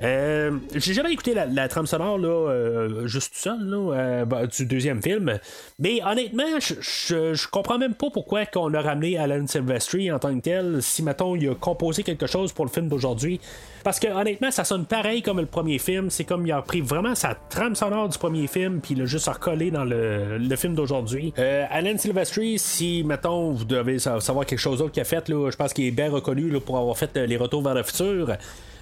J'ai 0.00 0.94
jamais 0.94 1.12
écouté 1.12 1.34
la, 1.34 1.68
trame 1.68 1.86
sonore 1.86 2.18
là, 2.18 3.06
juste 3.06 3.34
seul 3.34 3.58
là, 3.64 4.24
bah, 4.24 4.46
du 4.46 4.66
deuxième 4.66 5.02
film. 5.02 5.38
Mais 5.78 6.00
honnêtement, 6.04 6.58
je, 6.60 7.48
comprends 7.48 7.78
même 7.78 7.94
pas 7.94 8.10
pourquoi 8.10 8.46
qu'on 8.46 8.72
a 8.74 8.80
ramené 8.80 9.18
Alan 9.18 9.46
Silvestri 9.46 10.10
en 10.10 10.18
tant 10.18 10.34
que 10.34 10.40
tel, 10.40 10.82
si 10.82 11.02
mettons 11.02 11.36
il 11.36 11.48
a 11.48 11.54
composé 11.54 12.02
quelque 12.02 12.26
chose 12.26 12.52
pour 12.52 12.64
le 12.64 12.70
film 12.70 12.88
d'aujourd'hui. 12.88 13.40
Parce 13.84 13.98
que 13.98 14.06
honnêtement, 14.06 14.50
ça 14.50 14.64
sonne 14.64 14.86
pareil 14.86 15.22
comme 15.22 15.40
le 15.40 15.46
premier 15.46 15.78
film. 15.78 16.10
C'est 16.10 16.24
comme 16.24 16.46
il 16.46 16.52
a 16.52 16.62
pris 16.62 16.80
vraiment 16.80 17.14
sa 17.14 17.34
trame 17.34 17.74
sonore 17.74 18.08
du 18.08 18.18
premier 18.18 18.46
film, 18.46 18.80
puis 18.80 18.94
il 18.94 19.00
l'a 19.00 19.06
juste 19.06 19.28
recollé 19.28 19.70
dans 19.70 19.84
le, 19.84 20.38
film 20.56 20.74
d'aujourd'hui. 20.74 21.32
Euh, 21.38 21.64
Alan 21.70 21.96
Silvestri, 21.96 22.58
si 22.58 23.02
mettons 23.04 23.52
vous 23.52 23.64
devez 23.64 23.98
savoir 23.98 24.46
quelque 24.46 24.58
chose 24.58 24.78
d'autre 24.78 24.92
qu'il 24.92 25.00
a 25.00 25.04
fait, 25.04 25.28
là, 25.28 25.50
je 25.50 25.56
pense 25.56 25.72
qu'il 25.72 25.86
est 25.86 25.90
bien 25.90 26.10
reconnu 26.10 26.52
pour 26.60 26.78
avoir 26.78 26.96
fait 26.96 27.16
euh, 27.16 27.26
les 27.26 27.36
retours 27.36 27.62
vers 27.62 27.74
le 27.74 27.82
futur. 27.82 28.36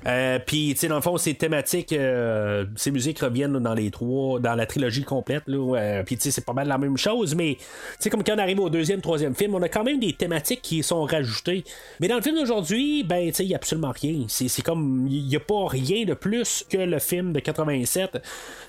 Euh, 0.06 0.38
puis, 0.44 0.70
tu 0.74 0.80
sais, 0.80 0.88
dans 0.88 0.96
le 0.96 1.00
fond, 1.00 1.18
ces 1.18 1.34
thématiques, 1.34 1.92
euh, 1.92 2.64
ces 2.76 2.90
musiques 2.90 3.18
reviennent 3.20 3.58
dans 3.58 3.74
les 3.74 3.90
trois, 3.90 4.40
dans 4.40 4.54
la 4.54 4.66
trilogie 4.66 5.04
complète. 5.04 5.44
Euh, 5.48 6.02
puis, 6.04 6.16
tu 6.16 6.22
sais, 6.22 6.30
c'est 6.30 6.44
pas 6.44 6.52
mal 6.52 6.68
la 6.68 6.78
même 6.78 6.96
chose, 6.96 7.34
mais, 7.34 7.56
tu 7.56 7.66
sais, 7.98 8.10
comme 8.10 8.24
quand 8.24 8.34
on 8.34 8.38
arrive 8.38 8.60
au 8.60 8.70
deuxième, 8.70 9.00
troisième 9.00 9.34
film, 9.34 9.54
on 9.54 9.62
a 9.62 9.68
quand 9.68 9.84
même 9.84 10.00
des 10.00 10.12
thématiques 10.12 10.62
qui 10.62 10.82
sont 10.82 11.02
rajoutées. 11.04 11.64
Mais 12.00 12.08
dans 12.08 12.16
le 12.16 12.22
film 12.22 12.36
d'aujourd'hui, 12.36 13.02
ben, 13.02 13.28
tu 13.28 13.34
sais, 13.34 13.44
il 13.44 13.48
n'y 13.48 13.54
a 13.54 13.56
absolument 13.56 13.92
rien. 13.92 14.24
C'est 14.28 14.62
comme, 14.62 15.06
il 15.10 15.26
n'y 15.26 15.36
a 15.36 15.40
pas 15.40 15.66
rien 15.68 16.04
de 16.04 16.14
plus 16.14 16.64
que 16.68 16.78
le 16.78 16.98
film 16.98 17.32
de 17.32 17.40
87. 17.40 18.18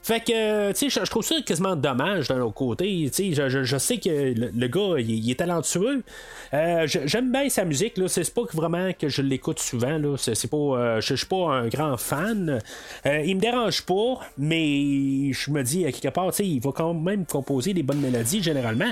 Fait 0.03 0.19
que, 0.19 0.71
tu 0.71 0.89
sais, 0.89 1.01
je 1.01 1.09
trouve 1.09 1.23
ça 1.23 1.35
quasiment 1.45 1.75
dommage 1.75 2.27
d'un 2.27 2.41
autre 2.41 2.53
côté. 2.53 3.09
Tu 3.13 3.33
sais, 3.35 3.49
je, 3.49 3.77
sais 3.77 3.97
que 3.97 4.33
le, 4.35 4.67
gars, 4.67 4.99
il, 4.99 5.29
est 5.29 5.35
talentueux. 5.35 6.03
J'aime 6.51 7.31
bien 7.31 7.47
sa 7.49 7.63
musique, 7.63 7.97
là. 7.97 8.07
C'est 8.07 8.33
pas 8.33 8.41
vraiment 8.53 8.91
que 8.93 9.07
je 9.07 9.21
l'écoute 9.21 9.59
souvent, 9.59 9.97
là. 9.97 10.15
C'est 10.17 10.49
pas, 10.49 10.99
je 10.99 11.20
suis 11.21 11.27
pas 11.27 11.51
un 11.51 11.67
grand 11.67 11.97
fan. 11.97 12.59
Euh, 13.05 13.23
il 13.25 13.35
me 13.35 13.41
dérange 13.41 13.81
pas, 13.83 14.19
mais 14.37 15.31
je 15.31 15.51
me 15.51 15.63
dis, 15.63 15.85
à 15.85 15.91
quelque 15.91 16.13
part, 16.13 16.31
il 16.39 16.59
va 16.59 16.71
quand 16.71 16.93
même 16.93 17.25
composer 17.25 17.73
des 17.73 17.83
bonnes 17.83 18.01
mélodies 18.01 18.43
généralement. 18.43 18.91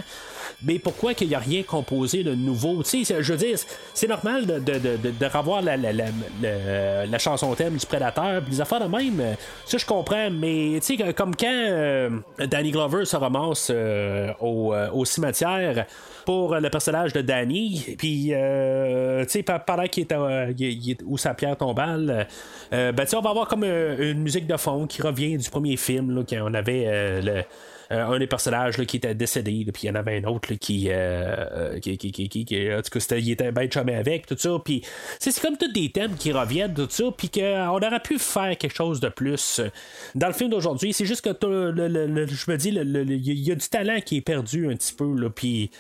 Mais 0.64 0.80
pourquoi 0.80 1.14
qu'il 1.14 1.30
n'y 1.30 1.36
a 1.36 1.40
rien 1.40 1.64
composé 1.64 2.24
de 2.24 2.36
nouveau? 2.36 2.84
je 2.84 3.32
veux 3.32 3.38
dire, 3.38 3.58
c'est 3.94 4.08
normal 4.08 4.46
de, 4.46 4.60
de, 4.60 4.80
de, 4.80 5.12
de 5.12 5.26
revoir 5.26 5.62
la, 5.62 5.78
la, 5.78 5.92
la, 5.94 7.06
la, 7.06 7.20
chanson 7.20 7.54
thème 7.56 7.76
du 7.76 7.86
Prédateur, 7.86 8.42
les 8.50 8.62
affaires 8.62 8.82
de 8.82 8.88
même. 8.88 9.36
Ça, 9.66 9.78
je 9.78 9.86
comprends, 9.86 10.30
mais 10.30 10.80
comme 11.16 11.36
quand 11.36 11.48
euh, 11.48 12.10
Danny 12.48 12.72
Glover 12.72 13.06
se 13.06 13.16
ramasse 13.16 13.72
euh, 13.74 14.32
au, 14.40 14.74
au 14.94 15.06
cimetière 15.06 15.86
pour 16.26 16.56
le 16.56 16.70
personnage 16.70 17.14
de 17.14 17.22
Danny. 17.22 17.96
Puis, 17.98 18.30
euh, 18.34 19.24
tu 19.26 19.32
sais, 19.32 19.44
pendant 19.44 19.88
qu'il 19.88 20.06
est, 20.06 21.02
où 21.06 21.18
sa 21.18 21.34
pierre 21.34 21.58
tombale, 21.58 22.19
ben, 22.72 23.06
on 23.14 23.22
va 23.22 23.30
avoir 23.30 23.48
comme 23.48 23.64
une 23.64 24.22
musique 24.22 24.48
de 24.48 24.58
fond 24.58 24.88
qui 24.88 25.02
revient 25.02 25.38
du 25.38 25.50
premier 25.50 25.78
film, 25.78 26.16
là, 26.16 26.24
quand 26.28 26.38
on 26.42 26.54
avait 26.54 27.22
le 27.22 27.32
euh, 27.32 27.42
un 27.92 28.20
des 28.20 28.28
personnages 28.28 28.78
qui 28.86 28.98
était 28.98 29.16
décédé, 29.16 29.66
puis 29.74 29.84
il 29.84 29.88
y 29.88 29.90
en 29.90 29.96
avait 29.96 30.24
un 30.24 30.24
autre 30.26 30.54
qui, 30.54 30.90
euh, 30.90 30.94
euh, 30.94 31.80
qui, 31.80 31.98
qui, 31.98 32.12
qui, 32.12 32.30
qui, 32.30 32.74
en 32.74 32.82
tout 32.82 33.00
cas, 33.00 33.16
il 33.16 33.32
était 33.32 33.52
bien 33.52 33.68
chumé 33.70 33.96
avec, 33.96 34.28
tout 34.28 34.36
ça. 34.38 34.52
Puis 34.64 34.84
c'est 35.18 35.38
comme 35.40 35.58
tous 35.58 35.72
des 35.72 35.92
thèmes 35.92 36.16
qui 36.16 36.32
reviennent, 36.32 36.74
tout 36.74 36.88
ça, 36.90 37.06
puis 37.16 37.30
qu'on 37.30 37.78
aurait 37.78 38.00
pu 38.00 38.20
faire 38.20 38.56
quelque 38.58 38.76
chose 38.76 39.00
de 39.00 39.10
plus 39.10 39.62
dans 40.14 40.28
le 40.28 40.34
film 40.34 40.52
d'aujourd'hui. 40.52 40.94
C'est 40.94 41.06
juste 41.06 41.22
que 41.22 41.30
je 41.40 42.52
me 42.52 42.58
dis, 42.58 42.70
il 42.70 43.40
y 43.40 43.52
a 43.52 43.56
du 43.56 43.68
talent 43.68 44.00
qui 44.06 44.18
est 44.18 44.22
perdu 44.22 44.72
un 44.72 44.76
petit 44.76 44.94
peu, 44.94 45.30
puis. 45.34 45.72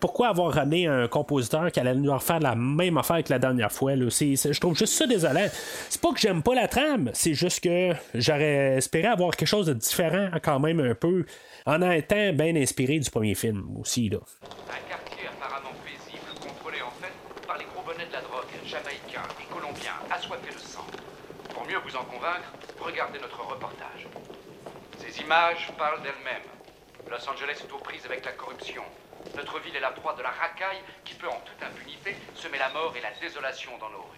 pourquoi 0.00 0.28
avoir 0.28 0.52
ramené 0.52 0.86
un 0.86 1.08
compositeur 1.08 1.72
qui 1.72 1.80
allait 1.80 1.94
nous 1.94 2.12
refaire 2.12 2.40
la 2.40 2.54
même 2.54 2.98
affaire 2.98 3.22
que 3.22 3.32
la 3.32 3.38
dernière 3.38 3.72
fois? 3.72 3.96
Là? 3.96 4.06
je 4.10 4.60
trouve 4.60 4.76
juste 4.76 4.92
ça 4.92 5.06
désolant. 5.06 5.46
C'est 5.88 6.00
pas 6.00 6.12
que 6.12 6.20
j'aime 6.20 6.42
pas 6.42 6.54
la 6.54 6.68
trame, 6.68 7.10
c'est 7.14 7.34
juste 7.34 7.60
que 7.60 7.92
j'aurais 8.14 8.76
espéré 8.76 9.06
avoir 9.06 9.34
quelque 9.34 9.48
chose 9.48 9.66
de 9.66 9.74
différent 9.74 10.28
quand 10.42 10.60
même 10.60 10.80
un 10.80 10.94
peu 10.94 11.21
en 11.66 11.90
étant 11.90 12.32
bien 12.32 12.56
inspiré 12.56 12.98
du 12.98 13.10
premier 13.10 13.34
film 13.34 13.76
aussi. 13.78 14.08
Là. 14.08 14.18
Un 14.70 14.88
quartier 14.88 15.28
apparemment 15.28 15.74
paisible, 15.84 16.28
contrôlé 16.40 16.82
en 16.82 16.90
fait 17.00 17.12
par 17.46 17.58
les 17.58 17.64
gros 17.64 17.82
bonnets 17.82 18.06
de 18.06 18.12
la 18.12 18.20
drogue, 18.20 18.50
jamaïcains 18.64 19.28
et 19.40 19.52
colombiens, 19.52 19.98
assoiffés 20.10 20.52
de 20.52 20.58
sang. 20.58 20.86
Pour 21.54 21.66
mieux 21.66 21.78
vous 21.78 21.96
en 21.96 22.04
convaincre, 22.04 22.52
regardez 22.80 23.18
notre 23.18 23.40
reportage. 23.40 24.06
Ces 24.98 25.20
images 25.20 25.70
parlent 25.76 26.02
d'elles-mêmes. 26.02 26.48
Los 27.10 27.28
Angeles 27.28 27.58
est 27.60 27.72
aux 27.72 27.78
prises 27.78 28.06
avec 28.06 28.24
la 28.24 28.32
corruption. 28.32 28.82
Notre 29.36 29.60
ville 29.60 29.76
est 29.76 29.80
la 29.80 29.90
proie 29.90 30.14
de 30.14 30.22
la 30.22 30.30
racaille 30.30 30.82
qui 31.04 31.14
peut 31.14 31.28
en 31.28 31.40
toute 31.44 31.62
impunité 31.62 32.16
semer 32.34 32.58
la 32.58 32.70
mort 32.70 32.94
et 32.96 33.00
la 33.00 33.10
désolation 33.20 33.72
dans 33.78 33.90
nos. 33.90 34.11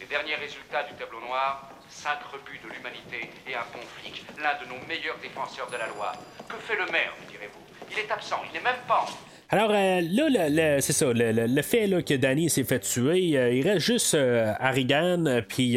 Les 0.00 0.06
derniers 0.06 0.36
résultats 0.36 0.82
du 0.84 0.94
tableau 0.94 1.20
noir 1.20 1.70
Cinq 1.88 2.18
rebuts 2.32 2.58
de 2.64 2.74
l'humanité 2.74 3.30
et 3.46 3.54
un 3.54 3.64
bon 3.72 3.80
flic, 3.96 4.24
l'un 4.38 4.58
de 4.60 4.68
nos 4.68 4.86
meilleurs 4.86 5.18
défenseurs 5.22 5.70
de 5.70 5.76
la 5.76 5.86
loi. 5.86 6.12
Que 6.48 6.56
fait 6.56 6.76
le 6.76 6.90
maire, 6.90 7.12
me 7.22 7.30
direz-vous? 7.30 7.60
Il 7.90 7.98
est 7.98 8.10
absent, 8.10 8.40
il 8.48 8.52
n'est 8.52 8.64
même 8.64 8.82
pas 8.88 9.06
alors 9.50 9.70
euh, 9.72 10.00
là, 10.00 10.80
c'est 10.80 10.94
ça, 10.94 11.06
le, 11.14 11.62
fait 11.62 11.88
que 12.02 12.14
Danny 12.14 12.48
s'est 12.50 12.64
fait 12.64 12.80
tuer, 12.80 13.36
euh, 13.36 13.52
il 13.52 13.62
reste 13.68 13.86
juste 13.86 14.14
euh, 14.14 14.52
Harrigan, 14.58 15.42
puis 15.46 15.74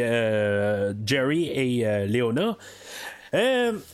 Jerry 1.06 1.48
et 1.50 2.08
Léona. 2.08 2.58
tu 3.34 3.40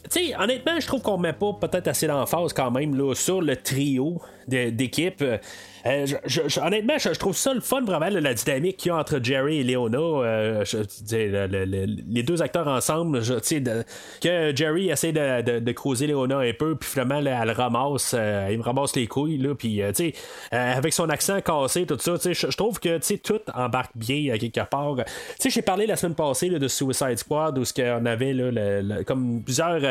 sais, 0.09 0.35
honnêtement, 0.37 0.79
je 0.79 0.87
trouve 0.87 1.01
qu'on 1.01 1.17
met 1.17 1.33
pas 1.33 1.53
peut-être 1.59 1.87
assez 1.87 2.07
d'emphase 2.07 2.53
quand 2.53 2.71
même 2.71 2.95
là, 2.95 3.13
sur 3.13 3.41
le 3.41 3.57
trio 3.57 4.21
d'équipe. 4.47 5.23
Euh, 5.85 6.05
honnêtement, 6.61 6.97
je, 6.97 7.09
trouve 7.09 7.35
ça 7.35 7.53
le 7.53 7.59
fun 7.59 7.81
vraiment, 7.81 8.07
la 8.09 8.33
dynamique 8.33 8.77
qu'il 8.77 8.89
y 8.89 8.91
a 8.91 8.97
entre 8.97 9.19
Jerry 9.21 9.59
et 9.59 9.63
Leona. 9.63 9.97
Euh, 9.97 10.63
les 11.11 12.23
deux 12.23 12.41
acteurs 12.41 12.67
ensemble, 12.67 13.21
que 13.21 14.55
Jerry 14.55 14.89
essaie 14.89 15.11
de, 15.11 15.59
de, 15.59 15.71
creuser 15.73 16.07
Leona 16.07 16.39
un 16.39 16.53
peu, 16.53 16.75
puis 16.75 16.89
finalement, 16.89 17.17
elle 17.17 17.51
ramasse, 17.51 18.15
euh, 18.17 18.49
il 18.51 18.59
me 18.59 18.63
ramasse 18.63 18.95
les 18.95 19.07
couilles, 19.07 19.37
là, 19.37 19.55
puis 19.55 19.81
avec 20.51 20.93
son 20.93 21.09
accent 21.09 21.41
cassé, 21.41 21.85
tout 21.85 21.97
ça, 21.99 22.13
je 22.23 22.57
trouve 22.57 22.79
que 22.79 22.99
tout 23.17 23.41
embarque 23.53 23.91
bien 23.95 24.37
quelque 24.37 24.61
part. 24.69 24.95
J'ai 25.43 25.61
parlé 25.61 25.85
la 25.85 25.95
semaine 25.95 26.15
passée 26.15 26.49
de 26.49 26.67
Suicide 26.67 27.17
Squad, 27.17 27.57
où 27.57 27.63
on 27.79 28.05
avait 28.05 28.35
comme 29.05 29.41
plusieurs 29.43 29.81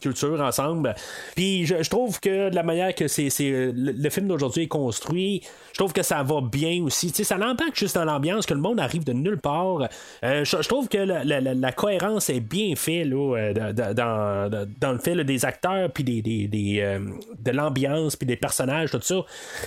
cultures 0.00 0.40
ensemble. 0.40 0.94
Puis 1.36 1.66
je, 1.66 1.88
trouve 1.88 2.18
que 2.20 2.50
de 2.50 2.54
la 2.54 2.62
manière 2.62 2.94
que 2.94 3.08
c'est, 3.08 3.28
le 3.40 4.10
film 4.10 4.28
d'aujourd'hui 4.28 4.64
est 4.64 4.68
construit, 4.68 5.33
je 5.72 5.78
trouve 5.78 5.92
que 5.92 6.02
ça 6.02 6.22
va 6.22 6.40
bien 6.40 6.82
aussi. 6.82 7.10
ça 7.10 7.36
n'empêche 7.36 7.74
juste 7.74 7.96
dans 7.96 8.04
l'ambiance 8.04 8.46
que 8.46 8.54
le 8.54 8.60
monde 8.60 8.78
arrive 8.80 9.04
de 9.04 9.12
nulle 9.12 9.38
part. 9.38 9.88
Euh, 10.22 10.44
je, 10.44 10.68
trouve 10.68 10.88
que 10.88 10.98
la, 10.98 11.72
cohérence 11.72 12.30
est 12.30 12.40
bien 12.40 12.76
faite 12.76 13.08
euh, 13.12 13.72
dans, 13.72 14.92
le 14.92 14.98
fait 14.98 15.24
des 15.24 15.44
acteurs, 15.44 15.90
puis 15.90 16.04
des, 16.04 16.78
euh, 16.80 17.00
de 17.38 17.50
l'ambiance, 17.50 18.16
puis 18.16 18.26
des 18.26 18.36
personnages, 18.36 18.90
tout 18.90 19.00
ça. 19.00 19.16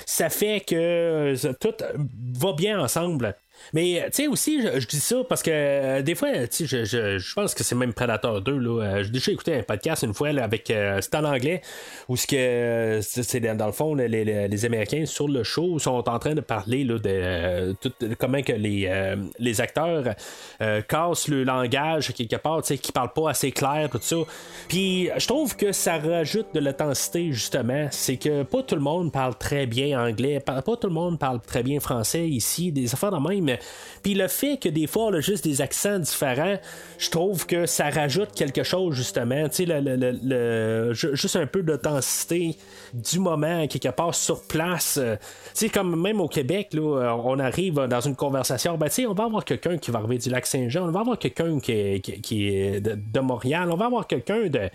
Ça 0.05 0.29
fait 0.29 0.61
que 0.61 1.35
tout 1.59 1.73
va 2.39 2.53
bien 2.53 2.79
ensemble. 2.79 3.35
Mais 3.73 4.03
tu 4.07 4.23
sais 4.23 4.27
aussi, 4.27 4.61
je, 4.61 4.87
dis 4.87 4.99
ça 4.99 5.17
parce 5.27 5.43
que 5.43 5.51
euh, 5.51 6.01
des 6.01 6.15
fois, 6.15 6.29
tu 6.47 6.67
sais, 6.67 6.85
je, 6.85 7.17
je, 7.17 7.33
pense 7.33 7.53
que 7.53 7.63
c'est 7.63 7.75
même 7.75 7.93
Predator 7.93 8.41
2. 8.41 8.57
Là. 8.57 8.83
Euh, 8.83 9.03
j'ai 9.03 9.09
déjà 9.09 9.31
écouté 9.31 9.55
un 9.55 9.63
podcast 9.63 10.03
une 10.03 10.13
fois 10.13 10.29
avec 10.29 10.69
euh, 10.69 10.99
c'est 11.01 11.15
en 11.15 11.23
anglais 11.23 11.61
où 12.07 12.15
ce 12.15 12.27
que 12.27 12.99
c'est 13.01 13.39
dans 13.39 13.65
le 13.65 13.71
fond 13.71 13.95
les, 13.95 14.07
les, 14.07 14.65
Américains 14.65 15.05
sur 15.05 15.27
le 15.27 15.43
show 15.43 15.79
sont 15.79 16.09
en 16.09 16.19
train 16.19 16.33
de 16.33 16.41
parler 16.41 16.83
là, 16.83 16.97
de 16.97 17.75
tout, 17.79 17.91
comment 18.17 18.41
que 18.41 18.53
les, 18.53 19.15
les 19.39 19.61
acteurs 19.61 20.15
cassent 20.87 21.27
le 21.27 21.43
langage 21.43 22.13
quelque 22.13 22.35
part, 22.35 22.61
tu 22.61 22.69
sais, 22.69 22.77
qui 22.77 22.91
parlent 22.91 23.13
pas 23.13 23.29
assez 23.29 23.51
clair, 23.51 23.89
tout 23.89 23.99
ça. 24.01 24.17
Puis 24.67 25.09
je 25.15 25.27
trouve 25.27 25.55
que 25.55 25.71
ça 25.71 25.97
rajoute 25.97 26.47
de 26.53 26.59
l'intensité 26.59 27.31
justement. 27.31 27.87
C'est 27.91 28.17
que 28.17 28.43
pas 28.43 28.63
tout 28.63 28.75
le 28.75 28.81
monde 28.81 29.11
parle 29.11 29.35
très 29.35 29.67
bien 29.67 30.01
anglais, 30.01 30.39
pas 30.39 30.61
tout 30.61 30.87
le 30.87 30.93
monde 30.93 31.19
parle 31.19 31.39
très 31.41 31.63
bien 31.63 31.79
français 31.79 32.27
ici, 32.27 32.71
des 32.71 32.93
affaires 32.93 33.11
de 33.11 33.17
même 33.17 33.56
puis 34.03 34.13
le 34.13 34.27
fait 34.27 34.57
que 34.57 34.69
des 34.69 34.87
fois 34.87 35.05
on 35.05 35.19
juste 35.19 35.43
des 35.43 35.61
accents 35.61 35.99
différents, 35.99 36.57
je 36.97 37.09
trouve 37.09 37.45
que 37.45 37.65
ça 37.65 37.89
rajoute 37.89 38.29
quelque 38.35 38.63
chose 38.63 38.95
justement. 38.95 39.49
Tu 39.49 39.65
sais, 39.65 41.15
juste 41.15 41.35
un 41.35 41.47
peu 41.47 41.63
d'authenticité 41.63 42.55
du 42.93 43.19
moment 43.19 43.67
quelque 43.67 43.89
part 43.89 44.15
sur 44.15 44.43
place. 44.43 44.97
Euh, 44.97 45.15
tu 45.53 45.69
comme 45.69 46.01
même 46.01 46.21
au 46.21 46.27
Québec, 46.27 46.69
là, 46.73 47.15
on 47.23 47.39
arrive 47.39 47.75
dans 47.75 48.01
une 48.01 48.15
conversation, 48.15 48.77
ben 48.77 48.87
tu 48.87 48.93
sais, 48.93 49.07
on 49.07 49.13
va 49.13 49.25
avoir 49.25 49.43
quelqu'un 49.43 49.77
qui 49.77 49.91
va 49.91 49.99
arriver 49.99 50.17
du 50.17 50.29
lac 50.29 50.45
Saint-Jean, 50.45 50.87
on 50.87 50.91
va 50.91 51.01
avoir 51.01 51.19
quelqu'un 51.19 51.59
qui, 51.59 51.71
est 51.71 52.79
de, 52.79 53.19
Montréal, 53.19 53.69
on 53.71 53.75
va 53.75 53.85
avoir 53.85 54.07
quelqu'un 54.07 54.43
de, 54.47 54.69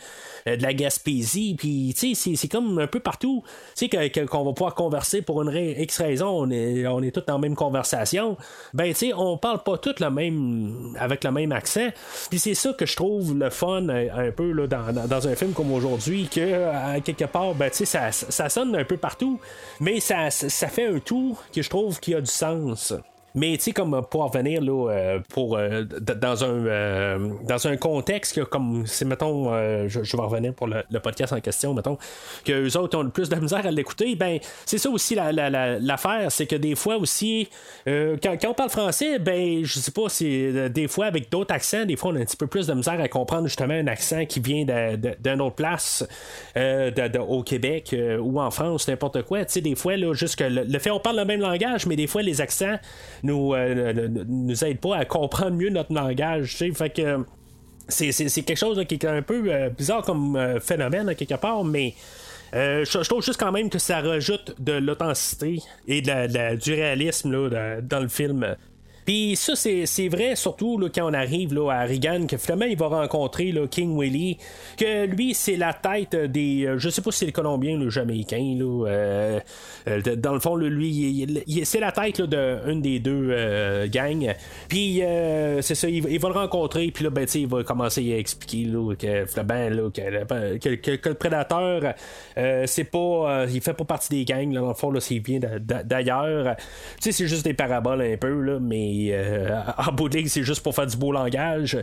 de 0.47 0.62
la 0.62 0.74
Gaspésie, 0.74 1.55
puis 1.57 1.95
tu 1.97 2.14
sais, 2.14 2.37
c'est 2.37 2.49
comme 2.49 2.78
un 2.78 2.87
peu 2.87 3.01
partout, 3.01 3.43
tu 3.76 3.89
sais, 3.89 4.11
qu'on 4.26 4.45
va 4.45 4.53
pouvoir 4.53 4.74
converser 4.74 5.22
pour 5.22 5.43
une 5.43 5.53
X 5.55 5.99
raison, 5.99 6.28
on 6.28 6.51
est, 6.51 6.87
on 6.87 7.03
est 7.03 7.12
tous 7.12 7.24
dans 7.26 7.35
la 7.35 7.41
même 7.41 7.55
conversation 7.55 8.37
ben 8.75 8.89
tu 8.93 8.95
sais, 8.95 9.12
on 9.14 9.37
parle 9.37 9.62
pas 9.62 9.79
tous 9.79 10.01
le 10.01 10.11
même 10.11 10.97
avec 10.99 11.25
le 11.25 11.31
même 11.31 11.53
accent. 11.53 11.89
Puis 12.31 12.39
c'est 12.39 12.55
ça 12.55 12.73
que 12.73 12.87
je 12.87 12.97
trouve 12.97 13.39
le 13.39 13.51
fun 13.51 13.89
euh, 13.89 14.29
un, 14.29 14.31
peu 14.31 14.51
là, 14.53 14.66
dans, 14.66 15.07
dans, 15.07 15.29
un 15.29 15.35
film 15.35 15.53
comme 15.53 15.73
aujourd'hui, 15.73 16.29
que 16.29 16.68
à 16.68 17.01
quelque 17.01 17.25
part, 17.25 17.55
ben 17.55 17.70
tu 17.70 17.79
sais, 17.79 17.85
ça, 17.85 18.12
ça 18.12 18.49
sonne 18.49 18.75
un 18.77 18.85
peu 18.85 18.97
partout, 18.97 19.41
mais 19.81 20.01
ça, 20.01 20.31
ça 20.31 20.68
fait 20.68 20.87
un 20.87 20.99
tout 20.99 21.39
que 21.55 21.62
je 21.62 21.68
trouve 21.68 22.01
qui 22.01 22.14
a 22.14 22.20
du 22.20 22.31
sens. 22.31 22.95
Mais 23.35 23.57
tu 23.57 23.64
sais, 23.64 23.72
comme 23.72 24.03
pour 24.11 24.24
revenir 24.24 24.61
là, 24.61 24.91
euh, 24.91 25.18
pour, 25.30 25.57
euh, 25.57 25.85
dans, 25.85 26.45
un, 26.45 26.66
euh, 26.66 27.28
dans 27.45 27.66
un 27.66 27.76
contexte 27.76 28.45
comme 28.45 28.85
c'est, 28.87 29.05
mettons, 29.05 29.53
je, 29.89 30.16
vais 30.16 30.22
revenir 30.22 30.53
pour 30.55 30.66
le, 30.66 30.83
podcast 31.01 31.33
en 31.33 31.41
question, 31.41 31.74
mettons, 31.74 31.97
que 32.45 32.53
eux 32.53 32.76
autres 32.76 32.99
ont 32.99 33.03
le 33.03 33.11
plus 33.11 33.28
de 33.28 33.37
misère 33.37 33.66
à 33.66 33.70
l'écouter, 33.70 34.14
ben 34.14 34.39
c'est 34.66 34.78
ça 34.78 34.91
aussi 34.91 35.14
l'affaire, 35.14 36.30
c'est 36.30 36.47
que 36.47 36.57
des 36.57 36.74
fois 36.74 36.97
aussi, 36.97 37.49
quand, 37.87 38.37
on 38.47 38.55
parle 38.55 38.70
français, 38.70 39.18
ben 39.18 39.64
je 39.64 39.78
sais 39.78 39.91
pas, 39.91 40.09
c'est 40.09 40.70
des 40.70 40.89
fois 40.89 41.07
avec 41.07 41.30
d'autres 41.30 41.55
accents, 41.55 41.85
des 41.85 41.97
fois 41.97 42.12
on 42.12 42.16
a 42.16 42.20
un 42.20 42.24
petit 42.24 42.37
peu 42.37 42.47
plus 42.47 42.66
de 42.66 42.74
misère 42.74 43.01
à 43.01 43.09
comprendre 43.09 43.49
justement 43.49 43.74
un 43.74 43.87
accent 43.87 44.26
qui 44.26 44.41
vient 44.41 44.64
d'une 44.64 45.41
autre 45.41 45.57
place 45.57 46.07
au 46.57 47.43
Québec 47.43 47.97
ou 48.20 48.41
en 48.41 48.51
France, 48.51 48.87
n'importe 48.89 49.22
quoi. 49.22 49.45
Tu 49.45 49.55
sais, 49.55 49.61
des 49.61 49.74
fois, 49.74 49.97
là, 49.97 50.12
juste 50.12 50.37
que 50.37 50.45
le, 50.45 50.64
le 50.64 50.78
fait 50.78 50.91
on 50.91 51.01
parle 51.01 51.16
le 51.16 51.24
même 51.24 51.41
langage, 51.41 51.87
mais 51.87 51.97
des 51.97 52.07
fois 52.07 52.22
les 52.22 52.41
accents 52.41 52.76
nous, 53.23 53.55
nous 53.55 54.64
aide 54.64 54.79
pas 54.79 54.97
à 54.97 55.05
comprendre 55.05 55.57
mieux 55.57 55.70
notre 55.70 55.93
langage. 55.93 56.59
Que 56.59 57.25
c'est 57.89 58.43
quelque 58.43 58.57
chose 58.57 58.83
qui 58.87 58.95
est 58.95 59.05
un 59.05 59.23
peu 59.23 59.68
bizarre 59.77 60.03
comme 60.03 60.59
phénomène, 60.61 61.14
quelque 61.14 61.35
part, 61.35 61.64
mais. 61.64 61.95
je, 62.53 63.09
trouve 63.09 63.25
juste 63.25 63.41
quand 63.41 63.53
même 63.53 63.70
que 63.70 63.79
ça 63.79 64.01
rajoute 64.01 64.55
de 64.59 64.73
l'authenticité 64.73 65.61
et 65.89 66.03
du 66.03 66.75
réalisme 66.75 67.49
là, 67.49 67.81
dans 67.81 68.01
le 68.01 68.09
film. 68.09 68.57
Puis 69.05 69.36
ça, 69.36 69.55
c'est 69.57 70.09
vrai 70.09 70.36
surtout 70.36 70.78
là, 70.78 70.88
quand 70.94 71.09
on 71.09 71.14
arrive 71.14 71.55
là, 71.55 71.70
à 71.70 71.84
Regan, 71.84 72.26
que 72.26 72.36
finalement 72.36 72.66
il 72.66 72.76
va 72.76 72.88
rencontrer 72.88 73.53
King 73.70 73.96
Willie, 73.98 74.38
que 74.76 75.07
lui, 75.07 75.34
c'est 75.34 75.57
la 75.57 75.72
tête 75.72 76.14
des. 76.14 76.66
Euh, 76.66 76.78
je 76.78 76.88
sais 76.88 77.03
pas 77.03 77.11
si 77.11 77.20
c'est 77.20 77.26
le 77.26 77.32
Colombien 77.32 77.76
ou 77.76 77.84
le 77.84 77.90
Jamaïcain. 77.90 78.57
Là, 78.59 78.86
euh, 78.86 79.40
euh, 79.88 80.16
dans 80.16 80.34
le 80.34 80.40
fond, 80.40 80.57
lui, 80.57 81.26
c'est 81.64 81.80
la 81.80 81.92
tête 81.92 82.20
d'une 82.22 82.80
des 82.80 82.98
deux 82.98 83.86
gangs. 83.88 84.34
Puis 84.68 85.03
c'est 85.61 85.74
ça, 85.74 85.88
il, 85.88 86.18
va 86.18 86.28
le 86.28 86.34
rencontrer, 86.34 86.90
puis 86.90 87.05
là, 87.05 87.11
ben, 87.11 87.26
il 87.34 87.46
va 87.46 87.62
commencer 87.64 88.12
à 88.12 88.18
expliquer 88.18 88.64
que, 88.98 89.42
ben, 89.42 89.90
que, 90.61 90.94
que, 90.96 91.09
le 91.09 91.14
prédateur, 91.14 91.94
c'est 92.66 92.84
pas. 92.84 93.46
il 93.48 93.61
fait 93.61 93.74
pas 93.74 93.84
partie 93.84 94.11
des 94.11 94.24
gangs, 94.24 94.53
là, 94.53 94.61
dans 94.61 94.68
le 94.68 94.74
fond, 94.74 94.90
là, 94.90 95.00
c'est 95.00 95.20
bien 95.20 95.40
d'ailleurs. 95.40 96.57
Tu 96.57 96.64
sais, 97.00 97.12
c'est 97.12 97.28
juste 97.28 97.44
des 97.44 97.55
paraboles 97.55 98.03
un 98.03 98.16
peu, 98.16 98.40
là, 98.40 98.59
mais 98.61 98.91
euh, 99.12 99.61
en 99.76 99.93
bout 99.93 100.11
c'est 100.26 100.43
juste 100.43 100.62
pour 100.62 100.74
faire 100.74 100.86
du 100.86 100.97
beau 100.97 101.12
langage. 101.12 101.78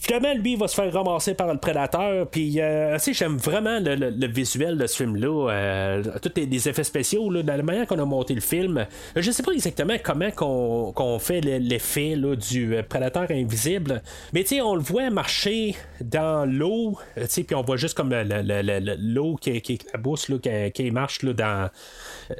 Finalement, 0.00 0.32
lui, 0.32 0.52
il 0.52 0.58
va 0.58 0.68
se 0.68 0.76
faire 0.76 0.92
ramasser 0.92 1.34
par 1.34 1.52
le 1.52 1.58
prédateur. 1.58 2.28
Puis, 2.28 2.60
euh, 2.60 2.96
j'aime 3.10 3.36
vraiment 3.36 3.80
le, 3.80 4.26
visuel 4.28 4.78
de 4.78 4.86
ce 4.86 4.96
film-là. 4.96 5.50
Euh, 5.50 6.02
tous 6.22 6.30
les, 6.36 6.68
effets 6.68 6.84
spéciaux, 6.84 7.28
là, 7.30 7.42
la 7.42 7.60
manière 7.64 7.86
qu'on 7.86 7.98
a 7.98 8.04
monté 8.04 8.32
le 8.32 8.40
film. 8.40 8.86
Je 9.16 9.30
sais 9.32 9.42
pas 9.42 9.50
exactement 9.50 9.96
comment 10.02 10.30
qu'on, 10.30 11.18
fait 11.18 11.40
l'effet 11.40 12.14
du 12.36 12.76
euh, 12.76 12.82
prédateur 12.84 13.26
invisible. 13.30 14.00
Mais, 14.32 14.42
tu 14.42 14.50
sais, 14.50 14.60
on 14.60 14.76
le 14.76 14.82
voit 14.82 15.10
marcher 15.10 15.74
dans 16.00 16.48
l'eau. 16.48 16.96
Tu 17.16 17.22
sais, 17.26 17.42
puis 17.42 17.56
on 17.56 17.62
voit 17.62 17.76
juste 17.76 17.96
comme 17.96 18.14
l'eau 18.14 19.36
qui, 19.40 19.60
qui 19.60 19.80
là, 20.28 20.70
qui, 20.70 20.90
marche 20.92 21.24
dans, 21.24 21.70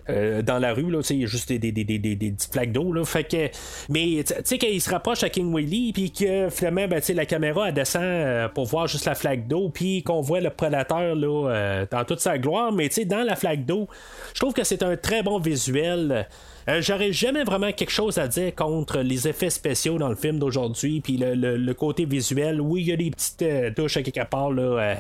la 0.06 0.74
rue. 0.74 0.90
Là, 0.92 1.00
il 1.10 1.20
y 1.20 1.24
a 1.24 1.26
juste 1.26 1.52
des, 1.52 1.72
des, 1.72 2.34
flaques 2.52 2.70
d'eau. 2.70 3.04
Fait 3.04 3.24
que, 3.24 3.48
mais, 3.88 4.22
tu 4.24 4.34
sais, 4.44 4.58
quand 4.58 4.68
il 4.68 4.80
se 4.80 4.90
rapproche 4.90 5.24
à 5.24 5.28
King 5.28 5.52
Willy, 5.52 5.92
puis 5.92 6.12
que 6.12 6.48
finalement, 6.50 6.86
ben, 6.86 7.02
la 7.14 7.26
caméra 7.26 7.47
elle 7.66 7.74
descend 7.74 8.02
euh, 8.02 8.48
pour 8.48 8.66
voir 8.66 8.86
juste 8.86 9.04
la 9.04 9.14
flaque 9.14 9.46
d'eau, 9.46 9.68
puis 9.68 10.02
qu'on 10.02 10.20
voit 10.20 10.40
le 10.40 10.50
prédateur 10.50 11.14
là, 11.14 11.48
euh, 11.48 11.86
dans 11.90 12.04
toute 12.04 12.20
sa 12.20 12.38
gloire. 12.38 12.72
Mais 12.72 12.88
tu 12.88 12.96
sais, 12.96 13.04
dans 13.04 13.22
la 13.22 13.36
flaque 13.36 13.64
d'eau, 13.64 13.88
je 14.34 14.40
trouve 14.40 14.54
que 14.54 14.64
c'est 14.64 14.82
un 14.82 14.96
très 14.96 15.22
bon 15.22 15.38
visuel. 15.38 16.26
Euh, 16.68 16.82
j'aurais 16.82 17.12
jamais 17.12 17.44
vraiment 17.44 17.72
quelque 17.72 17.90
chose 17.90 18.18
à 18.18 18.28
dire 18.28 18.54
contre 18.54 18.98
les 18.98 19.26
effets 19.26 19.50
spéciaux 19.50 19.98
dans 19.98 20.08
le 20.08 20.16
film 20.16 20.38
d'aujourd'hui, 20.38 21.00
puis 21.00 21.16
le, 21.18 21.72
côté 21.72 22.04
visuel. 22.04 22.60
Oui, 22.60 22.82
il 22.82 22.88
y 22.88 22.92
a 22.92 22.96
des 22.96 23.10
petites 23.10 23.74
touches 23.74 23.96
à 23.96 24.02
quelque 24.02 24.28
part, 24.28 24.50
là, 24.50 24.96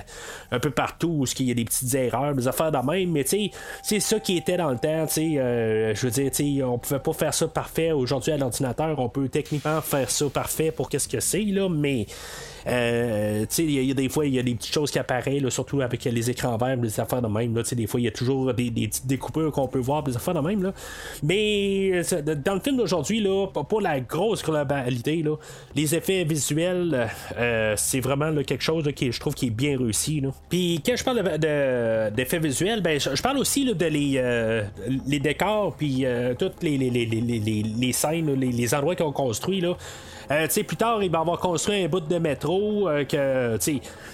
un 0.50 0.58
peu 0.58 0.70
partout, 0.70 1.18
où 1.20 1.24
il 1.38 1.46
y 1.46 1.50
a 1.50 1.54
des 1.54 1.64
petites 1.64 1.94
erreurs, 1.94 2.34
des 2.34 2.48
affaires 2.48 2.72
de 2.72 2.78
même, 2.78 3.10
mais 3.10 3.24
tu 3.24 3.30
sais, 3.30 3.50
c'est 3.82 4.00
ça 4.00 4.20
qui 4.20 4.36
était 4.36 4.56
dans 4.56 4.70
le 4.70 4.78
temps, 4.78 5.06
tu 5.06 5.14
sais, 5.14 5.94
je 5.94 6.06
veux 6.06 6.10
dire, 6.10 6.30
tu 6.30 6.56
sais, 6.56 6.62
on 6.62 6.78
pouvait 6.78 7.00
pas 7.00 7.12
faire 7.12 7.34
ça 7.34 7.48
parfait 7.48 7.92
aujourd'hui 7.92 8.32
à 8.32 8.36
l'ordinateur, 8.36 8.98
on 8.98 9.08
peut 9.08 9.28
techniquement 9.28 9.80
faire 9.80 10.08
ça 10.08 10.26
parfait 10.30 10.70
pour 10.70 10.88
qu'est-ce 10.88 11.08
que 11.08 11.20
c'est, 11.20 11.42
là, 11.42 11.68
mais 11.68 12.06
euh, 12.68 13.46
il 13.58 13.70
y, 13.70 13.90
a 13.90 13.94
des 13.94 14.08
fois, 14.08 14.26
il 14.26 14.34
y 14.34 14.38
a 14.38 14.42
des 14.42 14.54
petites 14.54 14.72
choses 14.72 14.90
qui 14.90 14.98
apparaissent, 14.98 15.48
surtout 15.48 15.80
avec 15.80 16.04
les 16.04 16.30
écrans 16.30 16.56
verts, 16.56 16.76
des 16.76 17.00
affaires 17.00 17.22
de 17.22 17.28
même. 17.28 17.56
Là, 17.56 17.62
des 17.62 17.86
fois, 17.86 18.00
il 18.00 18.04
y 18.04 18.08
a 18.08 18.12
toujours 18.12 18.52
des, 18.52 18.70
petites 18.70 19.06
découpures 19.06 19.52
qu'on 19.52 19.68
peut 19.68 19.78
voir, 19.78 20.02
des 20.02 20.16
affaires 20.16 20.34
de 20.34 20.40
même. 20.40 20.62
Là. 20.62 20.72
Mais 21.22 21.57
euh, 21.94 22.34
dans 22.44 22.54
le 22.54 22.60
film 22.60 22.76
d'aujourd'hui, 22.76 23.20
là, 23.20 23.46
pas 23.46 23.80
la 23.80 24.00
grosse 24.00 24.42
globalité, 24.42 25.22
là, 25.22 25.36
les 25.74 25.94
effets 25.94 26.24
visuels, 26.24 27.08
euh, 27.36 27.74
c'est 27.76 28.00
vraiment 28.00 28.34
quelque 28.42 28.62
chose 28.62 28.88
qui, 28.94 29.12
je 29.12 29.20
trouve, 29.20 29.34
qui 29.34 29.46
est 29.46 29.50
bien 29.50 29.78
réussi. 29.78 30.22
Puis 30.48 30.82
quand 30.84 30.96
je 30.96 31.04
parle 31.04 31.38
d'effets 32.14 32.38
visuels, 32.38 32.82
ben, 32.82 32.98
je, 33.00 33.22
parle 33.22 33.38
aussi 33.38 33.64
de 33.64 33.86
les, 33.86 34.22
les 35.06 35.18
décors, 35.18 35.74
puis 35.76 36.04
toutes 36.38 36.62
les, 36.62 36.78
les, 36.78 36.90
les, 36.90 37.04
les, 37.06 37.92
scènes, 37.92 38.32
les, 38.34 38.74
endroits 38.74 38.96
qu'on 38.96 39.12
construit. 39.12 39.60
Là. 39.60 39.76
Euh, 40.30 40.46
plus 40.46 40.76
tard, 40.76 41.02
il 41.02 41.10
va 41.10 41.20
avoir 41.20 41.38
construit 41.38 41.82
un 41.82 41.88
bout 41.88 42.00
de 42.00 42.18
métro 42.18 42.88
euh, 42.88 43.04
que 43.04 43.56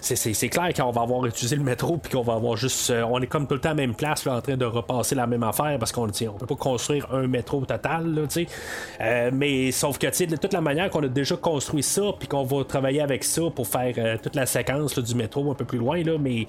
c'est 0.01 0.49
clair 0.49 0.73
qu'on 0.73 0.91
va 0.93 1.03
avoir 1.03 1.27
utilisé 1.27 1.57
le 1.57 1.63
métro 1.63 1.97
puis 1.97 2.13
qu'on 2.13 2.23
va 2.23 2.35
avoir 2.35 2.57
juste. 2.57 2.91
Euh, 2.91 3.03
on 3.11 3.21
est 3.21 3.27
comme 3.27 3.47
tout 3.49 3.55
le 3.55 3.61
temps 3.61 3.71
à 3.71 3.73
la 3.73 3.77
même 3.77 3.95
place 3.95 4.25
là, 4.25 4.37
en 4.37 4.41
train 4.41 4.57
de 4.57 4.65
repasser 4.65 5.15
la 5.15 5.27
même 5.27 5.43
affaire 5.43 5.77
parce 5.79 5.91
qu'on 5.91 6.09
on 6.09 6.39
peut 6.39 6.47
pas 6.47 6.55
construire 6.55 7.13
un 7.13 7.27
métro 7.27 7.65
total. 7.65 8.15
Là, 8.15 9.31
mais 9.33 9.73
sauf 9.73 9.99
que 9.99 10.07
de 10.07 10.37
toute 10.37 10.53
la 10.53 10.61
manière 10.61 10.91
qu'on 10.91 11.03
a 11.03 11.09
déjà 11.09 11.37
construit 11.37 11.83
ça 11.83 12.03
puis 12.19 12.29
qu'on 12.29 12.45
va 12.45 12.65
travailler 12.65 13.01
avec 13.01 13.25
ça 13.25 13.43
pour 13.55 13.67
faire 13.67 14.21
toute 14.21 14.37
la 14.37 14.47
séquence 14.47 14.99
du 14.99 15.15
métro 15.15 15.51
un 15.51 15.55
peu 15.55 15.65
plus 15.65 15.79
loin. 15.79 16.03
Là, 16.03 16.17
mais 16.19 16.47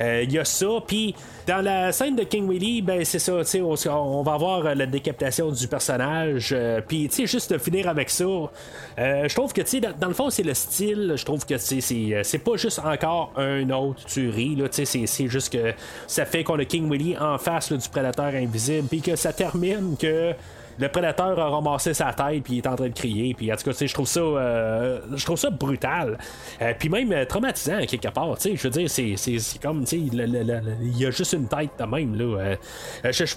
il 0.00 0.32
y 0.32 0.38
a 0.38 0.44
ça. 0.44 0.68
Puis 0.86 1.14
dans 1.46 1.62
la 1.62 1.92
scène 1.92 2.16
de 2.16 2.22
King 2.22 2.48
Willy, 2.48 2.82
ben 2.82 3.04
c'est 3.04 3.18
ça, 3.18 3.42
on, 3.60 3.76
on 3.90 4.22
va 4.22 4.32
avoir 4.32 4.74
la 4.74 4.86
décapitation 4.86 5.50
du 5.50 5.68
personnage. 5.68 6.54
puis 6.88 7.10
juste 7.12 7.52
de 7.52 7.58
finir 7.58 7.88
avec 7.88 8.08
ça. 8.08 8.24
Euh, 9.02 9.26
je 9.28 9.34
trouve 9.34 9.52
que, 9.52 9.62
tu 9.62 9.80
dans, 9.80 10.08
le 10.08 10.14
fond, 10.14 10.30
c'est 10.30 10.44
le 10.44 10.54
style. 10.54 11.14
Je 11.16 11.24
trouve 11.24 11.44
que 11.44 11.54
euh, 11.54 12.20
c'est 12.22 12.38
pas 12.38 12.56
juste 12.56 12.78
encore 12.78 13.32
un 13.36 13.68
autre 13.70 14.04
tuerie. 14.04 14.56
C'est 14.70 15.28
juste 15.28 15.52
que 15.52 15.72
ça 16.06 16.24
fait 16.24 16.44
qu'on 16.44 16.58
a 16.58 16.64
King 16.64 16.88
Willy 16.90 17.16
en 17.18 17.36
face 17.38 17.72
du 17.72 17.88
prédateur 17.88 18.26
invisible. 18.26 18.86
Puis 18.88 19.00
que 19.00 19.16
ça 19.16 19.32
termine 19.32 19.96
que 19.98 20.32
le 20.82 20.88
prédateur 20.88 21.38
a 21.38 21.48
ramassé 21.48 21.94
sa 21.94 22.12
tête 22.12 22.42
puis 22.42 22.54
il 22.54 22.58
est 22.58 22.66
en 22.66 22.74
train 22.74 22.88
de 22.88 22.94
crier 22.94 23.34
puis 23.34 23.52
en 23.52 23.56
tout 23.56 23.70
cas 23.70 23.86
je 23.86 23.94
trouve 23.94 24.08
ça 24.08 24.20
euh, 24.20 25.00
je 25.14 25.24
trouve 25.24 25.38
ça 25.38 25.50
brutal. 25.50 26.18
Euh, 26.60 26.72
puis 26.76 26.88
même 26.88 27.12
euh, 27.12 27.24
traumatisant 27.24 27.78
quelque 27.86 28.08
part 28.08 28.36
tu 28.36 28.50
sais 28.50 28.56
je 28.56 28.62
veux 28.64 28.70
dire 28.70 28.90
c'est, 28.90 29.60
comme 29.62 29.84
tu 29.84 29.86
sais 29.86 29.98
il 29.98 30.98
y 30.98 31.06
a 31.06 31.10
juste 31.10 31.34
une 31.34 31.46
tête 31.46 31.70
de 31.78 31.84
même 31.84 32.16
là 32.16 32.56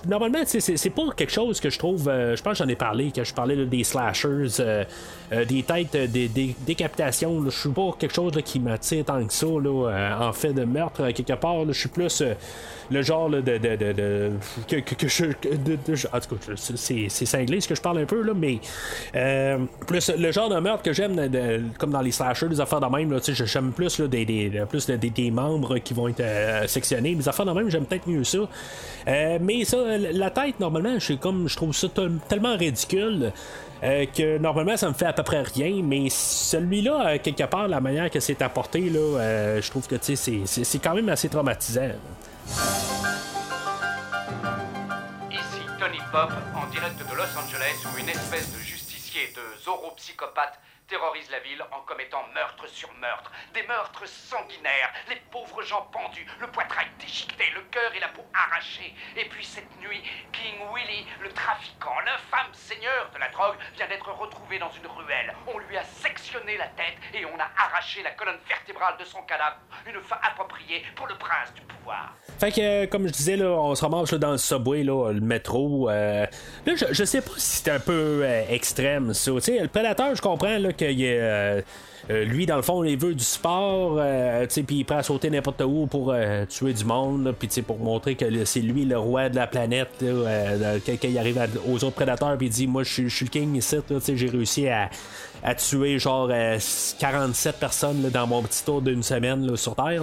normalement 0.07 0.39
c'est, 0.45 0.59
c'est 0.59 0.89
pas 0.89 1.03
quelque 1.15 1.31
chose 1.31 1.59
que 1.59 1.69
je 1.69 1.77
trouve 1.77 2.05
je 2.05 2.41
pense 2.41 2.57
que 2.57 2.63
j'en 2.63 2.69
ai 2.69 2.75
parlé 2.75 3.11
que 3.11 3.23
je 3.23 3.33
parlais 3.33 3.65
des 3.65 3.83
slashers 3.83 4.47
des 5.31 5.63
têtes 5.63 5.95
des, 6.11 6.55
décapitations 6.65 7.43
je 7.45 7.49
suis 7.51 7.69
pas 7.69 7.91
quelque 7.99 8.15
chose 8.15 8.31
qui 8.43 8.59
m'attire 8.59 9.05
tant 9.05 9.23
que 9.23 9.33
ça 9.33 9.45
là, 9.45 10.17
en 10.19 10.33
fait 10.33 10.53
de 10.53 10.65
meurtre 10.65 11.11
quelque 11.11 11.33
part 11.33 11.65
je 11.67 11.79
suis 11.79 11.89
plus 11.89 12.23
le 12.91 13.01
genre 13.01 13.29
de, 13.29 13.41
de, 13.41 13.57
de, 13.57 14.31
en 16.13 16.19
tout 16.19 16.35
cas 16.35 16.53
c'est, 16.55 17.07
c'est 17.09 17.25
cinglé 17.25 17.61
ce 17.61 17.67
que 17.67 17.75
je 17.75 17.81
parle 17.81 17.99
un 17.99 18.05
peu 18.05 18.21
là 18.21 18.33
mais 18.35 18.59
euh, 19.15 19.59
plus 19.87 20.09
le 20.09 20.31
genre 20.31 20.49
de 20.49 20.59
meurtre 20.59 20.83
que 20.83 20.93
j'aime 20.93 21.19
comme 21.77 21.91
dans 21.91 22.01
les 22.01 22.11
slashers 22.11 22.47
des 22.47 22.61
affaires 22.61 22.79
de 22.79 22.87
même 22.87 23.11
là, 23.11 23.19
j'aime 23.21 23.71
plus 23.71 23.99
là, 23.99 24.07
des, 24.07 24.63
plus 24.69 24.85
des, 24.85 24.97
des, 24.97 25.31
membres 25.31 25.77
qui 25.79 25.93
vont 25.93 26.07
être 26.07 26.19
euh, 26.19 26.67
sectionnés 26.67 27.15
des 27.15 27.27
affaires 27.27 27.45
de 27.45 27.51
même 27.51 27.69
j'aime 27.69 27.85
peut-être 27.85 28.07
mieux 28.07 28.23
ça 28.23 28.39
euh, 29.07 29.37
mais 29.41 29.65
ça 29.65 29.77
la 29.97 30.29
tête 30.29 30.59
normalement 30.59 30.99
je 30.99 31.13
comme 31.13 31.47
je 31.47 31.55
trouve 31.55 31.73
ça 31.75 31.87
tellement 32.27 32.55
ridicule 32.55 33.31
que 33.81 34.39
normalement 34.39 34.77
ça 34.77 34.89
me 34.89 34.93
fait 34.93 35.05
à 35.05 35.13
peu 35.13 35.21
près 35.21 35.43
rien, 35.43 35.81
mais 35.83 36.07
celui-là, 36.09 37.19
quelque 37.19 37.43
part, 37.43 37.67
la 37.67 37.79
manière 37.79 38.09
que 38.09 38.19
c'est 38.19 38.41
apporté, 38.41 38.89
là, 38.89 39.59
je 39.61 39.69
trouve 39.69 39.85
que 39.85 39.95
c'est, 40.01 40.15
c'est 40.15 40.79
quand 40.79 40.95
même 40.95 41.09
assez 41.09 41.29
traumatisant. 41.29 41.91
Ici 45.31 45.61
Tony 45.79 46.01
Pop, 46.11 46.31
en 46.55 46.67
direct 46.67 46.97
de 46.97 47.15
Los 47.15 47.37
Angeles, 47.37 47.77
où 47.85 47.97
une 47.97 48.09
espèce 48.09 48.51
de 48.53 48.59
justicier 48.59 49.33
de 49.35 49.41
zoropsychopathe 49.63 50.59
terrorise 50.87 51.29
la 51.31 51.39
ville 51.39 51.63
en 51.71 51.81
commettant 51.81 52.23
meurtre 52.33 52.67
sur 52.67 52.91
meurtre. 52.95 53.31
Des 53.53 53.63
meurtres 53.63 54.07
sanguinaires, 54.07 54.93
les 55.09 55.17
pauvres 55.31 55.63
gens 55.63 55.87
pendus, 55.91 56.25
le 56.39 56.47
poitrail 56.47 56.87
déchiqueté, 56.99 57.45
le 57.55 57.61
cœur 57.71 57.93
et 57.95 57.99
la 57.99 58.09
peau 58.09 58.23
arrachés. 58.33 58.93
Et 59.17 59.25
puis 59.25 59.43
cette 59.43 59.69
nuit, 59.81 60.01
King 60.31 60.55
Willy, 60.73 61.05
le 61.21 61.29
trafiquant, 61.29 61.95
l'infâme 62.05 62.53
seigneur 62.53 63.09
de 63.13 63.19
la 63.19 63.29
drogue, 63.29 63.55
vient 63.75 63.87
d'être 63.87 64.11
retrouvé 64.11 64.59
dans 64.59 64.71
une 64.71 64.87
ruelle. 64.87 65.33
On 65.47 65.57
lui 65.59 65.77
a 65.77 65.83
sectionné 65.83 66.57
la 66.57 66.67
tête 66.67 66.97
et 67.13 67.25
on 67.25 67.39
a 67.39 67.49
arraché 67.57 68.03
la 68.03 68.11
colonne 68.11 68.39
vertébrale 68.47 68.97
de 68.97 69.05
son 69.05 69.21
cadavre. 69.23 69.57
Une 69.87 70.01
fin 70.01 70.19
appropriée 70.21 70.83
pour 70.95 71.07
le 71.07 71.17
prince 71.17 71.53
du 71.53 71.61
pouvoir. 71.61 72.13
Fait 72.39 72.51
que, 72.51 72.61
euh, 72.61 72.87
comme 72.87 73.07
je 73.07 73.13
disais, 73.13 73.37
là, 73.37 73.47
on 73.47 73.73
se 73.75 73.81
ramasse 73.81 74.13
dans 74.13 74.31
le 74.31 74.37
subway, 74.37 74.83
là, 74.83 75.11
le 75.11 75.21
métro. 75.21 75.89
Euh, 75.89 76.25
là, 76.65 76.73
je, 76.75 77.03
sais 77.03 77.21
pas 77.21 77.31
si 77.37 77.63
c'est 77.63 77.71
un 77.71 77.79
peu 77.79 78.21
euh, 78.23 78.43
extrême, 78.49 79.13
sais 79.13 79.59
le 79.59 79.67
prédateur, 79.67 80.13
je 80.15 80.21
comprends 80.21 80.57
là, 80.57 80.73
qu'il 80.75 80.99
y 80.99 81.09
a. 81.09 81.61
lui, 82.09 82.45
dans 82.45 82.57
le 82.57 82.61
fond, 82.61 82.83
il 82.83 82.97
veut 82.97 83.15
du 83.15 83.23
sport, 83.23 83.99
puis 84.49 84.77
il 84.77 84.83
prend 84.85 84.97
à 84.97 85.03
sauter 85.03 85.29
n'importe 85.29 85.61
où 85.61 85.87
pour 85.87 86.13
tuer 86.49 86.73
du 86.73 86.85
monde, 86.85 87.33
puis 87.37 87.49
pour 87.61 87.79
montrer 87.79 88.15
que 88.15 88.45
c'est 88.45 88.61
lui 88.61 88.85
le 88.85 88.97
roi 88.97 89.29
de 89.29 89.35
la 89.35 89.47
planète. 89.47 89.89
quand 89.99 91.07
il 91.07 91.17
arrive 91.17 91.39
aux 91.67 91.83
autres 91.83 91.95
prédateurs, 91.95 92.37
puis 92.37 92.47
il 92.47 92.51
dit 92.51 92.67
Moi, 92.67 92.83
je 92.83 93.07
suis 93.07 93.25
le 93.25 93.29
king 93.31 93.55
ici, 93.55 93.77
j'ai 94.13 94.29
réussi 94.29 94.67
à, 94.67 94.89
à 95.45 95.53
tuer 95.53 95.99
genre 95.99 96.29
47 96.99 97.57
personnes 97.57 98.09
dans 98.09 98.25
mon 98.25 98.41
petit 98.41 98.63
tour 98.65 98.81
d'une 98.81 99.03
semaine 99.03 99.55
sur 99.55 99.75
Terre. 99.75 100.01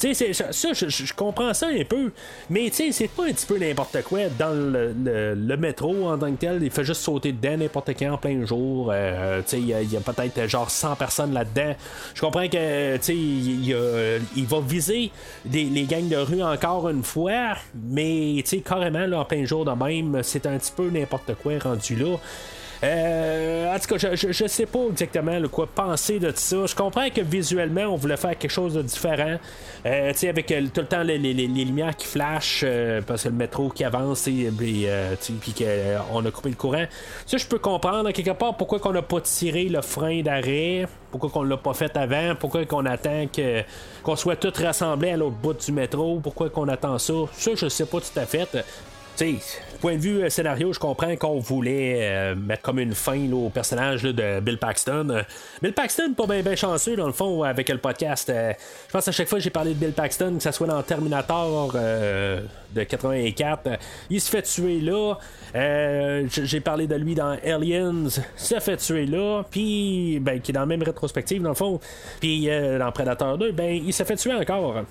Tu 0.00 0.12
sais, 0.14 0.32
ça, 0.32 0.50
je, 0.50 1.12
comprends 1.14 1.54
ça 1.54 1.68
un 1.68 1.84
peu, 1.84 2.10
mais 2.50 2.68
tu 2.70 2.76
sais, 2.76 2.92
c'est 2.92 3.08
pas 3.08 3.24
un 3.26 3.32
petit 3.32 3.46
peu 3.46 3.56
n'importe 3.56 4.02
quoi 4.02 4.22
dans 4.36 4.52
le, 4.52 5.56
métro 5.56 6.08
en 6.08 6.18
tant 6.18 6.32
que 6.32 6.40
tel. 6.40 6.60
Il 6.60 6.72
fait 6.72 6.82
juste 6.82 7.02
sauter 7.02 7.30
dedans 7.30 7.56
n'importe 7.56 7.90
quand 7.96 8.14
en 8.14 8.18
plein 8.18 8.44
jour. 8.44 8.92
tu 8.92 9.42
sais, 9.46 9.60
il 9.60 9.68
y 9.68 9.96
a, 9.96 10.00
peut-être 10.00 10.48
genre 10.48 10.68
100 10.68 10.96
personnes 10.96 11.32
là-dedans. 11.32 11.76
Je 12.12 12.20
comprends 12.20 12.48
que, 12.48 12.96
tu 12.96 13.02
sais, 13.02 13.14
il, 13.14 14.46
va 14.46 14.60
viser 14.60 15.12
les 15.52 15.84
gangs 15.84 16.08
de 16.08 16.16
rue 16.16 16.42
encore 16.42 16.88
une 16.88 17.04
fois, 17.04 17.54
mais 17.74 18.34
tu 18.38 18.56
sais, 18.56 18.58
carrément, 18.58 19.06
là, 19.06 19.20
en 19.20 19.24
plein 19.24 19.44
jour 19.44 19.64
de 19.64 19.70
même, 19.70 20.20
c'est 20.24 20.46
un 20.46 20.58
petit 20.58 20.72
peu 20.74 20.90
n'importe 20.90 21.32
quoi 21.40 21.52
rendu 21.62 21.94
là. 21.94 22.16
Euh, 22.84 23.74
en 23.74 23.78
tout 23.78 23.94
cas, 23.94 24.14
je, 24.14 24.32
je, 24.32 24.46
sais 24.46 24.66
pas 24.66 24.80
exactement 24.90 25.40
quoi 25.48 25.66
penser 25.66 26.18
de 26.18 26.32
ça. 26.34 26.66
Je 26.66 26.74
comprends 26.74 27.08
que 27.08 27.22
visuellement, 27.22 27.82
on 27.82 27.96
voulait 27.96 28.16
faire 28.16 28.36
quelque 28.36 28.50
chose 28.50 28.74
de 28.74 28.82
différent. 28.82 29.38
Euh, 29.86 30.12
tu 30.12 30.18
sais, 30.18 30.28
avec 30.28 30.50
euh, 30.50 30.66
tout 30.72 30.82
le 30.82 30.86
temps 30.86 31.02
les, 31.02 31.18
lumières 31.18 31.96
qui 31.96 32.06
flashent, 32.06 32.64
parce 33.06 33.22
que 33.22 33.28
le 33.28 33.34
métro 33.34 33.70
qui 33.70 33.84
avance, 33.84 34.28
et 34.28 34.50
puis 34.56 35.54
qu'on 35.54 36.26
a 36.26 36.30
coupé 36.30 36.50
le 36.50 36.56
courant. 36.56 36.84
Ça, 37.26 37.38
je 37.38 37.46
peux 37.46 37.58
comprendre 37.58 38.10
quelque 38.10 38.32
part 38.32 38.56
pourquoi 38.56 38.78
qu'on 38.80 38.92
n'a 38.92 39.02
pas 39.02 39.20
tiré 39.22 39.64
le 39.64 39.80
frein 39.80 40.20
d'arrêt, 40.22 40.86
pourquoi 41.10 41.30
qu'on 41.30 41.42
l'a 41.42 41.56
pas 41.56 41.74
fait 41.74 41.96
avant, 41.96 42.34
pourquoi 42.38 42.66
qu'on 42.66 42.84
attend 42.86 43.26
que 43.32 43.62
qu'on 44.02 44.16
soit 44.16 44.36
tous 44.36 44.62
rassemblés 44.62 45.10
à 45.10 45.16
l'autre 45.16 45.36
bout 45.36 45.54
du 45.54 45.72
métro, 45.72 46.20
pourquoi 46.22 46.50
qu'on 46.50 46.68
attend 46.68 46.98
ça. 46.98 47.14
Ça, 47.32 47.52
je 47.54 47.68
sais 47.68 47.86
pas 47.86 48.00
tout 48.00 48.18
à 48.18 48.26
fait 48.26 48.48
point 49.84 49.96
de 49.96 50.00
vue 50.00 50.22
euh, 50.22 50.30
scénario, 50.30 50.72
je 50.72 50.78
comprends 50.78 51.14
qu'on 51.16 51.40
voulait 51.40 51.98
euh, 52.00 52.34
mettre 52.34 52.62
comme 52.62 52.78
une 52.78 52.94
fin 52.94 53.30
au 53.32 53.50
personnage 53.50 54.02
de 54.02 54.40
Bill 54.40 54.56
Paxton. 54.56 55.10
Euh, 55.10 55.22
Bill 55.60 55.74
Paxton, 55.74 56.14
pas 56.16 56.26
bien 56.26 56.56
chanceux 56.56 56.96
dans 56.96 57.06
le 57.06 57.12
fond 57.12 57.42
avec 57.42 57.68
le 57.68 57.76
podcast. 57.76 58.32
je 58.34 58.90
pense 58.90 59.06
à 59.06 59.12
chaque 59.12 59.28
fois 59.28 59.36
que 59.36 59.44
j'ai 59.44 59.50
parlé 59.50 59.74
de 59.74 59.78
Bill 59.78 59.92
Paxton, 59.92 60.36
que 60.38 60.42
ce 60.42 60.52
soit 60.52 60.68
dans 60.68 60.82
Terminator 60.82 61.74
de 61.74 62.82
84, 62.82 63.78
il 64.08 64.22
se 64.22 64.30
fait 64.30 64.40
tuer 64.40 64.80
là. 64.80 65.16
j'ai 66.28 66.60
parlé 66.60 66.86
de 66.86 66.94
lui 66.94 67.14
dans 67.14 67.36
Aliens, 67.44 68.08
se 68.36 68.60
fait 68.60 68.78
tuer 68.78 69.04
là. 69.04 69.42
Puis, 69.50 70.18
ben, 70.18 70.40
qui 70.40 70.50
est 70.50 70.54
dans 70.54 70.60
la 70.60 70.66
même 70.66 70.82
rétrospective 70.82 71.42
dans 71.42 71.50
le 71.50 71.54
fond. 71.54 71.78
Puis 72.20 72.46
dans 72.46 72.90
Predator 72.90 73.36
2, 73.36 73.52
ben, 73.52 73.82
il 73.84 73.92
se 73.92 74.02
fait 74.02 74.16
tuer 74.16 74.32
encore. 74.32 74.84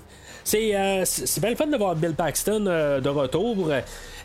C'est, 0.44 1.04
c'est 1.04 1.40
bien 1.40 1.50
le 1.50 1.56
fun 1.56 1.66
de 1.66 1.76
voir 1.76 1.96
Bill 1.96 2.14
Paxton 2.14 2.60
de 2.60 3.08
retour. 3.08 3.70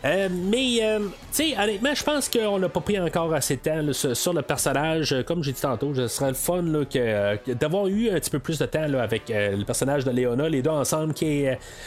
Euh, 0.04 0.28
mais, 0.30 0.78
euh, 0.82 0.98
tu 1.00 1.06
sais, 1.30 1.56
honnêtement, 1.58 1.94
je 1.94 2.02
pense 2.02 2.28
qu'on 2.28 2.58
n'a 2.58 2.68
pas 2.68 2.80
pris 2.80 2.98
encore 2.98 3.34
assez 3.34 3.56
de 3.56 3.60
temps 3.60 4.14
sur, 4.14 4.32
le 4.32 4.42
personnage. 4.42 5.14
Comme 5.26 5.44
j'ai 5.44 5.52
dit 5.52 5.60
tantôt, 5.60 5.94
ce 5.94 6.08
serait 6.08 6.28
le 6.28 6.34
fun 6.34 6.64
que, 6.90 7.52
d'avoir 7.52 7.86
eu 7.86 8.08
un 8.08 8.14
petit 8.14 8.30
peu 8.30 8.38
plus 8.38 8.58
de 8.58 8.66
temps 8.66 8.82
avec 8.82 9.30
euh, 9.30 9.56
le 9.56 9.64
personnage 9.64 10.04
de 10.04 10.10
Léona, 10.10 10.48
les 10.48 10.62
deux 10.62 10.70
ensemble, 10.70 11.12
qui, 11.12 11.44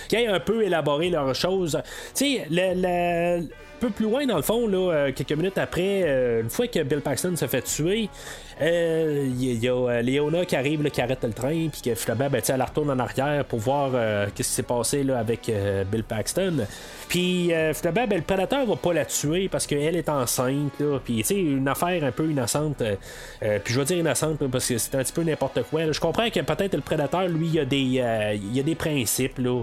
qui 0.08 0.16
aient 0.16 0.28
un 0.28 0.40
peu 0.40 0.64
élaboré 0.64 1.10
leurs 1.10 1.34
choses. 1.34 1.80
Tu 2.14 2.38
sais, 2.38 2.48
le, 2.52 3.48
peu 3.80 3.90
plus 3.90 4.06
loin, 4.06 4.26
dans 4.26 4.38
le 4.38 4.44
fond, 4.44 4.68
là, 4.68 5.12
quelques 5.12 5.34
minutes 5.34 5.58
après, 5.58 6.40
une 6.42 6.50
fois 6.50 6.68
que 6.68 6.84
Bill 6.84 7.02
Paxton 7.02 7.36
se 7.36 7.48
fait 7.48 7.64
tuer, 7.64 8.10
il 8.60 8.68
euh, 8.68 9.28
y, 9.36 9.68
a 9.68 9.74
euh, 9.74 10.02
Léona 10.02 10.46
qui 10.46 10.56
arrive, 10.56 10.84
qui 10.92 11.02
arrête 11.02 11.24
le 11.24 11.34
train, 11.34 11.68
puis 11.70 11.82
que 11.84 11.96
finalement, 11.96 12.30
ben, 12.30 12.42
elle 12.48 12.62
retourne 12.62 12.90
en 12.92 13.00
arrière 13.00 13.44
pour 13.46 13.60
voir 13.60 13.92
euh, 13.94 14.28
qu'est-ce 14.34 14.50
qui 14.50 14.56
s'est 14.56 14.64
passé 14.64 15.04
là, 15.04 15.20
avec 15.20 15.52
Bill 15.92 16.04
Paxton. 16.04 16.66
Puis 17.08 17.52
finalement, 17.74 18.08
ben, 18.08 18.18
le 18.18 18.22
prédateur 18.22 18.66
va 18.66 18.76
pas 18.76 18.94
la 18.94 19.06
tuer 19.06 19.50
parce 19.50 19.68
qu'elle 19.68 19.96
est 19.96 20.10
enceinte. 20.10 20.82
Puis, 21.04 21.18
tu 21.18 21.24
sais, 21.24 21.36
une 21.36 21.68
affaire 21.68 22.04
un 22.04 22.12
peu 22.12 22.30
innocente. 22.30 22.82
puis 23.40 23.74
je 23.74 23.80
veux 23.80 23.86
dire 23.86 23.98
innocente 23.98 24.38
parce 24.52 24.68
que 24.68 24.78
c'est 24.78 24.96
un 24.96 25.04
petit 25.04 25.14
peu 25.14 25.24
n'importe 25.24 25.64
quoi. 25.70 25.92
Je 25.92 26.00
comprends 26.00 26.30
que 26.30 26.40
peut-être 26.40 26.76
le 26.76 26.82
prédateur, 26.82 27.28
lui, 27.28 27.48
il 27.48 27.56
y 27.56 27.60
a 27.60 27.66
des, 27.66 28.00
a 28.02 28.64
des 28.64 28.76
principes. 28.76 29.38
Là. 29.38 29.62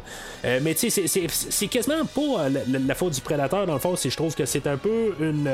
mais 0.63 0.75
tu 0.75 0.91
sais, 0.91 1.07
c'est 1.07 1.67
quasiment 1.67 2.05
pas 2.05 2.49
la, 2.69 2.95
faute 2.95 3.15
du 3.15 3.21
prédateur, 3.21 3.67
dans 3.67 3.75
le 3.75 3.81
fond. 3.81 3.95
Je 3.97 4.17
trouve 4.17 4.35
que 4.35 4.45
c'est 4.45 4.67
un 4.67 4.77
peu 4.77 5.15
une 5.21 5.49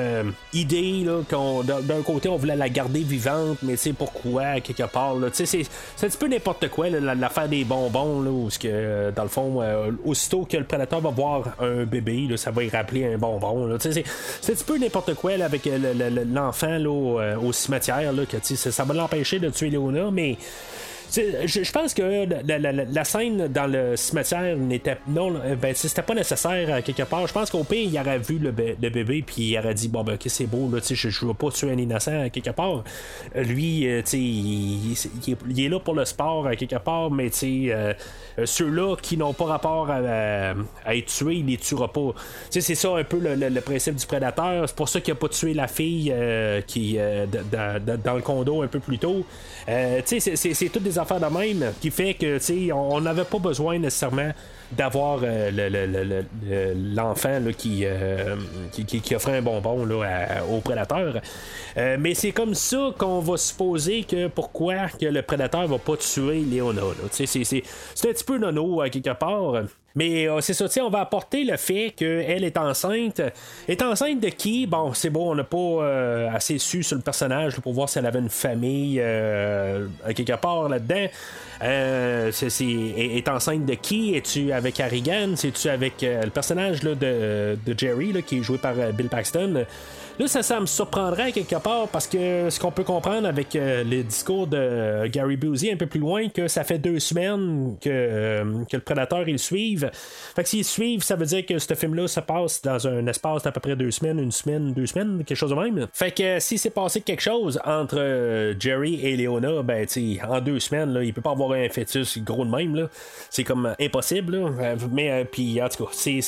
idée 0.52 1.06
qu'on 1.30 1.62
d'un 1.62 2.02
côté, 2.02 2.28
on 2.28 2.36
voulait 2.36 2.56
la 2.56 2.68
garder 2.68 3.00
vivante 3.00 3.26
mais 3.62 3.72
tu 3.72 3.78
sais 3.78 3.92
pourquoi, 3.92 4.60
quelque 4.60 4.84
part. 4.84 5.14
C'est, 5.32 5.46
c'est 5.46 5.66
un 6.02 6.08
petit 6.08 6.18
peu 6.18 6.28
n'importe 6.28 6.68
quoi, 6.68 6.88
l'affaire 6.88 7.48
des 7.48 7.64
bonbons, 7.64 8.20
là, 8.20 8.48
que, 8.60 8.68
euh, 8.68 9.10
dans 9.12 9.22
le 9.22 9.28
fond, 9.28 9.62
euh, 9.62 9.90
aussitôt 10.04 10.44
que 10.44 10.56
le 10.56 10.64
prédateur 10.64 11.00
va 11.00 11.10
voir 11.10 11.54
un 11.60 11.84
bébé, 11.84 12.26
là, 12.28 12.36
ça 12.36 12.50
va 12.50 12.64
y 12.64 12.68
rappeler 12.68 13.14
un 13.14 13.18
bonbon. 13.18 13.66
Là, 13.66 13.76
c'est, 13.80 13.92
c'est 13.92 14.52
un 14.52 14.54
petit 14.54 14.64
peu 14.64 14.78
n'importe 14.78 15.14
quoi 15.14 15.32
avec 15.32 15.68
l'enfant 16.32 16.78
là, 16.78 17.36
au, 17.38 17.52
cimetière, 17.52 18.12
là, 18.12 18.22
que 18.26 18.38
ça 18.54 18.84
va 18.84 18.94
l'empêcher 18.94 19.38
de 19.38 19.50
tuer 19.50 19.70
Léona, 19.70 20.10
mais 20.10 20.36
je, 21.12 21.72
pense 21.72 21.94
que 21.94 22.26
la, 22.92 23.04
scène 23.04 23.48
dans 23.48 23.66
le 23.66 23.96
cimetière 23.96 24.56
n'était 24.56 24.98
non 25.08 25.34
ben, 25.60 25.74
c'était 25.74 26.02
pas 26.02 26.14
nécessaire 26.14 26.68
euh, 26.68 26.80
quelque 26.82 27.02
part. 27.02 27.26
Je 27.26 27.32
pense 27.32 27.50
qu'au 27.50 27.64
pire 27.64 27.88
il 27.90 27.98
aurait 27.98 28.18
vu 28.18 28.38
le, 28.38 28.50
bébé 28.50 29.22
puis 29.26 29.50
il 29.50 29.58
aurait 29.58 29.74
dit 29.74 29.88
bon 29.88 30.02
ben 30.02 30.14
ok 30.14 30.24
c'est 30.26 30.46
beau 30.46 30.68
là, 30.70 30.80
je, 30.82 30.94
je 30.94 31.26
veux 31.26 31.34
pas 31.34 31.50
tuer 31.50 31.70
un 31.70 31.78
innocent 31.78 32.28
quelque 32.30 32.50
part. 32.50 32.84
Euh, 33.36 33.42
lui 33.42 33.88
euh, 33.88 34.02
il, 34.12 34.92
il, 35.26 35.64
est 35.64 35.68
là 35.68 35.78
pour 35.78 35.94
le 35.94 36.04
sport 36.04 36.50
quelque 36.58 36.76
part, 36.76 37.10
mais 37.10 37.30
ceux-là 37.30 38.96
qui 39.00 39.16
n'ont 39.16 39.32
pas 39.32 39.44
rapport 39.44 39.90
à, 39.90 40.54
être 40.94 41.06
tués, 41.06 41.36
il 41.36 41.46
les 41.46 41.56
tuera 41.56 41.92
pas. 41.92 42.12
c'est 42.50 42.74
ça 42.74 42.96
un 42.96 43.04
peu 43.04 43.18
le, 43.18 43.60
principe 43.60 43.96
du 43.96 44.06
prédateur. 44.06 44.68
C'est 44.68 44.76
pour 44.76 44.88
ça 44.88 45.00
qu'il 45.00 45.12
a 45.12 45.14
pas 45.14 45.28
tué 45.28 45.54
la 45.54 45.68
fille 45.68 46.12
qui 46.66 46.98
dans 46.98 48.14
le 48.14 48.22
condo 48.22 48.62
un 48.62 48.68
peu 48.68 48.80
plus 48.80 48.98
tôt. 48.98 49.24
c'est 49.66 50.68
toutes 50.72 50.82
des 50.82 50.95
affaires 50.98 51.20
de 51.20 51.26
même 51.26 51.72
qui 51.80 51.90
fait 51.90 52.14
que 52.14 52.38
on 52.72 53.00
n'avait 53.00 53.24
pas 53.24 53.38
besoin 53.38 53.78
nécessairement 53.78 54.32
d'avoir 54.72 55.20
euh, 55.22 56.74
l'enfant 56.94 57.40
qui, 57.56 57.82
euh, 57.84 58.36
qui, 58.72 58.84
qui, 58.84 59.14
offrait 59.14 59.38
un 59.38 59.42
bonbon 59.42 59.86
au 60.50 60.60
prédateur. 60.60 61.20
Euh, 61.76 61.96
mais 61.98 62.14
c'est 62.14 62.32
comme 62.32 62.54
ça 62.54 62.90
qu'on 62.98 63.20
va 63.20 63.36
supposer 63.36 64.04
que 64.04 64.28
pourquoi 64.28 64.88
que 64.88 65.06
le 65.06 65.22
prédateur 65.22 65.66
va 65.66 65.78
pas 65.78 65.96
tuer 65.96 66.40
Léona. 66.40 66.82
C'est 67.12 67.24
un 67.24 68.12
petit 68.12 68.24
peu 68.24 68.38
nono 68.38 68.80
à 68.80 68.90
quelque 68.90 69.12
part. 69.14 69.62
Mais 69.94 70.28
c'est 70.42 70.52
ça, 70.52 70.66
on 70.84 70.90
va 70.90 71.00
apporter 71.00 71.44
le 71.44 71.56
fait 71.56 71.94
qu'elle 71.96 72.44
est 72.44 72.58
enceinte. 72.58 73.22
Est 73.66 73.80
enceinte 73.80 74.20
de 74.20 74.28
qui? 74.28 74.66
Bon, 74.66 74.92
c'est 74.92 75.08
bon, 75.08 75.30
on 75.30 75.34
n'a 75.34 75.44
pas 75.44 76.34
assez 76.34 76.58
su 76.58 76.82
sur 76.82 76.96
le 76.96 77.02
personnage 77.02 77.58
pour 77.60 77.72
voir 77.72 77.88
si 77.88 77.98
elle 77.98 78.04
avait 78.04 78.18
une 78.18 78.28
famille 78.28 79.00
à 79.00 80.12
quelque 80.12 80.36
part 80.36 80.68
là-dedans. 80.68 81.06
Euh, 81.62 82.30
c'est, 82.32 82.64
est, 82.64 83.28
enceinte 83.28 83.64
de 83.64 83.74
qui? 83.74 84.14
Es-tu 84.14 84.52
avec 84.56 84.80
Harrigan? 84.80 85.34
C'est-tu 85.36 85.68
avec 85.68 86.02
euh, 86.02 86.22
le 86.24 86.30
personnage 86.30 86.82
là, 86.82 86.94
de, 86.94 87.56
de, 87.64 87.78
Jerry 87.78 88.12
là, 88.12 88.22
qui 88.22 88.38
est 88.38 88.42
joué 88.42 88.58
par 88.58 88.74
euh, 88.78 88.92
Bill 88.92 89.08
Paxton? 89.08 89.64
Là, 90.18 90.26
ça, 90.28 90.42
ça 90.42 90.58
me 90.60 90.66
surprendrait 90.66 91.30
quelque 91.30 91.56
part 91.56 91.88
parce 91.88 92.06
que 92.06 92.48
ce 92.48 92.58
qu'on 92.58 92.70
peut 92.70 92.84
comprendre 92.84 93.28
avec 93.28 93.54
euh, 93.54 93.84
le 93.84 94.02
discours 94.02 94.46
de 94.46 95.06
Gary 95.08 95.36
Busey 95.36 95.70
un 95.70 95.76
peu 95.76 95.84
plus 95.84 96.00
loin, 96.00 96.30
que 96.30 96.48
ça 96.48 96.64
fait 96.64 96.78
deux 96.78 96.98
semaines 97.00 97.76
que, 97.82 97.90
euh, 97.90 98.44
le 98.72 98.78
prédateur 98.78 99.28
il 99.28 99.38
suive. 99.38 99.90
Fait 100.34 100.42
que 100.42 100.48
s'ils 100.48 100.64
suivent, 100.64 101.02
ça 101.02 101.16
veut 101.16 101.26
dire 101.26 101.44
que 101.44 101.58
ce 101.58 101.74
film-là 101.74 102.08
se 102.08 102.20
passe 102.20 102.62
dans 102.62 102.86
un 102.86 103.06
espace 103.08 103.42
d'à 103.42 103.52
peu 103.52 103.60
près 103.60 103.76
deux 103.76 103.90
semaines, 103.90 104.18
une 104.18 104.32
semaine, 104.32 104.72
deux 104.72 104.86
semaines, 104.86 105.22
quelque 105.22 105.36
chose 105.36 105.50
de 105.50 105.56
même. 105.56 105.86
Fait 105.92 106.12
que 106.12 106.40
si 106.40 106.56
c'est 106.56 106.70
passé 106.70 107.02
quelque 107.02 107.22
chose 107.22 107.60
entre 107.66 107.98
euh, 107.98 108.54
Jerry 108.58 109.04
et 109.04 109.18
Leona, 109.18 109.62
ben 109.62 109.84
tu 109.84 110.18
en 110.26 110.40
deux 110.40 110.60
semaines, 110.60 110.94
là, 110.94 111.04
il 111.04 111.12
peut 111.12 111.20
pas 111.20 111.32
avoir 111.32 111.52
un 111.52 111.68
fœtus 111.68 112.18
gros 112.22 112.46
de 112.46 112.50
même. 112.50 112.74
Là. 112.74 112.88
C'est 113.28 113.44
comme 113.44 113.74
impossible. 113.78 114.38
Là. 114.38 114.76
Mais 114.90 115.26
puis 115.26 115.60
en 115.60 115.68
tout 115.68 115.84
cas, 115.84 115.90
c'est 115.92 116.22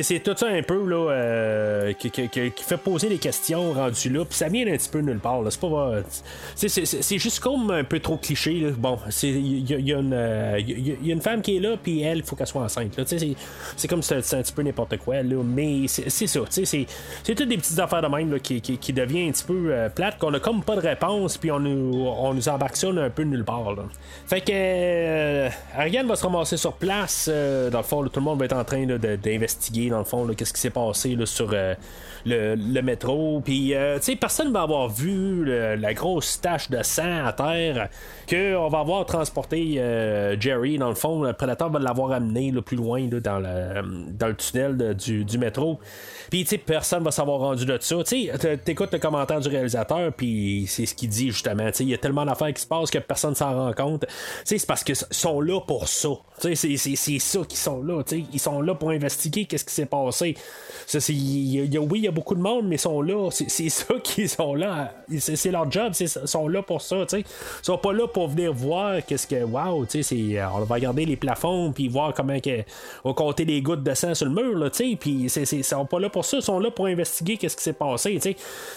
c'est 0.00 0.20
tout 0.20 0.34
ça 0.34 0.46
un 0.46 0.62
peu 0.62 0.88
là, 0.88 1.10
euh, 1.10 1.92
qui, 1.92 2.10
fait 2.10 2.76
poser 2.78 3.10
les 3.10 3.18
questions 3.18 3.72
rendues 3.72 4.08
là, 4.08 4.24
puis 4.24 4.34
ça 4.34 4.48
vient 4.48 4.66
un 4.66 4.76
petit 4.76 4.88
peu 4.88 5.00
nulle 5.00 5.18
part. 5.18 5.42
C'est 5.50 5.60
pas. 5.60 6.02
C'est 6.54 7.18
juste 7.18 7.40
comme 7.40 7.70
un 7.70 7.84
peu 7.84 8.00
trop 8.00 8.16
cliché. 8.16 8.54
Là. 8.60 8.70
Bon, 8.76 8.98
il 9.22 9.70
y, 9.70 9.92
a 9.92 9.98
une 9.98 11.20
femme 11.20 11.42
qui 11.42 11.56
est 11.56 11.60
là, 11.60 11.76
puis 11.82 12.00
elle, 12.00 12.18
il 12.18 12.24
faut 12.24 12.36
qu'elle 12.36 12.46
soit 12.46 12.62
enceinte. 12.62 12.98
C'est 13.76 13.88
comme 13.88 14.02
c'est 14.02 14.16
un 14.16 14.42
petit 14.42 14.52
peu 14.52 14.62
n'importe 14.62 14.96
quoi, 14.98 15.22
là, 15.22 15.42
mais 15.44 15.86
c'est 15.88 16.26
ça. 16.26 16.40
C'est 16.48 16.86
toutes 17.24 17.48
des 17.48 17.58
petites 17.58 17.78
affaires 17.78 18.02
de 18.02 18.08
même 18.08 18.32
là, 18.32 18.38
qui, 18.38 18.60
qui, 18.60 18.92
devient 18.92 19.28
un 19.28 19.32
petit 19.32 19.44
peu 19.44 19.72
euh, 19.72 19.88
plate, 19.88 20.18
qu'on 20.18 20.32
a 20.32 20.40
comme 20.40 20.62
pas 20.62 20.76
de 20.76 20.80
réponse, 20.80 21.36
puis 21.36 21.50
on 21.50 21.60
nous, 21.60 22.06
on 22.06 22.32
nous 22.32 22.48
embarque 22.48 22.82
un 22.84 23.10
peu 23.10 23.22
nulle 23.22 23.44
part. 23.44 23.74
Là. 23.74 23.82
Fait 24.26 24.40
que 24.40 24.52
euh, 24.52 25.48
Ariane 25.76 26.06
va 26.06 26.16
se 26.16 26.24
ramasser 26.24 26.56
sur 26.56 26.72
place. 26.74 27.28
dans 27.28 27.78
le 27.78 27.84
fond, 27.84 28.02
tout 28.04 28.20
le 28.20 28.22
monde 28.22 28.38
va 28.38 28.46
être 28.46 28.56
en 28.56 28.64
train 28.64 28.86
d'investiguer 28.86 29.81
dans 29.88 29.98
le 29.98 30.04
fond, 30.04 30.26
qu'est-ce 30.34 30.52
qui 30.52 30.60
s'est 30.60 30.70
passé 30.70 31.16
sur 31.24 31.54
euh, 32.28 32.56
le, 32.56 32.82
métro. 32.82 33.40
Puis, 33.44 33.74
euh, 33.74 33.98
tu 33.98 34.04
sais, 34.04 34.16
personne 34.16 34.52
va 34.52 34.62
avoir 34.62 34.88
vu 34.88 35.44
la 35.44 35.94
grosse 35.94 36.40
tache 36.40 36.70
de 36.70 36.82
sang 36.82 37.24
à 37.24 37.32
terre 37.32 37.88
qu'on 38.28 38.68
va 38.68 38.78
avoir 38.78 39.06
transporté 39.06 39.74
euh, 39.78 40.38
Jerry. 40.38 40.78
Dans 40.78 40.88
le 40.88 40.94
fond, 40.94 41.22
le 41.22 41.32
prédateur 41.32 41.70
va 41.70 41.78
l'avoir 41.78 42.12
amené 42.12 42.52
plus 42.64 42.76
loin 42.76 43.08
là, 43.10 43.20
dans, 43.20 43.38
le, 43.38 44.34
tunnel 44.34 44.94
du, 44.94 45.38
métro. 45.38 45.80
Puis, 46.30 46.44
tu 46.44 46.50
sais, 46.50 46.58
personne 46.58 47.02
va 47.02 47.10
savoir 47.10 47.40
rendu 47.40 47.66
de 47.66 47.76
ça. 47.80 47.96
Tu 48.04 48.28
sais, 48.28 48.56
t'écoutes 48.58 48.92
le 48.92 48.98
commentaire 48.98 49.40
du 49.40 49.48
réalisateur, 49.48 50.12
puis 50.12 50.66
c'est 50.68 50.86
ce 50.86 50.94
qu'il 50.94 51.08
dit 51.08 51.30
justement. 51.30 51.66
Tu 51.66 51.78
sais, 51.78 51.84
il 51.84 51.90
y 51.90 51.94
a 51.94 51.98
tellement 51.98 52.24
d'affaires 52.24 52.52
qui 52.52 52.62
se 52.62 52.66
passent 52.66 52.90
que 52.90 52.98
personne 52.98 53.34
s'en 53.34 53.54
rend 53.54 53.72
compte. 53.72 54.06
Tu 54.06 54.14
sais, 54.44 54.58
c'est 54.58 54.66
parce 54.66 54.84
qu'ils 54.84 54.96
sont 54.96 55.40
là 55.40 55.60
pour 55.60 55.88
ça. 55.88 56.10
Tu 56.40 56.54
sais, 56.54 56.76
c'est 56.76 57.18
ça 57.18 57.40
qu'ils 57.48 57.58
sont 57.58 57.82
là. 57.82 58.02
Tu 58.04 58.16
sais, 58.16 58.24
ils 58.32 58.40
sont 58.40 58.60
là 58.60 58.74
pour 58.74 58.90
investiguer 58.90 59.44
qu'est-ce 59.44 59.64
qui 59.64 59.74
s'est 59.74 59.86
passé. 59.86 60.36
Ça, 60.86 60.98
y 61.08 61.76
a, 61.76 61.80
oui, 61.80 61.98
il 61.98 62.04
y 62.04 62.08
a 62.08 62.11
beaucoup 62.12 62.34
de 62.34 62.40
monde, 62.40 62.66
mais 62.66 62.76
ils 62.76 62.80
sont 62.80 63.02
là. 63.02 63.30
C'est 63.30 63.68
ça 63.68 63.94
qu'ils 64.02 64.28
sont 64.28 64.54
là. 64.54 64.92
C'est 65.18 65.50
leur 65.50 65.70
job. 65.70 65.92
Ils 65.98 66.08
sont 66.08 66.48
là 66.48 66.62
pour 66.62 66.80
ça. 66.80 66.96
Tu 67.08 67.16
sais, 67.16 67.20
ils 67.20 67.64
sont 67.64 67.78
pas 67.78 67.92
là 67.92 68.06
pour 68.06 68.28
venir 68.28 68.52
voir 68.52 69.04
qu'est-ce 69.04 69.26
que. 69.26 69.42
Waouh, 69.42 69.84
on 69.84 70.64
va 70.64 70.74
regarder 70.74 71.04
les 71.04 71.16
plafonds, 71.16 71.72
puis 71.72 71.88
voir 71.88 72.14
comment 72.14 72.38
que, 72.40 72.62
on 73.04 73.14
compter 73.14 73.44
les 73.44 73.62
gouttes 73.62 73.82
de 73.82 73.94
sang 73.94 74.14
sur 74.14 74.26
le 74.26 74.32
mur, 74.32 74.70
sais, 74.72 74.96
puis 74.98 75.28
ils 75.34 75.64
sont 75.64 75.86
pas 75.86 76.00
là 76.00 76.08
pour 76.08 76.24
ça, 76.24 76.38
ils 76.38 76.42
sont 76.42 76.58
là 76.58 76.70
pour 76.70 76.86
investiguer 76.86 77.36
qu'est-ce 77.36 77.56
qui 77.56 77.62
s'est 77.62 77.72
passé. 77.72 78.18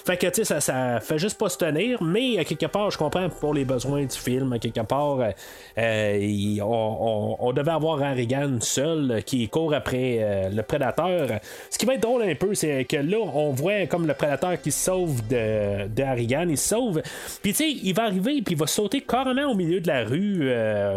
Fait 0.06 0.18
que, 0.18 0.44
ça, 0.44 0.62
ça 0.62 1.00
fait 1.00 1.18
juste 1.18 1.38
pas 1.38 1.50
se 1.50 1.58
tenir, 1.58 2.02
mais 2.02 2.38
à 2.38 2.44
quelque 2.44 2.66
part, 2.68 2.92
je 2.92 2.98
comprends 2.98 3.30
pour 3.30 3.54
les 3.54 3.66
besoins 3.66 4.04
du 4.04 4.18
film, 4.18 4.58
quelque 4.60 4.82
part, 4.82 5.20
euh, 5.20 5.32
euh, 5.78 6.60
on, 6.62 7.52
devait 7.54 7.72
avoir 7.72 8.02
Harrigan 8.02 8.58
seul 8.60 9.24
qui 9.26 9.48
court 9.48 9.74
après 9.74 10.18
euh, 10.20 10.50
le 10.50 10.64
prédateur. 10.64 11.40
Ce 11.70 11.78
qui 11.78 11.86
va 11.86 11.96
être 11.96 12.02
drôle 12.02 12.24
un 12.24 12.36
peu, 12.36 12.54
c'est 12.54 12.86
que 12.86 12.98
là, 12.98 13.25
on 13.34 13.52
voit 13.52 13.86
comme 13.88 14.08
le 14.08 14.14
prédateur 14.14 14.60
qui 14.62 14.72
sauve 14.72 15.26
de, 15.28 15.88
de 15.88 16.04
Harrigan, 16.04 16.46
il 16.50 16.58
sauve, 16.58 17.02
puis 17.42 17.54
tu 17.54 17.58
sais, 17.58 17.70
il 17.72 17.94
va 17.94 18.04
arriver, 18.04 18.42
puis 18.42 18.56
il 18.56 18.58
va 18.58 18.68
sauter 18.68 19.02
carrément 19.02 19.52
au 19.52 19.56
milieu 19.56 19.80
de 19.80 19.88
la 19.88 20.04
rue, 20.04 20.50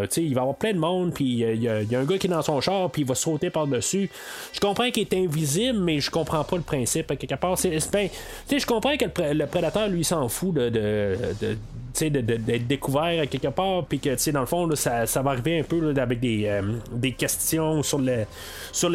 tu 0.08 0.14
sais, 0.14 0.22
il 0.22 0.34
va 0.34 0.42
avoir 0.42 0.56
plein 0.56 0.72
de 0.72 0.78
monde, 0.78 1.12
puis 1.14 1.24
il 1.24 1.62
y, 1.62 1.68
a 1.68 1.98
un 1.98 2.04
gars 2.04 2.18
qui 2.18 2.26
est 2.26 2.30
dans 2.30 2.42
son 2.42 2.60
char, 2.60 2.90
puis 2.90 3.02
il 3.02 3.08
va 3.08 3.14
sauter 3.14 3.50
par-dessus. 3.50 4.10
Je 4.52 4.60
comprends 4.60 4.90
qu'il 4.90 5.02
est 5.02 5.14
invisible, 5.14 5.78
mais 5.78 6.00
je 6.00 6.10
comprends 6.10 6.44
pas 6.44 6.56
le 6.56 6.62
principe. 6.62 7.10
À 7.10 7.16
quelque 7.16 7.34
part, 7.34 7.58
c'est, 7.58 7.78
ben, 7.92 8.08
je 8.50 8.66
comprends 8.66 8.96
que 8.96 9.04
le, 9.32 9.46
prédateur, 9.46 9.88
lui, 9.88 10.04
s'en 10.04 10.28
fout 10.28 10.54
de, 10.54 11.16
d'être 12.00 12.66
découvert 12.66 13.22
à 13.22 13.26
quelque 13.26 13.48
part, 13.48 13.84
puis 13.86 13.98
que, 13.98 14.30
dans 14.30 14.40
le 14.40 14.46
fond, 14.46 14.68
ça, 14.74 15.04
va 15.22 15.30
arriver 15.30 15.60
un 15.60 15.62
peu 15.62 15.94
avec 15.96 16.20
des, 16.20 16.44
euh, 16.46 16.62
des 16.92 17.12
questions 17.12 17.82
sur, 17.82 17.98
le, 17.98 18.24
sur, 18.72 18.88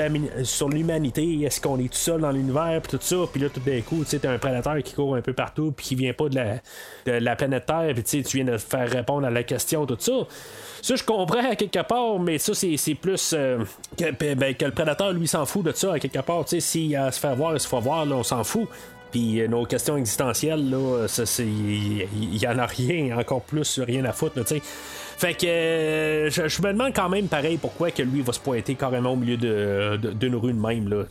l'humanité. 0.69 1.41
Est-ce 1.43 1.59
qu'on 1.61 1.79
est 1.79 1.91
tout 1.91 1.97
seul 1.97 2.21
dans 2.21 2.31
l'univers, 2.31 2.79
puis 2.81 2.97
tout 2.97 3.03
ça, 3.03 3.15
puis 3.31 3.41
là, 3.41 3.49
tout 3.49 3.59
d'un 3.59 3.81
coup, 3.81 4.03
tu 4.07 4.19
as 4.25 4.31
un 4.31 4.37
prédateur 4.37 4.77
qui 4.83 4.93
court 4.93 5.15
un 5.15 5.21
peu 5.21 5.33
partout, 5.33 5.73
puis 5.75 5.85
qui 5.87 5.95
vient 5.95 6.13
pas 6.13 6.29
de 6.29 6.35
la, 6.35 6.55
de 7.05 7.11
la 7.23 7.35
planète 7.35 7.65
Terre, 7.65 7.93
puis 7.93 8.03
tu 8.03 8.37
viens 8.37 8.45
de 8.45 8.57
faire 8.57 8.89
répondre 8.89 9.25
à 9.25 9.29
la 9.29 9.43
question, 9.43 9.85
tout 9.85 9.97
ça. 9.99 10.13
Ça, 10.81 10.97
je 10.97 11.03
comprends 11.03 11.49
à 11.49 11.55
quelque 11.55 11.81
part, 11.81 12.19
mais 12.19 12.37
ça, 12.37 12.53
c'est 12.53 12.95
plus 12.95 13.33
euh, 13.33 13.59
ben, 13.97 14.35
ben, 14.35 14.53
que, 14.53 14.65
le 14.65 14.71
prédateur, 14.71 15.13
lui, 15.13 15.27
s'en 15.29 15.45
fout 15.45 15.65
de 15.65 15.71
ça 15.71 15.93
à 15.93 15.99
quelque 15.99 16.19
part. 16.19 16.43
S'il 16.45 16.95
a 16.97 17.05
à 17.05 17.11
se 17.11 17.21
faire 17.21 17.35
voir, 17.37 17.53
il 17.53 17.59
se 17.61 17.67
fait 17.67 17.79
voir, 17.79 18.05
là, 18.05 18.15
on 18.15 18.23
s'en 18.23 18.43
fout. 18.43 18.67
Puis 19.13 19.41
euh, 19.41 19.47
nos 19.47 19.63
questions 19.65 19.95
existentielles, 19.95 20.71
là, 20.71 21.05
il 21.37 22.41
y, 22.41 22.47
en 22.47 22.57
a 22.57 22.65
rien, 22.65 23.15
encore 23.15 23.41
plus, 23.41 23.79
rien 23.79 24.03
à 24.05 24.11
foutre, 24.11 24.45
sais. 24.47 24.61
Fait 25.17 25.33
que 25.33 25.45
euh, 25.45 26.29
je, 26.29 26.61
me 26.61 26.73
demande 26.73 26.93
quand 26.93 27.09
même 27.09 27.27
pareil 27.27 27.57
pourquoi 27.57 27.91
que 27.91 28.01
lui 28.01 28.21
va 28.21 28.33
se 28.33 28.39
pointer 28.39 28.75
carrément 28.75 29.11
au 29.11 29.15
milieu 29.15 29.37
d'une 29.37 30.35
rue 30.35 30.53
de 30.53 30.59
même. 30.59 30.89
Là. 30.89 31.03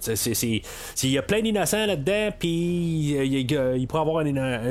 il 1.03 1.11
y 1.11 1.19
a 1.19 1.23
plein 1.23 1.41
d'innocents 1.41 1.87
là-dedans, 1.87 2.31
puis 2.39 3.15
euh, 3.17 3.25
il, 3.77 3.87
pourrait 3.87 4.01
avoir 4.01 4.25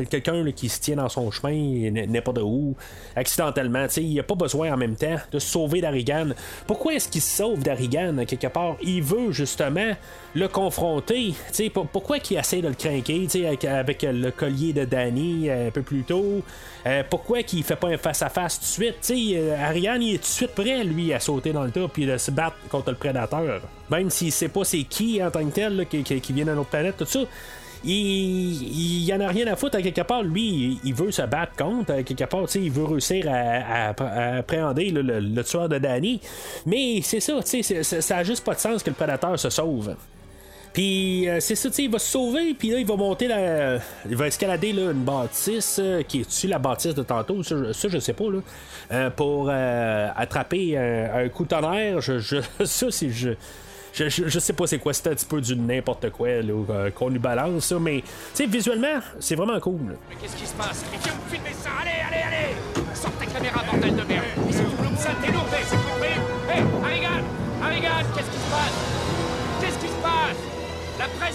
quelqu'un 0.10 0.52
qui 0.52 0.70
se 0.70 0.80
tient 0.80 0.98
dans 0.98 1.10
son 1.10 1.32
chemin, 1.32 1.92
n'importe 2.08 2.40
où, 2.44 2.76
accidentellement. 3.16 3.86
il 3.98 4.10
n'y 4.10 4.20
a 4.20 4.24
pas 4.24 4.36
besoin 4.36 4.74
en 4.74 4.78
même 4.78 4.96
temps 4.96 5.18
de 5.32 5.40
se 5.40 5.48
sauver 5.48 5.82
d'Arigan. 5.82 6.30
Pourquoi 6.68 6.94
est-ce 6.94 7.10
qu'il 7.10 7.22
se 7.22 7.38
sauve 7.38 7.64
d'Arigan 7.64 8.16
quelque 8.28 8.48
part? 8.48 8.76
Il 8.82 9.02
veut 9.02 9.32
justement 9.32 9.92
le 10.36 10.48
confronter. 10.48 11.34
pourquoi 11.92 12.20
qu'il 12.20 12.38
essaie 12.38 12.62
de 12.62 12.68
le 12.68 12.74
craquer 12.74 13.28
avec, 13.48 13.66
avec 13.66 14.04
le 14.04 14.32
collier 14.32 14.74
de 14.74 14.86
Danny 14.86 15.50
euh, 15.50 15.68
un 15.68 15.72
peu 15.72 15.82
plus 15.82 16.04
tôt? 16.04 16.44
Euh, 16.86 17.04
pourquoi 17.10 17.44
qu'il 17.44 17.64
fait 17.64 17.76
pas 17.76 17.90
un 17.90 17.98
face-à-face 17.98 18.60
tout 18.60 18.82
de 18.82 19.04
suite? 19.06 19.36
Euh, 19.36 19.56
Ariane, 19.56 20.02
est 20.02 20.18
tout 20.18 20.22
de 20.22 20.26
suite 20.26 20.56
prêt, 20.56 20.84
lui, 20.84 21.14
à 21.14 21.20
sauter 21.20 21.54
dans 21.54 21.64
le 21.64 21.72
tas 21.72 21.88
puis 21.88 22.06
de 22.06 22.18
se 22.18 22.32
battre 22.32 22.56
contre 22.70 22.92
le 22.92 22.98
prédateur. 22.98 23.62
Même 23.90 24.10
s'il 24.10 24.32
sait 24.32 24.50
pas 24.50 24.64
c'est 24.64 24.84
qui 24.84 25.24
en 25.24 25.30
tant 25.30 25.46
que 25.46 25.52
tel 25.54 25.86
qui, 25.88 26.34
vient 26.34 26.46
de 26.46 26.54
notre 26.54 26.70
planète, 26.70 26.98
tout 26.98 27.06
ça. 27.06 27.20
Il, 27.84 29.04
il 29.06 29.12
en 29.14 29.20
a 29.22 29.28
rien 29.28 29.48
à 29.48 29.56
foutre 29.56 29.78
à 29.78 29.82
quelque 29.82 30.02
part. 30.02 30.22
Lui, 30.22 30.80
il, 30.84 30.94
veut 30.94 31.12
se 31.12 31.24
battre 31.24 31.54
contre 31.56 32.02
quelque 32.02 32.26
part. 32.26 32.46
Il 32.56 32.72
veut 32.72 32.86
réussir 32.86 33.26
à, 33.28 33.90
appréhender 34.38 34.92
le, 34.92 35.44
tueur 35.44 35.68
de 35.68 35.80
Danny. 35.80 36.22
Mais 36.68 37.02
c'est 37.02 37.20
ça, 37.20 37.40
ça, 37.44 38.02
ça 38.02 38.18
a 38.18 38.24
juste 38.24 38.44
pas 38.44 38.54
de 38.54 38.60
sens 38.60 38.84
que 38.84 38.92
le 38.92 38.96
prédateur 38.96 39.38
se 39.40 39.50
sauve. 39.50 39.96
Puis 40.74 41.28
euh, 41.28 41.39
c'est 41.41 41.55
ça, 41.55 41.69
il 41.78 41.89
va 41.89 41.99
se 41.99 42.07
sauver, 42.11 42.53
puis 42.53 42.69
là, 42.69 42.80
il 42.80 42.86
va 42.86 42.95
monter 42.95 43.28
la. 43.28 43.80
Il 44.09 44.15
va 44.15 44.28
escalader 44.28 44.72
là, 44.72 44.91
une 44.91 45.03
bâtisse 45.03 45.80
euh, 45.82 46.01
qui 46.03 46.22
est 46.22 46.26
dessus 46.26 46.47
la 46.47 46.59
bâtisse 46.59 46.95
de 46.95 47.03
tantôt, 47.03 47.43
ça, 47.43 47.55
je 47.74 47.99
sais 47.99 48.13
pas, 48.13 48.30
là. 48.30 48.39
Euh, 48.91 49.09
pour 49.09 49.49
attraper 49.49 50.78
un, 50.78 51.28
coup 51.30 51.43
de 51.43 51.49
tonnerre. 51.49 51.99
Je, 52.01 52.19
je 52.19 52.38
ça, 52.65 52.88
c'est. 52.89 53.09
Je, 53.09 53.32
je, 53.93 54.07
je, 54.07 54.39
sais 54.39 54.53
pas 54.53 54.67
c'est 54.67 54.80
quoi, 54.80 54.93
c'est 54.93 55.07
un 55.07 55.13
petit 55.15 55.26
peu 55.26 55.41
du 55.41 55.53
n'importe 55.53 56.09
quoi 56.11 56.30
qu'on 56.95 57.09
lui 57.09 57.19
balance, 57.19 57.65
ça, 57.65 57.78
mais 57.78 58.01
tu 58.01 58.05
sais, 58.34 58.45
visuellement, 58.45 59.01
c'est 59.19 59.36
vraiment 59.36 59.59
cool. 59.59 59.97
Mais 60.09 60.15
qu'est-ce 60.22 60.38
qui 60.38 60.47
se 60.47 60.53
passe? 60.53 60.86
Ça 61.61 61.69
Allez, 61.82 61.91
allez, 62.07 62.24
allez 62.24 62.55
Sors 62.93 63.11
ta 63.11 63.26
caméra, 63.26 63.63
bordel 63.69 63.95
de 63.95 64.03
merde 64.03 64.51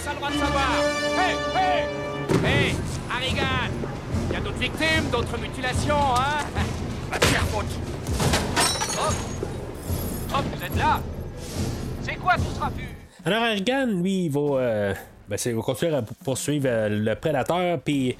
a 0.07 0.13
le 0.13 0.17
droit 0.17 0.29
de 0.31 0.37
savoir. 0.37 0.69
Hé, 1.17 1.33
hé 1.57 2.47
Hé, 2.47 2.75
Harrigan. 3.11 3.71
Il 4.29 4.33
y 4.33 4.37
a 4.37 4.39
d'autres 4.39 4.57
victimes, 4.57 5.09
d'autres 5.11 5.37
mutilations, 5.39 6.15
hein? 6.15 6.45
Va 7.11 7.19
te 7.19 7.25
faire 7.25 7.43
foutre 7.47 7.75
Oh 8.99 9.13
Oh, 10.33 10.41
vous 10.53 10.63
êtes 10.65 10.75
là. 10.77 10.99
C'est 12.01 12.15
quoi 12.15 12.35
ce 12.37 12.57
trapu 12.57 12.83
Alors, 13.25 13.43
Harrigan, 13.43 13.85
lui, 13.87 14.25
il 14.25 14.29
va... 14.31 14.39
Euh, 14.41 14.93
ben, 15.27 15.37
va 15.37 15.61
continuer 15.61 15.95
à 15.95 16.01
poursuivre 16.23 16.67
euh, 16.69 16.89
le 16.89 17.15
prédateur, 17.15 17.79
puis 17.81 18.15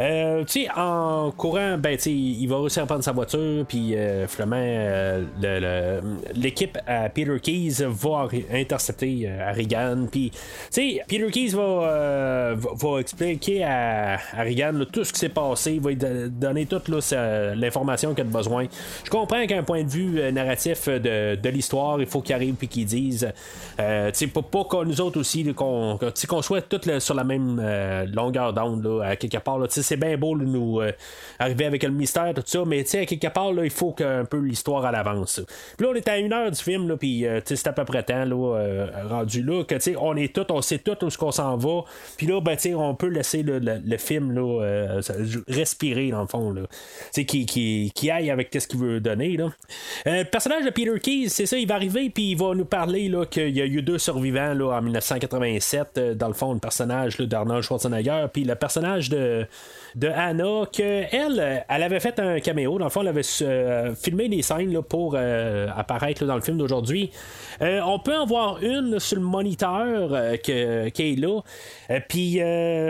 euh, 0.00 0.44
tu 0.44 0.62
sais, 0.62 0.68
en 0.76 1.32
courant, 1.32 1.76
ben, 1.76 1.96
tu 1.96 2.10
il 2.10 2.46
va 2.46 2.58
réussir 2.58 2.84
à 2.84 2.86
prendre 2.86 3.02
sa 3.02 3.10
voiture, 3.10 3.64
puis 3.66 3.96
euh, 3.96 4.28
finalement, 4.28 4.56
euh, 4.60 6.00
l'équipe 6.34 6.78
à 6.86 7.08
Peter 7.08 7.40
Keys 7.42 7.84
va 7.84 8.28
intercepter 8.52 9.28
Harrigan, 9.28 10.06
puis, 10.10 10.30
tu 10.30 10.38
sais, 10.70 11.02
Peter 11.08 11.28
Keys 11.32 11.48
va, 11.48 12.54
va, 12.54 13.00
expliquer 13.00 13.64
à 13.64 14.18
Harrigan 14.36 14.84
tout 14.92 15.02
ce 15.02 15.12
qui 15.12 15.18
s'est 15.18 15.28
passé, 15.30 15.72
il 15.74 15.80
va 15.80 15.90
lui 15.90 16.30
donner 16.30 16.66
toute 16.66 16.88
l'information 16.88 18.14
qu'il 18.14 18.24
a 18.24 18.24
besoin. 18.24 18.66
Je 19.04 19.10
comprends 19.10 19.44
qu'un 19.46 19.64
point 19.64 19.82
de 19.82 19.88
vue 19.88 20.32
narratif 20.32 20.88
de, 20.88 21.34
de 21.34 21.48
l'histoire, 21.48 22.00
il 22.00 22.06
faut 22.06 22.20
qu'il 22.20 22.34
arrive 22.36 22.54
puis 22.54 22.68
qu'il 22.68 22.86
dise, 22.86 23.32
tu 23.76 23.84
sais, 24.12 24.26
pas, 24.28 24.42
pas 24.42 24.84
nous 24.84 25.00
autres 25.00 25.18
aussi, 25.18 25.44
qu'on 25.54 25.98
qu'on 26.28 26.42
soit 26.42 26.62
tous 26.62 26.98
sur 27.00 27.14
la 27.14 27.24
même 27.24 27.60
longueur 28.14 28.52
d'onde, 28.52 29.02
à 29.04 29.16
quelque 29.16 29.38
part, 29.38 29.58
tu 29.68 29.87
c'est 29.88 29.96
bien 29.96 30.16
beau 30.16 30.36
de 30.36 30.44
nous 30.44 30.80
euh, 30.80 30.92
arriver 31.38 31.64
avec 31.64 31.82
le 31.82 31.90
mystère, 31.90 32.32
tout 32.34 32.42
ça, 32.44 32.62
mais 32.66 32.84
tu 32.84 32.90
sais, 32.90 33.06
quelque 33.06 33.32
part, 33.32 33.52
là, 33.52 33.64
il 33.64 33.70
faut 33.70 33.92
qu'un 33.92 34.24
peu 34.24 34.38
l'histoire 34.38 34.84
à 34.84 34.92
l'avance. 34.92 35.40
Puis 35.76 35.86
là, 35.86 35.92
on 35.92 35.96
est 35.96 36.08
à 36.08 36.18
une 36.18 36.32
heure 36.32 36.50
du 36.50 36.62
film, 36.62 36.88
là, 36.88 36.96
puis 36.96 37.26
euh, 37.26 37.40
c'est 37.44 37.66
à 37.66 37.72
peu 37.72 37.84
près 37.84 38.02
temps, 38.02 38.24
là, 38.24 38.56
euh, 38.56 38.86
rendu 39.08 39.42
là, 39.42 39.64
que 39.64 39.74
tu 39.76 39.80
sais, 39.80 39.96
on 39.98 40.14
est 40.16 40.34
tout, 40.34 40.46
on 40.52 40.60
sait 40.60 40.78
tout 40.78 40.96
où 41.02 41.10
ce 41.10 41.16
qu'on 41.16 41.32
s'en 41.32 41.56
va. 41.56 41.84
Puis 42.16 42.26
là, 42.26 42.40
ben, 42.40 42.56
tu 42.56 42.74
on 42.74 42.94
peut 42.94 43.08
laisser 43.08 43.42
le, 43.42 43.96
film 43.96 44.32
là, 44.32 45.00
respirer, 45.48 46.10
dans 46.10 46.20
le 46.20 46.26
fond, 46.26 46.50
là. 46.50 46.62
Tu 47.14 47.22
sais, 47.22 47.24
qui, 47.24 48.10
aille 48.10 48.30
avec 48.30 48.54
ce 48.58 48.66
qu'il 48.66 48.78
veut 48.78 49.00
donner, 49.00 49.36
là. 49.36 49.50
le 50.04 50.24
personnage 50.24 50.64
de 50.64 50.70
Peter 50.70 50.98
Keys, 51.00 51.30
c'est 51.30 51.46
ça, 51.46 51.56
il 51.56 51.66
va 51.66 51.76
arriver, 51.76 52.10
puis 52.10 52.32
il 52.32 52.36
va 52.36 52.54
nous 52.54 52.64
parler, 52.64 53.08
là, 53.08 53.24
qu'il 53.24 53.56
y 53.56 53.62
a 53.62 53.64
eu 53.64 53.80
deux 53.80 53.98
survivants, 53.98 54.52
là, 54.52 54.76
en 54.76 54.82
1987, 54.82 55.98
dans 56.16 56.28
le 56.28 56.34
fond, 56.34 56.52
le 56.52 56.60
personnage 56.60 57.16
d'Arnold 57.16 57.62
Schwarzenegger, 57.62 58.26
puis 58.32 58.44
le 58.44 58.54
personnage 58.54 59.08
de 59.08 59.46
de 59.94 60.08
Anna, 60.08 60.64
que 60.72 60.82
elle, 60.82 61.64
elle 61.68 61.82
avait 61.82 62.00
fait 62.00 62.18
un 62.18 62.40
caméo. 62.40 62.78
Dans 62.78 62.84
le 62.84 62.90
fond, 62.90 63.02
elle 63.02 63.08
avait 63.08 63.22
euh, 63.42 63.94
filmé 63.94 64.28
des 64.28 64.42
scènes 64.42 64.80
pour 64.82 65.14
euh, 65.16 65.68
apparaître 65.76 66.24
dans 66.24 66.34
le 66.34 66.40
film 66.40 66.58
d'aujourd'hui. 66.58 67.10
Euh, 67.62 67.80
on 67.84 67.98
peut 67.98 68.16
en 68.16 68.26
voir 68.26 68.62
une 68.62 68.98
sur 68.98 69.16
le 69.16 69.22
moniteur 69.22 70.40
qui 70.42 70.52
est 70.52 71.18
là. 71.18 71.40
Puis 72.08 72.40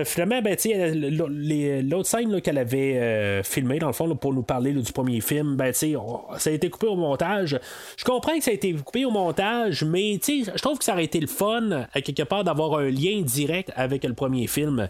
finalement, 0.05 0.43
ben, 0.43 0.57
l'autre 1.89 2.09
scène 2.09 2.41
qu'elle 2.41 2.59
avait 2.59 3.43
filmé 3.45 3.79
dans 3.79 3.87
le 3.89 3.93
fond 3.93 4.15
pour 4.17 4.35
nous 4.35 4.43
parler 4.43 4.73
du 4.73 4.93
premier 4.93 5.21
film, 5.21 5.57
ben, 5.57 5.73
ça 5.73 5.87
a 5.87 6.51
été 6.51 6.71
coupé 6.71 6.87
au 6.87 6.97
montage. 6.97 7.59
Je 7.97 8.05
comprends 8.05 8.37
que 8.37 8.45
ça 8.45 8.51
a 8.51 8.55
été 8.55 8.73
coupé 8.73 9.05
au 9.05 9.11
montage, 9.11 9.85
mais 9.85 10.19
je 10.27 10.61
trouve 10.61 10.79
que 10.79 10.85
ça 10.85 10.93
aurait 10.93 11.05
été 11.05 11.21
le 11.21 11.27
fun, 11.27 11.87
quelque 11.95 12.25
part, 12.25 12.45
d'avoir 12.45 12.79
un 12.79 12.91
lien 12.91 13.23
direct 13.23 13.73
avec 13.77 14.05
le 14.05 14.15
premier 14.15 14.47
film. 14.47 14.89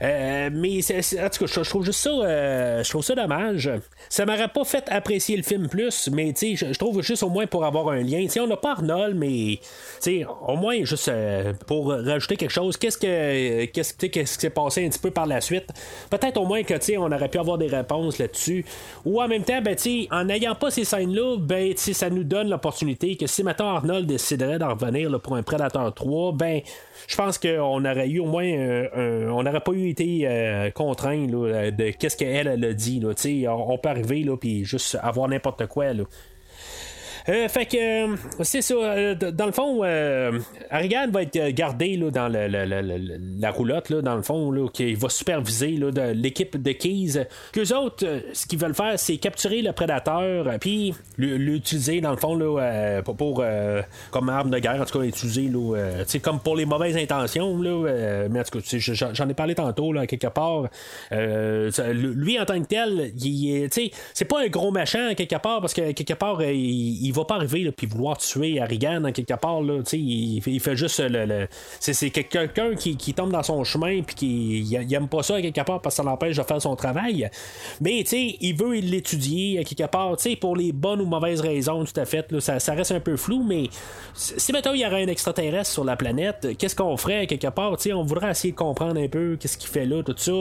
mais 0.00 0.80
en 0.90 1.28
tout 1.28 1.39
je, 1.46 1.60
trouve 1.60 1.84
juste 1.84 2.00
ça, 2.00 2.82
je 2.82 2.88
trouve 2.88 3.04
ça 3.04 3.14
dommage. 3.14 3.70
Ça 4.08 4.26
m'aurait 4.26 4.48
pas 4.48 4.64
fait 4.64 4.84
apprécier 4.88 5.36
le 5.36 5.42
film 5.42 5.68
plus, 5.68 6.08
mais 6.12 6.32
tu 6.32 6.56
je, 6.56 6.72
trouve 6.78 7.02
juste 7.02 7.22
au 7.22 7.28
moins 7.28 7.46
pour 7.46 7.64
avoir 7.64 7.88
un 7.88 8.02
lien. 8.02 8.26
Tu 8.30 8.40
on 8.40 8.46
n'a 8.46 8.56
pas 8.56 8.72
Arnold, 8.72 9.16
mais 9.16 9.60
tu 10.02 10.24
au 10.46 10.56
moins 10.56 10.84
juste 10.84 11.10
pour 11.66 11.92
rajouter 11.92 12.36
quelque 12.36 12.50
chose. 12.50 12.76
Qu'est-ce 12.76 12.98
que, 12.98 13.64
qu'est-ce, 13.66 13.94
qu'est-ce 13.94 14.34
qui 14.34 14.40
s'est 14.40 14.50
passé 14.50 14.84
un 14.84 14.88
petit 14.88 14.98
peu 14.98 15.10
par 15.10 15.26
la 15.26 15.40
suite? 15.40 15.68
Peut-être 16.10 16.36
au 16.38 16.44
moins 16.44 16.62
que 16.62 16.74
on 16.98 17.12
aurait 17.12 17.28
pu 17.28 17.38
avoir 17.38 17.58
des 17.58 17.66
réponses 17.66 18.18
là-dessus. 18.18 18.64
Ou 19.04 19.20
en 19.20 19.28
même 19.28 19.44
temps, 19.44 19.60
ben, 19.60 19.76
en 20.10 20.24
n'ayant 20.24 20.54
pas 20.54 20.70
ces 20.70 20.84
scènes-là, 20.84 21.36
ben, 21.38 21.74
ça 21.76 22.10
nous 22.10 22.24
donne 22.24 22.48
l'opportunité 22.48 23.16
que 23.16 23.26
si 23.26 23.42
maintenant 23.42 23.76
Arnold 23.76 24.06
déciderait 24.06 24.58
d'en 24.58 24.74
revenir 24.74 25.20
pour 25.20 25.36
un 25.36 25.42
Predator 25.42 25.92
3, 25.94 26.32
ben, 26.32 26.60
je 27.08 27.16
pense 27.16 27.38
qu'on 27.38 27.84
aurait 27.84 28.08
eu 28.08 28.20
au 28.20 28.26
moins 28.26 28.44
on 29.30 29.42
n'aurait 29.42 29.60
pas 29.60 29.72
eu 29.72 29.88
été 29.88 30.22
euh, 30.24 30.70
contraint 30.70 31.26
de 31.26 31.90
qu'est-ce 31.90 32.16
qu'elle 32.16 32.46
elle 32.46 32.64
a 32.64 32.72
dit. 32.72 33.00
Là, 33.00 33.12
on, 33.48 33.72
on 33.72 33.78
peut 33.78 33.88
arriver 33.88 34.26
puis 34.40 34.64
juste 34.64 34.98
avoir 35.02 35.28
n'importe 35.28 35.66
quoi. 35.66 35.92
Là. 35.92 36.04
Euh, 37.28 37.48
fait 37.48 37.66
que 37.66 38.12
euh, 38.12 38.16
c'est 38.42 38.62
ça. 38.62 38.74
Euh, 38.74 39.14
dans 39.14 39.46
le 39.46 39.52
fond, 39.52 39.82
Harrigan 40.70 41.08
va 41.10 41.22
être 41.22 41.48
gardé 41.50 41.96
là, 41.96 42.10
dans 42.10 42.28
la 42.28 43.50
roulotte, 43.50 43.90
là, 43.90 44.02
dans 44.02 44.16
le 44.16 44.22
fond, 44.22 44.50
là, 44.50 44.68
qui 44.72 44.94
va 44.94 45.08
superviser 45.08 45.72
là, 45.72 46.12
l'équipe 46.12 46.60
de 46.60 46.72
Keys. 46.72 47.26
Qu'eux 47.52 47.74
autres, 47.74 48.06
ce 48.32 48.46
qu'ils 48.46 48.58
veulent 48.58 48.74
faire, 48.74 48.98
c'est 48.98 49.16
capturer 49.16 49.62
le 49.62 49.72
prédateur, 49.72 50.46
puis 50.60 50.94
l'utiliser, 51.18 52.00
dans 52.00 52.10
le 52.10 52.16
fond, 52.16 52.34
là, 52.34 53.02
pour, 53.02 53.44
comme 54.10 54.28
arme 54.28 54.50
de 54.50 54.58
guerre, 54.58 54.80
en 54.80 54.84
tout 54.84 54.98
cas, 54.98 55.04
utiliser 55.04 55.50
comme 56.22 56.40
pour 56.40 56.56
les 56.56 56.66
mauvaises 56.66 56.96
intentions. 56.96 57.54
Mais 57.56 58.40
en 58.40 58.44
tout 58.44 58.60
cas, 58.60 59.12
j'en 59.12 59.28
ai 59.28 59.34
parlé 59.34 59.54
tantôt, 59.54 59.92
là, 59.92 60.06
quelque 60.06 60.28
part. 60.28 60.68
lui, 61.10 62.40
en 62.40 62.44
tant 62.44 62.60
que 62.60 62.66
tel, 62.66 63.12
c'est 64.14 64.24
pas 64.24 64.42
un 64.42 64.48
gros 64.48 64.70
machin, 64.70 65.14
quelque 65.14 65.36
part, 65.36 65.60
parce 65.60 65.74
que 65.74 65.92
quelque 65.92 66.14
part, 66.14 66.42
il 66.42 67.09
il 67.10 67.16
va 67.16 67.24
pas 67.24 67.34
arriver 67.34 67.70
puis 67.72 67.88
vouloir 67.88 68.16
tuer 68.18 68.60
Harrigan 68.60 69.04
en 69.04 69.12
quelque 69.12 69.34
part. 69.34 69.60
Là, 69.62 69.80
il, 69.92 70.40
il 70.46 70.60
fait 70.60 70.76
juste 70.76 71.00
le. 71.00 71.48
c'est, 71.80 72.10
quelqu'un 72.10 72.74
qui, 72.76 72.96
qui, 72.96 73.14
tombe 73.14 73.32
dans 73.32 73.42
son 73.42 73.64
chemin 73.64 74.02
puis 74.02 74.14
qui 74.14 74.60
il, 74.60 74.94
aime 74.94 75.08
pas 75.08 75.22
ça 75.22 75.42
quelque 75.42 75.62
part 75.62 75.80
parce 75.80 75.96
que 75.96 76.02
ça 76.02 76.08
l'empêche 76.08 76.36
de 76.36 76.42
faire 76.42 76.62
son 76.62 76.76
travail. 76.76 77.28
Mais 77.80 78.00
il 78.00 78.56
veut 78.56 78.74
l'étudier 78.74 79.64
quelque 79.64 79.90
part 79.90 80.16
pour 80.40 80.56
les 80.56 80.72
bonnes 80.72 81.00
ou 81.00 81.06
mauvaises 81.06 81.40
raisons, 81.40 81.84
tout 81.84 81.98
à 81.98 82.04
fait. 82.04 82.30
Là, 82.30 82.40
ça, 82.40 82.72
reste 82.74 82.92
un 82.92 83.00
peu 83.00 83.16
flou, 83.16 83.42
mais 83.42 83.68
si 84.14 84.52
maintenant 84.52 84.72
il 84.72 84.80
y 84.80 84.86
aurait 84.86 85.02
un 85.02 85.08
extraterrestre 85.08 85.72
sur 85.72 85.84
la 85.84 85.96
planète, 85.96 86.56
qu'est-ce 86.58 86.76
qu'on 86.76 86.96
ferait 86.96 87.26
quelque 87.26 87.48
part? 87.48 87.76
on 87.92 88.04
voudrait 88.04 88.30
essayer 88.30 88.52
de 88.52 88.58
comprendre 88.58 89.00
un 89.00 89.08
peu 89.08 89.36
qu'est-ce 89.40 89.58
qu'il 89.58 89.70
fait 89.70 89.86
là, 89.86 90.02
tout 90.02 90.14
ça. 90.16 90.32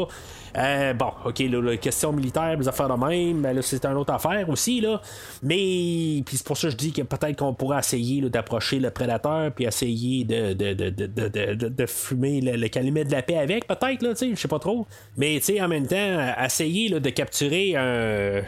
Euh, 0.58 0.94
bon, 0.94 1.12
ok, 1.26 1.40
la 1.40 1.78
question 1.78 2.12
militaire, 2.12 2.58
les 2.58 2.68
affaires 2.68 2.90
de 2.90 3.06
même, 3.06 3.42
ben, 3.42 3.62
c'est 3.62 3.86
une 3.86 3.98
autre 3.98 4.14
affaire 4.14 4.50
aussi, 4.50 4.82
là. 4.82 5.02
Mais, 5.44 6.24
puis 6.26 6.38
c'est 6.38 6.46
pour 6.46 6.58
ça 6.58 6.68
que 6.68 6.72
je 6.72 6.78
dis 6.78 6.92
que 6.92 7.02
peut-être 7.02 7.38
qu'on 7.38 7.54
pourrait 7.54 7.80
essayer 7.80 8.22
d'approcher 8.30 8.80
le 8.80 8.90
prédateur, 8.90 9.52
puis 9.52 9.66
essayer 9.66 10.24
de, 10.24 10.54
de, 10.54 10.74
de, 10.74 11.68
de 11.70 11.86
fumer 11.86 12.42
le, 12.42 12.68
calumet 12.68 13.06
de 13.06 13.12
la 13.12 13.22
paix 13.22 13.38
avec, 13.38 13.68
peut-être, 13.68 14.02
là, 14.02 14.10
tu 14.10 14.16
sais, 14.16 14.30
je 14.32 14.36
sais 14.36 14.48
pas 14.48 14.60
trop. 14.60 14.88
Mais, 15.18 15.36
tu 15.40 15.54
sais, 15.54 15.62
en 15.62 15.68
même 15.68 15.88
temps, 15.88 16.34
essayer 16.44 16.90
de 16.90 17.10
capturer 17.10 17.76
un, 17.76 18.42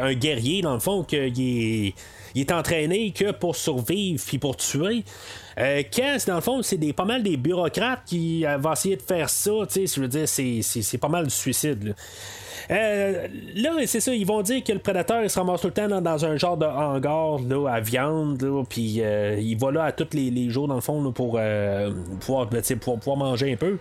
un 0.00 0.14
guerrier, 0.14 0.62
dans 0.62 0.74
le 0.74 0.80
fond, 0.80 1.02
qu'il 1.02 1.18
est, 1.18 1.94
il 2.34 2.40
est 2.40 2.52
entraîné 2.52 3.12
que 3.12 3.32
pour 3.32 3.56
survivre, 3.56 4.22
puis 4.24 4.38
pour 4.38 4.56
tuer. 4.56 5.04
Euh, 5.58 5.82
dans 6.26 6.34
le 6.36 6.40
fond, 6.40 6.62
c'est 6.62 6.76
des, 6.76 6.92
pas 6.92 7.04
mal 7.04 7.22
des 7.22 7.36
bureaucrates 7.36 8.02
qui 8.06 8.46
euh, 8.46 8.58
vont 8.58 8.72
essayer 8.72 8.96
de 8.96 9.02
faire 9.02 9.28
ça. 9.28 9.50
Je 9.74 10.00
veux 10.00 10.08
dire, 10.08 10.28
c'est, 10.28 10.98
pas 10.98 11.08
mal 11.08 11.24
du 11.24 11.34
suicide. 11.34 11.82
Là. 11.88 11.92
Euh, 12.70 13.28
là, 13.54 13.70
c'est 13.86 14.00
ça, 14.00 14.14
ils 14.14 14.26
vont 14.26 14.42
dire 14.42 14.62
que 14.62 14.72
le 14.72 14.78
prédateur 14.78 15.22
il 15.22 15.30
se 15.30 15.38
ramasse 15.38 15.62
tout 15.62 15.68
le 15.68 15.72
temps 15.72 15.88
dans, 15.88 16.24
un 16.24 16.36
genre 16.36 16.56
de 16.56 16.66
hangar 16.66 17.38
là, 17.48 17.66
à 17.66 17.80
viande, 17.80 18.44
puis 18.68 18.96
euh, 19.00 19.38
il 19.40 19.56
va 19.56 19.70
là 19.70 19.84
à 19.84 19.92
tous 19.92 20.08
les, 20.12 20.50
jours 20.50 20.68
dans 20.68 20.74
le 20.74 20.82
fond 20.82 21.00
pour, 21.12 21.40
pouvoir, 22.20 22.46
ben, 22.46 22.62
pouvoir 22.80 23.16
manger 23.16 23.54
un 23.54 23.56
peu. 23.56 23.78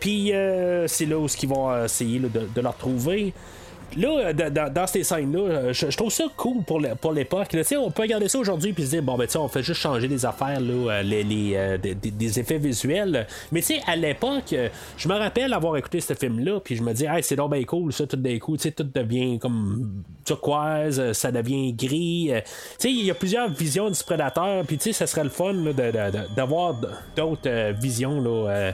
puis 0.00 0.32
c'est 0.88 1.06
là 1.06 1.18
où 1.18 1.26
ils 1.26 1.48
vont 1.48 1.84
essayer 1.84 2.18
de, 2.18 2.28
de, 2.28 2.60
le 2.60 2.68
retrouver 2.68 3.32
là, 3.96 4.32
dans, 4.32 4.86
ces 4.86 5.04
scènes-là, 5.04 5.40
euh, 5.40 5.72
je, 5.72 5.96
trouve 5.96 6.12
ça 6.12 6.24
cool 6.36 6.62
pour 6.62 6.80
l'époque. 7.12 7.48
On 7.78 7.90
peut 7.90 8.02
regarder 8.02 8.28
ça 8.28 8.38
aujourd'hui 8.38 8.74
et 8.76 8.82
se 8.82 8.90
dire, 8.90 9.02
bon, 9.02 9.16
ben, 9.16 9.28
on 9.36 9.48
fait 9.48 9.62
juste 9.62 9.80
changer 9.80 10.08
les 10.08 10.24
affaires, 10.24 10.60
là, 10.60 10.92
euh, 10.92 11.02
les, 11.02 11.52
euh, 11.54 11.78
des, 11.78 12.40
effets 12.40 12.58
visuels. 12.58 13.26
Mais 13.50 13.60
tu 13.60 13.74
sais, 13.74 13.80
à 13.86 13.96
l'époque, 13.96 14.54
je 14.96 15.08
me 15.08 15.14
rappelle 15.14 15.52
avoir 15.52 15.76
écouté 15.76 16.00
ce 16.00 16.14
film-là, 16.14 16.60
puis 16.60 16.76
je 16.76 16.82
me 16.82 16.92
dis, 16.92 17.04
hey, 17.04 17.22
c'est 17.22 17.36
donc 17.36 17.52
cool, 17.66 17.92
ça, 17.92 18.06
tout 18.06 18.16
d'un 18.16 18.38
coup, 18.38 18.56
tu 18.56 18.64
sais, 18.64 18.72
tout 18.72 18.84
devient 18.94 19.38
comme 19.38 20.02
turquoise, 20.24 21.12
ça 21.12 21.30
devient 21.30 21.72
gris. 21.72 22.30
tu 22.32 22.42
sais, 22.78 22.90
il 22.90 23.04
y 23.04 23.10
a 23.10 23.14
plusieurs 23.14 23.50
visions 23.50 23.90
du 23.90 24.02
prédateur, 24.02 24.64
puis 24.64 24.78
tu 24.78 24.84
sais, 24.84 24.92
ça 24.92 25.06
serait 25.06 25.24
le 25.24 25.30
fun 25.30 25.54
d'avoir 26.34 26.80
d'autres 27.16 27.72
visions, 27.72 28.20
là, 28.20 28.72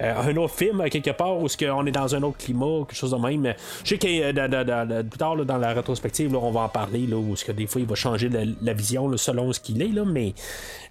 un 0.00 0.36
autre 0.36 0.54
film, 0.54 0.82
quelque 0.90 1.10
part, 1.10 1.38
où 1.38 1.46
on 1.72 1.86
est 1.86 1.92
dans 1.92 2.14
un 2.14 2.22
autre 2.22 2.38
climat, 2.38 2.84
quelque 2.86 2.94
chose 2.94 3.12
de 3.12 3.16
même. 3.16 3.54
Je 3.84 3.88
sais 3.88 3.98
que 3.98 4.57
plus 4.64 5.18
tard 5.18 5.36
dans 5.36 5.58
la 5.58 5.72
rétrospective, 5.72 6.34
on 6.36 6.50
va 6.50 6.60
en 6.60 6.68
parler, 6.68 7.06
là, 7.06 7.16
où 7.16 7.34
que 7.34 7.52
des 7.52 7.66
fois 7.66 7.80
il 7.80 7.86
va 7.86 7.94
changer 7.94 8.28
la, 8.28 8.72
vision 8.72 9.16
selon 9.16 9.52
ce 9.52 9.60
qu'il 9.60 9.82
est, 9.82 9.88
mais 10.06 10.34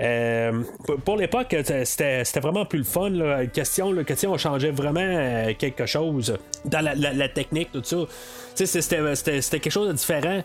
euh, 0.02 0.64
pour 1.06 1.18
l'époque, 1.18 1.56
c'était, 1.84 2.24
vraiment 2.42 2.66
plus 2.66 2.80
le 2.80 2.86
fun. 2.86 3.12
Question, 3.54 4.04
question, 4.04 4.34
on 4.34 4.38
changeait 4.38 4.72
vraiment 4.72 5.00
euh, 5.02 5.54
quelque 5.58 5.86
chose 5.86 6.38
dans 6.66 6.82
la, 6.84 7.30
technique, 7.30 7.72
tout 7.72 7.84
ça. 7.84 7.98
C'était 8.56 9.60
quelque 9.60 9.70
chose 9.70 9.88
de 9.88 9.94
différent. 9.94 10.44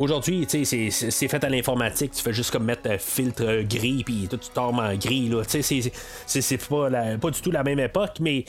Aujourd'hui, 0.00 0.46
c'est, 0.48 0.64
c'est 0.64 1.28
fait 1.28 1.44
à 1.44 1.50
l'informatique. 1.50 2.12
Tu 2.12 2.22
fais 2.22 2.32
juste 2.32 2.50
comme 2.50 2.64
mettre 2.64 2.90
un 2.90 2.96
filtre 2.96 3.60
gris, 3.68 4.02
puis 4.02 4.28
tout 4.30 4.38
tu 4.38 4.48
tombes 4.48 4.78
en 4.78 4.94
gris. 4.96 5.28
Là. 5.28 5.42
C'est, 5.46 5.60
c'est, 5.62 6.68
pas, 6.68 6.88
pas 7.20 7.30
du 7.30 7.40
tout 7.42 7.50
la 7.50 7.62
même 7.62 7.78
époque, 7.78 8.12
mais 8.18 8.46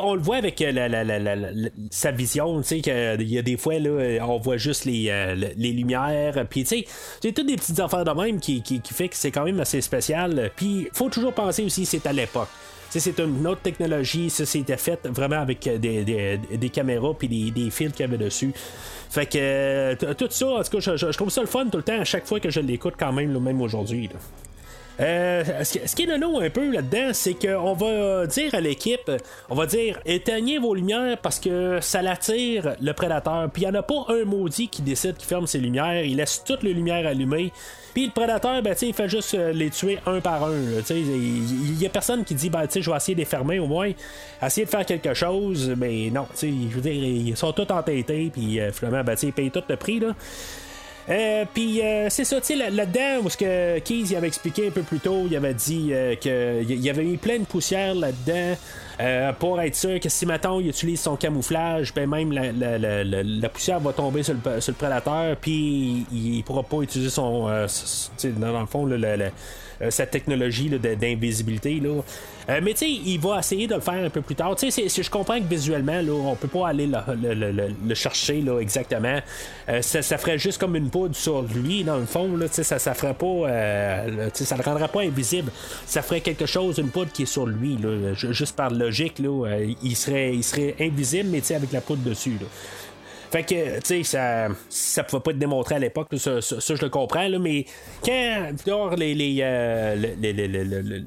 on 0.00 0.14
le 0.14 0.22
voit 0.22 0.36
avec 0.36 0.62
euh, 0.62 0.72
la, 0.72 1.50
sa 1.90 2.10
vision. 2.10 2.62
Il 2.62 3.28
y 3.28 3.38
a 3.38 3.42
des 3.42 3.58
fois, 3.58 3.78
là, 3.78 4.26
on 4.26 4.38
voit 4.38 4.56
juste 4.56 4.86
les, 4.86 5.10
euh, 5.10 5.34
les 5.34 5.72
lumières. 5.72 6.46
Puis, 6.48 6.64
tu 6.64 6.86
sais, 7.20 7.32
toutes 7.32 7.48
des 7.48 7.56
petites 7.56 7.80
affaires 7.80 8.06
de 8.06 8.22
même 8.22 8.40
qui, 8.40 8.62
qui, 8.62 8.80
qui 8.80 8.94
fait 8.94 9.10
que 9.10 9.16
c'est 9.16 9.30
quand 9.30 9.44
même 9.44 9.60
assez 9.60 9.82
spécial. 9.82 10.50
Puis, 10.56 10.88
faut 10.94 11.10
toujours 11.10 11.34
penser 11.34 11.64
aussi 11.64 11.84
c'est 11.84 12.06
à 12.06 12.14
l'époque 12.14 12.48
c'est 13.00 13.18
une 13.18 13.46
autre 13.46 13.62
technologie, 13.62 14.30
ça 14.30 14.46
c'était 14.46 14.76
fait 14.76 15.06
vraiment 15.06 15.40
avec 15.40 15.68
des, 15.78 16.70
caméras 16.72 17.14
puis 17.18 17.50
des, 17.50 17.70
fils 17.70 17.92
qu'il 17.92 18.00
y 18.00 18.08
avait 18.08 18.18
dessus. 18.18 18.52
Fait 19.10 19.26
que 19.26 19.38
euh, 19.38 20.14
tout 20.14 20.26
ça, 20.30 20.46
en 20.46 20.62
tout 20.62 20.78
cas, 20.78 20.96
je, 20.96 21.06
trouve 21.12 21.30
ça 21.30 21.40
le 21.40 21.46
fun 21.46 21.66
tout 21.66 21.76
le 21.76 21.82
temps 21.82 22.00
à 22.00 22.04
chaque 22.04 22.26
fois 22.26 22.40
que 22.40 22.50
je 22.50 22.60
l'écoute 22.60 22.94
quand 22.98 23.12
même, 23.12 23.38
même 23.38 23.60
aujourd'hui. 23.60 24.08
Euh, 25.00 25.64
ce 25.64 25.96
qui 25.96 26.02
est 26.04 26.18
nous 26.18 26.38
un 26.38 26.50
peu 26.50 26.70
là-dedans, 26.70 27.10
c'est 27.12 27.34
qu'on 27.34 27.74
va 27.74 28.26
dire 28.26 28.54
à 28.54 28.60
l'équipe, 28.60 29.10
on 29.50 29.54
va 29.54 29.66
dire 29.66 29.98
éteignez 30.04 30.58
vos 30.58 30.74
lumières 30.74 31.18
parce 31.18 31.40
que 31.40 31.78
ça 31.80 32.00
l'attire 32.00 32.76
le 32.80 32.92
prédateur. 32.92 33.50
Puis 33.52 33.62
il 33.62 33.70
n'y 33.70 33.76
en 33.76 33.80
a 33.80 33.82
pas 33.82 34.06
un 34.08 34.24
maudit 34.24 34.68
qui 34.68 34.82
décide 34.82 35.16
qu'il 35.16 35.28
ferme 35.28 35.46
ses 35.46 35.58
lumières, 35.58 36.04
il 36.04 36.16
laisse 36.16 36.42
toutes 36.44 36.62
les 36.62 36.72
lumières 36.72 37.06
allumées. 37.06 37.52
Puis 37.92 38.06
le 38.06 38.12
prédateur, 38.12 38.60
ben, 38.60 38.74
il 38.82 38.92
fait 38.92 39.08
juste 39.08 39.34
euh, 39.34 39.52
les 39.52 39.70
tuer 39.70 39.98
un 40.06 40.20
par 40.20 40.44
un. 40.44 40.52
Il 40.90 41.80
y 41.80 41.86
a 41.86 41.88
personne 41.88 42.24
qui 42.24 42.34
dit 42.34 42.50
ben, 42.50 42.66
je 42.68 42.90
vais 42.90 42.96
essayer 42.96 43.14
de 43.14 43.20
les 43.20 43.24
fermer 43.24 43.60
au 43.60 43.66
moins, 43.66 43.90
essayer 44.42 44.64
de 44.64 44.70
faire 44.70 44.84
quelque 44.84 45.14
chose, 45.14 45.72
mais 45.76 46.10
non, 46.10 46.26
je 46.40 46.46
veux 46.46 46.80
dire, 46.80 46.92
ils 46.92 47.36
sont 47.36 47.52
tous 47.52 47.72
entêtés, 47.72 48.30
puis 48.32 48.58
euh, 48.60 48.72
finalement, 48.72 49.04
ben, 49.04 49.16
ils 49.22 49.32
payent 49.32 49.50
tout 49.50 49.62
le 49.68 49.76
prix. 49.76 50.00
Là. 50.00 50.08
Euh, 51.08 51.44
puis 51.52 51.82
euh, 51.82 52.08
c'est 52.08 52.24
ça, 52.24 52.40
tu 52.40 52.58
sais, 52.58 52.70
là-dedans, 52.70 53.24
où 53.24 53.30
ce 53.30 53.36
que 53.36 53.78
Keys 53.80 54.06
il 54.10 54.16
avait 54.16 54.28
expliqué 54.28 54.68
un 54.68 54.70
peu 54.70 54.82
plus 54.82 55.00
tôt, 55.00 55.24
il 55.28 55.36
avait 55.36 55.52
dit 55.52 55.90
euh, 55.92 56.14
qu'il 56.16 56.80
y 56.80 56.88
avait 56.88 57.04
mis 57.04 57.18
plein 57.18 57.38
de 57.38 57.44
poussière 57.44 57.94
là-dedans. 57.94 58.56
pour 59.38 59.60
être 59.60 59.74
sûr 59.74 60.00
que 60.00 60.08
si 60.08 60.24
maintenant 60.24 60.60
il 60.60 60.68
utilise 60.68 61.00
son 61.00 61.16
camouflage, 61.16 61.92
ben 61.92 62.08
même 62.08 62.32
la, 62.32 63.48
poussière 63.50 63.80
va 63.80 63.92
tomber 63.92 64.22
sur 64.22 64.34
le, 64.34 64.60
sur 64.60 64.72
le 64.72 64.76
prédateur, 64.76 65.36
puis 65.36 66.06
il, 66.10 66.42
pourra 66.42 66.62
pas 66.62 66.80
utiliser 66.80 67.10
son, 67.10 67.48
dans 67.48 68.60
le 68.60 68.66
fond, 68.66 68.86
le, 68.86 68.98
euh, 69.04 69.30
cette 69.90 70.10
technologie 70.10 70.70
d'invisibilité. 70.70 71.80
Euh, 72.48 72.60
mais 72.62 72.72
tu 72.72 72.80
sais, 72.80 72.90
il 72.90 73.18
va 73.18 73.38
essayer 73.38 73.66
de 73.66 73.74
le 73.74 73.80
faire 73.80 74.04
un 74.04 74.10
peu 74.10 74.20
plus 74.20 74.34
tard. 74.34 74.54
Tu 74.56 74.70
sais, 74.70 74.88
je 74.88 75.10
comprends 75.10 75.38
que 75.38 75.46
visuellement, 75.46 76.00
là, 76.00 76.12
on 76.12 76.34
peut 76.34 76.48
pas 76.48 76.68
aller 76.68 76.86
le, 76.86 77.94
chercher 77.94 78.42
là, 78.42 78.60
exactement. 78.60 79.18
Euh, 79.68 79.82
ça, 79.82 80.18
ferait 80.18 80.38
juste 80.38 80.58
comme 80.58 80.76
une 80.76 80.90
poudre 80.90 81.16
sur 81.16 81.42
lui, 81.42 81.84
dans 81.84 81.96
le 81.96 82.06
fond. 82.06 82.36
Là, 82.36 82.46
ça, 82.50 82.78
ça 82.78 82.94
ferait 82.94 83.14
pas. 83.14 84.30
ça 84.32 84.56
le 84.56 84.62
rendrait 84.62 84.88
pas 84.88 85.02
invisible. 85.02 85.50
Ça 85.86 86.02
ferait 86.02 86.20
quelque 86.20 86.46
chose, 86.46 86.78
une 86.78 86.90
poudre 86.90 87.12
qui 87.12 87.22
est 87.22 87.26
sur 87.26 87.46
lui. 87.46 87.78
Là, 87.78 88.14
juste 88.14 88.56
par 88.56 88.70
logique, 88.70 89.18
là, 89.18 89.58
il, 89.82 89.96
serait, 89.96 90.34
il 90.34 90.44
serait 90.44 90.74
invisible, 90.80 91.30
mais 91.30 91.52
avec 91.54 91.72
la 91.72 91.80
poudre 91.80 92.02
dessus. 92.02 92.36
Fait 93.34 93.42
que, 93.42 93.80
tu 93.80 93.82
sais, 93.82 94.02
ça, 94.04 94.46
ça 94.68 95.02
pouvait 95.02 95.20
pas 95.20 95.32
être 95.32 95.40
démontré 95.40 95.74
à 95.74 95.80
l'époque, 95.80 96.06
ça, 96.18 96.38
je 96.38 96.80
le 96.80 96.88
comprends, 96.88 97.26
là, 97.26 97.40
mais 97.40 97.66
quand, 98.04 98.94
les, 98.96 99.12
les, 99.12 99.38
euh, 99.42 101.02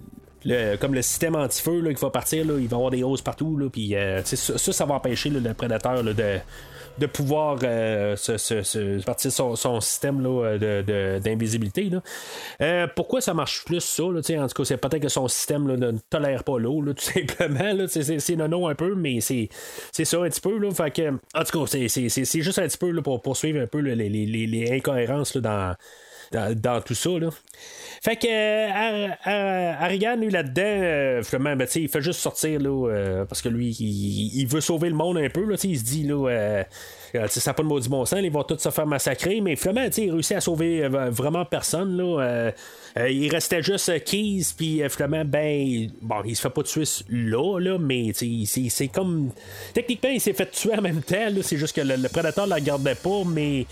comme 0.76 0.94
le 0.94 1.02
système 1.02 1.38
anti-feu 1.38 1.82
qui 1.94 2.02
va 2.02 2.10
partir, 2.10 2.46
là, 2.46 2.56
il 2.60 2.68
va 2.68 2.76
y 2.76 2.76
avoir 2.76 2.92
des 2.92 3.02
hausses 3.02 3.22
partout, 3.22 3.56
là, 3.56 3.70
puis 3.72 3.96
ça, 4.26 4.58
ça, 4.58 4.86
va 4.86 4.96
empêcher 4.96 5.30
le 5.30 5.54
prédateur 5.54 6.04
de 6.04 6.40
de 6.98 7.06
pouvoir 7.06 7.60
euh, 7.64 8.16
se, 8.16 9.04
partir 9.04 9.32
son, 9.32 9.56
son 9.56 9.82
système 9.82 10.22
d'invisibilité. 11.20 11.90
Euh, 12.62 12.88
pourquoi 12.96 13.22
ça 13.22 13.34
marche 13.34 13.64
plus 13.66 13.82
ça? 13.82 14.04
Là, 14.04 14.20
en 14.44 14.48
tout 14.48 14.54
cas, 14.56 14.66
c'est 14.66 14.78
peut-être 14.78 15.02
que 15.02 15.10
son 15.10 15.28
système 15.28 15.66
ne 15.66 15.92
tolère 16.10 16.44
pas 16.44 16.58
l'eau, 16.58 16.84
tout 16.94 17.04
simplement. 17.04 17.86
C'est 17.88 18.36
nono 18.36 18.68
un 18.68 18.76
peu, 18.76 18.96
mais 18.96 19.20
c'est 19.22 19.50
ça 19.92 20.18
un 20.18 20.30
petit 20.30 20.42
peu. 20.42 20.58
Là, 20.58 20.70
en 20.70 21.44
tout 21.44 21.66
cas, 21.66 21.66
c'est 21.68 22.42
juste 22.42 22.60
un 22.60 22.68
petit 22.68 22.78
peu 22.78 22.92
là, 22.92 23.02
pour 23.02 23.22
poursuivre 23.22 23.62
un 23.62 23.68
peu 23.68 23.80
les, 23.80 24.10
les, 24.10 24.72
incohérences 24.72 25.38
dans, 25.38 25.76
dans, 26.32 26.82
tout 26.82 26.96
ça. 26.96 27.10
Là. 27.10 27.30
Fait 28.08 28.16
que 28.16 28.28
euh, 28.30 30.16
lui, 30.16 30.30
là-dedans, 30.30 30.62
euh, 30.64 31.22
ben, 31.34 31.68
il 31.76 31.90
fait 31.90 32.02
juste 32.02 32.22
sortir 32.22 32.58
là, 32.58 32.70
euh, 32.70 33.26
parce 33.26 33.42
que 33.42 33.50
lui, 33.50 33.72
il, 33.72 34.46
veut 34.46 34.62
sauver 34.62 34.88
le 34.88 34.96
monde 34.96 35.18
un 35.18 35.28
peu. 35.28 35.44
Là, 35.44 35.58
il 35.62 35.78
se 35.78 35.84
dit 35.84 36.04
là. 36.04 36.64
Euh, 37.18 37.28
ça 37.28 37.52
n'a 37.52 37.54
pas 37.54 37.64
de 37.64 37.80
du 37.80 37.90
bon 37.90 38.06
sens, 38.06 38.20
ils 38.22 38.32
vont 38.32 38.44
tous 38.44 38.58
se 38.58 38.70
faire 38.70 38.86
massacrer, 38.86 39.42
mais 39.42 39.56
finalement, 39.56 39.90
il 39.98 40.12
réussit 40.12 40.38
à 40.38 40.42
sauver 40.42 40.88
vraiment 40.88 41.46
personne. 41.46 41.98
Là, 41.98 42.22
euh, 42.22 42.52
il 43.10 43.30
restait 43.30 43.62
juste 43.62 44.04
Keys, 44.04 44.54
puis 44.56 44.82
euh, 44.82 44.90
finalement, 44.90 45.24
ben, 45.26 45.90
bon, 46.02 46.22
il 46.26 46.36
se 46.36 46.42
fait 46.42 46.50
pas 46.50 46.64
tuer 46.64 46.84
là, 47.10 47.60
là 47.60 47.78
mais 47.78 48.12
c'est 48.14 48.88
comme. 48.88 49.32
Techniquement, 49.74 50.10
il 50.10 50.22
s'est 50.22 50.34
fait 50.34 50.50
tuer 50.50 50.76
en 50.78 50.82
même 50.82 51.02
temps, 51.02 51.28
c'est 51.42 51.58
juste 51.58 51.76
que 51.76 51.82
le, 51.82 52.08
prédateur 52.10 52.48
la 52.48 52.60
gardait 52.60 52.96
pas, 52.96 53.24
mais 53.26 53.66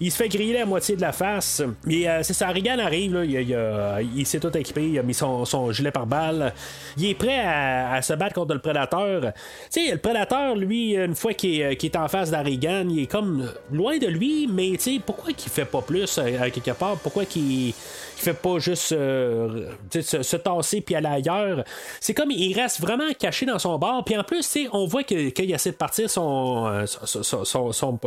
il 0.00 0.10
se 0.10 0.16
fait 0.16 0.28
griller 0.28 0.60
à 0.60 0.66
moitié 0.66 0.96
de 0.96 1.00
la 1.00 1.12
face. 1.12 1.62
Mais 1.84 2.08
euh, 2.08 2.22
c'est 2.22 2.32
ça, 2.32 2.48
Regan 2.48 2.80
arrive, 2.80 3.14
là, 3.14 4.00
il, 4.00 4.26
s'est 4.26 4.40
tout 4.40 4.56
équipé, 4.56 4.88
il 4.88 4.98
a 4.98 5.02
mis 5.02 5.14
son, 5.14 5.72
gilet 5.72 5.90
par 5.90 6.06
balle. 6.06 6.52
Il 6.96 7.06
est 7.06 7.14
prêt 7.14 7.40
à, 7.40 8.00
se 8.02 8.14
battre 8.14 8.34
contre 8.34 8.54
le 8.54 8.60
prédateur. 8.60 9.32
Tu 9.70 9.84
sais, 9.84 9.92
le 9.92 9.98
prédateur, 9.98 10.56
lui, 10.56 10.96
une 10.96 11.14
fois 11.14 11.34
qu'il 11.34 11.60
est, 11.60 11.96
en 11.96 12.08
face 12.08 12.30
d'Arigan, 12.30 12.86
il 12.88 13.02
est 13.02 13.06
comme 13.06 13.50
loin 13.70 13.98
de 13.98 14.06
lui, 14.06 14.48
mais 14.50 14.70
tu 14.72 14.78
sais, 14.78 15.00
pourquoi 15.04 15.32
qu'il 15.32 15.52
fait 15.52 15.64
pas 15.64 15.82
plus 15.82 16.18
à, 16.18 16.50
quelque 16.50 16.72
part? 16.72 16.96
Pourquoi 16.96 17.24
qu'il 17.24 17.74
fait 18.22 18.34
pas 18.34 18.58
juste 18.58 18.92
euh, 18.92 19.70
se, 19.90 20.36
tasser 20.36 20.80
puis 20.80 20.94
aller 20.94 21.06
ailleurs. 21.06 21.64
C'est 22.00 22.14
comme 22.14 22.30
il 22.30 22.54
reste 22.54 22.80
vraiment 22.80 23.12
caché 23.18 23.46
dans 23.46 23.58
son 23.58 23.78
bar. 23.78 24.04
Puis 24.04 24.16
en 24.16 24.24
plus, 24.24 24.58
on 24.72 24.86
voit 24.86 25.02
qu'il 25.04 25.50
essaie 25.52 25.72
de 25.72 25.76
partir 25.76 26.08
son, 26.08 26.66
euh, 26.66 26.86
son, 26.86 27.98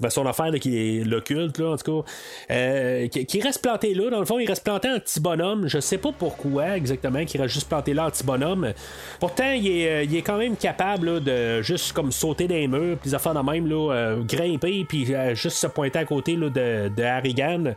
ben, 0.00 0.10
son, 0.10 0.26
affaire 0.26 0.52
qui 0.60 0.76
est 0.76 1.04
l'occulte, 1.04 1.58
là, 1.58 1.70
en 1.70 1.76
tout 1.76 2.02
cas, 2.02 2.10
euh, 2.50 3.08
qui, 3.08 3.40
reste 3.40 3.62
planté 3.62 3.94
là. 3.94 4.10
Dans 4.10 4.20
le 4.20 4.26
fond, 4.26 4.38
il 4.38 4.46
reste 4.46 4.64
planté 4.64 4.88
en 4.90 4.98
petit 4.98 5.20
bonhomme. 5.20 5.68
Je 5.68 5.80
sais 5.80 5.98
pas 5.98 6.12
pourquoi 6.12 6.76
exactement 6.76 7.24
qu'il 7.24 7.40
reste 7.40 7.54
juste 7.54 7.68
planté 7.68 7.94
là 7.94 8.06
en 8.06 8.10
petit 8.10 8.24
bonhomme. 8.24 8.72
Pourtant, 9.20 9.50
il 9.52 9.66
est, 9.66 9.88
euh, 9.88 10.02
il 10.04 10.16
est 10.16 10.22
quand 10.22 10.38
même 10.38 10.56
capable 10.56 11.22
de 11.22 11.62
juste 11.62 11.92
comme 11.92 12.12
sauter 12.12 12.46
des 12.46 12.68
murs, 12.68 12.98
puis 12.98 13.10
des 13.10 13.14
affaires 13.14 13.34
de 13.34 13.40
même, 13.40 13.66
là, 13.66 13.92
euh, 13.92 14.22
grimper, 14.22 14.84
puis 14.88 15.06
juste 15.34 15.56
se 15.56 15.66
pointer 15.66 16.00
à 16.00 16.04
côté 16.04 16.36
là, 16.36 16.48
de, 16.48 16.88
de 16.94 17.02
Harrigan. 17.02 17.74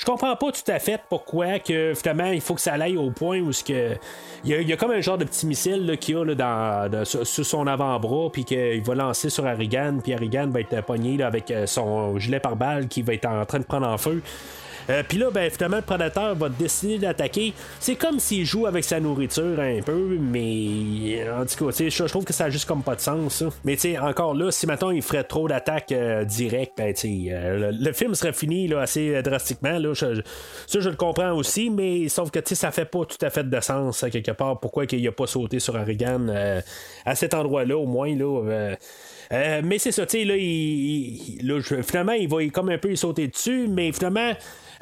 Je 0.00 0.06
comprends 0.06 0.34
pas 0.34 0.50
tout 0.50 0.72
à 0.72 0.78
fait 0.78 0.98
pourquoi 1.10 1.58
que 1.58 1.92
finalement 1.94 2.30
il 2.32 2.40
faut 2.40 2.54
que 2.54 2.62
ça 2.62 2.72
aille 2.72 2.96
au 2.96 3.10
point 3.10 3.40
où 3.40 3.50
que 3.50 3.96
il 4.44 4.68
y, 4.68 4.72
a, 4.72 4.76
comme 4.78 4.92
un 4.92 5.02
genre 5.02 5.18
de 5.18 5.24
petit 5.24 5.44
missile 5.44 5.98
qu'il 6.00 6.16
a 6.16 6.34
dans, 6.34 7.04
sur, 7.04 7.26
son 7.26 7.66
avant-bras 7.66 8.30
puis 8.32 8.46
qu'il 8.46 8.80
va 8.80 8.94
lancer 8.94 9.28
sur 9.28 9.44
Harrigan 9.44 9.98
puis 10.02 10.14
Harrigan 10.14 10.48
va 10.48 10.60
être 10.60 10.82
pogné 10.86 11.18
là, 11.18 11.29
avec 11.30 11.50
euh, 11.50 11.66
son 11.66 12.18
gilet 12.18 12.40
par 12.40 12.56
balle 12.56 12.88
qui 12.88 13.02
va 13.02 13.14
être 13.14 13.26
en 13.26 13.44
train 13.46 13.58
de 13.58 13.64
prendre 13.64 13.86
en 13.86 13.98
feu. 13.98 14.22
Euh, 14.90 15.02
puis 15.06 15.18
là, 15.18 15.30
ben, 15.30 15.50
finalement, 15.50 15.76
le 15.76 15.82
prédateur 15.82 16.34
va 16.34 16.48
décider 16.48 16.98
d'attaquer. 16.98 17.52
C'est 17.78 17.94
comme 17.94 18.18
s'il 18.18 18.44
joue 18.44 18.66
avec 18.66 18.84
sa 18.84 18.98
nourriture 18.98 19.60
un 19.60 19.80
peu, 19.82 20.18
mais 20.20 21.24
en 21.30 21.44
tout 21.44 21.66
cas, 21.66 21.84
je, 21.88 22.04
trouve 22.04 22.24
que 22.24 22.32
ça 22.32 22.44
a 22.44 22.50
juste 22.50 22.66
comme 22.66 22.82
pas 22.82 22.96
de 22.96 23.00
sens. 23.00 23.44
Mais 23.64 23.74
tu 23.74 23.82
sais, 23.82 23.98
encore 23.98 24.34
là, 24.34 24.50
si 24.50 24.66
maintenant 24.66 24.90
il 24.90 25.02
ferait 25.02 25.24
trop 25.24 25.48
d'attaques 25.48 25.92
euh, 25.92 26.24
directes, 26.24 26.72
ben, 26.76 26.92
euh, 27.04 27.72
le, 27.72 27.92
film 27.92 28.14
serait 28.14 28.32
fini 28.32 28.66
là, 28.66 28.80
assez 28.80 29.22
drastiquement. 29.22 29.78
Là, 29.78 29.94
ça, 29.94 30.08
je 30.68 30.88
le 30.88 30.96
comprends 30.96 31.32
aussi, 31.32 31.70
mais 31.70 32.08
sauf 32.08 32.30
que 32.30 32.40
ça 32.54 32.70
fait 32.72 32.84
pas 32.84 33.04
tout 33.04 33.24
à 33.24 33.30
fait 33.30 33.48
de 33.48 33.60
sens 33.60 34.04
quelque 34.10 34.32
part. 34.32 34.58
Pourquoi 34.58 34.86
qu'il 34.86 35.06
a 35.06 35.12
pas 35.12 35.26
sauté 35.26 35.60
sur 35.60 35.76
Harrigan 35.76 36.26
à 37.04 37.14
cet 37.14 37.34
endroit-là, 37.34 37.76
au 37.76 37.86
moins. 37.86 38.14
là 38.14 38.76
mais 39.30 39.78
c'est 39.78 39.92
ça, 39.92 40.06
tu 40.06 40.18
sais, 40.18 40.24
là, 40.24 40.36
il, 40.36 41.62
finalement, 41.82 42.12
il 42.12 42.28
va 42.28 42.46
comme 42.48 42.70
un 42.70 42.78
peu 42.78 42.94
sauter 42.96 43.28
dessus, 43.28 43.66
mais 43.68 43.92
finalement, 43.92 44.32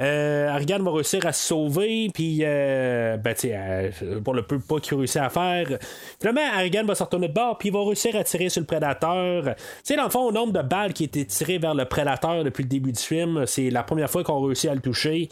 euh, 0.00 0.48
Argan 0.48 0.78
va 0.82 0.92
réussir 0.92 1.26
à 1.26 1.32
se 1.32 1.48
sauver, 1.48 2.10
puis 2.14 2.40
euh, 2.42 3.16
ben, 3.16 3.34
euh, 3.44 3.90
pour 4.22 4.34
le 4.34 4.42
peu 4.42 4.60
pas 4.60 4.78
qu'il 4.78 4.96
réussit 4.96 5.20
à 5.20 5.28
faire. 5.28 5.78
Finalement, 6.20 6.48
Argan 6.56 6.84
va 6.84 6.94
se 6.94 7.02
retourner 7.02 7.28
de 7.28 7.32
bord, 7.32 7.58
puis 7.58 7.68
il 7.68 7.72
va 7.72 7.82
réussir 7.82 8.14
à 8.14 8.22
tirer 8.22 8.48
sur 8.48 8.60
le 8.60 8.66
prédateur. 8.66 9.56
Tu 9.84 9.96
dans 9.96 10.04
le 10.04 10.10
fond, 10.10 10.20
au 10.20 10.32
nombre 10.32 10.52
de 10.52 10.62
balles 10.62 10.92
qui 10.92 11.04
étaient 11.04 11.24
tirées 11.24 11.58
vers 11.58 11.74
le 11.74 11.84
prédateur 11.84 12.44
depuis 12.44 12.62
le 12.62 12.68
début 12.68 12.92
du 12.92 13.02
film, 13.02 13.44
c'est 13.46 13.70
la 13.70 13.82
première 13.82 14.10
fois 14.10 14.22
qu'on 14.22 14.40
réussit 14.40 14.70
à 14.70 14.74
le 14.74 14.80
toucher. 14.80 15.28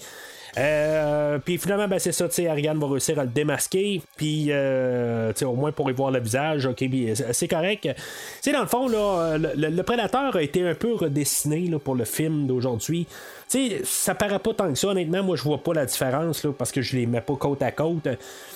Euh, 0.59 1.39
puis 1.39 1.59
finalement, 1.59 1.87
ben, 1.87 1.99
c'est 1.99 2.13
ça, 2.13 2.29
tu 2.29 2.47
Ariane 2.47 2.79
va 2.79 2.87
réussir 2.89 3.19
à 3.19 3.25
le 3.25 3.31
démasquer, 3.31 4.01
puis 4.17 4.47
euh, 4.51 5.33
au 5.43 5.55
moins 5.55 5.73
pour 5.73 5.91
y 5.91 5.93
voir 5.93 6.11
le 6.11 6.21
visage, 6.21 6.67
ok, 6.67 6.85
c'est 7.33 7.49
correct. 7.49 7.89
sais 8.41 8.53
dans 8.53 8.63
le 8.63 8.67
fond, 8.67 8.89
là, 8.89 9.37
le, 9.37 9.83
prédateur 9.83 10.35
a 10.37 10.43
été 10.43 10.67
un 10.67 10.75
peu 10.75 10.95
redessiné 10.95 11.67
là, 11.67 11.79
pour 11.79 11.95
le 11.95 12.05
film 12.05 12.47
d'aujourd'hui. 12.47 13.07
Sais, 13.49 13.81
ça 13.85 14.17
paraît 14.17 14.41
pas 14.41 14.55
tant 14.55 14.69
que 14.69 14.75
ça, 14.75 14.89
honnêtement. 14.89 15.23
Moi, 15.23 15.37
je 15.37 15.43
vois 15.43 15.63
pas 15.63 15.73
la 15.73 15.87
différence 15.87 16.43
là, 16.43 16.53
parce 16.53 16.73
que 16.73 16.83
je 16.83 16.97
les 16.97 17.07
mets 17.07 17.21
pas 17.21 17.37
côte 17.37 17.63
à 17.63 17.71
côte. 17.71 18.09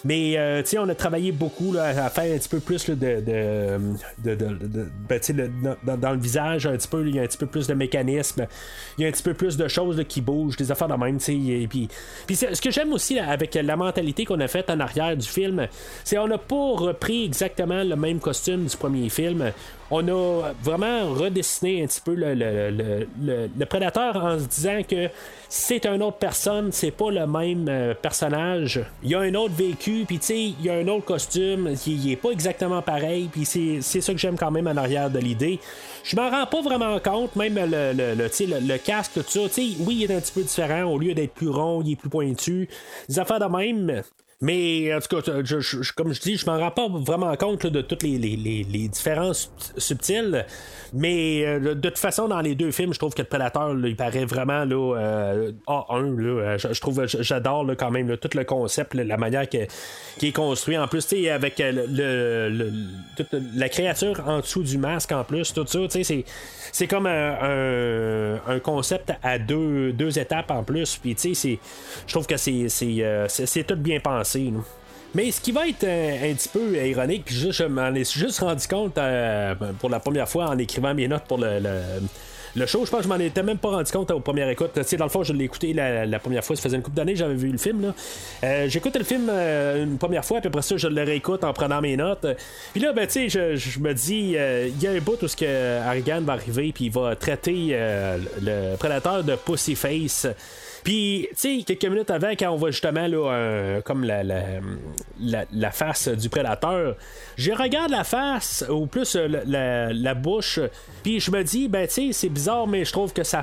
Mais, 0.04 0.36
euh, 0.36 0.62
on 0.78 0.88
a 0.88 0.94
travaillé 0.96 1.30
beaucoup 1.30 1.72
là, 1.72 2.06
à 2.06 2.10
faire 2.10 2.34
un 2.34 2.38
petit 2.38 2.48
peu 2.48 2.58
plus 2.58 2.90
de. 2.90 2.94
de, 2.94 3.78
de, 4.24 4.88
ben, 5.08 5.96
dans, 5.96 6.10
le 6.10 6.18
visage, 6.18 6.66
un 6.66 6.76
petit 6.76 6.88
peu, 6.88 7.06
il 7.06 7.14
y 7.14 7.20
a 7.20 7.22
un 7.22 7.26
petit 7.26 7.38
peu 7.38 7.46
plus 7.46 7.68
de 7.68 7.74
mécanisme. 7.74 8.48
Il 8.98 9.02
y 9.02 9.04
a 9.04 9.08
un 9.08 9.12
petit 9.12 9.22
peu 9.22 9.34
plus 9.34 9.56
de 9.56 9.68
choses 9.68 10.02
qui 10.08 10.20
bougent, 10.20 10.56
des 10.56 10.72
affaires 10.72 10.88
de 10.88 10.94
même, 10.94 11.18
tu. 11.18 11.32
Et 11.32 11.68
puis, 11.68 11.88
puis 12.26 12.34
ce 12.34 12.60
que 12.60 12.72
j'aime 12.72 12.92
aussi 12.92 13.20
avec 13.20 13.54
la 13.54 13.76
mentalité 13.76 14.24
qu'on 14.24 14.40
a 14.40 14.48
faite 14.48 14.70
en 14.70 14.80
arrière 14.80 15.16
du 15.16 15.26
film, 15.26 15.68
c'est 16.02 16.16
qu'on 16.16 16.26
n'a 16.26 16.38
pas 16.38 16.74
repris 16.74 17.26
exactement 17.26 17.84
le 17.84 17.94
même 17.94 18.18
costume 18.18 18.64
du 18.64 18.76
premier 18.76 19.08
film 19.08 19.52
on 19.90 20.06
a 20.08 20.52
vraiment 20.62 21.12
redessiné 21.12 21.82
un 21.82 21.86
petit 21.86 22.00
peu 22.00 22.14
le, 22.14 23.64
prédateur 23.64 24.16
en 24.16 24.38
se 24.38 24.44
disant 24.44 24.82
que 24.88 25.08
c'est 25.48 25.84
une 25.86 26.02
autre 26.02 26.18
personne, 26.18 26.70
c'est 26.70 26.92
pas 26.92 27.10
le 27.10 27.26
même 27.26 27.66
euh, 27.68 27.94
personnage. 27.94 28.80
Il 29.02 29.10
y 29.10 29.14
a 29.14 29.20
un 29.20 29.34
autre 29.34 29.54
vécu, 29.54 30.04
puis 30.06 30.18
tu 30.18 30.34
il 30.34 30.62
y 30.62 30.70
a 30.70 30.74
un 30.74 30.86
autre 30.88 31.04
costume 31.04 31.74
qui 31.74 32.12
est 32.12 32.16
pas 32.16 32.30
exactement 32.30 32.82
pareil, 32.82 33.28
puis 33.32 33.44
c'est, 33.44 33.80
ça 33.80 34.12
que 34.12 34.18
j'aime 34.18 34.36
quand 34.36 34.50
même 34.50 34.68
en 34.68 34.76
arrière 34.76 35.10
de 35.10 35.18
l'idée. 35.18 35.58
Je 36.04 36.14
m'en 36.16 36.30
rends 36.30 36.46
pas 36.46 36.62
vraiment 36.62 36.98
compte, 37.00 37.34
même 37.36 37.56
le, 37.56 37.92
le, 37.92 38.14
le, 38.14 38.78
casque, 38.78 39.12
tout 39.14 39.22
ça. 39.28 39.40
oui, 39.80 39.98
il 40.00 40.10
est 40.10 40.14
un 40.14 40.20
petit 40.20 40.32
peu 40.32 40.42
différent. 40.42 40.84
Au 40.84 40.98
lieu 40.98 41.14
d'être 41.14 41.34
plus 41.34 41.48
rond, 41.48 41.82
il 41.84 41.92
est 41.92 41.96
plus 41.96 42.08
pointu. 42.08 42.68
Des 43.08 43.18
affaires 43.18 43.40
de 43.40 43.46
même. 43.46 44.02
Mais 44.42 44.94
en 44.94 45.00
tout 45.00 45.20
cas, 45.20 45.32
comme 45.96 46.14
je 46.14 46.20
dis, 46.20 46.38
je 46.38 46.46
m'en 46.46 46.58
rends 46.58 46.70
pas 46.70 46.88
vraiment 46.88 47.36
compte 47.36 47.66
de 47.66 47.82
toutes 47.82 48.02
les, 48.02 48.16
les, 48.16 48.36
les, 48.36 48.88
différences 48.88 49.52
subtiles. 49.76 50.46
Mais 50.94 51.44
euh, 51.44 51.74
de 51.74 51.90
toute 51.90 51.98
façon, 51.98 52.26
dans 52.26 52.40
les 52.40 52.54
deux 52.54 52.70
films, 52.70 52.94
je 52.94 52.98
trouve 52.98 53.12
que 53.12 53.20
le 53.20 53.28
Predator, 53.28 53.76
il 53.84 53.96
paraît 53.96 54.24
vraiment 54.24 54.64
là, 54.64 54.96
euh, 54.96 55.52
A1. 55.66 56.16
Là, 56.16 56.56
je, 56.56 56.80
trouve, 56.80 57.04
j'adore 57.06 57.66
quand 57.78 57.90
même 57.90 58.16
tout 58.16 58.30
le 58.34 58.44
concept, 58.44 58.94
la 58.94 59.18
manière 59.18 59.46
qui 59.46 59.58
est 59.58 60.32
construit. 60.32 60.78
En 60.78 60.88
plus, 60.88 61.06
avec 61.30 61.60
euh, 61.60 62.50
le, 62.50 62.72
la 63.54 63.68
créature 63.68 64.26
en 64.26 64.40
dessous 64.40 64.62
du 64.62 64.78
masque, 64.78 65.12
en 65.12 65.22
plus, 65.22 65.52
tout 65.52 65.66
ça, 65.66 65.80
c'est 66.72 66.86
comme 66.86 67.06
un, 67.06 68.58
concept 68.62 69.12
à 69.22 69.38
deux, 69.38 69.92
deux 69.92 70.18
étapes 70.18 70.50
en 70.50 70.62
plus. 70.62 70.96
Puis, 70.96 71.14
je 71.20 71.58
trouve 72.12 72.26
que 72.26 72.38
c'est, 72.38 73.64
tout 73.64 73.76
bien 73.76 74.00
pensé. 74.00 74.29
Mais 75.14 75.30
ce 75.32 75.40
qui 75.40 75.50
va 75.50 75.66
être 75.66 75.84
un, 75.84 76.34
petit 76.34 76.48
peu 76.48 76.76
ironique, 76.86 77.24
je 77.28 77.64
m'en 77.64 77.92
ai 77.94 78.04
juste 78.04 78.40
rendu 78.40 78.66
compte 78.68 78.96
euh, 78.96 79.54
pour 79.80 79.90
la 79.90 79.98
première 79.98 80.28
fois 80.28 80.48
en 80.48 80.58
écrivant 80.58 80.94
mes 80.94 81.08
notes 81.08 81.24
pour 81.24 81.38
le 82.56 82.66
show, 82.66 82.84
je 82.84 82.90
pense 82.90 83.00
que 83.00 83.04
je 83.04 83.08
m'en 83.08 83.18
étais 83.18 83.42
même 83.42 83.58
pas 83.58 83.70
rendu 83.70 83.90
compte 83.92 84.10
au 84.10 84.20
première 84.20 84.48
écoute. 84.48 84.78
Tu 84.86 84.96
dans 84.96 85.04
le 85.04 85.10
fond, 85.10 85.22
je 85.22 85.32
l'ai 85.32 85.44
écouté 85.44 85.72
la, 85.72 86.18
première 86.18 86.44
fois, 86.44 86.56
ça 86.56 86.62
faisait 86.62 86.76
une 86.76 86.82
couple 86.82 86.96
d'années, 86.96 87.14
j'avais 87.14 87.34
vu 87.34 87.50
le 87.50 87.58
film. 87.58 87.82
Là. 87.82 87.94
Euh, 88.44 88.68
J'écoute 88.68 88.96
le 88.96 89.04
film 89.04 89.28
euh, 89.30 89.84
une 89.84 89.98
première 89.98 90.24
fois, 90.24 90.40
puis 90.40 90.48
après 90.48 90.62
ça, 90.62 90.76
je 90.76 90.88
le 90.88 91.02
réécoute 91.02 91.44
en 91.44 91.52
prenant 91.52 91.80
mes 91.80 91.96
notes. 91.96 92.26
Puis 92.72 92.82
là, 92.82 92.92
ben, 92.92 93.06
tu 93.06 93.28
je, 93.30 93.78
me 93.78 93.92
dis, 93.92 94.34
euh, 94.36 94.68
il 94.68 94.82
y 94.82 94.86
a 94.86 94.90
un 94.90 95.00
bout 95.00 95.22
où 95.22 95.28
ce 95.28 95.36
que 95.36 95.80
Harrigan 95.80 96.20
va 96.22 96.34
arriver, 96.34 96.72
puis 96.72 96.86
il 96.86 96.92
va 96.92 97.14
traiter 97.14 97.68
euh, 97.72 98.18
le 98.42 98.76
prédateur 98.76 99.22
de 99.22 99.36
Pussyface. 99.36 100.26
Puis, 100.82 101.28
tu 101.30 101.58
sais, 101.58 101.62
quelques 101.64 101.84
minutes 101.84 102.10
avant, 102.10 102.30
quand 102.30 102.50
on 102.50 102.56
voit 102.56 102.70
justement 102.70 103.06
là, 103.06 103.80
comme 103.82 104.04
la, 104.04 104.22
la, 104.22 105.70
face 105.70 106.08
du 106.08 106.28
prédateur, 106.28 106.96
je 107.36 107.52
regarde 107.52 107.90
la 107.90 108.04
face, 108.04 108.64
ou 108.68 108.86
plus 108.86 109.16
la, 109.16 109.92
la 109.92 110.14
bouche, 110.14 110.60
puis 111.02 111.20
je 111.20 111.30
me 111.30 111.42
dis, 111.42 111.68
ben, 111.68 111.86
tu 111.86 111.94
sais, 111.94 112.12
c'est 112.12 112.28
bizarre, 112.28 112.66
mais 112.66 112.84
je 112.84 112.92
trouve 112.92 113.12
que 113.12 113.24
ça 113.24 113.42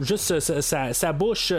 juste 0.00 0.40
sa, 0.40 1.12
bouche, 1.12 1.52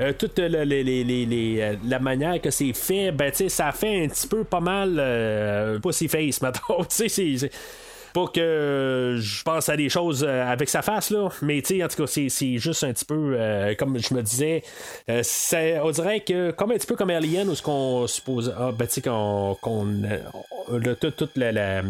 euh, 0.00 0.12
toute 0.18 0.38
les, 0.38 1.76
la 1.84 1.98
manière 1.98 2.40
que 2.40 2.50
c'est 2.50 2.72
fait, 2.72 3.12
ben, 3.12 3.32
ça 3.32 3.72
fait 3.72 4.04
un 4.04 4.08
petit 4.08 4.26
peu 4.26 4.44
pas 4.44 4.60
mal 4.60 4.96
euh, 4.98 5.78
Pussy 5.78 6.08
Face, 6.08 6.40
maintenant. 6.40 6.84
c'est 6.88 7.50
pas 8.14 8.26
que 8.28 9.16
je 9.20 9.42
pense 9.42 9.68
à 9.68 9.76
des 9.76 9.90
choses 9.90 10.24
euh, 10.24 10.46
avec 10.46 10.70
sa 10.70 10.80
face, 10.80 11.10
là, 11.10 11.28
mais 11.42 11.58
en 11.58 11.88
tout 11.88 12.02
cas, 12.02 12.06
c'est 12.06 12.58
juste 12.58 12.84
un 12.84 12.92
petit 12.92 13.04
peu, 13.04 13.36
comme 13.78 13.98
je 13.98 14.14
me 14.14 14.22
disais, 14.22 14.62
on 15.08 15.90
dirait 15.90 16.20
que, 16.20 16.52
comme 16.52 16.70
un 16.70 16.76
petit 16.76 16.86
peu 16.86 16.96
comme 16.96 17.10
Alien, 17.10 17.50
où 17.50 17.54
ce 17.54 17.62
qu'on 17.62 18.06
suppose, 18.06 18.54
ah, 18.56 18.72
ben, 18.72 18.88
qu'on, 19.04 19.56
toute 21.10 21.36
la 21.36 21.82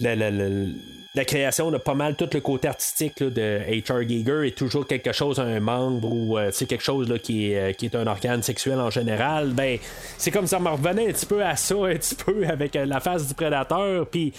la, 0.00 1.24
création 1.24 1.70
de 1.70 1.78
pas 1.78 1.94
mal 1.94 2.16
tout 2.16 2.28
le 2.32 2.40
côté 2.40 2.68
artistique 2.68 3.22
de 3.22 3.60
H.R. 3.68 4.08
Giger 4.08 4.46
est 4.46 4.56
toujours 4.56 4.86
quelque 4.86 5.12
chose, 5.12 5.40
un 5.40 5.60
membre 5.60 6.10
ou 6.10 6.38
c'est 6.52 6.64
euh, 6.64 6.66
quelque 6.66 6.84
chose 6.84 7.08
là, 7.08 7.18
qui, 7.18 7.52
est, 7.52 7.58
euh, 7.58 7.72
qui 7.72 7.86
est 7.86 7.94
un 7.94 8.06
organe 8.06 8.42
sexuel 8.42 8.78
en 8.80 8.90
général. 8.90 9.50
Ben, 9.50 9.78
c'est 10.18 10.30
comme 10.30 10.46
ça 10.46 10.58
me 10.58 10.68
revenait 10.68 11.08
un 11.08 11.12
petit 11.12 11.26
peu 11.26 11.44
à 11.44 11.56
ça, 11.56 11.74
un 11.84 11.96
petit 11.96 12.14
peu 12.14 12.46
avec 12.46 12.76
euh, 12.76 12.86
la 12.86 13.00
face 13.00 13.26
du 13.26 13.34
prédateur. 13.34 14.06
Puis. 14.06 14.32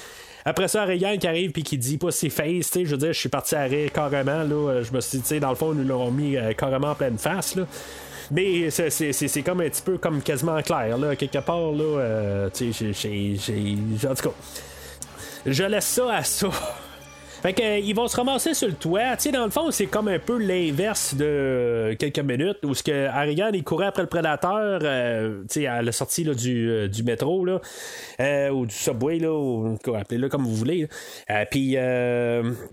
Après 0.46 0.68
ça, 0.68 0.86
Reagan 0.86 1.18
qui 1.18 1.28
arrive 1.28 1.52
puis 1.52 1.64
qui 1.64 1.78
dit 1.78 1.98
pas 1.98 2.12
ses 2.12 2.30
face, 2.30 2.72
je 2.74 2.90
veux 2.90 2.98
dire, 2.98 3.14
je 3.14 3.20
suis 3.20 3.30
parti 3.30 3.56
à 3.56 3.68
carrément, 3.94 4.44
là, 4.44 4.82
je 4.82 4.92
me 4.92 5.02
suis 5.02 5.20
dit, 5.20 5.40
dans 5.40 5.50
le 5.50 5.56
fond, 5.56 5.74
nous 5.74 5.84
l'ont 5.84 6.12
mis 6.12 6.36
carrément 6.58 6.92
en 6.92 6.96
pleine 6.96 7.18
face, 7.18 7.56
là. 7.56 7.66
Mais 8.32 8.70
c'est 8.70 9.44
comme 9.44 9.62
un 9.62 9.70
petit 9.70 9.82
peu 9.82 9.98
comme 9.98 10.22
quasiment 10.22 10.62
clair, 10.62 10.98
là, 10.98 11.16
quelque 11.16 11.40
part, 11.40 11.72
là, 11.72 12.50
tu 12.54 12.72
sais, 12.74 12.94
j'ai... 12.94 13.78
En 14.08 14.16
tout 14.16 14.30
cas, 14.30 14.36
je 15.46 15.64
laisse 15.64 15.86
ça 15.86 16.14
à 16.14 16.24
ça. 16.24 16.50
Fait 17.42 17.54
que, 17.54 17.64
euh, 17.64 17.80
ils 17.80 17.96
vont 17.96 18.08
se 18.08 18.16
ramasser 18.16 18.54
sur 18.54 18.68
le 18.68 18.76
toit. 18.76 19.16
Tu 19.16 19.24
sais, 19.24 19.32
dans 19.32 19.46
le 19.46 19.50
fond, 19.50 19.72
c'est 19.72 19.88
comme 19.88 20.08
un 20.08 20.20
peu 20.20 20.38
l'inverse 20.38 21.16
de 21.16 21.96
quelques 21.98 22.20
minutes 22.20 22.60
où 22.64 22.76
ce 22.76 22.84
que 22.84 23.08
Harrigan 23.08 23.50
il 23.52 23.64
courait 23.64 23.88
après 23.88 24.04
le 24.04 24.10
prédateur, 24.10 24.80
euh, 24.84 25.42
tu 25.50 25.62
sais, 25.62 25.68
à 25.68 25.82
la 25.82 25.92
sortie 25.92 26.24
là, 26.24 26.36
du, 26.36 26.70
euh, 26.70 26.88
du, 26.88 27.02
métro 27.02 27.44
là, 27.44 27.60
ou 28.52 28.68
du 28.68 28.76
subway 28.76 29.18
là, 29.18 29.34
ou 29.34 29.76
appelez-le 29.96 30.30
comme 30.30 30.44
vous 30.44 30.54
voulez. 30.54 30.88
Puis, 31.50 31.72
tu 31.72 31.78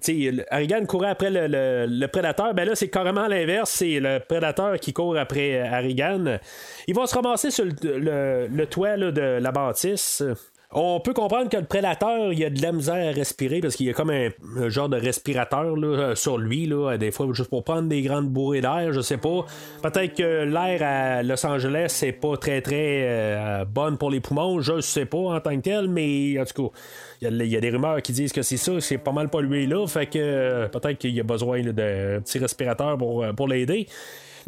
sais, 0.03 0.47
Harrigan 0.51 0.85
courait 0.87 1.11
après 1.11 1.31
le, 1.31 1.87
le, 1.87 2.07
prédateur. 2.09 2.53
Ben 2.53 2.69
là, 2.69 2.75
c'est 2.75 2.89
carrément 2.89 3.27
l'inverse. 3.27 3.71
C'est 3.71 4.01
le 4.01 4.19
prédateur 4.21 4.79
qui 4.79 4.93
court 4.93 5.17
après 5.17 5.61
Harrigan. 5.61 6.39
Ils 6.87 6.95
vont 6.95 7.07
se 7.07 7.15
ramasser 7.15 7.51
sur 7.51 7.65
le, 7.65 8.49
le 8.49 8.67
toit 8.67 8.97
là, 8.97 9.11
de 9.13 9.39
la 9.41 9.51
bâtisse. 9.51 10.23
On 10.71 11.01
peut 11.01 11.15
comprendre 11.15 11.49
que 11.49 11.57
le 11.57 11.65
prédateur, 11.65 12.31
il 12.31 12.45
a 12.45 12.51
de 12.51 12.61
la 12.61 12.73
misère 12.73 13.09
à 13.09 13.13
respirer 13.13 13.61
parce 13.61 13.75
qu'il 13.75 13.87
y 13.87 13.91
a 13.91 13.95
comme 13.95 14.11
un, 14.11 14.69
genre 14.69 14.91
de 14.91 14.99
respirateur 14.99 15.75
là, 15.77 16.15
sur 16.15 16.37
lui, 16.37 16.67
là, 16.67 16.99
des 16.99 17.11
fois, 17.11 17.27
juste 17.33 17.49
pour 17.49 17.65
prendre 17.65 17.89
des 17.89 18.03
grandes 18.03 18.29
bourrées 18.29 18.61
d'air, 18.61 18.93
je 18.93 19.01
sais 19.01 19.17
pas. 19.17 19.47
Peut-être 19.83 20.15
que 20.15 20.45
l'air 20.45 20.83
à 20.83 21.23
Los 21.23 21.47
Angeles, 21.47 21.87
c'est 21.89 22.13
pas 22.13 22.37
très 22.37 22.61
très 22.61 23.01
euh, 23.09 23.65
bonne 23.65 23.97
pour 23.97 24.11
les 24.11 24.21
poumons, 24.21 24.61
je 24.61 24.83
sais 24.83 25.07
pas 25.07 25.17
en 25.17 25.41
tant 25.41 25.57
que 25.57 25.63
tel, 25.63 25.89
mais 25.89 26.39
en 26.39 26.45
tout 26.45 26.69
cas, 26.69 26.79
il 27.23 27.47
y, 27.47 27.57
a 27.57 27.61
des 27.61 27.71
rumeurs 27.71 28.03
qui 28.03 28.13
disent 28.13 28.35
que 28.35 28.43
c'est 28.43 28.59
ça, 28.59 28.79
c'est 28.81 28.99
pas 28.99 29.13
mal 29.13 29.31
pollué 29.31 29.67
là, 29.67 29.87
fait 29.87 30.05
que 30.05 30.19
euh, 30.19 30.69
peut-être 30.69 30.99
qu'il 30.99 31.15
y 31.15 31.21
a 31.21 31.25
besoin 31.25 31.63
d'un 31.63 32.21
petit 32.21 32.39
respirateur 32.39 32.99
pour, 32.99 33.25
euh, 33.25 33.33
pour 33.33 33.49
l'aider. 33.49 33.87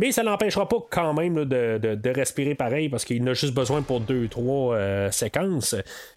Mais 0.01 0.13
ça 0.13 0.23
n'empêchera 0.23 0.67
pas 0.67 0.79
quand 0.89 1.13
même 1.13 1.45
de, 1.45 2.11
respirer 2.11 2.55
pareil 2.55 2.89
parce 2.89 3.05
qu'il 3.05 3.29
a 3.29 3.35
juste 3.35 3.53
besoin 3.53 3.83
pour 3.83 4.01
deux, 4.01 4.29
trois 4.29 4.75
euh, 4.75 5.11
séquences. 5.11 5.77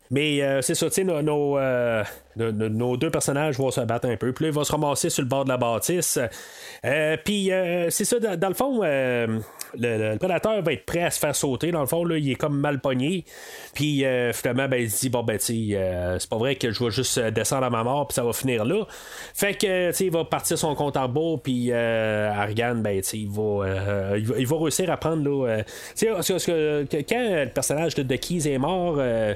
Mais 0.10 0.42
euh, 0.42 0.62
c'est 0.62 0.74
ça, 0.74 0.88
tu 0.88 0.94
sais, 0.94 1.04
nos, 1.04 1.58
euh, 1.58 2.02
nos, 2.38 2.96
deux 2.96 3.10
personnages 3.10 3.58
vont 3.58 3.72
se 3.72 3.82
battre 3.82 4.08
un 4.08 4.16
peu. 4.16 4.32
Puis 4.32 4.46
là, 4.46 4.52
ils 4.52 4.54
vont 4.54 4.64
se 4.64 4.72
ramasser 4.72 5.10
sur 5.10 5.22
le 5.22 5.28
bord 5.28 5.44
de 5.44 5.50
la 5.50 5.58
bâtisse. 5.58 6.18
puis 7.26 7.52
c'est 7.90 8.06
ça, 8.06 8.20
dans, 8.38 8.48
le 8.48 8.54
fond, 8.54 8.84
le, 9.78 10.18
prédateur 10.18 10.62
va 10.62 10.74
être 10.74 10.86
prêt 10.86 11.04
à 11.04 11.12
se 11.12 11.20
faire 11.20 11.36
sauter. 11.36 11.72
Dans 11.72 11.82
le 11.82 11.88
fond, 11.88 12.04
là, 12.06 12.18
il 12.18 12.32
est 12.32 12.36
comme 12.36 12.58
mal 12.60 12.80
pogné. 12.80 13.26
Puis 13.74 14.06
finalement, 14.34 14.68
ben, 14.68 14.78
il 14.78 14.92
se 14.92 15.02
dit, 15.02 15.10
bon, 15.10 15.24
ben, 15.24 15.38
tu 15.38 15.76
c'est 16.20 16.30
pas 16.30 16.38
vrai 16.38 16.56
que 16.56 16.72
je 16.72 16.84
vais 16.84 16.92
juste 16.92 17.20
descendre 17.20 17.66
à 17.66 17.70
ma 17.70 17.84
mort, 17.84 18.08
puis 18.08 18.16
ça 18.16 18.24
va 18.24 18.34
finir 18.34 18.66
là. 18.66 18.86
Fait 19.34 19.54
que, 19.54 19.90
tu 19.90 19.98
sais, 19.98 20.06
il 20.06 20.12
va 20.12 20.26
partir 20.26 20.58
son 20.58 20.76
compte 20.76 20.98
en 20.98 21.08
bas, 21.08 21.38
puis 21.44 21.72
Argan, 21.72 22.76
ben, 22.76 23.02
tu 23.02 23.10
sais, 23.10 23.18
il 23.18 23.30
va 23.30 23.64
euh, 23.94 24.20
il, 24.38 24.48
va, 24.48 24.58
réussir 24.58 24.90
à 24.90 24.98
prendre. 24.98 25.24
Là, 25.24 25.48
euh, 25.48 25.64
que, 26.86 27.02
quand 27.02 27.20
le 27.20 27.50
personnage 27.50 27.96
de, 27.96 28.16
Keys 28.16 28.48
est 28.48 28.58
mort, 28.58 28.96
euh, 28.98 29.34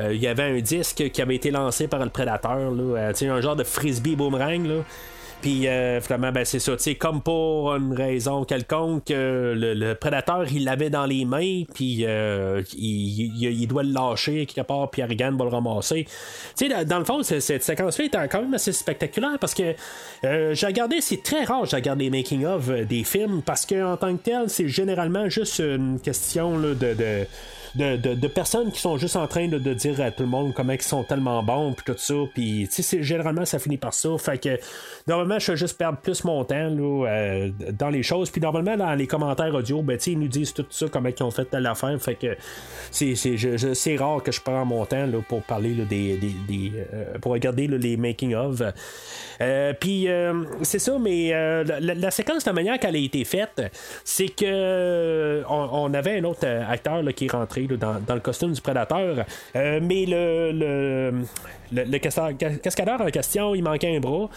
il 0.00 0.16
y 0.16 0.26
avait 0.26 0.42
un 0.44 0.60
disque 0.60 1.10
qui 1.10 1.22
avait 1.22 1.36
été 1.36 1.50
lancé 1.50 1.88
par 1.88 2.00
le 2.00 2.10
prédateur. 2.10 2.70
Là, 2.70 3.12
un 3.20 3.40
genre 3.40 3.56
de 3.56 3.64
frisbee 3.64 4.16
boomerang. 4.16 4.66
Là. 4.66 4.84
Puis 5.40 5.66
euh, 5.68 6.00
finalement, 6.00 6.32
ben, 6.32 6.44
c'est 6.44 6.58
ça. 6.58 6.72
Comme 6.98 7.22
pour 7.22 7.74
une 7.74 7.94
raison 7.94 8.44
quelconque, 8.44 9.10
euh, 9.10 9.54
le, 9.56 9.94
prédateur, 9.94 10.44
il 10.52 10.64
l'avait 10.64 10.90
dans 10.90 11.06
les 11.06 11.24
mains, 11.24 11.62
puis 11.74 12.04
euh, 12.04 12.62
il, 12.76 13.66
doit 13.66 13.82
le 13.82 13.92
lâcher 13.92 14.46
quelque 14.46 14.66
part, 14.66 14.90
puis 14.90 15.02
Harrigan 15.02 15.32
va 15.36 15.44
le 15.44 15.50
ramasser. 15.50 16.06
sais 16.54 16.68
dans 16.84 16.98
le 16.98 17.04
fond, 17.04 17.22
cette 17.22 17.62
séquence-là 17.62 18.04
est 18.04 18.28
quand 18.28 18.42
même 18.42 18.54
assez 18.54 18.72
spectaculaire 18.72 19.38
parce 19.40 19.54
que 19.54 19.74
j'ai 20.22 20.66
regardé, 20.66 21.00
c'est 21.00 21.22
très 21.22 21.44
rare, 21.44 21.64
j'ai 21.64 21.76
regardé 21.76 22.04
les 22.04 22.10
making-of 22.10 22.70
des 22.86 23.04
films 23.04 23.42
parce 23.42 23.66
qu'en 23.66 23.96
tant 23.96 24.16
que 24.16 24.22
tel, 24.22 24.48
c'est 24.48 24.68
généralement 24.68 25.28
juste 25.28 25.58
une 25.60 26.00
question 26.00 26.58
de, 26.58 26.74
de 26.74 27.26
de, 27.74 28.28
personnes 28.28 28.70
qui 28.72 28.80
sont 28.80 28.96
juste 28.96 29.16
en 29.16 29.26
train 29.26 29.48
de, 29.48 29.58
dire 29.74 30.00
à 30.00 30.10
tout 30.10 30.22
le 30.22 30.28
monde 30.28 30.52
comment 30.54 30.72
ils 30.72 30.82
sont 30.82 31.04
tellement 31.04 31.42
bons, 31.42 31.72
puis 31.72 31.84
tout 31.84 31.98
ça. 31.98 32.14
Puis, 32.34 32.68
généralement, 33.00 33.44
ça 33.44 33.58
finit 33.58 33.76
par 33.76 33.94
ça. 33.94 34.08
Fait 34.18 34.38
que, 34.38 34.58
normalement, 35.06 35.38
je 35.38 35.52
vais 35.52 35.56
juste 35.56 35.78
perdre 35.78 35.98
plus 35.98 36.24
mon 36.24 36.44
temps 36.44 36.68
là, 36.68 37.06
euh, 37.08 37.50
dans 37.72 37.88
les 37.88 38.02
choses. 38.02 38.30
Puis, 38.30 38.40
normalement, 38.40 38.76
dans 38.76 38.94
les 38.94 39.06
commentaires 39.06 39.54
audio, 39.54 39.82
ben, 39.82 39.98
ils 40.06 40.18
nous 40.18 40.28
disent 40.28 40.52
tout 40.52 40.66
ça, 40.70 40.86
comment 40.90 41.08
ils 41.08 41.22
ont 41.22 41.30
fait 41.30 41.44
telle 41.44 41.66
affaire. 41.66 41.96
Fait 42.00 42.14
que, 42.14 42.36
c'est, 42.90 43.14
c'est, 43.14 43.96
rare 43.96 44.22
que 44.22 44.32
je 44.32 44.40
prends 44.40 44.64
mon 44.64 44.84
temps 44.86 45.06
là, 45.06 45.18
pour 45.28 45.42
parler 45.42 45.74
des, 45.74 46.16
des, 46.16 46.72
euh, 46.92 47.18
pour 47.20 47.32
regarder 47.32 47.66
les 47.66 47.96
making-of. 47.96 48.62
Euh, 49.40 49.72
puis, 49.78 50.08
c'est 50.62 50.78
ça, 50.78 50.98
mais 50.98 51.30
la, 51.64 52.10
séquence, 52.10 52.46
la 52.46 52.52
manière 52.52 52.78
qu'elle 52.78 52.96
a 52.96 52.98
été 52.98 53.24
faite, 53.24 53.62
c'est 54.04 54.28
que 54.28 55.42
on, 55.48 55.92
avait 55.94 56.18
un 56.18 56.24
autre 56.24 56.46
acteur 56.46 57.02
qui 57.14 57.26
est 57.26 57.32
rentré 57.32 57.59
dans, 57.66 58.14
le 58.14 58.20
costume 58.20 58.52
du 58.52 58.60
prédateur. 58.60 59.24
Euh, 59.56 59.80
mais 59.82 60.06
le, 60.06 60.52
le, 60.52 61.84
le, 61.84 61.98
cascadeur 61.98 63.00
en 63.00 63.10
question, 63.10 63.54
il 63.54 63.62
manquait 63.62 63.96
un 63.96 64.00
bras. 64.00 64.28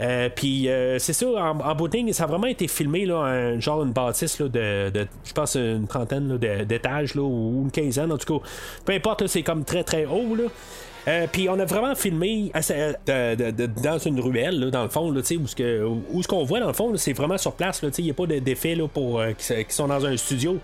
Euh, 0.00 0.28
puis 0.34 0.68
euh, 0.68 0.98
c'est 0.98 1.12
ça, 1.12 1.26
en, 1.26 1.58
en 1.58 1.74
booting, 1.74 2.12
ça 2.12 2.24
a 2.24 2.26
vraiment 2.26 2.46
été 2.46 2.68
filmé, 2.68 3.06
là, 3.06 3.18
un, 3.18 3.60
genre 3.60 3.82
une 3.82 3.92
bâtisse 3.92 4.38
là, 4.40 4.48
de, 4.48 5.06
je 5.24 5.32
pense, 5.32 5.54
une 5.54 5.86
trentaine 5.86 6.36
d'étages 6.38 7.16
ou 7.16 7.62
une 7.64 7.70
quinzaine, 7.70 8.12
en 8.12 8.18
tout 8.18 8.38
cas. 8.38 8.46
Peu 8.84 8.92
importe, 8.92 9.26
c'est 9.26 9.42
comme 9.42 9.64
très 9.64 9.84
très 9.84 10.06
haut. 10.06 10.34
Là. 10.34 11.26
puis 11.28 11.48
on 11.48 11.58
a 11.58 11.64
vraiment 11.64 11.94
filmé 11.94 12.52
dans 12.54 13.98
une 13.98 14.20
ruelle, 14.20 14.70
dans 14.70 14.82
le 14.82 14.88
fond, 14.88 15.10
là, 15.10 15.20
où 15.20 16.22
ce 16.22 16.28
qu'on 16.28 16.44
voit 16.44 16.60
dans 16.60 16.66
le 16.68 16.72
fond, 16.72 16.92
c'est 16.96 17.12
vraiment 17.12 17.38
sur 17.38 17.52
place. 17.52 17.82
Il 17.98 18.04
n'y 18.04 18.10
a 18.10 18.14
pas 18.14 18.26
d'effet 18.26 18.76
pour 18.92 19.22
qui, 19.38 19.64
sont 19.68 19.88
dans 19.88 20.04
un 20.04 20.16
studio. 20.16 20.58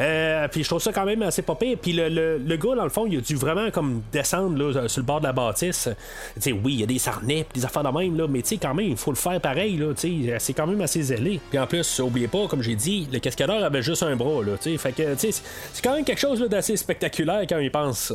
Euh, 0.00 0.46
puis 0.48 0.62
je 0.62 0.68
trouve 0.68 0.80
ça 0.80 0.92
quand 0.92 1.04
même 1.04 1.22
assez 1.22 1.42
pas 1.42 1.54
pire. 1.54 1.78
Puis 1.80 1.92
le, 1.92 2.08
le, 2.38 2.56
gars, 2.56 2.74
dans 2.74 2.84
le 2.84 2.90
fond, 2.90 3.06
il 3.06 3.18
a 3.18 3.20
dû 3.20 3.34
vraiment 3.34 3.70
comme 3.70 4.02
descendre 4.12 4.56
là, 4.56 4.88
sur 4.88 5.00
le 5.00 5.06
bord 5.06 5.20
de 5.20 5.26
la 5.26 5.32
bâtisse. 5.32 5.88
sais 6.38 6.52
oui, 6.52 6.74
il 6.74 6.80
y 6.80 6.82
a 6.82 6.86
des 6.86 6.98
sarnets, 6.98 7.46
des 7.54 7.64
affaires 7.64 7.82
de 7.82 7.98
même, 7.98 8.16
là, 8.16 8.26
mais 8.28 8.42
quand 8.42 8.74
même, 8.74 8.86
il 8.86 8.96
faut 8.96 9.10
le 9.10 9.16
faire 9.16 9.40
pareil. 9.40 9.76
Là, 9.76 9.92
c'est 9.96 10.52
quand 10.52 10.66
même 10.66 10.80
assez 10.80 11.02
zélé. 11.02 11.40
Puis 11.50 11.58
en 11.58 11.66
plus, 11.66 12.00
oubliez 12.00 12.28
pas, 12.28 12.46
comme 12.48 12.62
j'ai 12.62 12.76
dit, 12.76 13.08
le 13.12 13.18
cascadeur 13.18 13.64
avait 13.64 13.82
juste 13.82 14.02
un 14.02 14.16
bras. 14.16 14.42
Là, 14.44 14.56
fait 14.56 14.92
que 14.92 15.14
c'est 15.16 15.82
quand 15.82 15.94
même 15.94 16.04
quelque 16.04 16.20
chose 16.20 16.40
d'assez 16.40 16.76
spectaculaire 16.76 17.42
quand 17.48 17.58
il 17.58 17.70
pense. 17.70 18.12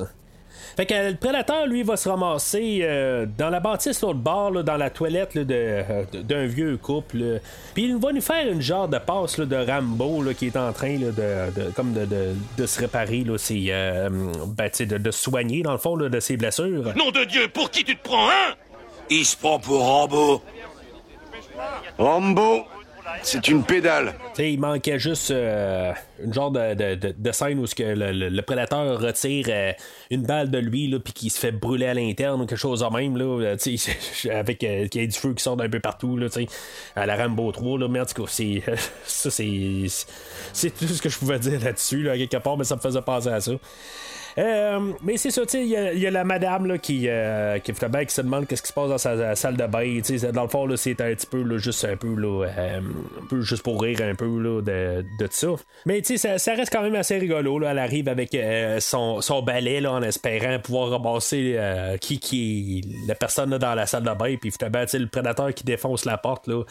Fait 0.76 0.86
que 0.86 0.94
le 1.12 1.16
prédateur, 1.16 1.68
lui, 1.68 1.84
va 1.84 1.98
se 1.98 2.10
ramasser 2.10 2.80
euh, 2.82 3.26
dans 3.38 3.50
la 3.50 3.60
bâtisse 3.60 4.02
l'autre 4.02 4.20
bord, 4.20 4.64
dans 4.64 4.78
la 4.78 4.90
toilette 4.90 5.36
euh, 5.36 6.04
d'un 6.14 6.46
vieux 6.46 6.78
couple. 6.78 7.42
Puis 7.74 7.86
il 7.86 7.98
va 7.98 8.12
nous 8.12 8.22
faire 8.22 8.48
une 8.48 8.62
genre 8.62 8.88
de 8.88 8.98
passe 8.98 9.40
de 9.40 9.56
Rambo 9.56 10.24
qui 10.38 10.48
est 10.48 10.58
en 10.58 10.74
train 10.74 10.98
de, 10.98 11.72
comme 11.76 11.94
de, 11.94 12.66
se 12.66 12.80
réparer, 12.80 13.24
là, 13.24 13.36
euh, 13.52 14.10
ben, 14.48 14.70
de, 14.80 15.12
soigner, 15.12 15.62
dans 15.62 15.74
le 15.74 15.78
fond, 15.78 15.98
de 15.98 16.20
ses 16.20 16.38
blessures. 16.38 16.94
Nom 16.96 17.12
de 17.12 17.24
Dieu, 17.26 17.48
pour 17.50 17.70
qui 17.70 17.84
tu 17.84 17.96
te 17.96 18.04
prends, 18.04 18.30
hein? 18.30 18.56
Il 19.10 19.26
se 19.26 19.38
prend 19.38 19.60
pour 19.60 19.82
Rambo. 19.82 20.42
Rambo 21.98 22.66
C'est 23.22 23.48
une 23.48 23.64
pédale. 23.64 24.14
il 24.40 24.60
manquait 24.60 25.00
juste 25.00 25.32
euh, 25.32 25.94
une 26.24 26.34
genre 26.34 26.52
de, 26.52 26.96
de, 26.96 27.32
scène 27.32 27.60
où 27.60 27.66
que 27.66 27.84
le, 27.84 28.42
prédateur 28.42 29.00
retire 29.00 29.46
euh, 29.50 29.72
une 30.10 30.24
balle 30.24 30.50
de 30.50 30.58
lui 30.58 30.94
puis 31.00 31.14
qu'il 31.14 31.32
se 31.32 31.40
fait 31.40 31.52
brûler 31.52 31.88
à 31.88 31.94
l'interne 31.94 32.42
ou 32.42 32.46
quelque 32.46 32.58
chose 32.58 32.82
de 32.82 32.98
même 32.98 33.18
là, 33.18 33.26
euh, 33.26 33.58
avec 34.32 34.58
qu'il 34.60 35.02
y 35.02 35.04
a 35.04 35.08
du 35.08 35.18
feu 35.18 35.34
qui 35.34 35.44
sort 35.44 35.58
d'un 35.58 35.70
peu 35.70 35.80
partout 35.80 36.18
là, 36.18 36.28
à 36.96 37.06
la 37.06 37.16
Rambo 37.16 37.52
3 37.52 37.80
là, 37.80 37.88
mais 37.88 38.00
en 38.00 38.06
tout 38.06 38.24
cas 38.24 38.30
c'est 38.30 38.62
ça 39.06 39.30
c'est 39.30 39.86
c'est 40.52 40.72
tout 40.72 40.88
ce 40.88 41.02
que 41.02 41.10
je 41.10 41.18
pouvais 41.18 41.40
dire 41.40 41.64
là-dessus 41.64 42.04
là, 42.04 42.18
quelque 42.18 42.38
part 42.38 42.58
mais 42.58 42.64
ça 42.64 42.76
me 42.76 42.82
faisait 42.82 43.02
penser 43.02 43.30
à 43.30 43.40
ça 43.40 43.52
euh, 43.52 43.58
mais 44.38 45.18
c'est 45.18 45.32
ça, 45.32 45.42
il 45.54 45.68
y, 45.68 46.08
a 46.08 46.12
la 46.12 46.24
madame 46.24 46.66
là, 46.66 46.78
qui, 46.78 47.06
euh, 47.08 47.60
qui, 47.60 47.74
qui 47.74 48.14
se 48.14 48.22
demande 48.22 48.48
qu'est-ce 48.48 48.62
qui 48.62 48.70
se 48.70 48.74
passe 48.74 48.90
dans 48.90 48.98
sa, 48.98 49.36
salle 49.36 49.58
de 49.58 49.66
bain. 49.66 50.00
Dans 50.32 50.44
le 50.44 50.48
fond, 50.48 50.68
c'est 50.76 51.00
un 51.02 51.14
petit 51.14 51.28
peu 51.28 51.42
là, 51.42 51.58
juste 51.58 51.86
un 51.86 51.96
peu 51.96 52.14
là, 52.16 52.48
euh, 52.48 52.80
un 52.80 53.26
peu 53.28 53.42
juste 53.42 53.64
pour 53.64 53.82
rire 53.82 54.00
un 54.02 54.16
peu 54.16 54.40
là, 54.40 54.62
de, 54.62 55.06
de 55.20 55.28
ça. 55.30 55.50
Mais 55.86 56.04
ça, 56.04 56.38
ça 56.38 56.54
reste 56.54 56.72
quand 56.72 56.82
même 56.82 56.96
assez 56.96 57.18
rigolo. 57.18 57.60
Là. 57.60 57.72
Elle 57.72 57.80
arrive 57.80 58.08
avec 58.08 58.34
euh, 58.36 58.80
son, 58.80 59.22
son 59.22 59.42
balai 59.42 59.82
là, 59.82 59.92
en 59.94 60.02
espérant 60.02 60.60
pouvoir 60.60 60.90
ramasser 60.90 61.56
euh, 61.58 61.98
qui, 61.98 62.20
qui 62.20 62.84
la 63.08 63.16
personne 63.16 63.50
là, 63.52 63.60
dans 63.60 63.76
la 63.76 63.86
salle 63.86 64.04
de 64.04 64.14
bain. 64.14 64.36
Puis 64.40 64.52
le 64.62 65.08
prédateur 65.08 65.54
qui 65.54 65.64
défonce 65.64 66.06
la 66.06 66.18
porte. 66.18 66.48
Là, 66.48 66.64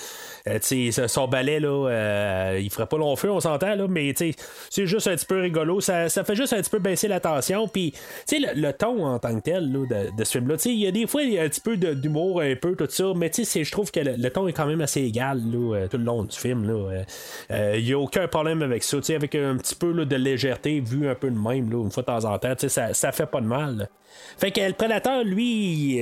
son 1.09 1.29
balai, 1.29 1.61
là, 1.61 2.55
il 2.59 2.71
ferait 2.71 2.87
pas 2.87 2.99
long 2.99 3.17
feu, 3.17 3.31
on 3.31 3.41
s'entend, 3.41 3.75
là, 3.75 3.87
mais 3.89 4.15
c'est 4.17 4.87
juste 4.87 5.07
un 5.07 5.17
petit 5.17 5.27
peu 5.27 5.41
rigolo. 5.41 5.81
Ça, 5.81 6.09
ça 6.09 6.25
fait 6.25 6.37
juste 6.37 6.53
un 6.53 6.61
petit 6.61 6.71
peu 6.71 6.79
baisser 6.79 7.09
la 7.09 7.21
tension 7.21 7.69
puis, 7.69 7.93
sais, 8.27 8.39
le, 8.39 8.73
ton 8.73 9.05
en 9.05 9.19
tant 9.19 9.35
que 9.35 9.43
tel 9.43 9.73
de, 9.73 10.25
ce 10.25 10.39
film-là, 10.39 10.57
il 10.65 10.79
y 10.79 10.87
a 10.87 10.91
des 10.91 11.07
fois 11.07 11.23
il 11.23 11.33
y 11.33 11.39
a 11.39 11.43
un 11.43 11.49
petit 11.49 11.61
peu 11.61 11.77
d'humour, 11.77 12.41
un 12.41 12.55
peu, 12.55 12.75
tout 12.77 12.87
ça, 12.89 13.13
mais 13.15 13.31
je 13.33 13.71
trouve 13.71 13.91
que 13.91 14.01
le, 14.01 14.31
ton 14.31 14.49
est 14.49 14.53
quand 14.53 14.67
même 14.67 14.81
assez 14.81 15.03
égal 15.03 15.41
euh, 15.55 15.89
tout 15.89 15.99
le 15.99 16.05
long 16.05 16.25
du 16.25 16.37
film. 16.37 16.69
Euh, 16.69 17.03
euh, 17.51 17.75
il 17.77 17.85
n'y 17.85 17.93
a 17.93 17.99
aucun 17.99 18.27
problème 18.29 18.63
avec 18.63 18.83
ça, 18.83 18.99
avec 19.15 19.35
un 19.35 19.57
petit 19.57 19.75
peu 19.75 19.93
de 19.93 20.17
légèreté, 20.17 20.81
vu 20.81 21.09
un 21.09 21.15
peu 21.15 21.31
de 21.31 21.39
même, 21.39 21.71
une 21.73 21.91
fois 21.91 22.03
de 22.03 22.07
temps 22.07 22.25
en 22.25 22.39
temps, 22.39 22.55
ça, 22.57 22.95
ça 22.95 23.13
fait 23.13 23.27
pas 23.27 23.41
de 23.41 23.47
mal. 23.47 23.89
Fait 24.39 24.51
que 24.51 24.61
le 24.61 24.73
prédateur, 24.73 25.25
lui, 25.25 25.99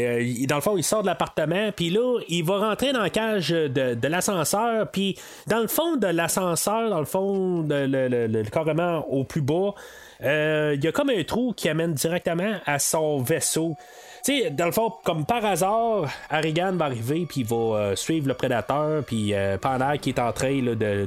dans 0.46 0.56
le 0.56 0.60
fond, 0.60 0.76
il 0.76 0.84
sort 0.84 1.02
de 1.02 1.06
l'appartement, 1.06 1.70
puis 1.74 1.90
là, 1.90 2.20
il 2.28 2.44
va 2.44 2.58
rentrer 2.58 2.92
dans 2.92 3.02
la 3.02 3.10
cage 3.10 3.50
de, 3.50 4.08
l'ascenseur, 4.08 4.90
puis 4.90 5.18
dans 5.46 5.60
le 5.60 5.68
fond 5.68 5.96
de 5.96 6.06
l'ascenseur, 6.06 6.90
dans 6.90 7.00
le 7.00 7.04
fond, 7.04 7.62
de, 7.62 7.86
le, 7.86 8.42
carrément 8.44 9.06
au 9.08 9.24
plus 9.24 9.42
bas, 9.42 9.74
euh, 10.22 10.74
il 10.76 10.84
y 10.84 10.88
a 10.88 10.92
comme 10.92 11.10
un 11.10 11.22
trou 11.24 11.52
qui 11.56 11.68
amène 11.68 11.94
directement 11.94 12.54
à 12.66 12.78
son 12.78 13.18
vaisseau. 13.18 13.76
Tu 14.24 14.42
sais, 14.42 14.50
dans 14.50 14.66
le 14.66 14.72
fond, 14.72 14.92
comme 15.02 15.24
par 15.24 15.44
hasard, 15.44 16.10
Harrigan 16.28 16.72
va 16.72 16.86
arriver, 16.86 17.26
puis 17.26 17.40
il 17.40 17.46
va 17.46 17.56
euh, 17.56 17.96
suivre 17.96 18.28
le 18.28 18.34
prédateur, 18.34 19.02
puis 19.04 19.32
euh, 19.32 19.56
pendant 19.56 19.96
qu'il 19.96 20.14
est 20.14 20.20
en 20.20 20.32
train 20.32 20.60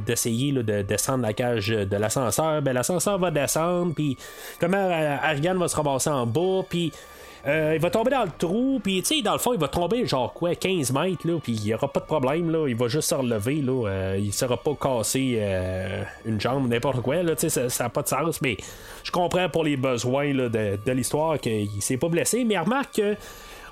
d'essayer 0.06 0.52
de, 0.52 0.82
descendre 0.82 1.22
la 1.24 1.34
cage 1.34 1.68
de 1.68 1.96
l'ascenseur, 1.96 2.62
ben 2.62 2.74
l'ascenseur 2.74 3.20
va 3.20 3.30
descendre, 3.30 3.94
puis 3.94 4.18
comment 4.60 4.90
Harrigan 5.22 5.56
va 5.56 5.68
se 5.68 5.76
ramasser 5.76 6.10
en 6.10 6.26
bas, 6.26 6.64
puis 6.68 6.92
euh, 6.92 6.98
il 7.46 7.80
va 7.80 7.90
tomber 7.90 8.12
dans 8.12 8.24
le 8.24 8.32
trou, 8.38 8.80
puis 8.82 9.02
tu 9.02 9.18
sais, 9.18 9.22
dans 9.22 9.34
le 9.34 9.40
fond, 9.40 9.54
il 9.54 9.60
va 9.60 9.68
tomber 9.68 10.06
genre 10.06 10.34
quoi, 10.34 10.56
15 10.56 10.94
mètres, 10.94 11.28
là, 11.28 11.40
puis 11.42 11.54
il 11.54 11.64
n'y 11.64 11.74
aura 11.74 11.92
pas 11.92 12.00
de 12.00 12.06
problème, 12.06 12.50
là, 12.50 12.68
il 12.68 12.76
va 12.76 12.88
juste 12.88 13.10
se 13.10 13.16
relever, 13.16 13.56
là, 13.56 13.88
euh, 13.88 14.16
il 14.18 14.28
ne 14.28 14.32
sera 14.32 14.56
pas 14.56 14.76
cassé 14.80 15.38
euh, 15.40 16.04
une 16.26 16.40
jambe, 16.40 16.70
n'importe 16.70 17.02
quoi, 17.02 17.22
là, 17.22 17.36
tu 17.36 17.50
sais, 17.50 17.70
ça 17.70 17.84
n'a 17.84 17.90
pas 17.90 18.02
de 18.02 18.08
sens, 18.08 18.42
mais 18.42 18.56
je 19.04 19.12
comprends 19.12 19.50
pour 19.50 19.66
les 19.66 19.76
besoins 19.76 20.34
là, 20.34 20.48
de, 20.48 20.80
de 20.86 20.92
l'histoire 20.94 21.38
qu'il 21.40 21.82
s'est 21.82 21.98
pas 21.98 22.08
blessé, 22.08 22.46
mais 22.46 22.58
remarque 22.58 22.96
que 22.96 23.16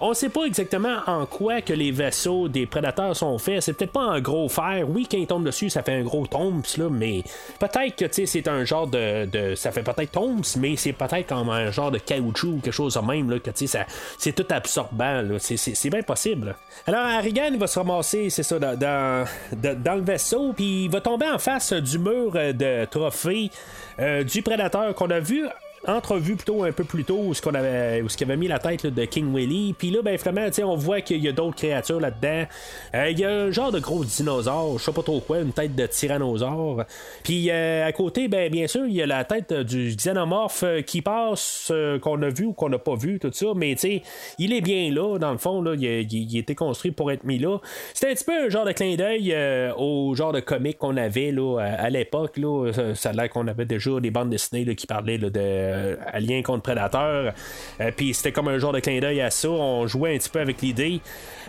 on 0.02 0.14
sait 0.16 0.30
pas 0.30 0.46
exactement 0.46 0.98
en 1.06 1.28
quoi 1.28 1.62
que 1.62 1.74
les 1.74 1.92
vaisseaux 1.92 2.48
des 2.48 2.66
prédateurs 2.66 3.16
sont 3.16 3.38
faits. 3.38 3.62
C'est 3.62 3.74
peut-être 3.74 3.92
pas 3.92 4.02
un 4.02 4.20
gros 4.20 4.50
fer. 4.50 4.86
Oui, 4.90 5.08
quand 5.10 5.18
ils 5.18 5.28
tombent 5.28 5.46
dessus, 5.46 5.70
ça 5.70 5.84
fait 5.84 5.94
un 5.94 6.02
gros 6.02 6.26
tombs, 6.26 6.64
là, 6.78 6.90
mais 6.90 7.24
peut-être 7.60 7.96
que 7.96 8.26
c'est 8.26 8.48
un 8.48 8.66
genre 8.66 8.88
de, 8.88 9.54
Ça 9.56 9.72
fait 9.72 9.84
peut-être 9.84 10.12
tombs, 10.12 10.42
mais 10.58 10.76
c'est 10.76 10.94
peut-être 10.94 11.28
comme 11.28 11.50
un 11.50 11.70
genre 11.70 11.92
de 11.92 12.00
caoutchouc 12.00 12.48
ou 12.48 12.60
quelque 12.60 12.74
chose 12.74 12.96
de 12.96 13.00
même, 13.00 13.30
là, 13.30 13.40
que 13.40 13.52
ça, 13.68 13.86
c'est 14.18 14.34
tout 14.34 14.48
absorbant. 14.50 15.24
C'est, 15.40 15.90
bien 15.90 16.02
possible. 16.02 16.56
Alors, 16.88 17.06
Harrigan, 17.06 17.50
il 17.52 17.60
va 17.60 17.68
se 17.68 17.78
ramasser, 17.78 18.30
c'est 18.30 18.44
ça, 18.44 18.58
dans, 18.58 19.26
le 19.52 20.02
vaisseau, 20.02 20.54
puis 20.54 20.86
il 20.86 20.90
va 20.90 21.02
tomber 21.02 21.28
en 21.30 21.38
face 21.38 21.74
du 21.74 22.00
mur 22.00 22.32
de 22.32 22.86
trophée 22.86 23.52
euh, 24.00 24.24
du 24.24 24.42
prédateur 24.42 24.96
qu'on 24.96 25.10
a 25.10 25.20
vu 25.20 25.46
entrevue 25.88 26.36
plutôt 26.36 26.64
un 26.64 26.72
peu 26.72 26.84
plus 26.84 27.04
tôt 27.04 27.20
où 27.26 27.34
ce 27.34 27.42
qu'on 27.42 27.54
avait 27.54 28.02
où 28.02 28.10
ce 28.10 28.24
avait 28.24 28.38
mis 28.38 28.48
la 28.48 28.60
tête 28.60 28.86
de 28.86 29.06
King 29.06 29.34
Willy. 29.34 29.74
Puis 29.74 29.90
là 29.90 30.02
ben 30.02 30.18
finalement 30.18 30.48
on 30.64 30.76
voit 30.76 31.02
qu'il 31.02 31.24
y 31.24 31.28
a 31.28 31.32
d'autres 31.32 31.56
créatures 31.56 32.00
là-dedans. 32.00 32.46
Euh, 32.94 33.10
il 33.10 33.20
y 33.20 33.26
a 33.26 33.30
un 33.30 33.52
genre 33.52 33.72
de 33.72 33.80
gros 33.80 34.04
dinosaure 34.04 34.78
je 34.78 34.84
sais 34.84 34.92
pas 34.92 35.02
trop 35.02 35.20
quoi 35.20 35.40
une 35.40 35.54
tête 35.54 35.76
de 35.76 35.86
tyrannosaure. 35.86 36.86
Puis 37.24 37.50
euh, 37.50 37.88
à 37.88 37.92
côté 37.92 38.28
ben 38.28 38.52
bien 38.52 38.68
sûr 38.68 38.86
il 38.86 38.94
y 38.94 39.02
a 39.02 39.06
la 39.06 39.24
tête 39.24 39.54
du 39.54 39.96
xénomorphe 39.96 40.64
euh, 40.64 40.82
qui 40.82 41.02
passe 41.02 41.72
qu'on 42.02 42.22
a 42.22 42.30
vu 42.30 42.46
ou 42.46 42.54
qu'on 42.54 42.70
n'a 42.70 42.80
pas 42.80 42.96
vu 42.96 43.20
tout 43.20 43.32
ça. 43.32 43.48
Mais 43.56 43.74
tu 43.74 43.82
sais 43.82 44.04
il 44.38 44.54
est 44.54 44.62
bien 44.62 44.92
là 44.92 45.18
dans 45.18 45.32
le 45.32 45.38
fond 45.38 45.62
là. 45.62 45.74
Il, 45.76 45.84
il, 45.84 46.38
était 46.38 46.56
construit 46.56 46.92
pour 46.92 47.12
être 47.12 47.24
mis 47.24 47.40
là. 47.40 47.58
C'était 47.94 48.12
un 48.12 48.16
petit 48.16 48.24
peu 48.24 48.46
un 48.46 48.50
genre 48.50 48.66
de 48.66 48.72
clin 48.72 48.96
d'œil 48.96 49.36
au 49.78 50.14
genre 50.16 50.32
de 50.32 50.40
comique 50.40 50.78
qu'on 50.78 50.98
avait 50.98 51.32
là 51.32 51.60
à, 51.60 51.90
l'époque 51.90 52.38
là. 52.38 52.72
Ça, 52.94 53.10
a 53.10 53.14
l'air 53.14 53.30
qu'on 53.30 53.48
avait 53.48 53.66
déjà 53.66 54.00
des 54.00 54.12
bandes 54.12 54.30
dessinées 54.30 54.76
qui 54.76 54.88
parlaient 54.88 55.18
de 55.18 55.30
euh, 55.71 55.71
Alien 56.12 56.44
contre 56.44 56.64
Prédateur. 56.64 57.34
Euh, 57.80 57.92
puis 57.96 58.14
c'était 58.14 58.32
comme 58.32 58.48
un 58.48 58.58
genre 58.58 58.74
de 58.74 58.80
clin 58.80 59.00
d'œil 59.00 59.22
à 59.22 59.30
ça. 59.30 59.50
On 59.50 59.88
jouait 59.88 60.16
un 60.16 60.18
petit 60.18 60.30
peu 60.30 60.40
avec 60.40 60.62
l'idée. 60.62 61.02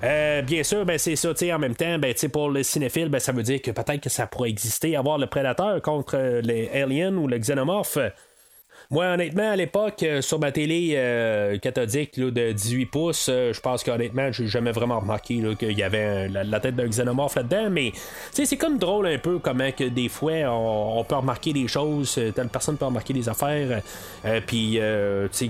Euh, 0.03 0.43
bien 0.43 0.63
sûr, 0.63 0.85
ben, 0.85 0.99
c'est 0.99 1.17
ça, 1.17 1.31
en 1.31 1.59
même 1.59 1.75
temps, 1.75 1.99
ben, 1.99 2.15
pour 2.33 2.51
le 2.51 2.63
cinéphile, 2.63 3.09
ben, 3.09 3.19
ça 3.19 3.33
veut 3.33 3.43
dire 3.43 3.61
que 3.61 3.71
peut-être 3.71 4.01
que 4.01 4.11
ça 4.11 4.27
pourrait 4.27 4.51
exister, 4.51 4.97
avoir 4.97 5.19
le 5.19 5.27
prédateur 5.27 5.81
contre 5.83 6.41
les 6.43 6.69
aliens 6.71 7.15
ou 7.15 7.27
le 7.27 7.39
xénomorphe. 7.39 7.99
Moi, 8.93 9.07
honnêtement, 9.07 9.53
à 9.53 9.57
l'époque, 9.57 10.03
euh, 10.03 10.21
sur 10.21 10.39
ma 10.39 10.53
télé 10.53 10.93
euh, 10.97 11.57
cathodique 11.57 12.21
de 12.21 12.53
18 12.53 12.85
pouces, 12.85 13.31
euh, 13.31 13.51
je 13.55 13.59
pense 13.59 13.83
qu'honnêtement, 13.83 14.31
j'ai 14.33 14.47
jamais 14.47 14.71
vraiment 14.71 15.01
remarqué 15.01 15.43
qu'il 15.59 15.79
y 15.79 15.83
avait 15.83 16.29
la, 16.29 16.61
tête 16.61 16.77
d'un 16.77 16.89
xénomorphe 16.89 17.37
là-dedon. 17.37 17.71
Mais 17.71 17.93
c'est 18.33 18.59
comme 18.59 18.77
drôle 18.77 19.07
un 19.07 19.17
peu 19.17 19.39
comment 19.39 19.73
que 19.73 19.85
des 19.85 20.11
fois 20.11 20.33
on, 20.51 21.03
peut 21.05 21.15
remarquer 21.15 21.55
des 21.55 21.69
choses, 21.69 22.21
telle 22.35 22.49
personne 22.49 22.77
peut 22.77 22.85
remarquer 22.85 23.15
des 23.15 23.31
affaires. 23.31 23.81
Puis 24.47 24.79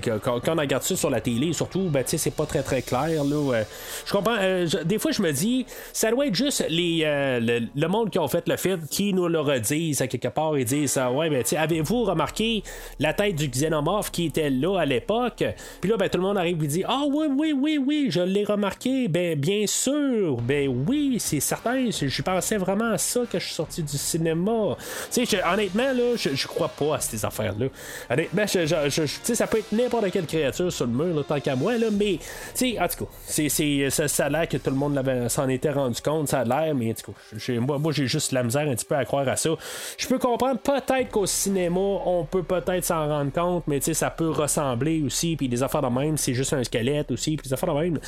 quand, 0.01 0.39
quand, 0.39 0.55
on 0.55 0.61
regarde 0.61 0.83
ça 0.83 0.95
sur 0.95 1.09
la 1.09 1.19
télé, 1.19 1.51
surtout, 1.51 1.89
ben, 1.89 2.03
c'est 2.05 2.33
pas 2.33 2.45
très 2.45 2.63
très 2.63 2.81
clair. 2.81 3.25
Là, 3.25 3.63
je 4.05 4.11
comprends. 4.13 4.37
des 4.85 4.99
fois, 4.99 5.11
je 5.11 5.21
me 5.21 5.33
dis, 5.33 5.65
ça 5.91 6.11
doit 6.11 6.27
être 6.27 6.35
juste 6.35 6.65
les, 6.69 7.03
le, 7.41 7.87
monde 7.87 8.09
qui 8.09 8.19
ont 8.19 8.27
fait 8.29 8.47
le 8.47 8.55
film 8.55 8.79
qui 8.89 9.13
nous 9.13 9.27
le 9.27 9.41
redisent 9.41 10.01
à 10.01 10.07
quelque 10.07 10.29
part 10.29 10.55
et 10.55 10.63
disent 10.63 10.97
Ouais, 11.13 11.29
ben, 11.29 11.43
avez-vous 11.57 12.05
remarqué 12.05 12.63
la 12.99 13.13
tête 13.13 13.32
du 13.33 13.47
xénomorphe 13.47 14.11
qui 14.11 14.25
était 14.25 14.49
là 14.49 14.79
à 14.79 14.85
l'époque. 14.85 15.43
Puis 15.81 15.89
là, 15.89 15.97
ben, 15.97 16.09
tout 16.09 16.17
le 16.17 16.23
monde 16.23 16.37
arrive 16.37 16.63
et 16.63 16.67
dit 16.67 16.83
Ah 16.87 17.03
oui, 17.09 17.27
oui, 17.29 17.53
oui, 17.53 17.77
oui, 17.77 18.07
je 18.09 18.21
l'ai 18.21 18.45
remarqué. 18.45 19.07
Ben, 19.07 19.37
bien 19.39 19.65
sûr. 19.67 20.37
Ben 20.37 20.67
oui, 20.87 21.17
c'est 21.19 21.39
certain. 21.39 21.89
Je 21.91 22.21
pensais 22.21 22.57
vraiment 22.57 22.91
à 22.91 22.97
ça 22.97 23.21
que 23.29 23.39
je 23.39 23.45
suis 23.45 23.55
sorti 23.55 23.83
du 23.83 23.97
cinéma. 23.97 24.77
Tu 25.11 25.25
sais, 25.25 25.43
honnêtement, 25.43 25.91
là, 25.93 26.15
je, 26.15 26.29
je 26.35 26.47
crois 26.47 26.69
pas 26.69 26.95
à 26.95 26.99
ces 26.99 27.23
affaires-là. 27.25 27.67
Honnêtement, 28.09 28.45
je, 28.47 28.65
je, 28.65 29.33
ça 29.33 29.47
peut 29.47 29.59
être 29.59 29.71
n'importe 29.71 30.11
quelle 30.11 30.25
créature 30.25 30.71
sur 30.71 30.85
le 30.85 30.91
mur, 30.91 31.25
tant 31.25 31.39
qu'à 31.39 31.55
moi, 31.55 31.77
là, 31.77 31.87
mais, 31.91 32.19
tu 32.55 32.73
sais, 32.73 32.79
en 32.79 32.87
tout 32.87 33.05
cas, 33.05 33.11
c'est, 33.25 33.49
ça, 33.89 34.07
ça, 34.07 34.25
a 34.25 34.29
l'air 34.29 34.47
que 34.47 34.57
tout 34.57 34.69
le 34.69 34.75
monde 34.75 35.01
s'en 35.29 35.49
était 35.49 35.71
rendu 35.71 36.01
compte, 36.01 36.29
ça 36.29 36.39
a 36.39 36.43
l'air, 36.43 36.75
mais 36.75 36.91
en 36.91 36.93
tout 36.93 37.11
cas, 37.11 37.53
moi, 37.59 37.79
moi 37.79 37.91
j'ai 37.91 38.07
juste 38.07 38.31
la 38.31 38.43
misère 38.43 38.67
un 38.67 38.75
petit 38.75 38.85
peu 38.85 38.95
à 38.95 39.05
croire 39.05 39.27
à 39.27 39.35
ça. 39.35 39.49
Je 39.97 40.07
peux 40.07 40.19
comprendre 40.19 40.59
peut-être 40.59 41.09
qu'au 41.09 41.25
cinéma, 41.25 41.79
on 41.79 42.25
peut 42.29 42.43
peut-être 42.43 42.85
s'en 42.85 43.07
rendre 43.07 43.12
compte, 43.33 43.63
mais 43.67 43.81
ça 43.81 44.09
peut 44.09 44.29
ressembler 44.29 45.01
aussi, 45.03 45.35
puis 45.35 45.47
des 45.47 45.63
affaires 45.63 45.81
de 45.81 45.87
même, 45.87 46.17
c'est 46.17 46.33
juste 46.33 46.53
un 46.53 46.63
squelette 46.63 47.11
aussi, 47.11 47.37
puis 47.37 47.47
des 47.47 47.53
affaires 47.53 47.73
de 47.73 47.79
même. 47.79 47.99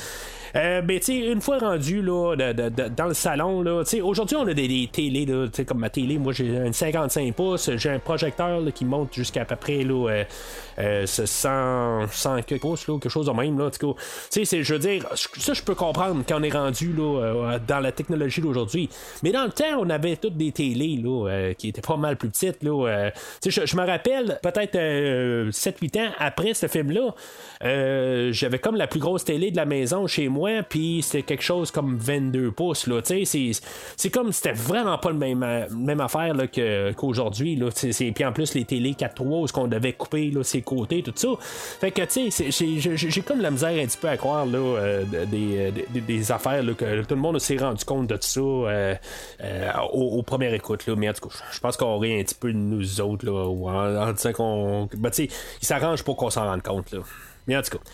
Euh, 0.54 0.82
mais 0.84 1.00
tu 1.00 1.12
une 1.12 1.40
fois 1.40 1.58
rendu 1.58 2.02
là, 2.02 2.34
dans 2.36 3.06
le 3.06 3.14
salon, 3.14 3.62
là, 3.62 3.82
aujourd'hui 4.02 4.36
on 4.36 4.46
a 4.46 4.54
des, 4.54 4.68
des 4.68 4.88
télés, 4.90 5.26
là, 5.26 5.46
comme 5.66 5.78
ma 5.78 5.90
télé, 5.90 6.18
moi 6.18 6.32
j'ai 6.32 6.46
une 6.46 6.72
55 6.72 7.34
pouces, 7.34 7.70
j'ai 7.76 7.90
un 7.90 7.98
projecteur 7.98 8.60
qui 8.74 8.84
monte 8.84 9.14
jusqu'à 9.14 9.44
peu 9.44 9.56
près 9.56 9.82
là, 9.82 10.24
euh, 10.78 11.06
100, 11.06 11.48
euh, 11.48 12.06
100 12.10 12.36
pouces, 12.60 12.86
là, 12.88 12.98
quelque 12.98 13.08
chose 13.08 13.26
de 13.26 13.32
même. 13.32 13.58
Là, 13.58 13.70
c'est, 14.30 14.44
je 14.44 14.72
veux 14.72 14.78
dire, 14.78 15.06
ça 15.14 15.54
je 15.54 15.62
peux 15.62 15.74
comprendre 15.74 16.22
quand 16.28 16.38
on 16.40 16.42
est 16.42 16.52
rendu 16.52 16.92
là, 16.92 17.20
euh, 17.22 17.58
dans 17.66 17.80
la 17.80 17.92
technologie 17.92 18.40
d'aujourd'hui. 18.40 18.90
Mais 19.22 19.32
dans 19.32 19.44
le 19.44 19.50
temps, 19.50 19.78
on 19.78 19.88
avait 19.88 20.16
toutes 20.16 20.36
des 20.36 20.52
télés 20.52 21.00
là, 21.02 21.52
qui 21.54 21.68
étaient 21.68 21.80
pas 21.80 21.96
mal 21.96 22.16
plus 22.16 22.28
petites. 22.28 22.62
Là, 22.62 23.10
je 23.44 23.76
me 23.76 23.86
rappelle 23.86 24.38
peut-être 24.42 24.76
7-8 25.50 26.00
ans 26.00 26.10
après 26.18 26.54
ce 26.54 26.66
film-là, 26.66 27.14
j'avais 28.32 28.58
comme 28.58 28.76
la 28.76 28.86
plus 28.86 29.00
grosse 29.00 29.24
télé 29.24 29.50
de 29.50 29.56
la 29.56 29.64
maison 29.66 30.06
chez 30.06 30.28
moi, 30.28 30.62
puis 30.62 31.02
c'était 31.02 31.22
quelque 31.22 31.42
chose 31.42 31.70
comme 31.70 31.96
22 31.96 32.50
pouces. 32.52 32.86
Là, 32.86 33.00
c'est, 33.04 34.10
comme 34.10 34.32
c'était 34.32 34.52
vraiment 34.52 34.98
pas 34.98 35.10
le 35.10 35.18
même, 35.18 35.44
même 35.70 36.00
affaire 36.00 36.34
là, 36.34 36.46
qu'aujourd'hui. 36.94 37.56
Là, 37.56 37.68
puis 38.14 38.24
en 38.24 38.32
plus, 38.32 38.54
les 38.54 38.64
télé 38.64 38.92
4-3, 38.92 39.48
ce 39.48 39.52
qu'on 39.52 39.68
devait 39.68 39.92
couper 39.92 40.30
là, 40.30 40.42
ses 40.42 40.62
côtés, 40.62 41.02
tout 41.02 41.12
ça. 41.14 41.28
Fait 41.80 41.90
que, 41.90 42.02
tu 42.02 42.30
sais, 42.30 42.50
j'ai, 42.50 43.22
comme 43.22 43.40
la 43.40 43.50
misère 43.50 43.70
un 43.70 43.86
petit 43.86 43.98
peu 43.98 44.08
à 44.08 44.16
croire 44.16 44.46
là, 44.46 45.02
des, 45.30 45.72
des, 46.00 46.32
affaires 46.32 46.62
là, 46.62 46.72
que 46.74 47.02
tout 47.02 47.14
le 47.14 47.20
monde 47.20 47.38
s'est 47.38 47.56
rendu 47.56 47.84
compte 47.84 48.06
de 48.06 48.16
tout 48.16 48.22
ça 48.22 48.40
au, 49.92 50.22
premier 50.22 50.54
écoute. 50.54 50.86
Là. 50.86 50.94
Mais 50.96 51.08
en 51.08 51.12
tout 51.12 51.28
cas, 51.28 51.34
je 51.52 51.60
pense 51.60 51.76
qu'on 51.76 51.98
rit 51.98 52.20
un 52.20 52.22
petit 52.22 52.34
peu 52.34 52.52
de 52.52 52.58
nous 52.58 53.00
autres, 53.00 53.26
là, 53.26 53.46
ou 53.46 53.68
en, 53.68 54.12
disant 54.12 54.32
qu'on. 54.32 54.85
Ben, 54.94 55.10
tu 55.10 55.26
sais, 55.26 55.28
il 55.60 55.66
s'arrange 55.66 56.02
pour 56.02 56.16
qu'on 56.16 56.30
s'en 56.30 56.44
rende 56.44 56.62
compte, 56.62 56.92
là. 56.92 57.00
Mais 57.46 57.56
en 57.56 57.62
tout 57.62 57.78
cas. 57.78 57.84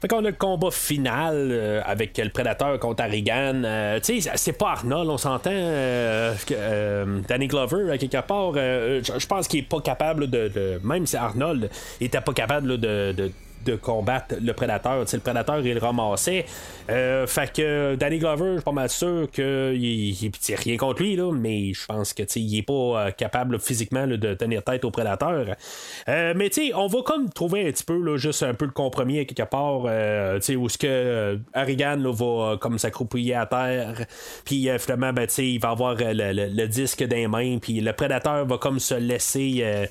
Fait 0.00 0.08
qu'on 0.08 0.24
a 0.26 0.30
le 0.30 0.36
combat 0.36 0.70
final 0.70 1.48
euh, 1.50 1.80
avec 1.86 2.18
le 2.18 2.28
prédateur 2.28 2.78
contre 2.78 3.02
Harrigan. 3.02 3.62
Euh, 3.64 3.98
tu 3.98 4.20
sais, 4.20 4.30
c'est 4.34 4.52
pas 4.52 4.72
Arnold, 4.72 5.08
on 5.08 5.16
s'entend. 5.16 5.50
Euh, 5.50 6.34
Danny 7.26 7.46
Glover, 7.46 7.96
quelque 7.98 8.20
part, 8.20 8.52
je 8.54 9.26
pense 9.26 9.48
qu'il 9.48 9.60
est 9.60 9.68
pas 9.68 9.80
capable 9.80 10.28
de, 10.28 10.78
Même 10.84 11.06
si 11.06 11.16
Arnold 11.16 11.70
était 12.00 12.20
pas 12.20 12.34
capable 12.34 12.78
de 12.78 13.32
combattre 13.74 14.36
le 14.40 14.52
prédateur. 14.52 15.04
le 15.12 15.18
prédateur, 15.20 15.58
il 15.58 15.74
le 15.74 15.80
ramassait. 15.80 16.44
Euh, 16.88 17.26
fait 17.26 17.52
que 17.52 17.96
Danny 17.96 18.18
Glover, 18.18 18.46
je 18.46 18.52
suis 18.54 18.62
pas 18.62 18.72
mal 18.72 18.88
sûr 18.88 19.28
qu'il 19.30 19.44
il, 19.74 20.32
rien 20.56 20.76
contre 20.76 21.02
lui, 21.02 21.16
là, 21.16 21.32
mais 21.32 21.72
je 21.72 21.84
pense 21.86 22.12
que 22.12 22.22
il 22.36 22.58
est 22.58 22.62
pas 22.62 22.72
euh, 22.72 23.10
capable 23.10 23.58
physiquement 23.58 24.06
de 24.06 24.34
tenir 24.34 24.62
tête 24.62 24.84
au 24.84 24.90
prédateur. 24.90 25.56
Euh, 26.08 26.34
mais 26.36 26.50
on 26.74 26.86
va 26.86 27.02
comme 27.02 27.28
trouver 27.30 27.66
un 27.68 27.72
petit 27.72 27.84
peu, 27.84 28.00
là, 28.00 28.16
juste 28.16 28.42
un 28.42 28.54
peu 28.54 28.66
le 28.66 28.70
compromis 28.70 29.18
à 29.18 29.24
quelque 29.24 29.48
part, 29.48 29.82
où 29.84 30.68
ce 30.68 30.78
que 30.78 31.38
Harrigan 31.52 31.98
va 32.12 32.56
comme 32.60 32.78
s'accroupiller 32.78 33.34
à 33.34 33.46
terre, 33.46 34.06
puis 34.44 34.68
finalement, 34.78 35.12
ben, 35.12 35.26
il 35.38 35.60
va 35.60 35.70
avoir 35.70 35.96
le, 35.96 36.32
le, 36.32 36.68
disque 36.68 37.02
des 37.02 37.26
mains, 37.26 37.58
puis 37.58 37.80
le 37.80 37.92
prédateur 37.92 38.46
va 38.46 38.58
comme 38.58 38.78
se 38.78 38.94
laisser 38.94 39.88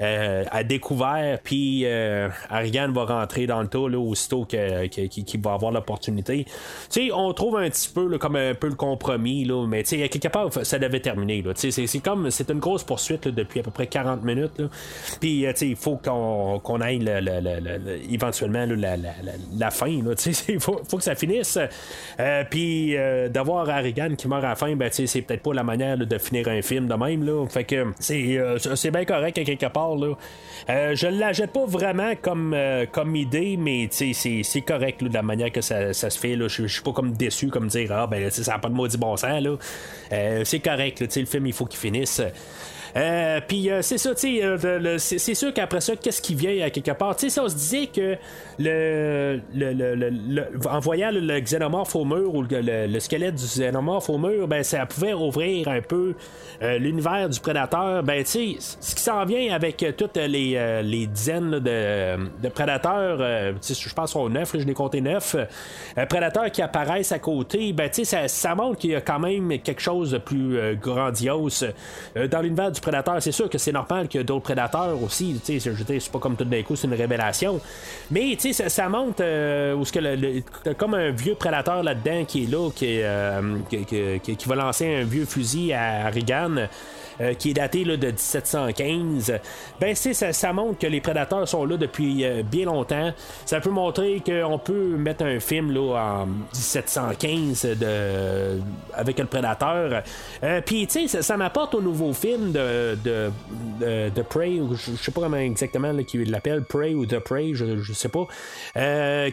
euh, 0.00 0.44
à 0.50 0.64
découvert, 0.64 1.38
puis 1.42 1.82
euh, 1.84 2.28
Ariane 2.50 2.92
va 2.92 3.04
rentrer 3.04 3.46
dans 3.46 3.60
le 3.60 3.68
tas 3.68 3.88
là, 3.88 3.98
aussitôt 3.98 4.44
qu'il 4.44 5.40
va 5.40 5.52
avoir 5.52 5.70
l'opportunité. 5.70 6.44
Tu 6.44 6.52
sais, 6.88 7.12
on 7.12 7.32
trouve 7.32 7.56
un 7.56 7.70
petit 7.70 7.88
peu 7.88 8.18
comme 8.18 8.34
un 8.34 8.54
peu 8.54 8.68
le 8.68 8.74
compromis, 8.74 9.44
là, 9.44 9.66
mais 9.66 9.84
tu 9.84 10.00
sais, 10.00 10.08
quelque 10.08 10.28
part, 10.28 10.50
ça 10.62 10.78
devait 10.80 10.98
terminer. 10.98 11.44
C'est 11.54 12.02
comme, 12.02 12.30
c'est 12.30 12.50
une 12.50 12.58
grosse 12.58 12.82
poursuite 12.82 13.28
depuis 13.28 13.60
à 13.60 13.62
peu 13.62 13.70
près 13.70 13.86
40 13.86 14.24
minutes. 14.24 14.62
Puis, 15.20 15.46
euh, 15.46 15.52
tu 15.52 15.66
il 15.66 15.76
faut 15.76 15.96
qu'on 15.96 16.80
aille 16.80 17.04
éventuellement 18.10 18.66
la, 18.66 19.70
fin. 19.70 19.86
Il 20.48 20.60
faut, 20.60 20.80
faut, 20.88 20.98
que 20.98 21.04
ça 21.04 21.14
finisse. 21.14 21.58
puis, 22.50 22.96
d'avoir 23.30 23.68
Harrigan 23.68 24.14
qui 24.16 24.28
meurt 24.28 24.44
à 24.44 24.50
la 24.50 24.54
fin, 24.56 24.74
ben, 24.76 24.90
c'est 24.92 25.22
peut-être 25.22 25.42
pas 25.42 25.54
la 25.54 25.62
manière 25.62 25.96
de 25.96 26.18
finir 26.18 26.48
un 26.48 26.62
film 26.62 26.86
de 26.86 26.94
même. 26.94 27.24
Là. 27.24 27.46
Fait 27.48 27.64
que 27.64 27.86
c'est 28.00 28.90
bien 28.90 29.04
correct 29.04 29.38
à 29.38 29.44
quelque 29.44 29.66
part 29.66 29.83
euh, 30.70 30.94
je 30.94 31.06
ne 31.06 31.18
la 31.18 31.32
jette 31.32 31.52
pas 31.52 31.66
vraiment 31.66 32.12
comme, 32.20 32.54
euh, 32.54 32.86
comme 32.90 33.14
idée, 33.16 33.56
mais 33.56 33.88
c'est 33.90 34.60
correct 34.62 35.02
de 35.02 35.12
la 35.12 35.22
manière 35.22 35.52
que 35.52 35.60
ça, 35.60 35.92
se 35.92 36.18
fait. 36.18 36.34
Je 36.48 36.62
ne 36.62 36.68
suis 36.68 36.82
pas 36.82 36.92
comme 36.92 37.12
déçu 37.12 37.48
comme 37.48 37.68
dire 37.68 37.92
Ah 37.92 38.06
ben 38.06 38.30
ça 38.30 38.52
n'a 38.52 38.58
pas 38.58 38.68
de 38.68 38.74
maudit 38.74 38.96
bon 38.96 39.16
sens. 39.16 39.42
Euh, 40.12 40.42
c'est 40.44 40.60
correct, 40.60 41.00
le 41.00 41.26
film 41.26 41.46
il 41.46 41.52
faut 41.52 41.66
qu'il 41.66 41.80
finisse. 41.80 42.22
Euh, 42.96 43.40
puis 43.46 43.70
euh, 43.70 43.82
c'est 43.82 43.98
ça, 43.98 44.14
tu 44.14 44.38
sais, 44.38 44.44
euh, 44.44 44.98
c'est 44.98 45.34
sûr 45.34 45.52
qu'après 45.52 45.80
ça, 45.80 45.96
qu'est-ce 45.96 46.22
qui 46.22 46.34
vient 46.34 46.64
à 46.64 46.70
quelque 46.70 46.92
part? 46.92 47.16
Tu 47.16 47.28
sais, 47.28 47.40
on 47.40 47.48
se 47.48 47.56
disait 47.56 47.88
que 47.88 48.16
le, 48.58 49.40
en 50.68 50.78
voyant 50.78 51.10
le, 51.12 51.40
xénomorphe 51.40 51.96
au 51.96 52.04
mur 52.04 52.32
ou 52.34 52.44
le, 52.48 52.98
squelette 53.00 53.34
du 53.34 53.44
xénomorphe 53.44 54.08
au 54.10 54.18
mur, 54.18 54.46
ben 54.46 54.62
ça 54.62 54.86
pouvait 54.86 55.12
ouvrir 55.12 55.66
un 55.68 55.80
peu 55.80 56.14
l'univers 56.62 57.28
du 57.28 57.40
prédateur. 57.40 58.02
Ben 58.04 58.22
tu 58.22 58.56
sais, 58.60 58.76
ce 58.80 58.94
qui 58.94 59.02
s'en 59.02 59.24
vient 59.24 59.52
avec 59.52 59.84
toutes 59.96 60.16
les, 60.16 60.82
les 60.84 61.06
dizaines 61.06 61.58
de, 61.58 62.48
prédateurs, 62.48 63.18
je 63.18 63.94
pense 63.94 64.14
au 64.14 64.28
neuf, 64.28 64.52
je 64.56 64.64
l'ai 64.64 64.74
compté 64.74 65.00
neuf, 65.00 65.34
prédateurs 66.08 66.50
qui 66.52 66.62
apparaissent 66.62 67.12
à 67.12 67.18
côté, 67.18 67.72
ben 67.72 67.88
tu 67.88 68.04
sais, 68.04 68.28
ça, 68.28 68.28
ça 68.28 68.54
montre 68.54 68.78
qu'il 68.78 68.90
y 68.90 68.94
a 68.94 69.00
quand 69.00 69.18
même 69.18 69.58
quelque 69.58 69.82
chose 69.82 70.12
de 70.12 70.18
plus 70.18 70.76
grandiose 70.76 71.66
dans 72.30 72.40
l'univers 72.40 72.70
du 72.70 72.80
C'est 73.20 73.32
sûr 73.32 73.48
que 73.48 73.58
c'est 73.58 73.72
normal 73.72 74.08
qu'il 74.08 74.20
y 74.20 74.22
ait 74.22 74.24
d'autres 74.24 74.42
prédateurs 74.42 75.02
aussi. 75.02 75.40
C'est 75.44 76.10
pas 76.10 76.18
comme 76.18 76.36
tout 76.36 76.44
d'un 76.44 76.62
coup, 76.62 76.76
c'est 76.76 76.86
une 76.86 76.94
révélation. 76.94 77.60
Mais 78.10 78.36
ça, 78.38 78.68
ça 78.68 78.88
montre 78.88 79.22
euh, 79.22 79.74
où 79.74 79.84
ce 79.84 79.92
que 79.92 80.72
comme 80.74 80.94
un 80.94 81.10
vieux 81.10 81.34
prédateur 81.34 81.82
là-dedans 81.82 82.24
qui 82.26 82.44
est 82.44 82.50
là, 82.50 82.70
qui, 82.74 83.00
euh, 83.02 83.58
qui, 83.68 84.48
va 84.48 84.54
lancer 84.54 84.86
un 84.86 85.04
vieux 85.04 85.24
fusil 85.24 85.72
à, 85.72 86.10
Regan. 86.10 86.68
Euh, 87.20 87.34
qui 87.34 87.50
est 87.50 87.54
daté 87.54 87.84
là, 87.84 87.96
de 87.96 88.08
1715, 88.08 89.38
ben 89.80 89.94
ça, 89.94 90.32
ça 90.32 90.52
montre 90.52 90.80
que 90.80 90.86
les 90.88 91.00
prédateurs 91.00 91.46
sont 91.46 91.64
là 91.64 91.76
depuis 91.76 92.24
euh, 92.24 92.42
bien 92.42 92.64
longtemps. 92.64 93.12
Ça 93.46 93.60
peut 93.60 93.70
montrer 93.70 94.20
qu'on 94.24 94.58
peut 94.58 94.96
mettre 94.96 95.24
un 95.24 95.38
film 95.38 95.70
là, 95.70 95.94
en 95.96 96.26
1715 96.26 97.66
de, 97.78 98.60
avec 98.94 99.20
le 99.20 99.26
prédateur. 99.26 100.02
Euh, 100.42 100.60
puis 100.60 100.88
tu 100.88 101.06
sais, 101.06 101.22
ça, 101.22 101.36
m'apporte 101.36 101.76
au 101.76 101.80
nouveau 101.80 102.12
film 102.12 102.50
de, 102.50 102.98
de, 103.04 103.30
de, 104.10 104.22
Prey, 104.22 104.58
je, 104.72 104.96
sais 104.96 105.12
pas 105.12 105.20
comment 105.20 105.36
exactement 105.36 105.94
qu'il 106.02 106.30
l'appelle, 106.30 106.64
Prey 106.64 106.94
ou 106.94 107.06
The 107.06 107.20
Prey, 107.20 107.50
je, 107.54 107.78
je 107.78 107.92
sais 107.92 108.08
pas, 108.08 108.26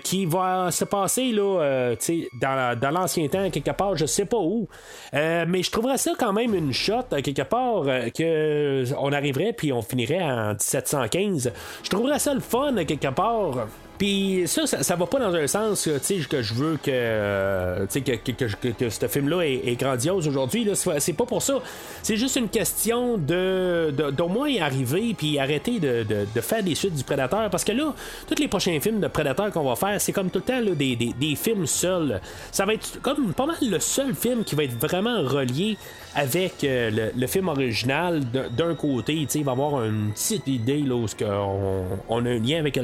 qui 0.03 0.25
va 0.27 0.69
se 0.69 0.85
passer 0.85 1.31
là, 1.31 1.95
dans, 2.39 2.79
dans 2.79 2.91
l'ancien 2.91 3.27
temps, 3.27 3.49
quelque 3.49 3.71
part, 3.71 3.97
je 3.97 4.05
sais 4.05 4.25
pas 4.25 4.37
où. 4.37 4.67
mais 5.13 5.63
je 5.63 5.71
trouverais 5.71 5.97
ça 5.97 6.11
quand 6.17 6.33
même 6.33 6.53
une 6.53 6.73
shot, 6.73 7.03
quelque 7.23 7.43
part 7.43 7.70
euh, 7.79 8.09
que 8.09 8.85
on 8.97 9.11
arriverait 9.11 9.53
puis 9.53 9.71
on 9.71 9.81
finirait 9.81 10.21
en 10.21 10.49
1715. 10.49 11.51
Je 11.83 11.89
trouverais 11.89 12.19
ça 12.19 12.33
le 12.33 12.39
fun 12.39 12.75
quelque 12.85 13.09
part. 13.09 13.67
Puis 14.01 14.45
ça, 14.47 14.65
ça, 14.65 14.95
va 14.95 15.05
pas 15.05 15.19
dans 15.19 15.35
un 15.35 15.45
sens 15.45 15.87
que 16.27 16.41
je 16.41 16.53
veux 16.55 16.79
que, 16.83 17.85
que, 17.85 18.31
que, 18.31 18.71
que, 18.71 18.89
ce 18.89 19.07
film-là 19.07 19.43
est, 19.43 19.79
grandiose 19.79 20.27
aujourd'hui. 20.27 20.67
C'est 20.73 21.13
pas 21.13 21.27
pour 21.27 21.43
ça. 21.43 21.59
C'est 22.01 22.17
juste 22.17 22.35
une 22.35 22.49
question 22.49 23.19
de, 23.19 23.93
d'au 24.09 24.27
moins 24.27 24.49
y 24.49 24.59
arriver 24.59 25.13
puis 25.15 25.37
arrêter 25.37 25.79
de, 25.79 26.03
de, 26.03 26.41
faire 26.41 26.63
des 26.63 26.73
suites 26.73 26.95
du 26.95 27.03
Prédateur. 27.03 27.51
Parce 27.51 27.63
que 27.63 27.73
là, 27.73 27.93
tous 28.27 28.41
les 28.41 28.47
prochains 28.47 28.79
films 28.79 29.01
de 29.01 29.07
Prédateur 29.07 29.51
qu'on 29.51 29.69
va 29.69 29.75
faire, 29.75 30.01
c'est 30.01 30.13
comme 30.13 30.31
tout 30.31 30.39
le 30.39 30.45
temps 30.45 30.75
des, 30.75 30.95
des, 30.95 31.35
films 31.35 31.67
seuls. 31.67 32.21
Ça 32.51 32.65
va 32.65 32.73
être 32.73 32.99
comme 33.03 33.35
pas 33.35 33.45
mal 33.45 33.57
le 33.61 33.79
seul 33.79 34.15
film 34.15 34.43
qui 34.43 34.55
va 34.55 34.63
être 34.63 34.79
vraiment 34.81 35.21
relié 35.21 35.77
avec 36.15 36.63
euh, 36.63 37.09
le, 37.15 37.27
film 37.27 37.47
original 37.47 38.21
d'un 38.57 38.75
côté. 38.75 39.27
Il 39.33 39.43
va 39.43 39.53
avoir 39.53 39.83
une 39.85 40.11
petite 40.11 40.47
idée 40.47 40.81
là, 40.81 40.95
où 40.95 41.05
on, 41.21 41.83
on 42.09 42.25
a 42.25 42.29
un 42.29 42.39
lien 42.39 42.59
avec 42.59 42.77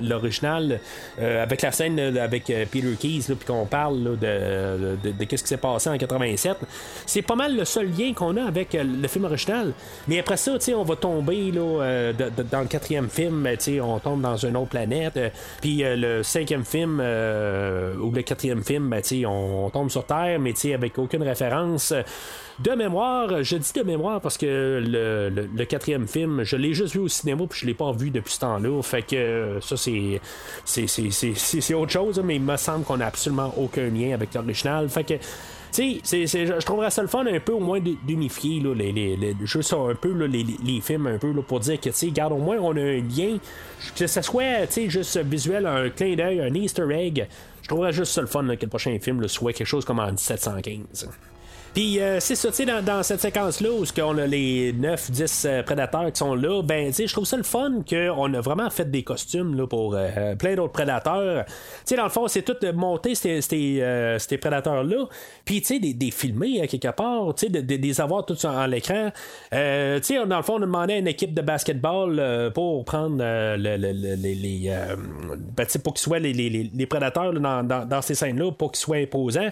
l'original 0.00 0.80
euh, 1.20 1.42
avec 1.42 1.62
la 1.62 1.72
scène 1.72 1.98
avec 2.18 2.50
euh, 2.50 2.64
Peter 2.70 2.94
Keys, 2.98 3.34
puis 3.34 3.46
qu'on 3.46 3.66
parle 3.66 4.18
de, 4.18 4.96
de, 5.02 5.24
qu'est-ce 5.24 5.42
qui 5.42 5.48
s'est 5.48 5.56
passé 5.56 5.88
en 5.88 5.96
87, 5.96 6.56
c'est 7.06 7.22
pas 7.22 7.34
mal 7.34 7.56
le 7.56 7.64
seul 7.64 7.88
lien 7.96 8.12
qu'on 8.12 8.36
a 8.36 8.44
avec 8.44 8.74
euh, 8.74 8.82
le 8.82 9.08
film 9.08 9.24
original. 9.24 9.72
Mais 10.08 10.18
après 10.18 10.36
ça, 10.36 10.52
on 10.76 10.82
va 10.82 10.96
tomber 10.96 11.52
là, 11.52 12.12
dans 12.50 12.60
le 12.60 12.66
quatrième 12.66 13.08
film, 13.08 13.48
on 13.82 13.98
tombe 13.98 14.20
dans 14.20 14.36
une 14.36 14.56
autre 14.56 14.70
planète. 14.70 15.18
Puis 15.60 15.82
le 15.84 16.22
cinquième 16.22 16.64
film 16.64 17.00
ou 17.00 18.10
le 18.10 18.22
quatrième 18.22 18.62
film, 18.62 18.90
ben, 18.90 19.02
on, 19.26 19.66
on 19.66 19.70
tombe 19.70 19.90
sur 19.90 20.04
Terre, 20.04 20.38
mais 20.40 20.52
avec 20.72 20.98
aucune 20.98 21.22
référence. 21.22 21.92
De 22.60 22.70
mémoire, 22.70 23.42
je 23.42 23.56
dis 23.56 23.72
de 23.74 23.82
mémoire 23.82 24.20
parce 24.20 24.38
que 24.38 24.82
le, 24.86 25.64
quatrième 25.64 26.06
film, 26.06 26.44
je 26.44 26.56
l'ai 26.56 26.72
juste 26.72 26.94
vu 26.94 27.00
au 27.00 27.08
cinéma 27.08 27.44
puis 27.48 27.60
je 27.60 27.66
l'ai 27.66 27.74
pas 27.74 27.90
vu 27.90 28.10
depuis 28.10 28.32
ce 28.32 28.40
temps-là. 28.40 28.80
Fait 28.82 29.02
que 29.02 29.58
ça, 29.60 29.76
c'est, 29.76 30.20
c'est, 30.64 31.74
autre 31.74 31.90
chose, 31.90 32.20
mais 32.24 32.36
il 32.36 32.42
me 32.42 32.56
semble 32.56 32.84
qu'on 32.84 32.98
n'a 32.98 33.06
absolument 33.06 33.52
aucun 33.56 33.88
lien 33.88 34.14
avec 34.14 34.34
l'original. 34.34 34.88
Fait 34.88 35.02
que 35.02 35.14
tu 35.72 36.00
sais, 36.04 36.26
je 36.26 36.64
trouverais 36.64 36.90
ça 36.90 37.02
le 37.02 37.08
fun 37.08 37.26
un 37.26 37.40
peu 37.40 37.52
au 37.52 37.58
moins 37.58 37.80
d'unifier 37.80 38.60
les, 38.60 38.92
les, 38.92 39.16
les, 39.16 39.32
un 39.32 39.94
peu 39.96 40.12
les, 40.24 40.46
les, 40.64 40.80
films 40.80 41.08
un 41.08 41.18
peu 41.18 41.32
pour 41.42 41.58
dire 41.58 41.80
que 41.80 41.88
tu 41.88 41.96
sais, 41.96 42.06
regarde 42.06 42.32
au 42.32 42.38
moins 42.38 42.58
on 42.58 42.76
a 42.76 42.80
un 42.80 43.00
lien, 43.00 43.38
que 43.96 44.06
ce 44.06 44.22
soit 44.22 44.68
juste 44.86 45.18
visuel, 45.18 45.66
un 45.66 45.90
clin 45.90 46.14
d'œil, 46.14 46.40
un 46.40 46.54
Easter 46.54 46.86
egg. 46.92 47.26
Je 47.62 47.68
trouverais 47.68 47.92
juste 47.92 48.12
ça 48.12 48.20
le 48.20 48.28
fun 48.28 48.46
que 48.54 48.62
le 48.62 48.68
prochain 48.68 48.96
film 49.00 49.26
soit 49.26 49.52
quelque 49.52 49.66
chose 49.66 49.84
comme 49.84 49.98
en 49.98 50.06
1715. 50.06 51.08
Puis 51.74 52.00
euh, 52.00 52.20
c'est 52.20 52.36
ça, 52.36 52.50
tu 52.50 52.54
sais, 52.54 52.66
dans, 52.66 53.02
cette 53.02 53.20
séquence-là 53.20 53.70
où 53.72 53.84
on 54.02 54.18
a 54.18 54.26
les 54.28 54.72
9-10 54.72 55.64
prédateurs 55.64 56.12
qui 56.12 56.18
sont 56.18 56.36
là, 56.36 56.62
ben, 56.62 56.86
tu 56.86 56.92
sais, 56.92 57.06
je 57.08 57.12
trouve 57.12 57.24
ça 57.24 57.36
le 57.36 57.42
fun 57.42 57.82
qu'on 57.88 58.32
a 58.32 58.40
vraiment 58.40 58.70
fait 58.70 58.88
des 58.88 59.02
costumes 59.02 59.56
là, 59.56 59.66
pour 59.66 59.96
plein 60.38 60.54
d'autres 60.54 60.72
prédateurs. 60.72 61.44
Tu 61.46 61.52
sais, 61.86 61.96
dans 61.96 62.04
le 62.04 62.10
fond, 62.10 62.28
c'est 62.28 62.42
tout 62.42 62.56
monté, 62.74 63.16
ces, 63.16 63.40
ces, 63.40 64.38
prédateurs-là. 64.38 65.08
Puis, 65.44 65.62
tu 65.62 65.66
sais, 65.66 65.78
des, 65.80 65.94
des 65.94 66.12
filmés 66.12 66.66
quelque 66.68 66.94
part, 66.94 67.34
tu 67.34 67.46
sais, 67.46 67.52
de, 67.52 67.60
des 67.60 68.00
avoir 68.00 68.24
tous 68.24 68.44
en, 68.44 68.66
l'écran. 68.66 69.10
tu 69.50 69.56
sais, 69.56 70.26
dans 70.26 70.36
le 70.36 70.42
fond, 70.44 70.54
on 70.54 70.62
a 70.62 70.66
demandé 70.66 70.94
à 70.94 70.98
une 70.98 71.08
équipe 71.08 71.34
de 71.34 71.42
basketball 71.42 72.52
pour 72.54 72.84
prendre 72.84 73.16
le, 73.18 73.76
les. 73.76 74.72
Ben, 75.56 75.66
pour 75.82 75.94
qu'ils 75.94 76.02
soient 76.02 76.20
les, 76.20 76.32
les, 76.32 76.86
prédateurs 76.86 77.32
dans, 77.32 77.64
dans, 77.64 77.84
dans, 77.84 78.02
ces 78.02 78.14
scènes-là, 78.14 78.52
pour 78.52 78.70
qu'ils 78.70 78.80
soient 78.80 78.98
imposants. 78.98 79.50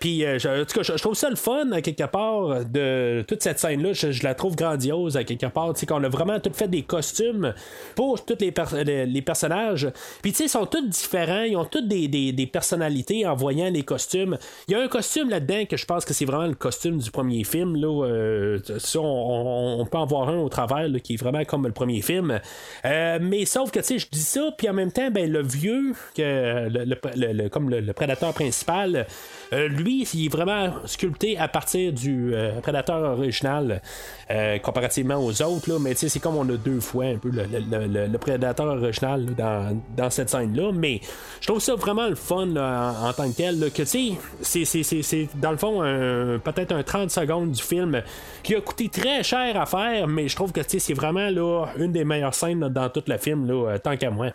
Puis, 0.00 0.24
en 0.24 0.36
tout 0.38 0.80
cas, 0.80 0.82
je, 0.82 0.92
trouve 0.92 1.15
ça 1.16 1.30
le 1.30 1.36
fun, 1.36 1.72
à 1.72 1.80
quelque 1.80 2.04
part, 2.04 2.64
de 2.64 3.24
toute 3.26 3.42
cette 3.42 3.58
scène-là. 3.58 3.92
Je, 3.92 4.22
la 4.22 4.34
trouve 4.34 4.56
grandiose, 4.56 5.16
à 5.16 5.24
quelque 5.24 5.46
part. 5.46 5.72
Tu 5.74 5.80
sais, 5.80 5.86
qu'on 5.86 6.02
a 6.02 6.08
vraiment 6.08 6.38
tout 6.40 6.52
fait 6.52 6.68
des 6.68 6.82
costumes 6.82 7.54
pour 7.94 8.24
tous 8.24 8.36
les, 8.40 9.06
les, 9.06 9.22
personnages. 9.22 9.90
Puis, 10.22 10.32
tu 10.32 10.38
sais, 10.38 10.44
ils 10.44 10.48
sont 10.48 10.66
tous 10.66 10.86
différents. 10.86 11.42
Ils 11.42 11.56
ont 11.56 11.64
tous 11.64 11.82
des, 11.82 12.08
des, 12.08 12.46
personnalités 12.46 13.26
en 13.26 13.34
voyant 13.34 13.70
les 13.70 13.82
costumes. 13.82 14.38
Il 14.68 14.72
y 14.72 14.74
a 14.74 14.80
un 14.80 14.88
costume 14.88 15.30
là-dedans 15.30 15.64
que 15.68 15.76
je 15.76 15.84
pense 15.84 16.04
que 16.04 16.14
c'est 16.14 16.24
vraiment 16.24 16.46
le 16.46 16.54
costume 16.54 16.98
du 16.98 17.10
premier 17.10 17.44
film. 17.44 17.76
Là, 17.76 18.04
euh, 18.04 18.58
ça, 18.78 19.00
on, 19.00 19.86
peut 19.90 19.98
en 19.98 20.06
voir 20.06 20.28
un 20.28 20.38
au 20.38 20.48
travers 20.48 20.86
qui 21.02 21.14
est 21.14 21.16
vraiment 21.16 21.44
comme 21.44 21.66
le 21.66 21.72
premier 21.72 22.02
film. 22.02 22.40
Euh, 22.84 23.18
mais 23.20 23.44
sauf 23.44 23.70
que, 23.70 23.80
tu 23.80 23.86
sais, 23.86 23.98
je 23.98 24.08
dis 24.10 24.20
ça, 24.20 24.50
puis 24.56 24.68
en 24.68 24.72
même 24.72 24.92
temps, 24.92 25.10
ben, 25.10 25.30
le 25.30 25.42
vieux, 25.42 25.92
que 26.14 26.68
le, 26.68 27.48
comme 27.48 27.70
le, 27.70 27.92
prédateur 27.92 28.32
principal, 28.32 29.06
euh, 29.52 29.68
lui, 29.68 30.06
il 30.14 30.26
est 30.26 30.28
vraiment 30.28 30.72
à 31.38 31.48
partir 31.48 31.92
du 31.92 32.34
euh, 32.34 32.60
prédateur 32.60 33.18
original 33.18 33.80
euh, 34.30 34.58
comparativement 34.58 35.16
aux 35.16 35.42
autres. 35.42 35.70
Là, 35.70 35.78
mais 35.80 35.94
c'est 35.94 36.20
comme 36.20 36.36
on 36.36 36.48
a 36.48 36.56
deux 36.56 36.80
fois 36.80 37.06
un 37.06 37.16
peu 37.16 37.30
le, 37.30 38.16
prédateur 38.18 38.66
original 38.66 39.26
dans, 39.96 40.10
cette 40.10 40.30
scène-là. 40.30 40.72
Mais 40.72 41.00
je 41.40 41.46
trouve 41.46 41.60
ça 41.60 41.74
vraiment 41.74 42.08
le 42.08 42.14
fun 42.14 42.56
en, 42.56 43.12
tant 43.12 43.30
que 43.30 43.36
tel. 43.36 43.70
que 43.72 43.84
c'est 43.84 45.28
dans 45.34 45.50
le 45.50 45.56
fond 45.56 45.80
peut-être 46.44 46.72
un 46.72 46.82
30 46.82 47.10
secondes 47.10 47.52
du 47.52 47.62
film 47.62 48.02
qui 48.42 48.54
a 48.54 48.60
coûté 48.60 48.88
très 48.88 49.22
cher 49.22 49.60
à 49.60 49.66
faire, 49.66 50.06
mais 50.06 50.28
je 50.28 50.36
trouve 50.36 50.52
que 50.52 50.60
c'est 50.66 50.94
vraiment 50.94 51.28
là, 51.30 51.66
une 51.78 51.92
des 51.92 52.04
meilleures 52.04 52.34
scènes 52.34 52.68
dans 52.68 52.88
tout 52.88 53.02
le 53.06 53.18
film, 53.18 53.46
là, 53.46 53.78
tant 53.78 53.96
qu'à 53.96 54.10
moi. 54.10 54.30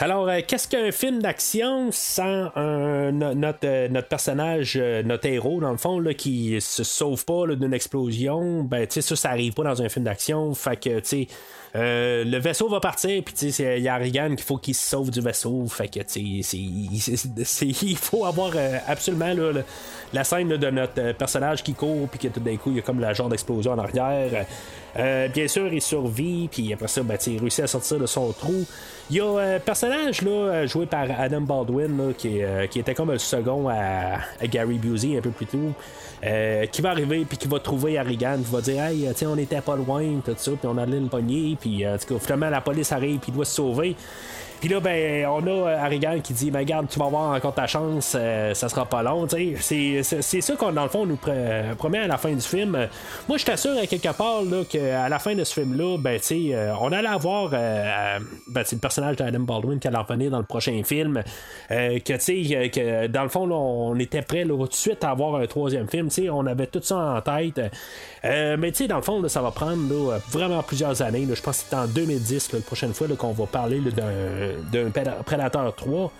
Alors, 0.00 0.28
euh, 0.28 0.38
qu'est-ce 0.46 0.68
qu'un 0.68 0.92
film 0.92 1.20
d'action 1.20 1.90
sans 1.90 2.52
notre, 2.54 3.58
euh, 3.64 3.88
notre, 3.88 4.08
personnage, 4.08 4.78
euh, 4.80 5.02
notre 5.02 5.26
héros, 5.26 5.60
dans 5.60 5.72
le 5.72 5.76
fond, 5.76 5.98
là, 5.98 6.14
qui 6.14 6.60
se 6.60 6.84
sauve 6.84 7.24
pas 7.24 7.48
d'une 7.48 7.74
explosion? 7.74 8.62
Ben, 8.62 8.86
tu 8.86 8.94
sais, 8.94 9.00
ça, 9.02 9.16
ça 9.16 9.30
arrive 9.30 9.54
pas 9.54 9.64
dans 9.64 9.82
un 9.82 9.88
film 9.88 10.04
d'action. 10.04 10.54
Fait 10.54 10.76
que, 10.76 11.00
tu 11.00 11.04
sais, 11.04 11.28
euh, 11.76 12.24
le 12.24 12.38
vaisseau 12.38 12.68
va 12.68 12.80
partir, 12.80 13.22
puis 13.22 13.34
il 13.34 13.82
y 13.82 13.88
a 13.88 13.96
Regan 13.98 14.34
qu'il 14.34 14.44
faut 14.44 14.56
qu'il 14.56 14.74
se 14.74 14.88
sauve 14.88 15.10
du 15.10 15.20
vaisseau. 15.20 15.66
Fait 15.68 15.88
que 15.88 16.00
il 17.84 17.96
faut 17.96 18.24
avoir 18.24 18.52
euh, 18.56 18.78
absolument 18.86 19.34
la 20.12 20.24
scène 20.24 20.48
de 20.48 20.70
notre 20.70 21.00
euh, 21.00 21.12
personnage 21.12 21.62
qui 21.62 21.74
court, 21.74 22.08
puis 22.08 22.18
que 22.18 22.28
tout 22.28 22.40
d'un 22.40 22.56
coup, 22.56 22.70
il 22.70 22.76
y 22.76 22.78
a 22.78 22.82
comme 22.82 23.00
la 23.00 23.12
genre 23.12 23.28
d'explosion 23.28 23.72
en 23.72 23.78
arrière. 23.78 24.46
bien 24.96 25.48
sûr, 25.48 25.72
il 25.72 25.82
survit, 25.82 26.48
puis 26.50 26.72
après 26.72 26.88
ça, 26.88 27.02
ben, 27.02 27.18
il 27.26 27.38
réussit 27.38 27.64
à 27.64 27.66
sortir 27.66 27.98
de 27.98 28.06
son 28.06 28.32
trou. 28.32 28.64
Il 29.10 29.16
y 29.16 29.20
a 29.20 29.56
un 29.56 29.60
personnage 29.60 30.22
là, 30.22 30.66
joué 30.66 30.86
par 30.86 31.06
Adam 31.18 31.42
Baldwin 31.42 32.14
qui, 32.16 32.40
était 32.40 32.94
comme 32.94 33.12
le 33.12 33.18
second 33.18 33.68
à, 33.68 34.18
Gary 34.46 34.78
Busey 34.78 35.18
un 35.18 35.20
peu 35.20 35.30
plus 35.30 35.46
tôt. 35.46 35.74
Qui 36.20 36.82
va 36.82 36.90
arriver 36.90 37.24
puis 37.24 37.38
qui 37.38 37.48
va 37.48 37.60
trouver 37.60 37.98
Harrigan, 37.98 38.38
qui 38.38 38.50
va 38.50 38.60
dire 38.60 38.82
Hey, 38.82 39.08
on 39.26 39.38
était 39.38 39.60
pas 39.60 39.76
loin, 39.76 40.04
tout 40.24 40.34
ça, 40.36 40.50
puis 40.52 40.68
on 40.68 40.78
allait 40.78 41.00
le 41.00 41.06
pogner, 41.06 41.56
puis 41.60 41.84
euh, 41.84 41.96
finalement, 42.20 42.50
la 42.50 42.60
police 42.60 42.92
arrive, 42.92 43.18
puis 43.18 43.30
il 43.30 43.34
doit 43.34 43.44
se 43.44 43.54
sauver. 43.56 43.96
Puis 44.60 44.68
là, 44.68 44.80
ben, 44.80 45.26
on 45.26 45.46
a 45.46 45.50
euh, 45.50 45.78
Harrigan 45.78 46.18
qui 46.22 46.32
dit, 46.32 46.50
ben, 46.50 46.60
regarde, 46.60 46.88
tu 46.88 46.98
vas 46.98 47.06
avoir 47.06 47.32
encore 47.32 47.54
ta 47.54 47.66
chance, 47.66 48.16
euh, 48.18 48.54
ça 48.54 48.68
sera 48.68 48.86
pas 48.86 49.02
long. 49.02 49.26
C'est 49.28 50.02
ça 50.02 50.56
qu'on, 50.56 50.72
dans 50.72 50.82
le 50.82 50.88
fond, 50.88 51.06
nous 51.06 51.18
promet 51.76 51.98
à 51.98 52.06
la 52.08 52.18
fin 52.18 52.32
du 52.32 52.40
film. 52.40 52.88
Moi, 53.28 53.38
je 53.38 53.44
t'assure, 53.44 53.78
à 53.78 53.86
quelque 53.86 54.12
part, 54.12 54.42
là, 54.42 54.64
qu'à 54.68 55.08
la 55.08 55.18
fin 55.18 55.34
de 55.34 55.44
ce 55.44 55.54
film-là, 55.54 55.98
ben, 55.98 56.18
tu 56.18 56.50
sais, 56.50 56.56
on 56.80 56.90
allait 56.90 57.08
avoir, 57.08 57.50
ben, 57.50 58.20
le 58.48 58.78
personnage 58.78 59.16
d'Adam 59.16 59.40
Baldwin 59.40 59.78
qui 59.78 59.86
allait 59.88 59.98
revenir 59.98 60.30
dans 60.30 60.38
le 60.38 60.44
prochain 60.44 60.80
film. 60.84 61.22
que, 61.68 62.16
tu 62.18 62.70
que 62.70 63.06
dans 63.06 63.22
le 63.22 63.28
fond, 63.28 63.46
là, 63.46 63.54
on 63.54 63.96
était 63.98 64.22
prêt, 64.22 64.44
là, 64.44 64.56
tout 64.56 64.66
de 64.66 64.74
suite 64.74 65.04
à 65.04 65.10
avoir 65.10 65.36
un 65.36 65.46
troisième 65.46 65.88
film. 65.88 66.08
On 66.32 66.46
avait 66.46 66.66
tout 66.66 66.82
ça 66.82 66.96
en 66.96 67.20
tête. 67.20 67.60
mais, 68.24 68.72
tu 68.72 68.78
sais, 68.78 68.88
dans 68.88 68.96
le 68.96 69.02
fond, 69.02 69.26
ça 69.28 69.40
va 69.40 69.52
prendre, 69.52 70.18
vraiment 70.30 70.62
plusieurs 70.62 71.00
années. 71.02 71.26
je 71.32 71.42
pense 71.42 71.62
que 71.62 71.66
c'est 71.70 71.76
en 71.76 71.86
2010, 71.86 72.52
la 72.52 72.60
prochaine 72.60 72.92
fois, 72.92 73.06
qu'on 73.16 73.32
va 73.32 73.46
parler 73.46 73.80
d'un 73.80 74.47
d'un 74.72 74.90
Predator 75.24 75.74
3. 75.74 76.12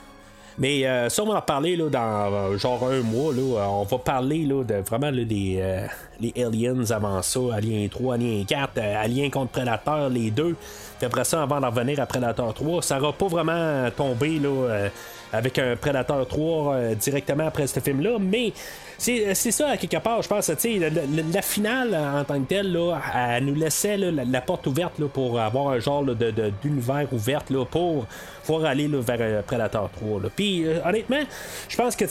Mais 0.59 0.85
euh, 0.87 1.09
ça, 1.09 1.23
on 1.23 1.27
va 1.27 1.39
en 1.39 1.41
parler 1.41 1.77
là, 1.77 1.89
dans 1.89 2.35
euh, 2.35 2.59
genre 2.59 2.83
un 2.85 3.01
mois. 3.01 3.33
Là, 3.33 3.69
on 3.71 3.85
va 3.85 3.99
parler 3.99 4.45
là, 4.45 4.65
de 4.65 4.75
vraiment 4.75 5.13
des 5.13 5.59
euh, 5.61 5.87
les 6.21 6.33
aliens 6.43 6.91
avant 6.91 7.23
ça, 7.23 7.41
Alien 7.55 7.89
3, 7.89 8.15
Alien 8.15 8.45
4, 8.45 8.79
Alien 8.79 9.31
contre 9.31 9.53
Predator, 9.53 10.09
les 10.09 10.33
deux. 10.33 10.57
Puis 10.99 11.09
ça, 11.23 11.43
avant 11.43 11.61
d'en 11.61 11.71
revenir 11.71 12.01
à 12.01 12.07
Predator 12.07 12.53
3, 12.53 12.83
ça 12.83 12.99
va 12.99 13.13
pas 13.13 13.29
vraiment 13.29 13.89
tomber 13.97 14.41
là, 14.41 14.89
avec 15.33 15.59
un 15.59 15.77
Predator 15.77 16.27
3 16.27 16.95
directement 16.95 17.47
après 17.47 17.67
ce 17.67 17.81
film-là, 17.81 18.19
mais 18.21 18.53
c'est 18.99 19.35
ça, 19.53 19.71
à 19.71 19.77
quelque 19.77 19.99
part, 19.99 20.23
je 20.23 20.29
pense. 20.29 20.49
La, 20.49 20.91
la, 20.91 21.03
la, 21.33 21.43
finale, 21.43 21.95
en 21.95 22.25
tant 22.25 22.41
que 22.41 22.49
telle, 22.49 22.73
là, 22.73 22.99
elle 23.15 23.45
nous 23.45 23.55
laissait 23.55 23.97
la, 23.97 24.41
porte 24.41 24.67
ouverte 24.67 24.99
là, 24.99 25.07
pour 25.07 25.39
avoir 25.39 25.69
un 25.69 25.79
genre 25.79 26.05
d'univers 26.05 27.07
de, 27.09 27.15
ouvert 27.15 27.45
là, 27.51 27.65
pour 27.65 28.07
pouvoir 28.45 28.65
aller 28.65 28.89
vers 28.89 29.19
euh, 29.21 29.43
Predator 29.43 29.89
3. 29.91 30.23
Puis, 30.35 30.67
euh, 30.67 30.81
honnêtement, 30.85 31.23
je 31.69 31.77
pense 31.77 31.95
que 31.95 32.05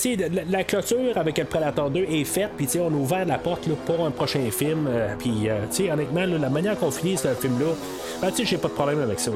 la, 0.49 0.63
clôture 0.63 1.17
avec 1.17 1.37
le 1.37 1.43
Predator 1.43 1.89
2 1.89 2.03
est 2.03 2.23
faite, 2.23 2.51
puis 2.55 2.67
on 2.79 2.87
a 2.87 2.91
ouvert 2.91 3.25
la 3.25 3.37
porte 3.37 3.67
pour 3.85 4.05
un 4.05 4.11
prochain 4.11 4.49
film. 4.49 4.87
Euh, 4.87 5.13
puis, 5.19 5.49
honnêtement, 5.91 6.25
la 6.25 6.49
manière 6.49 6.79
qu'on 6.79 6.91
finit 6.91 7.17
ce 7.17 7.33
film-là, 7.33 7.73
ben, 8.21 8.31
j'ai 8.41 8.57
pas 8.57 8.69
de 8.69 8.73
problème 8.73 9.01
avec 9.01 9.19
ça. 9.19 9.31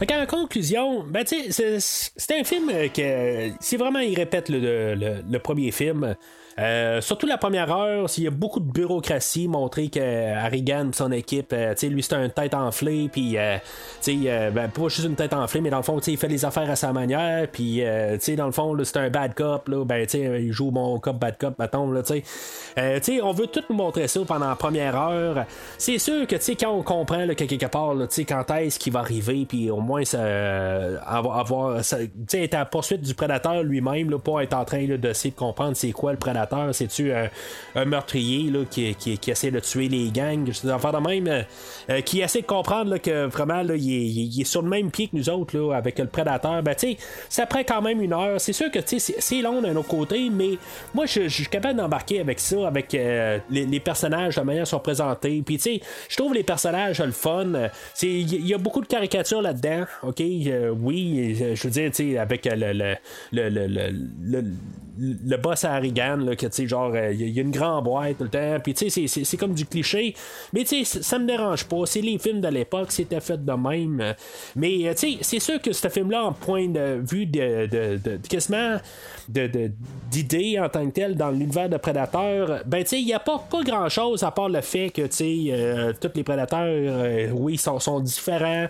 Fait 0.00 0.14
en 0.14 0.24
conclusion, 0.24 1.02
ben, 1.02 1.26
c'est 1.26 2.40
un 2.40 2.42
film 2.42 2.70
que, 2.90 3.50
si 3.60 3.76
vraiment 3.76 3.98
il 3.98 4.16
répète 4.16 4.48
le 4.48 5.38
premier 5.38 5.72
film, 5.72 6.16
euh, 6.60 7.00
surtout 7.00 7.26
la 7.26 7.38
première 7.38 7.74
heure, 7.74 8.10
s'il 8.10 8.24
y 8.24 8.26
a 8.26 8.30
beaucoup 8.30 8.60
de 8.60 8.70
bureaucratie, 8.70 9.48
montrer 9.48 9.88
que 9.88 10.34
Harrigan 10.34 10.90
son 10.92 11.10
équipe, 11.10 11.52
euh, 11.54 11.74
lui 11.84 12.02
c'est 12.02 12.14
un 12.14 12.28
tête 12.28 12.52
enflée, 12.52 13.08
puis 13.10 13.38
euh, 13.38 13.58
ben, 14.50 14.68
pas 14.68 14.88
juste 14.88 15.06
une 15.06 15.14
tête 15.14 15.32
enflée, 15.32 15.62
mais 15.62 15.70
dans 15.70 15.78
le 15.78 15.82
fond, 15.82 15.98
il 16.00 16.18
fait 16.18 16.28
les 16.28 16.44
affaires 16.44 16.68
à 16.68 16.76
sa 16.76 16.92
manière, 16.92 17.48
puis 17.48 17.82
dans 18.36 18.46
le 18.46 18.52
fond, 18.52 18.76
c'est 18.84 18.98
un 18.98 19.08
bad 19.08 19.34
cop, 19.34 19.68
là, 19.68 19.84
ben, 19.84 20.06
il 20.12 20.52
joue 20.52 20.70
bon 20.70 20.98
cop, 20.98 21.16
bad 21.16 21.38
cop, 21.38 21.58
mettons, 21.58 21.90
là, 21.90 22.02
on 23.22 23.32
veut 23.32 23.46
tout 23.46 23.64
montrer 23.70 24.08
ça 24.08 24.20
pendant 24.26 24.48
la 24.48 24.56
première 24.56 24.96
heure. 24.96 25.46
C'est 25.78 25.98
sûr 25.98 26.26
que 26.26 26.36
quand 26.60 26.72
on 26.72 26.82
comprend 26.82 27.26
que 27.28 27.44
quelque 27.44 27.66
part, 27.66 27.94
là, 27.94 28.06
quand 28.28 28.50
est-ce 28.56 28.78
qu'il 28.78 28.92
va 28.92 29.00
arriver, 29.00 29.46
puis 29.48 29.70
au 29.70 29.80
moins 29.80 30.04
ça, 30.04 30.20
avoir, 31.06 31.82
ça, 31.84 31.98
être 32.32 32.54
à 32.54 32.64
poursuite 32.64 33.00
du 33.02 33.14
prédateur 33.14 33.62
lui-même, 33.62 34.10
pas 34.18 34.42
être 34.42 34.54
en 34.54 34.64
train 34.64 34.84
d'essayer 34.84 35.30
de 35.30 35.36
comprendre 35.36 35.76
c'est 35.76 35.92
quoi 35.92 36.12
le 36.12 36.18
prédateur 36.18 36.49
c'est-tu 36.72 37.12
un, 37.12 37.84
meurtrier 37.84 38.50
là, 38.50 38.60
qui, 38.70 38.94
qui, 38.94 39.30
essaie 39.30 39.50
de 39.50 39.60
tuer 39.60 39.88
les 39.88 40.10
gangs? 40.10 40.50
Enfin, 40.70 40.92
de 40.92 40.98
même, 40.98 41.26
euh, 41.28 41.42
euh, 41.90 42.00
qui 42.00 42.20
essaie 42.20 42.42
de 42.42 42.46
comprendre 42.46 42.98
que 42.98 43.26
vraiment 43.26 43.62
là, 43.62 43.74
il, 43.76 44.40
est, 44.40 44.44
sur 44.44 44.62
le 44.62 44.68
même 44.68 44.90
pied 44.90 45.08
que 45.08 45.16
nous 45.16 45.28
autres 45.28 45.56
là, 45.56 45.74
avec 45.76 45.98
le 45.98 46.06
prédateur. 46.06 46.62
Ben, 46.62 46.74
ça 47.28 47.46
prend 47.46 47.60
quand 47.60 47.82
même 47.82 48.00
une 48.00 48.12
heure. 48.12 48.40
C'est 48.40 48.52
sûr 48.52 48.70
que 48.70 48.78
c'est 48.84 49.42
long 49.42 49.62
d'un 49.62 49.76
autre 49.76 49.88
côté, 49.88 50.30
mais 50.30 50.58
moi, 50.94 51.06
je, 51.06 51.28
suis 51.28 51.46
capable 51.46 51.78
d'embarquer 51.78 52.20
avec 52.20 52.40
ça, 52.40 52.66
avec 52.66 52.94
euh, 52.94 53.38
les, 53.50 53.80
personnages, 53.80 54.36
la 54.36 54.44
manière 54.44 54.64
dont 54.64 54.70
sont 54.70 54.80
présentés. 54.80 55.42
Puis, 55.44 55.60
je 56.08 56.16
trouve 56.16 56.34
les 56.34 56.42
personnages 56.42 57.00
le 57.00 57.12
fun. 57.12 57.46
Il 58.02 58.46
y, 58.46 58.54
a 58.54 58.58
beaucoup 58.58 58.80
de 58.80 58.86
caricatures 58.86 59.42
là-dedans. 59.42 59.84
ok, 60.02 60.22
oui, 60.80 61.36
je 61.54 61.62
veux 61.62 61.70
dire, 61.70 61.90
tu 61.90 62.12
sais, 62.12 62.18
avec 62.18 62.44
le, 62.44 62.72
le, 62.72 62.96
le, 63.32 63.66
le, 64.20 64.44
le 64.98 65.36
boss 65.36 65.64
à 65.64 65.74
Harrigan, 65.74 66.16
là, 66.16 66.36
que 66.40 66.46
tu 66.46 66.52
sais, 66.52 66.66
genre, 66.66 66.96
il 66.96 67.30
y 67.30 67.38
a 67.38 67.42
une 67.42 67.50
grande 67.50 67.84
boîte 67.84 68.18
tout 68.18 68.24
le 68.24 68.30
temps, 68.30 68.56
puis 68.62 68.74
tu 68.74 68.90
sais, 68.90 69.06
c'est 69.06 69.36
comme 69.36 69.54
du 69.54 69.66
cliché, 69.66 70.14
mais 70.52 70.64
tu 70.64 70.84
sais, 70.84 71.02
ça 71.02 71.18
me 71.18 71.26
dérange 71.26 71.64
pas. 71.64 71.86
C'est 71.86 72.00
les 72.00 72.18
films 72.18 72.40
de 72.40 72.48
l'époque, 72.48 72.90
c'était 72.92 73.20
fait 73.20 73.44
de 73.44 73.52
même. 73.52 74.14
Mais 74.56 74.94
tu 74.94 75.12
sais, 75.12 75.18
c'est 75.20 75.40
sûr 75.40 75.60
que 75.60 75.72
ce 75.72 75.88
film-là, 75.88 76.24
en 76.24 76.32
point 76.32 76.68
de 76.68 77.00
vue 77.02 77.26
de, 77.26 77.66
de, 77.66 77.96
de, 77.96 78.16
quasiment 78.28 78.78
d'idées 79.28 80.58
en 80.58 80.68
tant 80.68 80.86
que 80.86 80.92
tel 80.92 81.16
dans 81.16 81.30
l'univers 81.30 81.68
de 81.68 81.76
Prédateurs, 81.76 82.62
ben 82.66 82.82
tu 82.82 82.90
sais, 82.90 83.00
il 83.00 83.06
n'y 83.06 83.14
a 83.14 83.20
pas, 83.20 83.38
pas 83.38 83.62
grand 83.62 83.88
chose 83.88 84.22
à 84.22 84.30
part 84.30 84.48
le 84.48 84.60
fait 84.60 84.90
que 84.90 85.02
tu 85.02 85.08
sais, 85.12 85.44
euh, 85.50 85.92
tous 86.00 86.10
les 86.14 86.24
prédateurs, 86.24 86.64
euh, 86.64 87.30
oui, 87.32 87.56
sont, 87.56 87.78
sont 87.78 88.00
différents, 88.00 88.66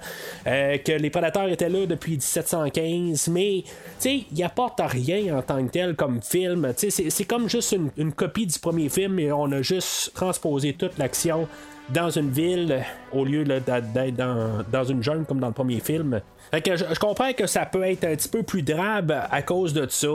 euh, 0.47 0.79
que 0.79 0.93
les 0.93 1.11
prédateurs 1.11 1.49
étaient 1.49 1.69
là 1.69 1.87
depuis 1.87 2.13
1715, 2.13 3.29
mais 3.29 3.63
tu 3.65 3.73
sais, 3.99 4.25
il 4.33 4.43
apporte 4.43 4.81
rien 4.85 5.39
en 5.39 5.43
tant 5.43 5.65
que 5.65 5.71
tel 5.71 5.95
comme 5.95 6.21
film. 6.23 6.73
C'est 6.77 7.25
comme 7.25 7.49
juste 7.51 7.77
une, 7.97 8.13
copie 8.13 8.47
du 8.47 8.59
premier 8.59 8.89
film 8.89 9.19
et 9.19 9.33
on 9.33 9.51
a 9.53 9.63
juste 9.63 10.13
transposé 10.15 10.73
toute 10.73 10.97
l'action 10.99 11.49
dans 11.93 12.11
une 12.11 12.31
ville 12.31 12.85
au 13.13 13.25
lieu 13.25 13.45
d'être 13.45 13.93
dans, 14.17 14.65
dans, 14.71 14.85
une 14.85 15.03
jungle 15.03 15.25
comme 15.25 15.41
dans 15.41 15.49
le 15.49 15.53
premier 15.53 15.81
film. 15.81 16.21
Fait 16.51 16.63
que 16.63 16.77
je, 16.77 16.85
comprends 16.99 17.33
que 17.33 17.47
ça 17.47 17.65
peut 17.67 17.83
être 17.85 18.05
un 18.05 18.17
petit 18.17 18.29
peu 18.29 18.43
plus 18.43 18.63
drabe 18.63 19.13
à 19.31 19.43
cause 19.43 19.73
de 19.73 19.87
ça. 19.89 20.09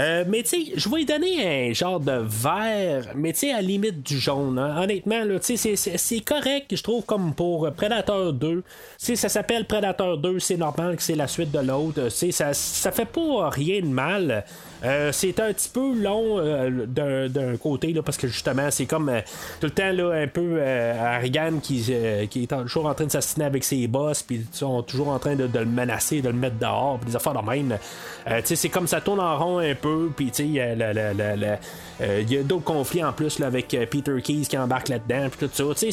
Euh, 0.00 0.24
mais 0.28 0.42
tu 0.42 0.48
sais, 0.48 0.72
je 0.76 0.88
vais 0.88 1.04
donner 1.04 1.68
un 1.70 1.72
genre 1.72 2.00
de 2.00 2.20
vert, 2.24 3.12
mais 3.14 3.32
tu 3.32 3.40
sais, 3.40 3.52
à 3.52 3.56
la 3.56 3.62
limite 3.62 4.02
du 4.02 4.18
jaune. 4.18 4.58
Hein. 4.58 4.82
Honnêtement, 4.82 5.22
tu 5.44 5.56
sais, 5.56 5.76
c'est 5.76 6.20
correct, 6.20 6.74
je 6.74 6.82
trouve, 6.82 7.04
comme 7.04 7.34
pour 7.34 7.70
Predator 7.72 8.32
2. 8.32 8.62
Si 8.96 9.16
ça 9.16 9.28
s'appelle 9.28 9.66
Predator 9.66 10.18
2, 10.18 10.38
c'est 10.38 10.56
normal 10.56 10.96
que 10.96 11.02
c'est 11.02 11.16
la 11.16 11.26
suite 11.28 11.50
de 11.50 11.60
l'autre. 11.60 12.08
Ça, 12.10 12.54
ça 12.54 12.92
fait 12.92 13.06
pas 13.06 13.48
rien 13.50 13.80
de 13.80 13.86
mal. 13.86 14.44
Euh, 14.84 15.10
c'est 15.12 15.40
un 15.40 15.52
petit 15.52 15.68
peu 15.68 15.94
long 15.94 16.38
euh, 16.38 16.86
d'un 16.86 17.56
côté 17.56 17.92
là, 17.92 18.02
parce 18.02 18.16
que 18.16 18.28
justement 18.28 18.70
c'est 18.70 18.86
comme 18.86 19.08
euh, 19.08 19.20
tout 19.60 19.66
le 19.66 19.70
temps 19.70 19.90
là, 19.90 20.12
un 20.12 20.26
peu 20.28 20.62
Harrigan 20.62 21.58
qui, 21.60 21.92
qui 22.30 22.42
est 22.44 22.46
toujours 22.46 22.86
en 22.86 22.94
train 22.94 23.06
de 23.06 23.10
s'assiner 23.10 23.44
avec 23.44 23.64
ses 23.64 23.86
boss 23.88 24.22
puis 24.22 24.46
ils 24.50 24.56
sont 24.56 24.82
toujours 24.82 25.08
en 25.08 25.18
train 25.18 25.34
de, 25.34 25.48
le 25.52 25.64
menacer, 25.64 26.20
de 26.20 26.28
le 26.28 26.34
mettre 26.34 26.58
dehors, 26.58 26.98
puis 26.98 27.10
des 27.10 27.16
affaires 27.16 27.34
de 27.34 27.50
même. 27.50 27.76
c'est 28.44 28.68
comme 28.68 28.86
ça 28.86 29.00
tourne 29.00 29.20
en 29.20 29.36
rond 29.36 29.58
un 29.58 29.74
peu, 29.74 30.10
puis 30.14 30.30
il 30.38 30.52
y 30.52 30.60
a 30.60 32.42
d'autres 32.42 32.64
conflits 32.64 33.02
en 33.02 33.12
plus 33.12 33.38
là, 33.38 33.46
avec 33.46 33.68
Peter 33.90 34.20
Keys 34.22 34.46
qui 34.48 34.58
embarque 34.58 34.88
là-dedans, 34.88 35.28
puis 35.30 35.48
tout 35.48 35.74
ça. 35.74 35.88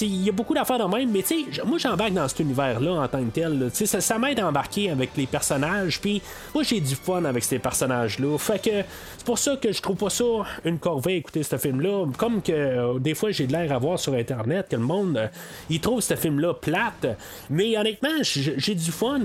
Il 0.00 0.24
y 0.24 0.28
a 0.28 0.32
beaucoup 0.32 0.54
d'affaires 0.54 0.78
de 0.78 0.96
même, 0.96 1.10
mais 1.10 1.24
moi 1.64 1.78
j'embarque 1.78 2.12
dans 2.12 2.28
cet 2.28 2.40
univers-là 2.40 2.92
en 3.02 3.08
tant 3.08 3.22
que 3.24 3.30
tel. 3.30 3.70
ça, 3.72 4.00
ça 4.00 4.18
m'aide 4.18 4.40
à 4.40 4.48
embarquer 4.48 4.90
avec 4.90 5.10
les 5.16 5.26
personnages, 5.26 6.00
puis 6.00 6.22
moi 6.54 6.62
j'ai 6.62 6.80
du 6.80 6.94
fun 6.94 7.24
avec 7.24 7.44
ces 7.44 7.58
personnages 7.58 7.99
là 8.18 8.36
que 8.58 8.84
c'est 9.20 9.26
pour 9.26 9.38
ça 9.38 9.56
que 9.56 9.70
je 9.70 9.82
trouve 9.82 9.96
pas 9.96 10.08
ça 10.08 10.24
une 10.64 10.78
corvée 10.78 11.16
écouter 11.16 11.42
ce 11.42 11.58
film-là. 11.58 12.06
Comme 12.16 12.40
que 12.40 12.52
euh, 12.52 12.98
des 12.98 13.14
fois 13.14 13.30
j'ai 13.32 13.46
de 13.46 13.52
l'air 13.52 13.70
à 13.70 13.78
voir 13.78 13.98
sur 13.98 14.14
Internet 14.14 14.68
que 14.70 14.76
le 14.76 14.82
monde 14.82 15.18
euh, 15.18 15.78
trouve 15.80 16.00
ce 16.00 16.14
film-là 16.14 16.54
plate. 16.54 17.06
Mais 17.50 17.76
honnêtement, 17.76 18.22
j'ai 18.22 18.74
du 18.74 18.90
fun. 18.90 19.20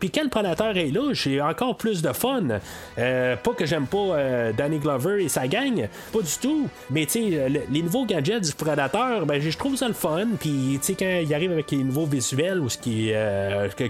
Puis 0.00 0.10
quand 0.10 0.24
le 0.24 0.30
prédateur 0.30 0.76
est 0.76 0.90
là, 0.90 1.12
j'ai 1.12 1.40
encore 1.40 1.76
plus 1.76 2.02
de 2.02 2.12
fun. 2.12 2.42
Euh, 2.98 3.36
pas 3.36 3.52
que 3.52 3.66
j'aime 3.66 3.86
pas 3.86 4.52
Danny 4.56 4.78
Glover 4.78 5.24
et 5.24 5.28
sa 5.28 5.46
gang, 5.46 5.88
pas 6.12 6.20
du 6.20 6.38
tout. 6.40 6.68
Mais 6.90 7.06
sais, 7.08 7.48
les 7.70 7.82
nouveaux 7.82 8.04
gadgets 8.04 8.42
du 8.42 8.52
prédateur, 8.52 9.26
ben 9.26 9.40
je 9.40 9.56
trouve 9.56 9.76
ça 9.76 9.88
le 9.88 9.94
fun. 9.94 10.26
Puis 10.40 10.80
quand 10.98 11.20
il 11.22 11.32
arrive 11.32 11.52
avec 11.52 11.70
les 11.70 11.84
nouveaux 11.84 12.06
visuels, 12.06 12.60
où 12.60 12.68
ce 12.68 12.78
qui, 12.78 13.12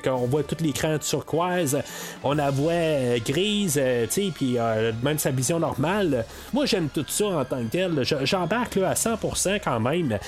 quand 0.05 0.17
on 0.17 0.27
voit 0.27 0.43
tout 0.43 0.57
l'écran 0.61 0.99
turquoise, 0.99 1.79
on 2.23 2.35
la 2.35 2.51
voit 2.51 3.19
grise, 3.25 3.81
tu 4.13 4.26
puis 4.31 4.59
euh, 4.59 4.93
même 5.03 5.19
sa 5.19 5.31
vision 5.31 5.59
normale. 5.59 6.25
Moi, 6.53 6.67
j'aime 6.67 6.89
tout 6.89 7.05
ça 7.09 7.27
en 7.27 7.45
tant 7.45 7.63
que 7.65 7.71
tel. 7.71 8.03
J'embarque 8.23 8.77
à 8.79 8.95
100% 8.95 9.61
quand 9.63 9.81
même. 9.81 10.19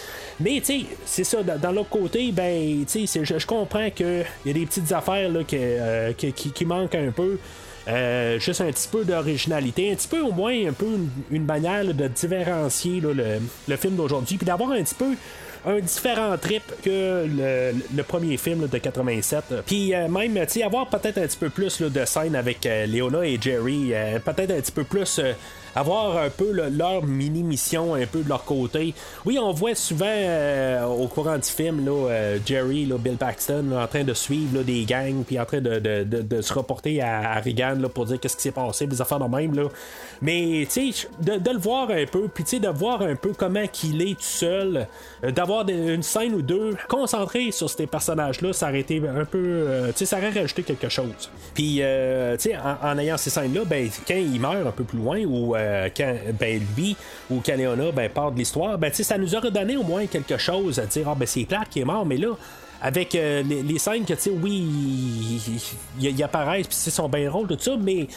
Mais, 0.41 0.61
tu 0.61 0.65
sais, 0.65 0.81
c'est 1.05 1.25
ça. 1.25 1.43
Dans, 1.43 1.73
l'autre 1.73 1.91
côté, 1.91 2.33
ben, 2.33 2.85
je, 2.87 3.47
comprends 3.47 3.91
qu'il 3.91 4.25
y 4.47 4.51
a 4.51 4.53
des 4.53 4.67
petites 4.67 4.93
affaires 4.93 5.29
là, 5.29 5.41
euh, 5.53 6.13
qui, 6.13 6.65
manquent 6.65 6.95
un 6.95 7.11
peu. 7.11 7.39
Euh, 7.89 8.39
juste 8.39 8.61
un 8.61 8.71
petit 8.71 8.89
peu 8.89 9.05
d'originalité, 9.05 9.91
un 9.91 9.95
petit 9.95 10.09
peu 10.09 10.21
au 10.21 10.33
moins 10.33 10.53
un 10.69 10.73
peu 10.73 10.87
une, 11.31 11.45
manière 11.45 11.87
de 11.87 12.09
différencier 12.09 13.01
le, 13.01 13.77
film 13.77 13.97
d'aujourd'hui, 13.97 14.37
puis 14.37 14.45
d'avoir 14.45 14.73
un 14.73 14.83
petit 14.83 14.95
peu 14.95 15.15
un 15.67 15.79
différent 15.81 16.37
trip 16.39 16.63
que 16.83 17.27
le, 17.27 18.03
premier 18.03 18.37
film 18.37 18.67
de 18.67 18.79
87. 18.79 19.63
Puis 19.67 19.95
euh, 19.95 20.09
même, 20.09 20.47
tu 20.47 20.63
avoir 20.63 20.89
peut-être 20.89 21.19
un 21.19 21.27
petit 21.27 21.37
peu 21.37 21.51
plus 21.51 21.81
de 21.81 22.05
scènes 22.05 22.37
avec 22.37 22.65
euh, 22.67 22.87
et 23.23 23.39
Jerry, 23.41 23.91
euh, 23.93 24.19
peut-être 24.19 24.51
un 24.53 24.61
petit 24.61 24.73
peu 24.73 24.85
plus 24.85 25.21
avoir 25.75 26.19
un 26.19 26.31
peu 26.31 26.53
leur 26.53 27.05
mini-mission 27.05 27.95
un 27.95 28.07
peu 28.07 28.23
de 28.23 28.29
leur 28.29 28.45
côté. 28.45 28.95
Oui, 29.25 29.39
on 29.41 29.53
voit 29.53 29.75
souvent 29.75 30.07
euh, 30.09 30.85
au 30.85 31.07
courant 31.07 31.37
du 31.37 31.49
film 31.49 31.85
là, 31.85 31.93
euh, 31.93 32.39
Jerry, 32.45 32.87
là, 32.87 32.97
Bill 32.99 33.17
Paxton 33.17 33.73
en 33.73 33.87
train 33.87 34.05
de 34.05 34.15
suivre 34.15 34.63
des 34.63 34.85
gangs 34.85 35.25
puis 35.25 35.39
en 35.39 35.45
train 35.45 35.61
de, 35.61 36.41
se 36.41 36.53
reporter 36.53 37.01
à, 37.01 37.33
à 37.33 37.41
Regan 37.41 37.89
pour 37.93 38.07
dire 38.07 38.19
qu'est-ce 38.21 38.37
qui 38.37 38.43
s'est 38.43 38.51
passé, 38.51 38.87
des 38.87 39.01
affaires 39.01 39.19
de 39.19 39.37
même. 39.37 39.55
Là. 39.55 39.65
Mais 40.23 40.67
tu 40.71 40.93
sais, 40.93 41.09
de, 41.21 41.51
le 41.51 41.59
voir 41.59 41.91
un 41.91 42.07
peu, 42.07 42.29
puis 42.29 42.45
tu 42.45 42.51
sais, 42.51 42.61
de 42.61 42.69
voir 42.69 43.03
un 43.03 43.15
peu 43.15 43.33
comment 43.37 43.67
qu'il 43.67 44.01
est 44.03 44.15
tout 44.15 44.23
seul, 44.23 44.87
euh, 45.25 45.31
d'avoir 45.31 45.69
une 45.69 46.03
scène 46.03 46.35
ou 46.35 46.43
deux 46.43 46.77
concentrée 46.89 47.51
sur 47.51 47.69
ces 47.69 47.87
personnages-là, 47.87 48.53
ça 48.53 48.69
aurait 48.69 48.81
été 48.81 49.03
un 49.07 49.25
peu. 49.25 49.67
tu 49.89 49.99
sais, 49.99 50.07
ça 50.07 50.19
aurait 50.19 50.31
rajouté 50.31 50.63
quelque 50.63 50.89
chose. 50.89 51.31
Puis, 51.55 51.77
tu 51.77 51.83
sais, 52.39 52.57
en, 52.57 52.99
ayant 52.99 53.17
ces 53.17 53.31
scènes-là, 53.31 53.65
ben, 53.65 53.89
quand 54.07 54.15
il 54.15 54.41
meurt 54.41 54.67
un 54.67 54.71
peu 54.71 54.85
plus 54.85 54.99
loin 54.99 55.23
ou 55.25 55.55
euh, 55.59 55.89
quand 55.95 56.15
ben, 56.39 56.61
lui 56.77 56.97
ou 57.31 57.41
Caléona 57.41 57.91
ben, 57.93 58.09
part 58.09 58.33
de 58.33 58.39
l'histoire, 58.39 58.79
ben, 58.79 58.93
ça 58.93 59.19
nous 59.19 59.35
aurait 59.35 59.51
donné 59.51 59.77
au 59.77 59.83
moins 59.83 60.07
quelque 60.07 60.39
chose 60.39 60.79
à 60.79 60.87
dire 60.87 61.09
Ah, 61.09 61.15
ben, 61.15 61.27
c'est 61.27 61.45
plate 61.45 61.69
qui 61.69 61.81
est 61.81 61.85
mort, 61.85 62.07
mais 62.07 62.17
là, 62.17 62.35
avec 62.81 63.15
euh, 63.15 63.43
les, 63.43 63.79
scènes 63.79 64.05
que, 64.05 64.15
tu 64.15 64.21
sais, 64.21 64.31
oui, 64.31 65.41
ils 66.01 66.23
apparaissent, 66.23 66.69
puis 66.69 66.77
c'est 66.77 66.91
son 66.91 67.09
bien 67.09 67.31
rôle, 67.31 67.47
tout 67.47 67.59
ça, 67.59 67.77
mais. 67.79 68.09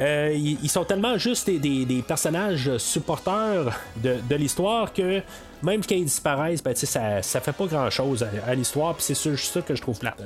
Euh, 0.00 0.32
ils 0.32 0.70
sont 0.70 0.84
tellement 0.84 1.18
juste 1.18 1.50
des, 1.50 2.04
personnages 2.06 2.76
supporters 2.78 3.76
de, 3.96 4.34
l'histoire 4.36 4.92
que 4.92 5.20
même 5.60 5.80
quand 5.84 5.96
ils 5.96 6.04
disparaissent, 6.04 6.62
ben, 6.62 6.72
ça, 6.76 7.20
ça 7.20 7.40
fait 7.40 7.52
pas 7.52 7.66
grand 7.66 7.90
chose 7.90 8.24
à, 8.46 8.54
l'histoire, 8.54 8.94
puis 8.94 9.02
c'est 9.02 9.36
ça 9.36 9.60
que 9.60 9.74
je 9.74 9.82
trouve 9.82 9.98
plate. 9.98 10.22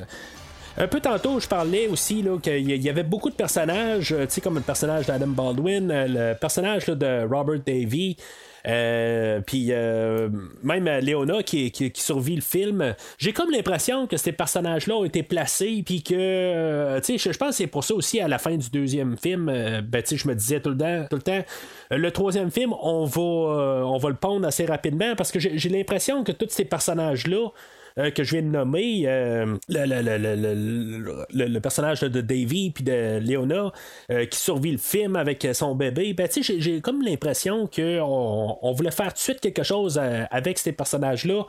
Un 0.78 0.88
peu 0.88 1.00
tantôt, 1.00 1.38
je 1.38 1.46
parlais 1.46 1.86
aussi 1.86 2.24
qu'il 2.42 2.82
y 2.82 2.88
avait 2.88 3.02
beaucoup 3.02 3.28
de 3.28 3.34
personnages, 3.34 4.12
euh, 4.12 4.24
tu 4.24 4.32
sais, 4.34 4.40
comme 4.40 4.54
le 4.54 4.62
personnage 4.62 5.06
d'Adam 5.06 5.26
Baldwin, 5.26 5.90
euh, 5.90 6.06
le 6.32 6.38
personnage 6.38 6.86
de 6.86 7.26
Robert 7.28 7.60
Davy. 7.60 8.16
Euh, 8.64 9.40
puis 9.40 9.72
même 10.62 10.84
Léona 11.00 11.42
qui, 11.42 11.92
survit 11.96 12.36
le 12.36 12.42
film, 12.42 12.94
j'ai 13.18 13.32
comme 13.32 13.50
l'impression 13.50 14.06
que 14.06 14.16
ces 14.16 14.30
personnages-là 14.30 14.94
ont 14.94 15.04
été 15.04 15.24
placés, 15.24 15.82
puis 15.84 16.04
que, 16.04 16.14
je 16.14 17.36
pense 17.36 17.48
que 17.48 17.54
c'est 17.56 17.66
pour 17.66 17.82
ça 17.82 17.94
aussi 17.94 18.20
à 18.20 18.28
la 18.28 18.38
fin 18.38 18.56
du 18.56 18.70
deuxième 18.70 19.18
film, 19.18 19.46
ben, 19.46 20.02
je 20.08 20.28
me 20.28 20.34
disais 20.36 20.60
tout 20.60 20.70
le 20.70 21.22
temps, 21.22 21.42
le 21.90 22.10
troisième 22.12 22.52
film, 22.52 22.72
on 22.80 23.04
va, 23.04 23.20
on 23.20 23.98
va 23.98 24.08
le 24.08 24.14
pondre 24.14 24.46
assez 24.46 24.64
rapidement, 24.64 25.16
parce 25.16 25.32
que 25.32 25.40
j'ai 25.40 25.68
l'impression 25.68 26.22
que 26.22 26.30
tous 26.30 26.50
ces 26.50 26.64
personnages-là, 26.64 27.48
que 27.96 28.24
je 28.24 28.32
viens 28.32 28.42
de 28.42 28.48
nommer, 28.48 29.02
euh, 29.06 29.56
le, 29.68 31.58
personnage 31.58 32.00
de 32.00 32.20
Davy 32.20 32.70
puis 32.70 32.84
de 32.84 33.18
Léona 33.18 33.72
euh, 34.10 34.26
qui 34.26 34.38
survit 34.38 34.72
le 34.72 34.78
film 34.78 35.16
avec 35.16 35.46
son 35.52 35.74
bébé, 35.74 36.14
ben, 36.14 36.28
j'ai 36.40 36.80
comme 36.80 37.02
l'impression 37.02 37.66
qu'on 37.66 38.58
on 38.62 38.72
voulait 38.72 38.90
faire 38.90 39.08
tout 39.08 39.18
de 39.18 39.18
suite 39.18 39.40
quelque 39.40 39.62
chose 39.62 40.00
avec 40.30 40.58
ces 40.58 40.72
personnages-là 40.72 41.46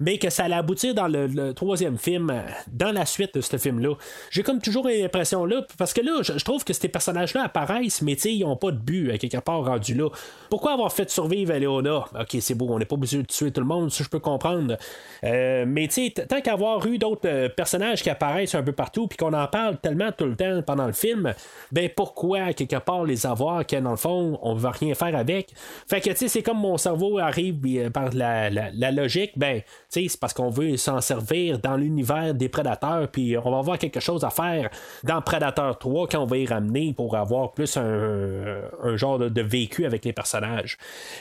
mais 0.00 0.18
que 0.18 0.30
ça 0.30 0.44
allait 0.44 0.56
aboutir 0.56 0.94
dans 0.94 1.08
le, 1.08 1.52
troisième 1.52 1.98
film, 1.98 2.32
dans 2.72 2.92
la 2.92 3.06
suite 3.06 3.34
de 3.34 3.40
ce 3.40 3.56
film-là. 3.56 3.94
J'ai 4.30 4.42
comme 4.42 4.60
toujours 4.60 4.88
l'impression 4.88 5.44
là, 5.44 5.62
parce 5.78 5.92
que 5.92 6.00
là, 6.00 6.22
je, 6.22 6.44
trouve 6.44 6.64
que 6.64 6.72
ces 6.72 6.88
personnages-là 6.88 7.44
apparaissent, 7.44 8.02
mais 8.02 8.14
ils 8.14 8.40
n'ont 8.40 8.56
pas 8.56 8.70
de 8.70 8.78
but 8.78 9.12
à 9.12 9.18
quelque 9.18 9.38
part 9.38 9.64
rendu 9.64 9.94
là. 9.94 10.08
Pourquoi 10.50 10.72
avoir 10.72 10.92
fait 10.92 11.10
survivre 11.10 11.54
Léona 11.54 12.06
Ok, 12.18 12.36
c'est 12.40 12.54
beau, 12.54 12.66
on 12.70 12.78
n'est 12.78 12.84
pas 12.84 12.94
obligé 12.94 13.18
de 13.18 13.22
tuer 13.22 13.50
tout 13.50 13.60
le 13.60 13.66
monde, 13.66 13.90
ça 13.90 14.04
je 14.04 14.08
peux 14.08 14.18
comprendre. 14.18 14.76
Euh, 15.24 15.64
mais 15.66 15.85
tu 15.88 16.10
tant 16.12 16.40
qu'avoir 16.40 16.86
eu 16.86 16.98
d'autres 16.98 17.28
euh, 17.28 17.48
personnages 17.48 18.02
qui 18.02 18.10
apparaissent 18.10 18.54
un 18.54 18.62
peu 18.62 18.72
partout, 18.72 19.06
puis 19.06 19.16
qu'on 19.16 19.32
en 19.32 19.46
parle 19.46 19.78
tellement 19.78 20.12
tout 20.12 20.26
le 20.26 20.36
temps 20.36 20.62
pendant 20.62 20.86
le 20.86 20.92
film, 20.92 21.34
ben 21.72 21.88
pourquoi 21.94 22.52
quelque 22.52 22.76
part 22.76 23.04
les 23.04 23.26
avoir, 23.26 23.66
que 23.66 23.76
dans 23.76 23.90
le 23.90 23.96
fond, 23.96 24.38
on 24.42 24.54
ne 24.54 24.60
va 24.60 24.70
rien 24.70 24.94
faire 24.94 25.16
avec? 25.16 25.52
Fait 25.88 26.00
que 26.00 26.10
tu 26.10 26.16
sais, 26.16 26.28
c'est 26.28 26.42
comme 26.42 26.58
mon 26.58 26.76
cerveau 26.76 27.18
arrive 27.18 27.56
euh, 27.66 27.90
par 27.90 28.10
la, 28.12 28.50
la 28.50 28.90
logique, 28.90 29.32
ben 29.36 29.62
c'est 29.88 30.06
parce 30.18 30.34
qu'on 30.34 30.50
veut 30.50 30.76
s'en 30.76 31.00
servir 31.00 31.58
dans 31.58 31.76
l'univers 31.76 32.34
des 32.34 32.48
prédateurs, 32.48 33.08
puis 33.08 33.36
on 33.36 33.50
va 33.50 33.58
avoir 33.58 33.78
quelque 33.78 34.00
chose 34.00 34.24
à 34.24 34.30
faire 34.30 34.70
dans 35.04 35.20
Predator 35.22 35.78
3 35.78 36.08
quand 36.08 36.22
on 36.22 36.26
va 36.26 36.36
y 36.36 36.46
ramener 36.46 36.92
pour 36.92 37.16
avoir 37.16 37.52
plus 37.52 37.76
un, 37.76 38.96
genre 38.96 39.18
de, 39.18 39.42
vécu 39.42 39.86
avec 39.86 40.04
les 40.04 40.12
personnages. 40.12 40.76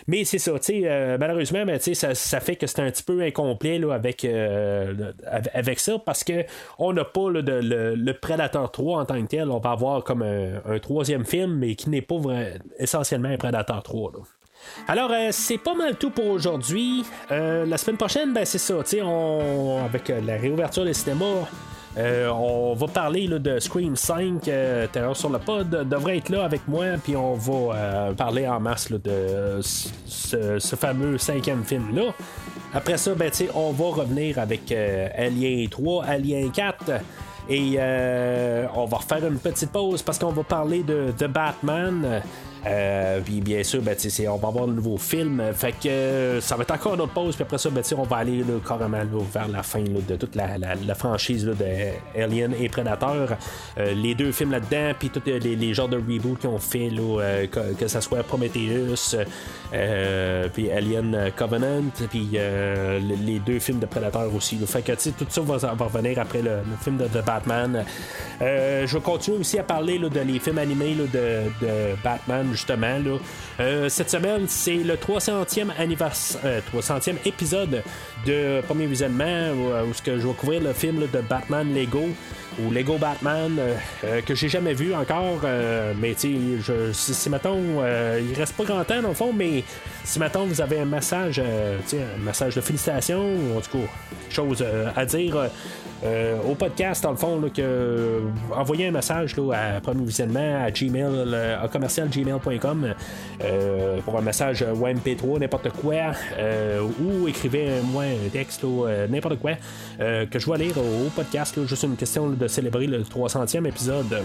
Mais 0.07 0.23
c'est 0.23 0.39
ça, 0.39 0.53
tu 0.53 0.59
sais, 0.61 0.81
euh, 0.85 1.17
malheureusement, 1.19 1.65
ben, 1.65 1.79
ça, 1.79 2.15
ça 2.15 2.39
fait 2.39 2.55
que 2.55 2.67
c'est 2.67 2.79
un 2.79 2.89
petit 2.89 3.03
peu 3.03 3.21
incomplet 3.21 3.77
là, 3.79 3.93
avec 3.93 4.25
avec 5.53 5.79
ça 5.79 5.99
parce 5.99 6.23
que 6.23 6.45
on 6.79 6.93
n'a 6.93 7.05
pas 7.05 7.29
le, 7.29 7.41
le, 7.41 8.13
Predator 8.13 8.71
3 8.71 9.01
en 9.01 9.05
tant 9.05 9.21
que 9.21 9.27
tel. 9.27 9.49
On 9.49 9.59
va 9.59 9.71
avoir 9.71 10.03
comme 10.03 10.23
un, 10.23 10.79
troisième 10.79 11.25
film, 11.25 11.55
mais 11.55 11.75
qui 11.75 11.89
n'est 11.89 12.01
pas 12.01 12.17
essentiellement 12.77 13.29
un 13.29 13.37
Predator 13.37 13.81
3. 13.83 14.11
Alors, 14.87 15.11
c'est 15.31 15.57
pas 15.57 15.75
mal 15.75 15.95
tout 15.95 16.09
pour 16.09 16.27
aujourd'hui. 16.27 17.03
la 17.29 17.77
semaine 17.77 17.97
prochaine, 17.97 18.33
ben, 18.33 18.45
c'est 18.45 18.57
ça. 18.57 18.75
Avec 18.75 20.09
la 20.09 20.37
réouverture 20.37 20.85
des 20.85 20.93
cinémas, 20.93 21.47
euh, 21.97 22.29
on 22.29 22.73
va 22.73 22.87
parler 22.87 23.27
de 23.27 23.59
Scream 23.59 23.95
5, 23.95 24.47
euh, 24.47 24.87
Terreur 24.87 25.15
sur 25.15 25.29
le 25.29 25.39
pod, 25.39 25.69
devrait 25.69 26.17
être 26.17 26.29
là 26.29 26.43
avec 26.43 26.67
moi, 26.67 26.85
puis 27.01 27.15
on 27.15 27.35
va 27.35 27.53
euh, 27.53 28.13
parler 28.13 28.47
en 28.47 28.59
masse 28.59 28.91
de 28.91 29.59
ce, 29.61 30.75
fameux 30.75 31.17
cinquième 31.17 31.63
film-là. 31.63 32.13
Après 32.73 32.97
ça, 32.97 33.15
ben, 33.15 33.31
on 33.53 33.71
va 33.71 33.85
revenir 33.85 34.39
avec 34.39 34.71
Alien 34.71 35.69
3, 35.69 36.03
Alien 36.05 36.51
4. 36.51 36.91
Et 37.47 37.77
on 38.75 38.85
va 38.85 38.97
refaire 38.97 39.25
une 39.25 39.37
petite 39.37 39.71
pause 39.71 40.01
parce 40.01 40.19
qu'on 40.19 40.33
va 40.33 40.43
parler 40.43 40.83
de 40.83 41.13
The 41.17 41.27
Batman. 41.27 42.21
Euh, 42.65 43.19
puis 43.23 43.41
bien 43.41 43.63
sûr, 43.63 43.81
ben, 43.81 43.95
on 44.29 44.37
va 44.37 44.47
avoir 44.47 44.63
un 44.63 44.71
nouveau 44.71 44.97
film. 44.97 45.41
Fait 45.53 45.71
que 45.71 45.87
euh, 45.87 46.41
ça 46.41 46.55
va 46.55 46.63
être 46.63 46.71
encore 46.73 46.95
une 46.95 47.01
autre 47.01 47.13
pause. 47.13 47.35
Puis 47.35 47.43
après 47.43 47.57
ça, 47.57 47.69
ben, 47.69 47.83
on 47.97 48.03
va 48.03 48.17
aller 48.17 48.43
carrément 48.67 49.01
vers 49.31 49.47
la 49.47 49.63
fin 49.63 49.83
de 49.83 50.15
toute 50.15 50.35
la, 50.35 50.95
franchise 50.95 51.45
de 51.45 51.55
Alien 52.19 52.53
et 52.59 52.69
Predator. 52.69 53.29
Euh, 53.77 53.93
les 53.93 54.15
deux 54.15 54.31
films 54.31 54.51
là-dedans, 54.51 54.93
puis 54.97 55.09
tous 55.09 55.21
les, 55.25 55.73
genres 55.73 55.89
de 55.89 55.97
reboot 55.97 56.39
qu'ils 56.39 56.49
ont 56.49 56.57
fait, 56.57 56.89
que, 57.51 57.73
que, 57.73 57.87
ça 57.87 58.01
soit 58.01 58.23
Prometheus, 58.23 59.15
puis 60.53 60.71
Alien 60.71 61.31
Covenant, 61.35 61.83
puis 62.09 62.29
les 62.31 63.39
deux 63.39 63.59
films 63.59 63.79
de 63.79 63.85
Predator 63.85 64.33
aussi. 64.33 64.57
Fait 64.65 64.81
que 64.81 64.93
tout 64.93 65.25
ça 65.29 65.41
va, 65.41 65.85
revenir 65.85 66.19
après 66.19 66.41
le, 66.41 66.59
film 66.81 66.97
de, 66.97 67.21
Batman. 67.21 67.83
je 68.39 68.93
vais 68.93 69.01
continuer 69.01 69.39
aussi 69.39 69.59
à 69.59 69.63
parler 69.63 69.99
de 69.99 70.19
les 70.19 70.39
films 70.39 70.57
animés 70.57 70.95
de 70.95 71.95
Batman 72.03 72.54
justement. 72.55 72.99
Euh, 73.59 73.89
cette 73.89 74.09
semaine, 74.09 74.45
c'est 74.47 74.75
le 74.75 74.95
300e 74.95 75.67
anniversaire, 75.77 76.61
300e 76.73 77.15
épisode 77.25 77.83
de 78.25 78.61
premier 78.61 78.85
visionnement 78.87 79.51
où, 79.51 79.93
ce 79.93 80.01
que 80.01 80.19
je 80.19 80.27
vais 80.27 80.33
couvrir 80.33 80.61
le 80.61 80.73
film 80.73 81.07
de 81.11 81.21
Batman 81.21 81.73
Lego 81.73 82.09
ou 82.59 82.71
Lego 82.71 82.97
Batman 82.97 83.57
euh, 83.59 83.75
euh, 84.05 84.21
que 84.21 84.33
j'ai 84.33 84.47
jamais 84.47 84.73
vu 84.73 84.93
encore 84.95 85.41
mais 85.99 86.15
tu 86.15 86.61
sais 86.63 87.13
si, 87.13 87.29
mettons 87.29 87.83
il 87.83 88.33
reste 88.37 88.55
pas 88.55 88.63
grand 88.63 88.83
temps 88.85 89.01
dans 89.01 89.09
le 89.09 89.13
fond 89.13 89.33
mais 89.33 89.63
si 90.05 90.19
mettons 90.19 90.45
vous 90.45 90.61
avez 90.61 90.79
un 90.79 90.85
message 90.85 91.39
un 91.39 92.23
message 92.23 92.55
de 92.55 92.61
félicitations 92.61 93.25
ou 93.25 93.57
en 93.57 93.61
tout 93.61 93.77
cas 93.77 93.87
chose 94.29 94.65
à 94.95 95.05
dire 95.05 95.49
euh, 96.03 96.37
au 96.43 96.55
podcast, 96.55 97.03
dans 97.03 97.11
le 97.11 97.17
fond, 97.17 97.39
là, 97.39 97.49
que, 97.49 98.21
envoyez 98.51 98.87
un 98.87 98.91
message 98.91 99.35
là, 99.37 99.75
à 99.77 99.81
premier 99.81 100.05
visionnement 100.05 100.63
à 100.63 100.69
gmail, 100.69 101.11
gmail.com 102.11 102.93
euh, 103.43 104.01
pour 104.01 104.17
un 104.17 104.21
message 104.21 104.63
WMP3, 104.63 105.39
n'importe 105.39 105.69
quoi, 105.69 105.95
euh, 106.37 106.81
ou 107.01 107.27
écrivez-moi 107.27 108.03
un 108.03 108.29
texte, 108.29 108.65
n'importe 109.09 109.39
quoi, 109.39 109.51
que 109.97 110.39
je 110.39 110.51
vais 110.51 110.57
lire 110.57 110.77
au, 110.77 111.09
podcast. 111.09 111.57
juste 111.65 111.83
une 111.83 111.95
question 111.95 112.29
de 112.29 112.47
célébrer 112.47 112.87
le 112.87 113.01
300e 113.01 113.65
épisode. 113.65 114.23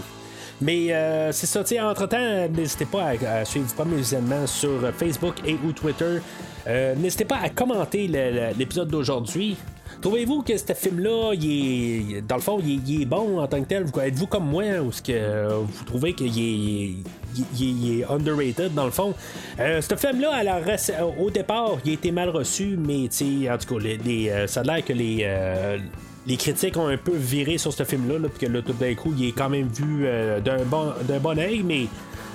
Mais 0.59 0.89
c'est 1.31 1.47
ça, 1.47 1.61
entre-temps, 1.89 2.49
n'hésitez 2.49 2.85
pas 2.85 3.13
à, 3.27 3.45
suivre 3.45 3.73
Premier 3.73 3.95
Visionnement 3.95 4.45
sur 4.45 4.91
Facebook 4.93 5.35
et 5.45 5.57
ou 5.65 5.71
Twitter. 5.71 6.19
n'hésitez 6.97 7.25
pas 7.25 7.37
à 7.37 7.49
commenter 7.49 8.07
l'épisode 8.57 8.89
d'aujourd'hui. 8.89 9.57
Trouvez-vous 10.01 10.41
que 10.41 10.57
ce 10.57 10.73
film-là, 10.73 11.33
il 11.33 12.15
est, 12.17 12.21
dans 12.21 12.35
le 12.35 12.41
fond, 12.41 12.59
il 12.59 13.01
est, 13.01 13.05
bon 13.05 13.39
en 13.39 13.47
tant 13.47 13.61
que 13.61 13.67
tel? 13.67 13.85
Êtes-vous 14.03 14.25
comme 14.25 14.47
moi 14.47 14.63
ou 14.83 14.91
ce 14.91 15.01
que 15.01 15.53
vous 15.53 15.83
trouvez 15.85 16.13
qu'il 16.13 16.27
est, 16.39 16.93
il, 17.59 17.99
est 17.99 18.05
underrated 18.09 18.73
dans 18.73 18.85
le 18.85 18.91
fond? 18.91 19.13
Euh, 19.59 19.79
ce 19.79 19.95
film-là, 19.95 20.43
au 21.19 21.29
départ, 21.29 21.77
il 21.85 21.91
a 21.91 21.93
été 21.93 22.11
mal 22.11 22.29
reçu, 22.29 22.77
mais 22.77 23.09
en 23.47 23.57
tout 23.59 23.75
cas, 23.75 23.87
les, 24.03 24.29
euh, 24.29 24.47
ça 24.47 24.61
a 24.61 24.63
l'air 24.63 24.83
que 24.83 24.93
les. 24.93 25.19
Euh, 25.21 25.77
les 26.27 26.37
critiques 26.37 26.77
ont 26.77 26.85
un 26.85 26.97
peu 26.97 27.15
viré 27.15 27.57
sur 27.57 27.73
ce 27.73 27.83
film-là, 27.83 28.29
puis 28.29 28.45
que 28.45 28.51
là, 28.53 28.61
tout 28.61 28.73
d'un 28.73 28.93
coup, 28.93 29.11
il 29.17 29.29
est 29.29 29.31
quand 29.31 29.49
même 29.49 29.67
vu 29.67 30.05
d'un 30.45 30.63
bon, 30.65 30.93
d'un 31.07 31.17
bon 31.17 31.39
œil, 31.39 31.63
mais 31.63 31.87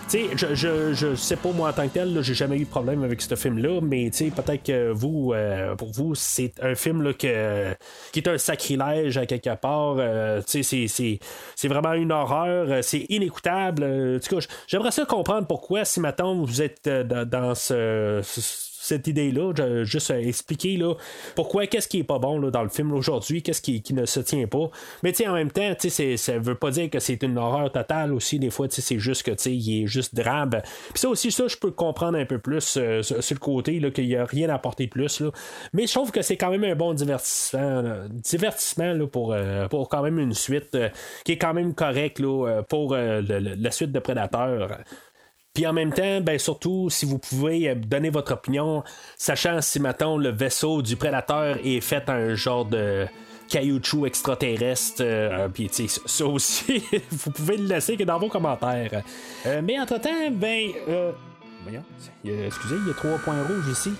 sais, 0.09 0.31
je, 0.37 0.55
je, 0.55 0.93
je, 0.93 1.15
sais 1.15 1.37
pas 1.37 1.51
moi 1.53 1.71
en 1.71 1.73
tant 1.73 1.89
que 1.89 1.95
tel, 1.95 2.23
j'ai 2.23 2.35
jamais 2.35 2.57
eu 2.57 2.65
de 2.65 2.71
problème 2.71 3.03
avec 3.03 3.21
ce 3.21 3.35
film-là, 3.35 3.81
mais 3.83 4.11
peut-être 4.11 4.63
que 4.63 4.93
vous, 4.93 5.33
euh, 5.35 5.75
pour 5.75 5.93
vous, 5.93 6.15
c'est 6.15 6.53
un 6.63 6.75
film 6.75 7.03
là, 7.03 7.13
que, 7.13 7.75
qui 8.13 8.21
est 8.21 8.29
un 8.29 8.39
sacrilège 8.39 9.19
à 9.19 9.27
quelque 9.27 9.55
part. 9.57 9.97
Euh, 9.99 10.41
c'est 10.47 11.69
vraiment 11.69 11.93
une 11.95 12.13
horreur, 12.13 12.71
euh, 12.71 12.83
c'est 12.83 13.07
inécoutable. 13.09 13.85
en 13.85 14.19
tout 14.19 14.41
j'aimerais 14.67 14.91
ça 14.91 15.05
comprendre 15.05 15.47
pourquoi, 15.47 15.85
si 15.85 16.01
maintenant 16.01 16.35
vous 16.43 16.63
êtes 16.63 16.89
dans 16.89 17.55
ce 17.55 18.23
cette 18.87 19.07
idée-là, 19.07 19.53
juste 19.85 20.11
expliquer 20.11 20.77
là, 20.77 20.95
pourquoi, 21.35 21.67
qu'est-ce 21.67 21.89
qui 21.89 21.99
est 21.99 22.05
pas 22.05 22.19
bon 22.19 22.39
là, 22.39 22.51
dans 22.51 22.63
le 22.63 22.69
film 22.69 22.93
aujourd'hui, 22.93 23.43
qu'est-ce 23.43 23.63
qui, 23.63 23.83
ne 23.93 24.05
se 24.05 24.21
tient 24.21 24.47
pas. 24.47 24.71
Mais 25.03 25.13
en 25.27 25.35
même 25.35 25.51
temps, 25.51 25.73
ça 25.79 26.39
veut 26.39 26.55
pas 26.55 26.71
dire 26.71 26.91
que 26.91 26.99
c'est 26.99 27.23
une 27.23 27.39
horreur 27.39 27.71
totale 27.73 28.13
aussi. 28.13 28.39
Des 28.39 28.51
fois, 28.51 28.67
c'est 28.71 28.99
juste 28.99 29.23
que 29.23 29.49
il 29.49 29.83
est 29.83 29.87
juste 29.87 30.15
drabe. 30.15 30.61
Puis 30.91 31.01
ça 31.01 31.09
aussi, 31.09 31.31
ça, 31.31 31.47
je 31.49 31.57
peux 31.57 31.71
comprendre 31.71 32.19
un 32.19 32.25
peu 32.25 32.39
plus 32.39 32.77
euh, 32.77 33.03
sur, 33.03 33.17
le 33.17 33.39
côté 33.39 33.81
qu'il 33.93 34.07
n'y 34.07 34.17
a 34.17 34.25
rien 34.25 34.49
à 34.49 34.55
apporter 34.55 34.87
de 34.87 34.91
plus. 34.91 35.23
Mais 35.73 35.87
je 35.87 35.93
trouve 35.93 36.11
que 36.11 36.23
c'est 36.23 36.37
quand 36.37 36.51
même 36.51 36.65
un 36.65 36.75
bon 36.75 36.95
divertissement. 36.95 37.83
Divertissement 38.11 38.93
là, 38.93 39.07
pour, 39.07 39.33
euh, 39.33 39.69
pour 39.69 39.89
quand 39.89 40.03
même 40.03 40.19
une 40.19 40.35
suite 40.35 40.75
euh, 40.75 40.89
qui 41.25 41.33
est 41.33 41.39
quand 41.39 41.55
même 41.55 41.75
correcte 41.75 42.21
pour 42.69 42.95
la 42.95 43.71
suite 43.71 43.93
de 43.93 43.99
Predator. 43.99 44.69
Puis 45.57 45.67
en 45.67 45.73
même 45.73 45.91
temps, 45.91 46.21
ben 46.21 46.39
surtout, 46.39 46.91
si 46.91 47.07
vous 47.07 47.17
pouvez 47.17 47.71
euh, 47.71 47.75
donner 47.75 48.11
votre 48.11 48.35
opinion, 48.35 48.85
sachant 49.17 49.63
si, 49.63 49.81
mettons, 49.81 50.19
le 50.19 50.29
vaisseau 50.29 50.83
du 50.83 50.97
prédateur 50.97 51.57
est 51.65 51.81
fait 51.81 52.11
un 52.11 52.35
genre 52.35 52.67
de 52.67 53.07
caoutchouc 53.49 54.05
extraterrestre. 54.05 55.01
Euh, 55.01 55.49
ça 56.05 56.27
aussi, 56.27 56.85
vous 57.11 57.31
pouvez 57.31 57.57
le 57.57 57.69
laisser 57.69 57.97
que 57.97 58.05
dans 58.05 58.19
vos 58.19 58.29
commentaires. 58.29 59.03
Euh, 59.47 59.63
mais 59.65 59.81
entre-temps, 59.81 60.31
ben... 60.31 60.73
voyons, 61.63 61.85
excusez, 62.23 62.77
il 62.79 62.89
y 62.89 62.91
a 62.91 62.95
trois 62.95 63.17
points 63.17 63.43
rouges 63.43 63.73
ici. 63.73 63.93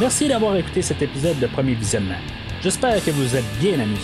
Merci 0.00 0.26
d'avoir 0.26 0.56
écouté 0.56 0.82
cet 0.82 1.00
épisode 1.02 1.38
de 1.38 1.46
Premier 1.46 1.74
Visionnement. 1.74 2.18
J'espère 2.60 3.02
que 3.04 3.12
vous 3.12 3.36
êtes 3.36 3.44
bien 3.60 3.78
amusés. 3.78 4.00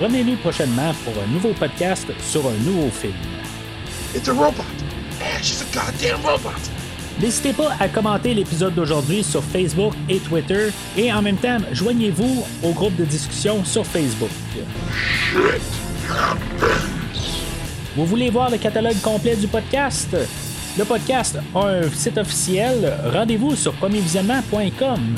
Revenez-nous 0.00 0.36
prochainement 0.36 0.92
pour 1.04 1.14
un 1.20 1.26
nouveau 1.26 1.52
podcast 1.54 2.06
sur 2.22 2.46
un 2.46 2.54
nouveau 2.64 2.88
film. 2.90 3.14
N'hésitez 7.20 7.52
pas 7.52 7.72
à 7.80 7.88
commenter 7.88 8.34
l'épisode 8.34 8.74
d'aujourd'hui 8.74 9.24
sur 9.24 9.42
Facebook 9.42 9.94
et 10.08 10.18
Twitter 10.18 10.68
et 10.96 11.12
en 11.12 11.20
même 11.22 11.38
temps, 11.38 11.58
joignez-vous 11.72 12.44
au 12.62 12.70
groupe 12.70 12.94
de 12.94 13.04
discussion 13.04 13.64
sur 13.64 13.84
Facebook. 13.84 14.30
Vous 17.96 18.04
voulez 18.06 18.30
voir 18.30 18.50
le 18.50 18.58
catalogue 18.58 19.00
complet 19.00 19.34
du 19.34 19.48
podcast? 19.48 20.14
Le 20.78 20.84
podcast 20.84 21.38
a 21.54 21.58
un 21.58 21.90
site 21.90 22.18
officiel. 22.18 22.92
Rendez-vous 23.10 23.56
sur 23.56 23.72
premiervisionnement.com. 23.74 25.16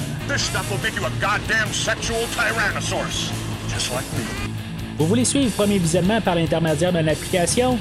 Vous 4.99 5.07
voulez 5.07 5.25
suivre 5.25 5.51
Premier 5.57 5.79
Visionnement 5.79 6.21
par 6.21 6.37
l'intermédiaire 6.37 6.93
d'une 6.93 7.09
application? 7.09 7.77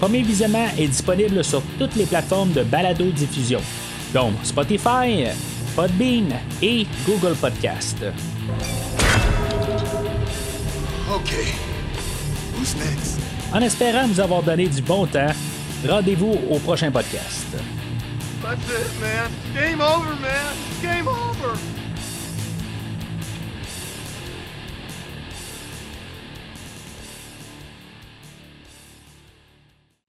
Premier 0.00 0.22
Visionnement 0.22 0.66
est 0.76 0.88
disponible 0.88 1.44
sur 1.44 1.62
toutes 1.78 1.94
les 1.94 2.06
plateformes 2.06 2.52
de 2.52 2.64
balado-diffusion, 2.64 3.60
donc 4.12 4.32
Spotify, 4.42 5.26
Podbean 5.76 6.28
et 6.60 6.86
Google 7.06 7.36
Podcast. 7.36 7.98
OK. 11.14 11.32
Who's 12.58 12.74
next? 12.76 13.20
En 13.52 13.60
espérant 13.60 14.08
vous 14.08 14.20
avoir 14.20 14.42
donné 14.42 14.66
du 14.66 14.82
bon 14.82 15.06
temps, 15.06 15.30
Rendez-vous 15.84 16.36
au 16.50 16.58
prochain 16.58 16.90
podcast. 16.90 17.46